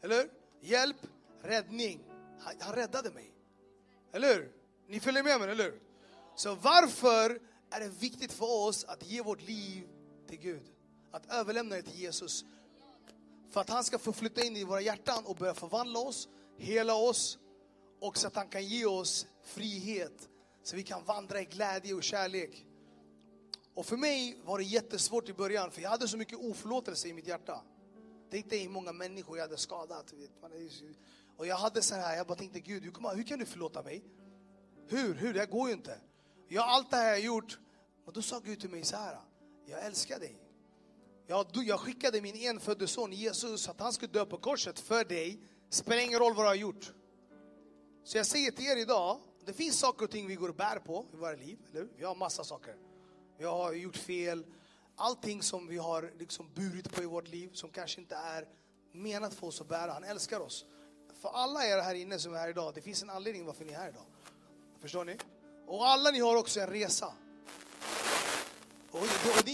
Eller 0.03 0.16
hur? 0.16 0.30
Hjälp, 0.61 1.07
räddning. 1.43 2.05
Han, 2.40 2.55
han 2.61 2.74
räddade 2.74 3.11
mig. 3.11 3.34
Eller 4.12 4.34
hur? 4.34 4.53
Ni 4.86 5.01
följer 5.01 5.22
med 5.22 5.40
mig, 5.40 5.51
eller 5.51 5.64
hur? 5.64 5.80
Så 6.36 6.55
varför 6.55 7.40
är 7.70 7.80
det 7.80 7.88
viktigt 7.88 8.32
för 8.32 8.66
oss 8.66 8.84
att 8.84 9.07
ge 9.07 9.22
vårt 9.22 9.43
liv 9.43 9.88
till 10.28 10.38
Gud? 10.38 10.62
Att 11.11 11.32
överlämna 11.32 11.76
det 11.76 11.82
till 11.82 12.01
Jesus. 12.01 12.45
För 13.53 13.61
att 13.61 13.70
han 13.70 13.84
ska 13.84 13.98
få 13.98 14.12
flytta 14.12 14.44
in 14.44 14.57
i 14.57 14.64
våra 14.64 14.80
hjärtan 14.80 15.24
och 15.26 15.36
börja 15.36 15.55
förvandla 15.55 15.98
oss, 15.98 16.28
hela 16.59 16.94
oss 16.94 17.38
och 18.00 18.18
så 18.18 18.26
att 18.26 18.36
han 18.36 18.48
kan 18.48 18.64
ge 18.64 18.86
oss 18.86 19.26
frihet. 19.42 20.28
Så 20.62 20.76
vi 20.76 20.82
kan 20.82 21.05
vandra 21.05 21.40
i 21.40 21.44
glädje 21.44 21.94
och 21.94 22.03
kärlek. 22.03 22.66
Och 23.74 23.86
för 23.86 23.96
mig 23.96 24.40
var 24.44 24.59
det 24.59 24.64
jättesvårt 24.64 25.28
i 25.28 25.32
början, 25.32 25.70
för 25.70 25.82
jag 25.82 25.90
hade 25.90 26.09
så 26.09 26.16
mycket 26.16 26.38
oförlåtelse 26.38 27.09
i 27.09 27.12
mitt 27.12 27.26
hjärta. 27.26 27.62
Tänk 28.30 28.50
dig 28.50 28.59
hur 28.59 28.70
många 28.70 28.92
människor 28.92 29.36
jag 29.36 29.44
hade 29.44 29.57
skadat. 29.57 30.12
Vet, 30.12 30.42
man 30.42 30.50
och 31.36 31.46
jag 31.46 31.57
hade 31.57 31.82
så 31.82 31.94
här, 31.94 32.16
jag 32.16 32.26
bara 32.26 32.38
tänkte 32.38 32.61
Gud, 32.61 32.82
hur, 32.82 33.14
hur 33.16 33.22
kan 33.22 33.38
du 33.38 33.46
förlåta 33.46 33.82
mig? 33.82 34.05
Hur? 34.88 35.14
Hur? 35.14 35.34
Det 35.34 35.40
här 35.40 35.46
går 35.46 35.68
ju 35.68 35.74
inte. 35.74 35.98
Jag 36.48 36.62
har 36.62 36.68
allt 36.68 36.90
det 36.90 36.96
här 36.96 37.11
jag 37.11 37.20
gjort. 37.20 37.59
Och 38.07 38.12
då 38.12 38.22
sa 38.22 38.38
Gud 38.38 38.61
till 38.61 38.70
mig 38.70 38.84
så 38.84 38.96
här, 38.96 39.18
jag 39.66 39.84
älskar 39.84 40.18
dig. 40.18 40.41
Jag, 41.33 41.47
du- 41.53 41.64
jag 41.64 41.80
skickade 41.80 42.20
min 42.20 42.37
enfödde 42.37 42.87
son 42.87 43.12
Jesus 43.12 43.68
att 43.68 43.80
han 43.80 43.93
skulle 43.93 44.12
dö 44.12 44.24
på 44.26 44.37
korset 44.39 44.80
för 44.80 45.05
dig. 45.05 45.41
Spelar 45.70 46.03
ingen 46.03 46.18
roll 46.18 46.35
vad 46.35 46.45
du 46.45 46.49
har 46.49 46.55
gjort. 46.55 46.93
Så 48.05 48.16
jag 48.16 48.26
säger 48.26 48.51
till 48.51 48.66
er 48.66 48.76
idag, 48.76 49.20
det 49.45 49.53
finns 49.53 49.78
saker 49.78 50.05
och 50.05 50.11
ting 50.11 50.26
vi 50.26 50.35
går 50.35 50.49
och 50.49 50.55
bär 50.55 50.78
på 50.78 51.07
i 51.12 51.16
våra 51.16 51.33
liv, 51.33 51.59
eller? 51.70 51.89
Vi 51.97 52.05
har 52.05 52.14
massa 52.14 52.45
saker. 52.45 52.76
Vi 53.39 53.45
har 53.45 53.72
gjort 53.72 53.97
fel. 53.97 54.47
Allting 54.97 55.43
som 55.43 55.66
vi 55.68 55.78
har 55.78 56.12
liksom 56.18 56.51
burit 56.55 56.93
på 56.93 57.03
i 57.03 57.07
vårt 57.07 57.28
liv 57.28 57.51
som 57.53 57.70
kanske 57.70 58.01
inte 58.01 58.16
är 58.16 58.49
menat 58.93 59.35
för 59.35 59.47
oss 59.47 59.61
att 59.61 59.68
bära. 59.68 59.93
Han 59.93 60.05
älskar 60.05 60.41
oss. 60.41 60.64
För 61.20 61.28
alla 61.28 61.66
er 61.66 61.83
här 61.83 61.95
inne 61.95 62.18
som 62.18 62.35
är 62.35 62.39
här 62.39 62.49
idag, 62.49 62.74
det 62.74 62.80
finns 62.80 63.03
en 63.03 63.11
anledning 63.11 63.45
varför 63.47 63.64
ni 63.64 63.72
är 63.72 63.78
här 63.78 63.89
idag. 63.89 64.05
Förstår 64.80 65.05
ni? 65.05 65.16
Och 65.66 65.87
alla 65.89 66.11
ni 66.11 66.18
har 66.20 66.37
också 66.37 66.61
en 66.61 66.70
resa. 66.70 67.14
Och 68.91 68.99
och, 68.99 69.39
och 69.39 69.45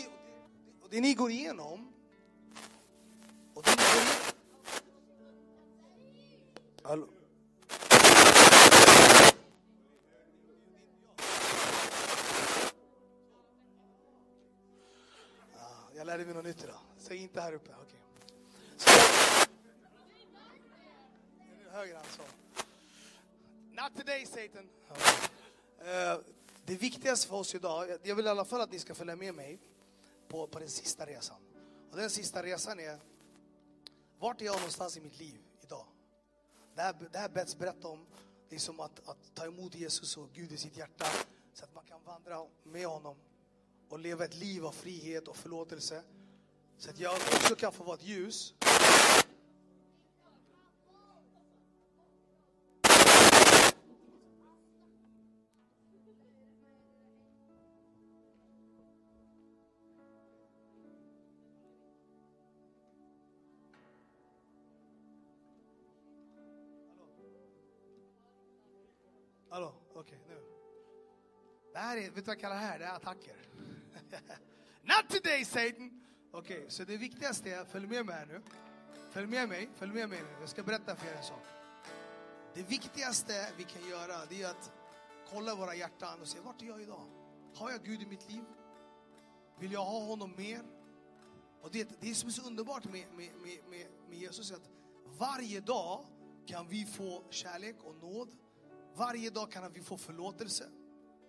och 0.89 0.95
det 0.95 1.01
ni 1.01 1.15
går 1.15 1.31
igenom, 1.31 1.93
och 3.55 3.63
det 3.63 3.71
ni 3.71 3.77
går 3.77 4.03
igenom... 4.03 4.15
Hallå? 6.83 7.09
Ja, 15.55 15.91
jag 15.97 16.07
lärde 16.07 16.25
mig 16.25 16.35
något 16.35 16.45
nytt 16.45 16.65
idag. 16.65 16.81
Säg 16.99 17.17
inte 17.17 17.41
här 17.41 17.53
uppe. 17.53 17.71
Okej. 17.83 18.01
Det 21.65 21.71
Höger 21.71 22.01
så. 22.17 22.23
Not 23.83 23.97
today 23.97 24.27
Satan. 24.27 24.69
Eh, 25.79 26.19
Det 26.67 26.75
viktigaste 26.75 27.29
för 27.29 27.37
oss 27.37 27.55
idag, 27.55 27.89
jag 28.03 28.15
vill 28.17 28.27
i 28.27 28.29
alla 28.29 28.45
fall 28.45 28.61
att 28.61 28.73
ni 28.73 28.79
ska 28.79 28.95
följa 28.95 29.17
med 29.17 29.35
mig 29.35 29.59
på, 30.29 30.47
på 30.47 30.59
den 30.59 30.69
sista 30.69 31.07
resan. 31.07 31.37
Och 31.91 31.97
den 31.97 32.11
sista 32.11 32.43
resan 32.43 32.81
är, 32.81 32.99
vart 34.19 34.41
är 34.41 34.45
jag 34.45 34.57
någonstans 34.57 34.97
i 34.97 35.01
mitt 35.01 35.19
liv 35.19 35.41
idag? 35.63 35.87
Det 36.75 36.83
här, 36.83 36.95
det 37.13 37.19
här 37.19 37.29
Bets 37.29 37.59
berättar 37.59 37.89
om, 37.89 38.07
det 38.49 38.57
är 38.57 38.61
som 38.61 38.81
att, 38.81 39.09
att 39.09 39.35
ta 39.35 39.47
emot 39.47 39.75
Jesus 39.75 40.17
och 40.17 40.29
Gud 40.33 40.53
i 40.53 40.57
sitt 40.57 40.77
hjärta. 40.77 41.05
Så 41.55 41.65
att 41.65 41.75
man 41.75 41.85
kan 41.85 42.03
vandra 42.05 42.47
med 42.65 42.87
honom 42.87 43.17
och 43.89 43.99
leva 43.99 44.25
ett 44.25 44.35
liv 44.35 44.67
av 44.67 44.73
frihet 44.73 45.29
och 45.29 45.37
förlåtelse. 45.37 46.03
Så 46.79 46.91
att 46.91 46.99
jag 46.99 47.15
också 47.15 47.55
kan 47.55 47.73
få 47.73 47.85
vara 47.85 47.97
ett 47.97 48.05
ljus. 48.05 48.55
Hallå, 69.59 69.75
okej 69.95 70.19
nu. 70.29 70.41
Det 71.73 71.79
här 71.79 71.97
är, 71.97 72.03
vet 72.03 72.15
du 72.15 72.21
vad 72.21 72.29
jag 72.35 72.41
kallar 72.41 72.55
det 72.55 72.61
här? 72.61 72.79
Det 72.79 72.85
är 72.85 72.97
attacker. 72.97 73.37
Not 74.83 75.09
today 75.09 75.45
Satan! 75.45 76.05
Okej, 76.33 76.67
så 76.69 76.85
det 76.85 76.97
viktigaste 76.97 77.51
är, 77.51 77.65
följ 77.65 77.87
med 77.87 78.07
mig 78.07 78.15
här 78.15 78.27
nu. 78.27 78.43
Följ 79.11 79.27
med 79.27 79.49
mig, 79.49 79.69
följ 79.75 79.93
med 79.93 80.09
mig 80.09 80.19
nu. 80.23 80.29
Jag 80.41 80.49
ska 80.49 80.63
berätta 80.63 80.97
för 80.97 81.07
er 81.07 81.15
en 81.15 81.23
sak. 81.23 81.43
Det 82.55 82.63
viktigaste 82.63 83.53
vi 83.57 83.65
kan 83.65 83.89
göra, 83.89 84.27
det 84.29 84.43
är 84.43 84.51
att 84.51 84.73
kolla 85.31 85.55
våra 85.55 85.75
hjärtan 85.75 86.21
och 86.21 86.29
se, 86.29 86.41
vart 86.41 86.63
är 86.63 86.67
jag 86.67 86.83
idag? 86.83 87.07
Har 87.55 87.71
jag 87.71 87.85
Gud 87.85 88.03
i 88.03 88.07
mitt 88.07 88.31
liv? 88.31 88.45
Vill 89.59 89.73
jag 89.73 89.85
ha 89.85 90.01
honom 90.01 90.35
mer? 90.37 90.63
Och 91.63 91.71
det, 91.71 92.01
det 92.01 92.15
som 92.15 92.29
är 92.29 92.33
så 92.33 92.47
underbart 92.47 92.85
med, 92.85 93.07
med, 93.17 93.31
med, 93.43 93.59
med, 93.71 93.87
med 94.09 94.19
Jesus 94.19 94.51
är 94.51 94.55
att 94.57 94.71
varje 95.05 95.61
dag 95.61 96.07
kan 96.47 96.69
vi 96.69 96.87
få 96.87 97.23
kärlek 97.31 97.77
och 97.85 97.97
nåd. 97.97 98.29
Varje 98.99 99.31
dag 99.31 99.51
kan 99.53 99.73
vi 99.73 99.81
få 99.81 99.97
förlåtelse. 99.97 100.69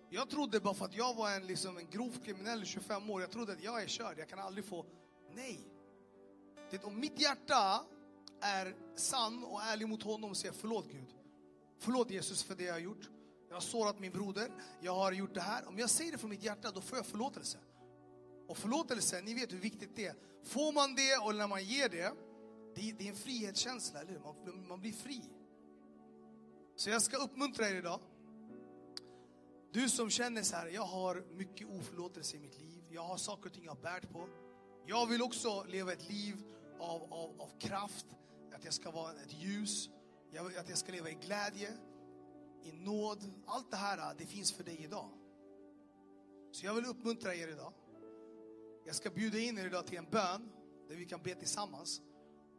Jag 0.08 0.30
trodde 0.30 0.60
bara 0.60 0.74
för 0.74 0.84
att 0.84 0.96
jag 0.96 1.14
var 1.14 1.30
en, 1.30 1.46
liksom, 1.46 1.76
en 1.78 1.90
grov 1.90 2.12
kriminell 2.24 2.62
i 2.62 2.66
25 2.66 3.10
år, 3.10 3.20
jag 3.20 3.30
trodde 3.30 3.52
att 3.52 3.62
jag 3.62 3.82
är 3.82 3.86
körd, 3.86 4.18
jag 4.18 4.28
kan 4.28 4.38
aldrig 4.38 4.64
få... 4.64 4.86
Nej! 5.34 5.60
Det, 6.70 6.84
om 6.84 7.00
mitt 7.00 7.20
hjärta 7.20 7.84
är 8.40 8.76
sann 8.96 9.44
och 9.44 9.62
ärlig 9.62 9.88
mot 9.88 10.02
honom 10.02 10.30
och 10.30 10.36
säger 10.36 10.54
förlåt 10.54 10.86
Gud. 10.90 11.14
Förlåt 11.78 12.10
Jesus 12.10 12.42
för 12.42 12.54
det 12.54 12.64
jag 12.64 12.72
har 12.72 12.80
gjort. 12.80 13.10
Jag 13.48 13.56
har 13.56 13.60
sårat 13.60 14.00
min 14.00 14.12
broder, 14.12 14.50
jag 14.80 14.94
har 14.94 15.12
gjort 15.12 15.34
det 15.34 15.40
här. 15.40 15.68
Om 15.68 15.78
jag 15.78 15.90
säger 15.90 16.12
det 16.12 16.18
från 16.18 16.30
mitt 16.30 16.44
hjärta, 16.44 16.70
då 16.70 16.80
får 16.80 16.98
jag 16.98 17.06
förlåtelse. 17.06 17.58
Och 18.48 18.58
förlåtelse, 18.58 19.20
ni 19.20 19.34
vet 19.34 19.52
hur 19.52 19.58
viktigt 19.58 19.96
det 19.96 20.06
är. 20.06 20.14
Får 20.44 20.72
man 20.72 20.94
det 20.94 21.16
och 21.16 21.34
när 21.34 21.48
man 21.48 21.64
ger 21.64 21.88
det, 21.88 22.12
det, 22.74 22.92
det 22.98 23.04
är 23.04 23.10
en 23.10 23.16
frihetskänsla, 23.16 24.00
eller 24.00 24.12
hur? 24.12 24.20
Man, 24.20 24.68
man 24.68 24.80
blir 24.80 24.92
fri. 24.92 25.22
Så 26.80 26.90
jag 26.90 27.02
ska 27.02 27.16
uppmuntra 27.16 27.68
er 27.68 27.74
idag. 27.74 28.00
Du 29.72 29.88
som 29.88 30.10
känner 30.10 30.42
så 30.42 30.56
här, 30.56 30.66
jag 30.66 30.82
har 30.82 31.24
mycket 31.36 31.68
oförlåtelse 31.68 32.36
i 32.36 32.40
mitt 32.40 32.58
liv. 32.60 32.84
Jag 32.90 33.02
har 33.02 33.16
saker 33.16 33.46
och 33.46 33.52
ting 33.52 33.64
jag 33.64 33.80
bärt 33.80 34.12
på. 34.12 34.28
Jag 34.86 35.06
vill 35.06 35.22
också 35.22 35.64
leva 35.68 35.92
ett 35.92 36.08
liv 36.08 36.36
av, 36.78 37.02
av, 37.02 37.40
av 37.40 37.58
kraft. 37.58 38.06
Att 38.54 38.64
jag 38.64 38.74
ska 38.74 38.90
vara 38.90 39.12
ett 39.12 39.32
ljus. 39.32 39.90
Jag 40.30 40.56
att 40.56 40.68
jag 40.68 40.78
ska 40.78 40.92
leva 40.92 41.10
i 41.10 41.14
glädje, 41.14 41.68
i 42.62 42.72
nåd. 42.72 43.30
Allt 43.46 43.70
det 43.70 43.76
här, 43.76 44.14
det 44.18 44.26
finns 44.26 44.52
för 44.52 44.64
dig 44.64 44.84
idag. 44.84 45.10
Så 46.52 46.66
jag 46.66 46.74
vill 46.74 46.84
uppmuntra 46.84 47.34
er 47.34 47.48
idag. 47.48 47.72
Jag 48.86 48.94
ska 48.94 49.10
bjuda 49.10 49.38
in 49.38 49.58
er 49.58 49.66
idag 49.66 49.86
till 49.86 49.98
en 49.98 50.10
bön 50.10 50.52
där 50.88 50.96
vi 50.96 51.04
kan 51.04 51.22
be 51.22 51.34
tillsammans. 51.34 52.00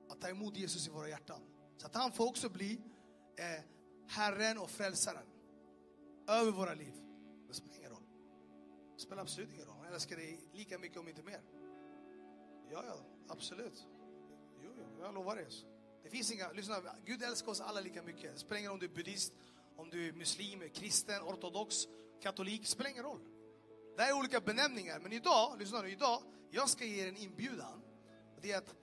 Att 0.09 0.22
ta 0.22 0.30
emot 0.30 0.57
Jesus 0.57 0.88
i 0.88 0.91
våra 0.91 1.09
hjärtan. 1.09 1.41
Så 1.78 1.86
att 1.88 1.95
han 1.95 2.11
får 2.11 2.28
också 2.28 2.49
bli 2.49 2.82
eh, 3.38 3.63
Herren 4.12 4.57
och 4.57 4.70
Frälsaren 4.70 5.26
över 6.28 6.51
våra 6.51 6.74
liv. 6.74 6.93
Det 7.47 7.53
spelar 7.53 7.76
ingen 7.76 7.91
roll. 7.91 8.03
Det 8.95 9.01
spelar 9.01 9.22
absolut 9.22 9.53
ingen 9.53 9.66
roll. 9.66 9.76
Han 9.84 9.93
älskar 9.93 10.16
dig 10.16 10.39
lika 10.53 10.80
mycket 10.80 10.97
om 10.97 11.07
inte 11.07 11.24
mer. 11.24 11.41
Ja, 12.72 12.84
ja, 12.88 12.95
absolut. 13.28 13.88
Jo, 14.64 14.72
jo, 14.78 14.84
jag 15.01 15.14
lovar 15.14 15.36
det. 15.36 15.45
Alltså. 15.45 15.66
Det 16.03 16.09
finns 16.09 16.32
inga, 16.32 16.51
lyssna, 16.51 16.76
Gud 17.05 17.24
älskar 17.24 17.51
oss 17.51 17.62
alla 17.62 17.82
lika 17.82 18.03
mycket. 18.03 18.34
Det 18.34 18.39
spelar 18.39 18.59
ingen 18.59 18.70
roll 18.70 18.76
om 18.76 18.80
du 18.80 18.86
är 18.86 18.95
buddhist, 18.95 19.34
om 19.78 19.89
du 19.89 20.07
är 20.07 20.14
muslim, 20.14 20.70
kristen, 20.74 21.22
ortodox, 21.22 21.88
katolik. 22.22 22.62
Det 22.62 22.68
spelar 22.68 22.89
ingen 22.89 23.03
roll. 23.03 23.20
Det 23.95 24.01
här 24.01 24.09
är 24.09 24.20
olika 24.20 24.39
benämningar. 24.39 24.99
Men 24.99 25.14
idag, 25.14 25.59
lyssna 25.59 25.82
nu, 25.82 25.91
idag, 25.91 26.24
jag 26.49 26.70
ska 26.70 26.86
ge 26.86 27.03
er 27.03 27.07
en 27.07 27.18
inbjudan. 27.18 27.82
Det 28.41 28.51
är 28.51 28.57
att 28.57 28.76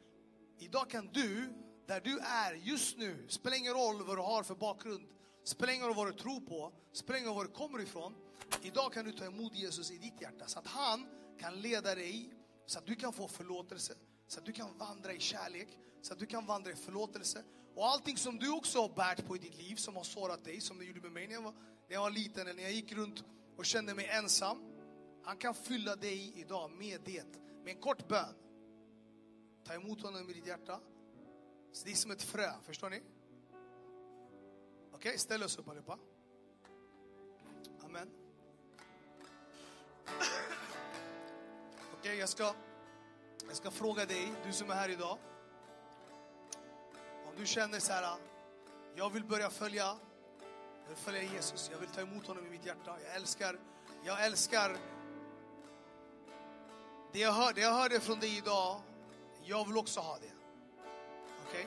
idag 0.59 0.91
kan 0.91 1.09
du 1.13 1.53
där 1.87 2.01
du 2.01 2.19
är 2.19 2.55
just 2.55 2.99
nu, 2.99 3.27
spelar 3.29 3.57
ingen 3.57 3.75
roll 3.75 4.03
vad 4.05 4.17
du 4.17 4.23
har 4.23 4.43
för 4.43 4.55
bakgrund, 4.55 5.09
spelar 5.49 5.73
ingen 5.73 5.87
roll 5.87 5.97
vad 5.97 6.07
du 6.07 6.13
tror 6.13 6.41
på, 6.41 6.73
spelar 6.93 7.19
ingen 7.19 7.29
roll 7.29 7.37
var 7.37 7.45
du 7.45 7.51
kommer 7.51 7.81
ifrån. 7.81 8.15
Idag 8.63 8.93
kan 8.93 9.05
du 9.05 9.13
ta 9.13 9.25
emot 9.25 9.55
Jesus 9.55 9.91
i 9.91 9.99
ditt 9.99 10.21
hjärta 10.21 10.47
så 10.47 10.59
att 10.59 10.67
han 10.67 11.07
kan 11.39 11.61
leda 11.61 11.95
dig, 11.95 12.33
så 12.67 12.79
att 12.79 12.87
du 12.87 12.95
kan 12.95 13.13
få 13.13 13.29
förlåtelse, 13.29 13.95
så 14.27 14.39
att 14.41 14.47
du 14.47 14.53
kan 14.53 14.79
vandra 14.79 15.13
i 15.13 15.21
kärlek, 15.21 15.69
så 16.03 16.13
att 16.13 16.19
du 16.19 16.27
kan 16.27 16.47
vandra 16.47 16.71
i 16.71 16.75
förlåtelse. 16.75 17.45
Och 17.75 17.87
allting 17.87 18.17
som 18.17 18.39
du 18.39 18.51
också 18.51 18.81
har 18.81 18.89
bärt 18.89 19.27
på 19.27 19.37
i 19.37 19.39
ditt 19.39 19.59
liv, 19.59 19.77
som 19.77 19.97
har 19.97 20.05
sårat 20.05 20.45
dig, 20.45 20.61
som 20.61 20.79
det 20.79 20.85
gjorde 20.85 21.01
med 21.01 21.13
mig 21.13 21.27
när 21.27 21.35
jag 21.35 21.43
var, 21.43 21.53
när 21.89 21.95
jag 21.95 22.01
var 22.01 22.11
liten, 22.11 22.43
eller 22.43 22.55
när 22.55 22.63
jag 22.63 22.73
gick 22.73 22.93
runt 22.93 23.25
och 23.57 23.67
kände 23.67 23.95
mig 23.95 24.07
ensam. 24.07 24.59
Han 25.25 25.37
kan 25.37 25.55
fylla 25.55 25.97
dig 25.97 26.33
idag 26.37 26.71
med 26.71 27.01
det, 27.05 27.25
med 27.65 27.75
en 27.75 27.81
kort 27.81 28.09
bön. 28.09 28.35
Ta 29.65 29.75
emot 29.75 30.03
honom 30.03 30.31
i 30.31 30.33
ditt 30.33 30.47
hjärta. 30.47 30.81
Så 31.73 31.85
det 31.85 31.91
är 31.91 31.95
som 31.95 32.11
ett 32.11 32.23
frö, 32.23 32.51
förstår 32.67 32.91
ni? 32.91 33.03
Okej, 34.99 35.19
ställ 35.19 35.43
oss 35.43 35.59
upp 35.59 35.69
allihopa. 35.69 35.99
Amen. 37.85 38.11
Okej, 41.99 42.19
jag, 42.19 42.29
ska, 42.29 42.55
jag 43.47 43.57
ska 43.57 43.71
fråga 43.71 44.07
dig, 44.07 44.33
du 44.47 44.53
som 44.53 44.71
är 44.71 44.75
här 44.75 44.89
idag. 44.89 45.19
Om 47.27 47.33
du 47.37 47.47
känner 47.47 47.79
så 47.79 47.93
här, 47.93 48.17
jag 48.97 49.11
vill 49.11 49.25
börja 49.25 49.51
följa, 49.51 49.85
jag 50.83 50.89
vill 50.89 50.97
följa 50.97 51.23
Jesus, 51.23 51.69
jag 51.73 51.79
vill 51.79 51.89
ta 51.89 52.01
emot 52.01 52.27
honom 52.27 52.47
i 52.47 52.51
mitt 52.51 52.67
hjärta. 52.67 52.97
Jag 53.05 53.17
älskar, 53.17 53.59
jag 54.05 54.27
älskar 54.27 54.77
det 57.13 57.19
jag, 57.19 57.33
hör, 57.33 57.53
det 57.53 57.61
jag 57.61 57.73
hörde 57.73 58.01
från 58.01 58.21
dig 58.21 58.39
idag, 58.39 58.81
jag 59.45 59.69
vill 59.69 59.79
också 59.79 60.01
ha 60.01 60.19
det. 60.19 60.33
Okej? 61.49 61.67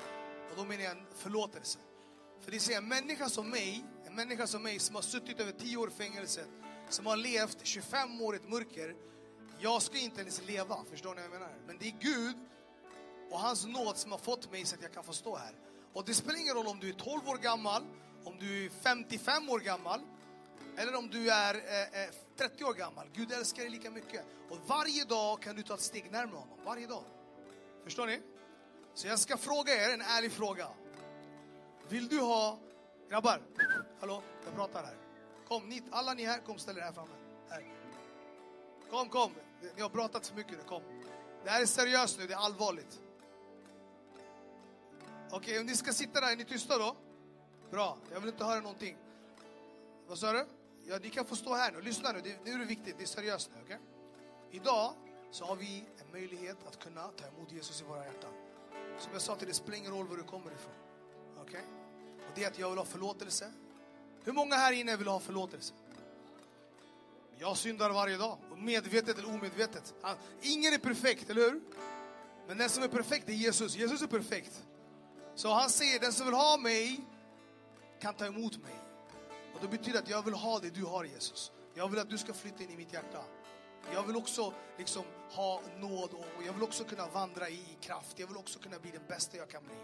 Och 0.50 0.58
då 0.58 0.64
menar 0.64 0.84
jag 0.84 0.92
en 0.92 1.06
förlåtelse. 1.16 1.80
För 2.42 2.52
det 2.52 2.60
ser 2.60 2.78
en 2.78 2.88
människa 2.88 3.30
som 3.30 3.50
mig, 3.50 3.86
en 4.06 4.16
människa 4.16 4.48
som 4.48 4.64
mig 4.64 4.80
som 4.80 4.96
har 4.96 5.02
suttit 5.02 5.40
över 5.40 5.52
10 5.52 5.78
år 5.78 5.88
i 5.88 5.92
fängelse, 5.92 6.46
som 6.90 7.06
har 7.06 7.18
levt 7.18 7.58
25 7.64 8.22
år 8.22 8.36
i 8.36 8.38
ett 8.38 8.50
mörker. 8.50 8.96
Jag 9.60 9.82
ska 9.82 9.98
inte 9.98 10.22
ens 10.22 10.42
leva, 10.48 10.78
förstår 10.90 11.16
ni 11.16 11.16
vad 11.16 11.26
jag 11.26 11.32
menar? 11.32 11.56
Men 11.68 11.78
det 11.78 11.88
är 11.88 11.96
Gud 12.00 12.36
och 13.32 13.40
hans 13.40 13.66
nåd 13.66 13.98
som 13.98 14.12
har 14.12 14.20
fått 14.20 14.52
mig 14.52 14.66
så 14.66 14.76
att 14.76 14.82
jag 14.82 14.94
kan 14.94 15.04
få 15.04 15.14
stå 15.14 15.36
här. 15.36 15.56
Och 15.94 16.06
det 16.06 16.14
spelar 16.14 16.40
ingen 16.40 16.56
roll 16.56 16.68
om 16.68 16.80
du 16.80 16.90
är 16.90 16.94
12 16.94 17.30
år 17.30 17.38
gammal, 17.38 17.84
om 18.24 18.38
du 18.40 18.66
är 18.66 18.70
55 18.70 19.50
år 19.50 19.60
gammal, 19.60 20.02
eller 20.78 20.96
om 20.96 21.10
du 21.10 21.30
är 21.30 21.56
eh, 21.56 22.04
eh 22.04 22.10
30 22.38 22.64
år 22.64 22.74
gammal. 22.74 23.08
Gud 23.14 23.32
älskar 23.32 23.62
dig 23.62 23.72
lika 23.72 23.92
mycket. 23.92 24.26
Och 24.50 24.58
varje 24.68 25.06
dag 25.06 25.42
kan 25.42 25.56
du 25.56 25.64
ta 25.64 25.74
ett 25.74 25.82
steg 25.82 26.12
närmare 26.12 26.40
honom. 26.40 26.58
Varje 26.66 26.88
dag. 26.88 27.04
Förstår 27.84 28.08
ni? 28.08 28.22
Så 28.94 29.08
jag 29.08 29.20
ska 29.20 29.38
fråga 29.38 29.86
er 29.86 29.94
en 29.94 30.02
ärlig 30.02 30.32
fråga. 30.32 30.68
Vill 31.92 32.08
du 32.08 32.20
ha... 32.20 32.60
Grabbar, 33.10 33.42
hallå, 34.00 34.24
jag 34.46 34.56
pratar 34.56 34.84
här. 34.84 34.96
Kom, 35.48 35.70
ni, 35.70 35.84
alla 35.92 36.14
ni 36.14 36.26
här, 36.26 36.40
kom 36.40 36.58
ställ 36.58 36.78
er 36.78 36.82
här 36.82 36.92
framme. 36.92 37.12
Här. 37.50 37.74
Kom, 38.90 39.10
kom. 39.10 39.32
Ni 39.76 39.82
har 39.82 39.90
pratat 39.90 40.26
så 40.26 40.34
mycket 40.36 40.52
nu, 40.52 40.64
kom. 40.68 40.82
Det 41.44 41.50
här 41.50 41.62
är 41.62 41.66
seriöst 41.66 42.20
nu, 42.20 42.28
det 42.28 42.34
är 42.34 42.38
allvarligt. 42.38 43.02
Okej, 45.32 45.60
om 45.60 45.66
ni 45.66 45.76
ska 45.76 45.94
sitta 45.94 46.22
där, 46.22 46.32
är 46.32 46.36
ni 46.36 46.46
tysta 46.46 46.78
då? 46.78 46.96
Bra, 47.72 47.98
jag 48.12 48.20
vill 48.20 48.30
inte 48.30 48.46
höra 48.46 48.60
någonting. 48.60 48.98
Vad 50.08 50.18
sa 50.18 50.32
du? 50.32 50.46
Ja, 50.88 50.98
ni 51.02 51.10
kan 51.10 51.26
få 51.26 51.36
stå 51.36 51.54
här 51.54 51.72
nu. 51.72 51.82
Lyssna 51.82 52.12
nu, 52.12 52.22
det, 52.22 52.46
nu 52.46 52.52
är 52.52 52.60
det 52.60 52.66
viktigt. 52.66 52.98
Det 52.98 53.04
är 53.04 53.08
seriöst 53.08 53.52
nu, 53.56 53.62
okej? 53.64 53.80
Idag 54.52 54.94
så 55.32 55.46
har 55.46 55.56
vi 55.56 55.86
en 56.00 56.12
möjlighet 56.12 56.58
att 56.68 56.84
kunna 56.84 57.08
ta 57.08 57.28
emot 57.28 57.52
Jesus 57.52 57.82
i 57.82 57.84
våra 57.84 58.06
hjärtan. 58.06 58.32
Som 59.00 59.14
jag 59.14 59.22
sa 59.22 59.36
till 59.36 59.46
dig, 59.46 59.48
det 59.48 59.54
spelar 59.54 59.78
ingen 59.78 59.92
roll 59.92 60.08
var 60.08 60.18
du 60.18 60.24
kommer 60.24 60.52
ifrån. 60.52 60.74
Okej? 61.42 61.62
Och 62.28 62.32
det 62.36 62.44
är 62.44 62.48
att 62.48 62.60
jag 62.60 62.70
vill 62.70 62.78
ha 62.78 62.86
förlåtelse. 62.86 63.52
Hur 64.24 64.34
många 64.34 64.56
här 64.56 64.72
inne 64.72 64.96
vill 64.96 65.08
ha 65.08 65.20
förlåtelse? 65.20 65.74
Jag 67.38 67.58
syndar 67.58 67.90
varje 67.90 68.18
dag, 68.18 68.38
medvetet 68.58 69.18
eller 69.18 69.30
omedvetet. 69.30 69.94
Ingen 70.42 70.74
är 70.74 70.78
perfekt, 70.78 71.30
eller 71.30 71.42
hur? 71.42 71.62
Men 72.48 72.58
den 72.58 72.70
som 72.70 72.84
är 72.84 72.88
perfekt 72.88 73.30
är 73.30 73.34
Jesus. 73.34 73.76
Jesus 73.76 74.02
är 74.02 74.08
perfekt. 74.08 74.64
Så 75.36 75.54
han 75.54 75.70
säger, 75.70 76.00
den 76.00 76.14
som 76.14 76.26
vill 76.26 76.36
ha 76.36 76.58
mig 76.58 77.00
kan 78.00 78.14
ta 78.14 78.26
emot 78.26 78.58
mig. 78.58 78.74
Och 79.54 79.62
det 79.62 79.68
betyder 79.68 80.00
att 80.00 80.10
jag 80.10 80.26
vill 80.26 80.34
ha 80.34 80.60
det 80.60 80.70
du 80.70 80.86
har 80.86 81.04
Jesus. 81.04 81.52
Jag 81.74 81.88
vill 81.88 82.00
att 82.00 82.10
du 82.10 82.18
ska 82.18 82.34
flytta 82.34 82.64
in 82.64 82.70
i 82.70 82.78
mitt 82.78 82.94
hjärta. 82.94 83.24
Jag 83.94 84.04
vill 84.04 84.16
också 84.16 84.54
liksom 84.78 85.04
ha 85.30 85.62
nåd 85.80 86.10
och 86.14 86.44
jag 86.46 86.54
vill 86.54 86.64
också 86.64 86.84
kunna 86.84 87.08
vandra 87.08 87.50
i 87.50 87.78
kraft. 87.82 88.20
Jag 88.20 88.28
vill 88.28 88.38
också 88.38 88.60
kunna 88.60 88.80
bli 88.80 88.92
den 88.92 89.02
bästa 89.08 89.38
jag 89.38 89.50
kan 89.50 89.64
bli. 89.64 89.76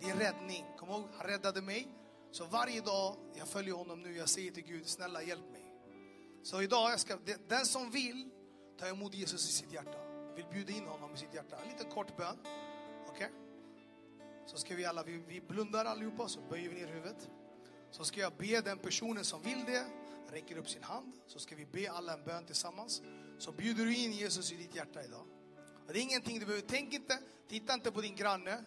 Det 0.00 0.10
är 0.10 0.16
räddning. 0.16 0.64
Kom 0.78 0.88
ihåg, 0.88 1.08
han 1.18 1.26
räddade 1.26 1.62
mig. 1.62 1.88
Så 2.30 2.44
varje 2.44 2.80
dag 2.80 3.16
jag 3.34 3.48
följer 3.48 3.74
honom 3.74 4.02
nu, 4.02 4.16
jag 4.16 4.28
säger 4.28 4.50
till 4.50 4.64
Gud, 4.64 4.86
snälla 4.86 5.22
hjälp 5.22 5.52
mig. 5.52 5.62
Så 6.42 6.62
idag, 6.62 6.90
jag 6.90 7.00
ska, 7.00 7.18
den 7.48 7.66
som 7.66 7.90
vill 7.90 8.30
ta 8.78 8.86
emot 8.86 9.14
Jesus 9.14 9.48
i 9.48 9.52
sitt 9.52 9.72
hjärta, 9.72 9.98
vill 10.36 10.46
bjuda 10.52 10.72
in 10.72 10.86
honom 10.86 11.14
i 11.14 11.16
sitt 11.16 11.34
hjärta. 11.34 11.56
En 11.62 11.68
liten 11.68 11.90
kort 11.90 12.16
bön. 12.16 12.36
Okej? 13.08 13.30
Så 14.46 14.56
ska 14.56 14.74
vi 14.74 14.84
alla, 14.84 15.02
vi, 15.02 15.22
vi 15.28 15.40
blundar 15.40 15.84
allihopa, 15.84 16.28
så 16.28 16.40
böjer 16.40 16.68
vi 16.68 16.74
ner 16.74 16.86
huvudet. 16.86 17.30
Så 17.90 18.04
ska 18.04 18.20
jag 18.20 18.32
be 18.36 18.60
den 18.60 18.78
personen 18.78 19.24
som 19.24 19.42
vill 19.42 19.64
det, 19.66 19.86
räcker 20.30 20.56
upp 20.56 20.68
sin 20.68 20.82
hand. 20.82 21.12
Så 21.26 21.38
ska 21.38 21.56
vi 21.56 21.66
be 21.66 21.90
alla 21.90 22.14
en 22.14 22.24
bön 22.24 22.46
tillsammans. 22.46 23.02
Så 23.38 23.52
bjuder 23.52 23.84
du 23.84 23.96
in 23.96 24.12
Jesus 24.12 24.52
i 24.52 24.56
ditt 24.56 24.74
hjärta 24.74 25.04
idag. 25.04 25.26
Det 25.86 25.98
är 25.98 26.02
ingenting 26.02 26.38
du 26.38 26.46
behöver, 26.46 26.66
tänk 26.68 26.92
inte, 26.92 27.18
titta 27.48 27.74
inte 27.74 27.92
på 27.92 28.00
din 28.00 28.16
granne. 28.16 28.64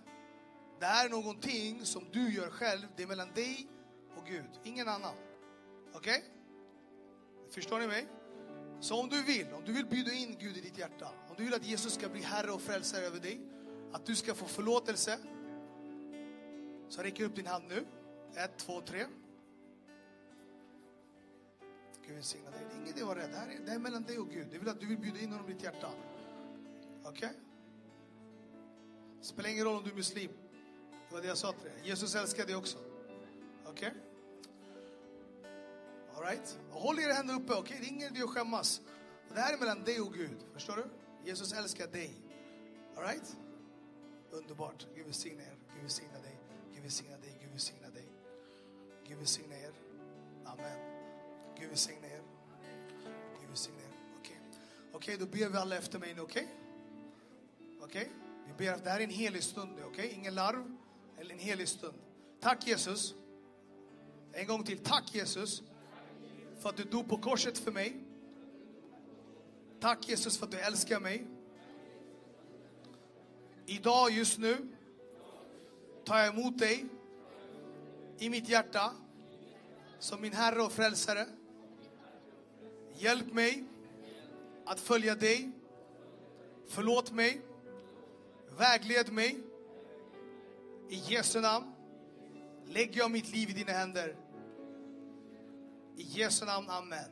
Det 0.80 0.86
här 0.86 1.06
är 1.06 1.10
någonting 1.10 1.86
som 1.86 2.04
du 2.12 2.34
gör 2.34 2.50
själv, 2.50 2.88
det 2.96 3.04
är 3.04 3.08
mellan 3.08 3.34
dig 3.34 3.68
och 4.16 4.26
Gud, 4.26 4.50
ingen 4.64 4.88
annan. 4.88 5.16
Okej? 5.94 6.24
Förstår 7.50 7.80
ni 7.80 7.88
mig? 7.88 8.08
Så 8.80 9.00
om 9.02 9.10
du 9.10 9.24
vill, 9.24 9.48
om 9.54 9.66
du 9.66 9.74
vill 9.74 9.86
bjuda 9.86 10.12
in 10.12 10.38
Gud 10.40 10.58
i 10.58 10.62
ditt 10.62 10.78
hjärta, 10.78 11.08
om 11.30 11.36
du 11.38 11.44
vill 11.44 11.54
att 11.54 11.66
Jesus 11.66 11.94
ska 11.94 12.10
bli 12.10 12.22
Herre 12.22 12.52
och 12.52 12.62
frälsare 12.62 13.06
över 13.06 13.20
dig, 13.20 13.42
att 13.92 14.06
du 14.06 14.16
ska 14.16 14.36
få 14.36 14.46
förlåtelse, 14.46 15.18
så 16.90 17.02
räcker 17.02 17.24
upp 17.24 17.36
din 17.36 17.48
hand 17.48 17.64
nu. 17.70 17.86
Ett, 18.36 18.58
två, 18.58 18.82
tre. 18.82 19.06
Gud 22.06 22.16
välsigna 22.16 22.52
dig. 22.52 22.60
Det 22.70 22.76
är 22.76 22.78
ingen 22.78 22.88
idé 22.88 23.02
att 23.02 23.08
vara 23.08 23.20
rädd. 23.20 23.30
Det 23.32 23.38
här 23.38 23.48
är, 23.48 23.60
det 23.60 23.70
här 23.70 23.76
är 23.76 23.80
mellan 23.80 24.04
dig 24.04 24.20
och 24.20 24.30
Gud. 24.30 24.48
Det 24.52 24.58
vill 24.58 24.70
att 24.70 24.80
du 24.80 24.88
vill 24.88 24.98
bjuda 24.98 25.20
in 25.20 25.32
honom 25.32 25.50
i 25.50 25.54
ditt 25.54 25.64
hjärta. 25.64 25.90
Okej? 27.04 27.32
Spelar 29.22 29.50
ingen 29.50 29.66
roll 29.66 29.78
om 29.78 29.84
du 29.84 29.90
är 29.90 29.96
muslim. 29.96 30.32
Det 31.10 31.16
var 31.16 31.22
det 31.22 31.28
jag 31.28 31.38
sa 31.38 31.52
till 31.52 31.64
dig. 31.64 31.74
Jesus 31.84 32.16
älskar 32.16 32.46
dig 32.46 32.56
också. 32.56 32.78
Okej? 33.66 33.92
Okay? 33.92 33.92
Alright? 36.16 36.60
Håll 36.70 37.00
era 37.00 37.14
händer 37.14 37.36
uppe, 37.36 37.54
okej? 37.54 37.78
Det 37.82 37.86
är 37.86 37.90
ingen 37.90 38.16
idé 38.16 38.24
att 38.24 38.30
skämmas. 38.30 38.82
Det 39.34 39.40
här 39.40 39.54
är 39.54 39.58
mellan 39.58 39.84
dig 39.84 40.02
och 40.02 40.14
Gud. 40.14 40.38
Förstår 40.54 40.76
du? 40.76 40.86
Jesus 41.30 41.54
älskar 41.54 41.88
dig. 41.88 42.14
Alright? 42.98 43.36
Underbart. 44.32 44.88
Gud 44.96 45.06
välsigna 45.06 45.44
er. 45.44 45.56
Gud 45.74 45.82
välsigna 45.82 46.20
dig. 46.20 46.40
Gud 46.74 46.84
välsigna 46.84 47.18
dig. 47.18 47.38
Gud 47.42 47.52
välsigna 47.52 47.90
dig. 47.90 48.08
Gud 49.08 49.18
välsigna 49.18 49.56
er. 49.56 49.74
Amen. 50.46 50.80
Gud 51.60 51.70
välsigna 51.70 52.08
er. 52.08 52.22
Gud 53.40 53.50
välsigna 53.50 53.82
er. 53.82 53.94
Okej. 54.20 54.40
Okej, 54.94 55.18
då 55.18 55.26
ber 55.26 55.50
vi 55.50 55.58
alla 55.58 55.78
efter 55.78 56.00
mig 56.00 56.14
nu, 56.14 56.22
okej? 56.22 56.48
Okej? 57.82 58.12
Vi 58.48 58.54
ber 58.66 58.74
att 58.74 58.84
det 58.84 58.90
här 58.90 59.00
är 59.00 59.04
en 59.04 59.10
helig 59.10 59.44
stund 59.44 59.76
nu, 59.76 59.84
okej? 59.84 60.12
Ingen 60.14 60.36
larv, 60.36 60.76
eller 61.20 61.34
en 61.34 61.40
helig 61.40 61.68
stund. 61.68 61.98
Tack 62.40 62.68
Jesus. 62.68 63.16
En 64.34 64.48
gång 64.48 64.64
till. 64.64 64.80
Tack 64.80 65.16
Jesus. 65.16 65.64
För 66.60 66.70
att 66.70 66.78
du 66.78 66.84
dog 66.84 67.10
på 67.10 67.18
korset 67.18 67.58
för 67.58 67.72
mig. 67.72 67.96
Tack 69.80 70.10
Jesus 70.10 70.38
för 70.38 70.46
att 70.46 70.52
du 70.52 70.60
älskar 70.60 71.00
mig. 71.00 71.28
Idag, 73.66 74.12
just 74.12 74.38
nu, 74.38 74.58
tar 76.06 76.18
jag 76.18 76.28
emot 76.28 76.58
dig 76.58 76.86
i 78.18 78.30
mitt 78.30 78.50
hjärta 78.50 78.94
som 80.00 80.22
min 80.22 80.34
Herre 80.34 80.62
och 80.62 80.72
Frälsare. 80.72 81.26
Hjälp 82.96 83.34
mig 83.34 83.64
att 84.66 84.80
följa 84.80 85.16
dig. 85.16 85.52
Förlåt 86.68 87.12
mig. 87.12 87.42
Vägled 88.58 89.12
mig. 89.12 89.40
I 90.90 90.96
Jesu 90.96 91.42
namn 91.42 91.66
lägger 92.66 92.98
jag 92.98 93.12
mitt 93.12 93.32
liv 93.32 93.50
i 93.50 93.54
dina 93.54 93.72
händer. 93.72 94.16
I 95.98 96.04
Jesu 96.04 96.46
namn, 96.46 96.70
Amen. 96.70 97.10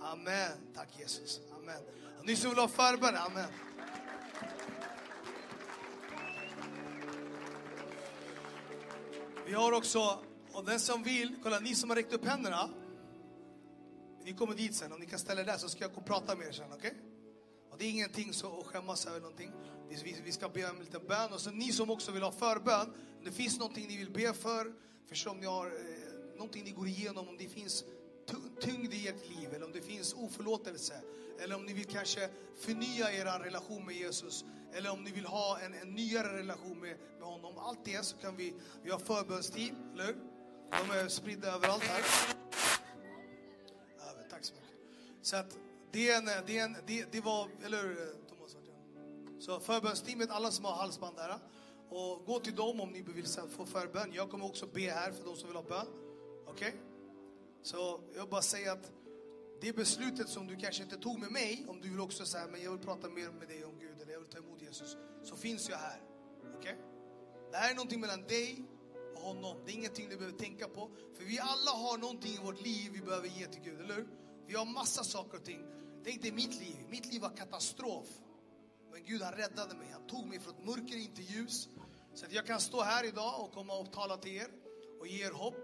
Amen. 0.00 0.50
Tack 0.74 0.88
Jesus. 0.98 1.40
Amen. 1.56 1.82
Och 2.18 2.26
ni 2.26 2.36
som 2.36 2.50
vill 2.50 2.58
ha 2.58 2.68
förbön, 2.68 3.16
Amen. 3.16 3.48
Vi 9.46 9.52
har 9.52 9.72
också, 9.72 10.24
och 10.52 10.64
den 10.64 10.80
som 10.80 11.02
vill, 11.02 11.36
kolla 11.42 11.60
ni 11.60 11.74
som 11.74 11.90
har 11.90 11.96
räckt 11.96 12.12
upp 12.12 12.24
händerna. 12.24 12.68
Ni 14.24 14.32
kommer 14.32 14.54
dit 14.54 14.74
sen, 14.74 14.92
om 14.92 15.00
ni 15.00 15.06
kan 15.06 15.18
ställa 15.18 15.40
er 15.40 15.44
där 15.44 15.56
så 15.56 15.68
ska 15.68 15.84
jag 15.84 15.92
gå 15.92 16.00
och 16.00 16.06
prata 16.06 16.36
med 16.36 16.46
er 16.46 16.52
sen, 16.52 16.72
okej? 16.72 16.90
Okay? 16.90 17.11
Det 17.82 17.86
är 17.86 17.90
ingenting 17.90 18.32
så 18.32 18.60
att 18.60 18.66
skämmas 18.66 19.06
över 19.06 19.20
någonting. 19.20 19.52
Vi, 19.88 20.16
vi 20.24 20.32
ska 20.32 20.48
be 20.48 20.60
en 20.60 20.78
liten 20.78 21.06
bön. 21.08 21.32
Och 21.32 21.40
så 21.40 21.50
ni 21.50 21.72
som 21.72 21.90
också 21.90 22.12
vill 22.12 22.22
ha 22.22 22.32
förbön, 22.32 22.86
om 23.18 23.24
det 23.24 23.32
finns 23.32 23.58
någonting 23.58 23.88
ni 23.88 23.96
vill 23.96 24.10
be 24.10 24.32
för, 24.32 24.72
förstå 25.08 25.30
om 25.30 25.40
ni 25.40 25.46
har 25.46 25.66
eh, 25.66 25.72
någonting 26.36 26.64
ni 26.64 26.70
går 26.70 26.86
igenom, 26.86 27.28
om 27.28 27.36
det 27.36 27.48
finns 27.48 27.84
tyngd 28.60 28.94
i 28.94 29.08
ert 29.08 29.28
liv, 29.28 29.54
eller 29.54 29.66
om 29.66 29.72
det 29.72 29.80
finns 29.80 30.14
oförlåtelse, 30.14 30.94
eller 31.40 31.56
om 31.56 31.64
ni 31.64 31.72
vill 31.72 31.84
kanske 31.84 32.28
förnya 32.60 33.12
er 33.12 33.38
relation 33.38 33.86
med 33.86 33.94
Jesus, 33.94 34.44
eller 34.72 34.92
om 34.92 35.04
ni 35.04 35.10
vill 35.10 35.26
ha 35.26 35.58
en, 35.60 35.74
en 35.74 35.94
nyare 35.94 36.38
relation 36.38 36.80
med, 36.80 36.96
med 37.18 37.28
honom. 37.28 37.58
Allt 37.58 37.84
det 37.84 38.04
så 38.04 38.16
kan 38.16 38.36
vi, 38.36 38.54
vi 38.82 38.90
har 38.90 38.98
förbönsteam, 38.98 39.76
eller 39.92 40.04
hur? 40.04 40.16
De 40.70 40.98
är 40.98 41.08
spridda 41.08 41.48
överallt 41.48 41.82
här. 41.82 42.02
Ja, 43.98 44.04
tack 44.30 44.44
så 44.44 44.54
mycket. 44.54 44.70
Så 45.22 45.36
att 45.36 45.58
det, 45.92 46.10
är 46.10 46.18
en, 46.18 46.24
det, 46.46 46.58
är 46.58 46.64
en, 46.64 46.76
det, 46.86 47.12
det 47.12 47.20
var, 47.20 47.48
eller 47.64 47.82
hur 47.82 47.96
Thomas? 48.28 48.56
Så 49.38 49.60
förbönsteamet, 49.60 50.30
alla 50.30 50.50
som 50.50 50.64
har 50.64 50.72
halsband 50.72 51.16
där. 51.16 51.38
Och 51.88 52.24
gå 52.26 52.40
till 52.40 52.54
dem 52.54 52.80
om 52.80 52.90
ni 52.90 53.02
vill 53.02 53.26
få 53.50 53.66
förbön. 53.66 54.12
Jag 54.12 54.30
kommer 54.30 54.46
också 54.46 54.66
be 54.66 54.80
här 54.80 55.12
för 55.12 55.24
de 55.24 55.36
som 55.36 55.48
vill 55.48 55.56
ha 55.56 55.62
bön. 55.62 55.86
Okej? 56.46 56.74
Så 57.62 58.00
jag 58.14 58.20
vill 58.20 58.30
bara 58.30 58.42
säga 58.42 58.72
att 58.72 58.92
det 59.60 59.76
beslutet 59.76 60.28
som 60.28 60.46
du 60.46 60.56
kanske 60.56 60.82
inte 60.82 60.96
tog 60.96 61.18
med 61.18 61.32
mig, 61.32 61.66
om 61.68 61.80
du 61.80 61.90
vill 61.90 62.00
också 62.00 62.24
säga 62.24 62.46
men 62.46 62.62
jag 62.62 62.70
vill 62.70 62.80
prata 62.80 63.08
mer 63.08 63.30
med 63.30 63.48
dig 63.48 63.64
om 63.64 63.78
Gud 63.78 64.00
eller 64.00 64.12
jag 64.12 64.20
vill 64.20 64.28
ta 64.28 64.38
emot 64.38 64.62
Jesus, 64.62 64.96
så 65.22 65.36
finns 65.36 65.68
jag 65.68 65.76
här. 65.76 66.02
Okej? 66.56 66.76
Det 67.50 67.56
här 67.56 67.70
är 67.70 67.74
någonting 67.74 68.00
mellan 68.00 68.22
dig 68.22 68.64
och 69.14 69.20
honom. 69.20 69.56
Det 69.64 69.72
är 69.72 69.74
ingenting 69.74 70.08
du 70.08 70.16
behöver 70.16 70.38
tänka 70.38 70.68
på. 70.68 70.90
För 71.14 71.24
vi 71.24 71.38
alla 71.38 71.70
har 71.70 71.98
någonting 71.98 72.32
i 72.32 72.38
vårt 72.44 72.60
liv 72.62 72.90
vi 72.92 73.00
behöver 73.00 73.28
ge 73.28 73.46
till 73.46 73.62
Gud, 73.62 73.80
eller 73.80 73.94
hur? 73.94 74.08
Vi 74.46 74.54
har 74.54 74.66
massa 74.66 75.04
saker 75.04 75.38
och 75.38 75.44
ting. 75.44 75.64
Tänk 76.04 76.22
dig 76.22 76.32
mitt 76.32 76.60
liv. 76.60 76.76
Mitt 76.90 77.12
liv 77.12 77.22
var 77.22 77.36
katastrof. 77.36 78.06
Men 78.92 79.04
Gud 79.04 79.22
han 79.22 79.32
räddade 79.32 79.74
mig. 79.74 79.88
Han 79.92 80.06
tog 80.06 80.26
mig 80.26 80.40
från 80.40 80.54
mörker 80.64 80.96
in 80.96 81.14
till 81.14 81.24
ljus. 81.24 81.68
Så 82.14 82.26
att 82.26 82.32
jag 82.32 82.46
kan 82.46 82.60
stå 82.60 82.82
här 82.82 83.04
idag 83.04 83.40
och 83.40 83.52
komma 83.52 83.78
och 83.78 83.92
tala 83.92 84.16
till 84.16 84.32
er 84.32 84.48
och 85.00 85.06
ge 85.06 85.26
er 85.26 85.30
hopp. 85.30 85.54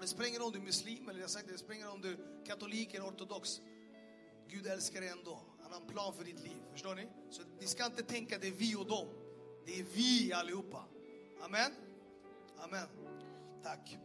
Det 0.00 0.06
spelar 0.06 0.28
ingen 0.28 0.40
roll 0.40 0.46
om 0.46 0.52
du 0.52 0.58
är 0.58 0.64
muslim 0.64 1.08
eller 1.08 1.20
jag 1.20 1.30
sagt 1.30 1.46
det, 1.46 1.52
det 1.52 1.58
spelar 1.58 1.74
ingen 1.74 1.86
roll 1.86 1.96
om 1.96 2.02
du 2.02 2.12
är 2.12 2.46
katolik 2.46 2.94
eller 2.94 3.06
ortodox. 3.06 3.60
Gud 4.48 4.66
älskar 4.66 5.00
dig 5.00 5.10
ändå. 5.10 5.42
Han 5.62 5.72
har 5.72 5.80
en 5.80 5.86
plan 5.86 6.14
för 6.14 6.24
ditt 6.24 6.40
liv. 6.40 6.56
Förstår 6.72 6.94
ni? 6.94 7.08
Så 7.30 7.42
ni 7.60 7.66
ska 7.66 7.86
inte 7.86 8.02
tänka 8.02 8.38
det 8.38 8.48
är 8.48 8.52
vi 8.52 8.76
och 8.76 8.86
dem. 8.86 9.06
Det 9.66 9.80
är 9.80 9.84
vi 9.94 10.32
allihopa. 10.32 10.84
Amen. 11.42 11.72
Amen. 12.58 12.88
Tack. 13.62 13.98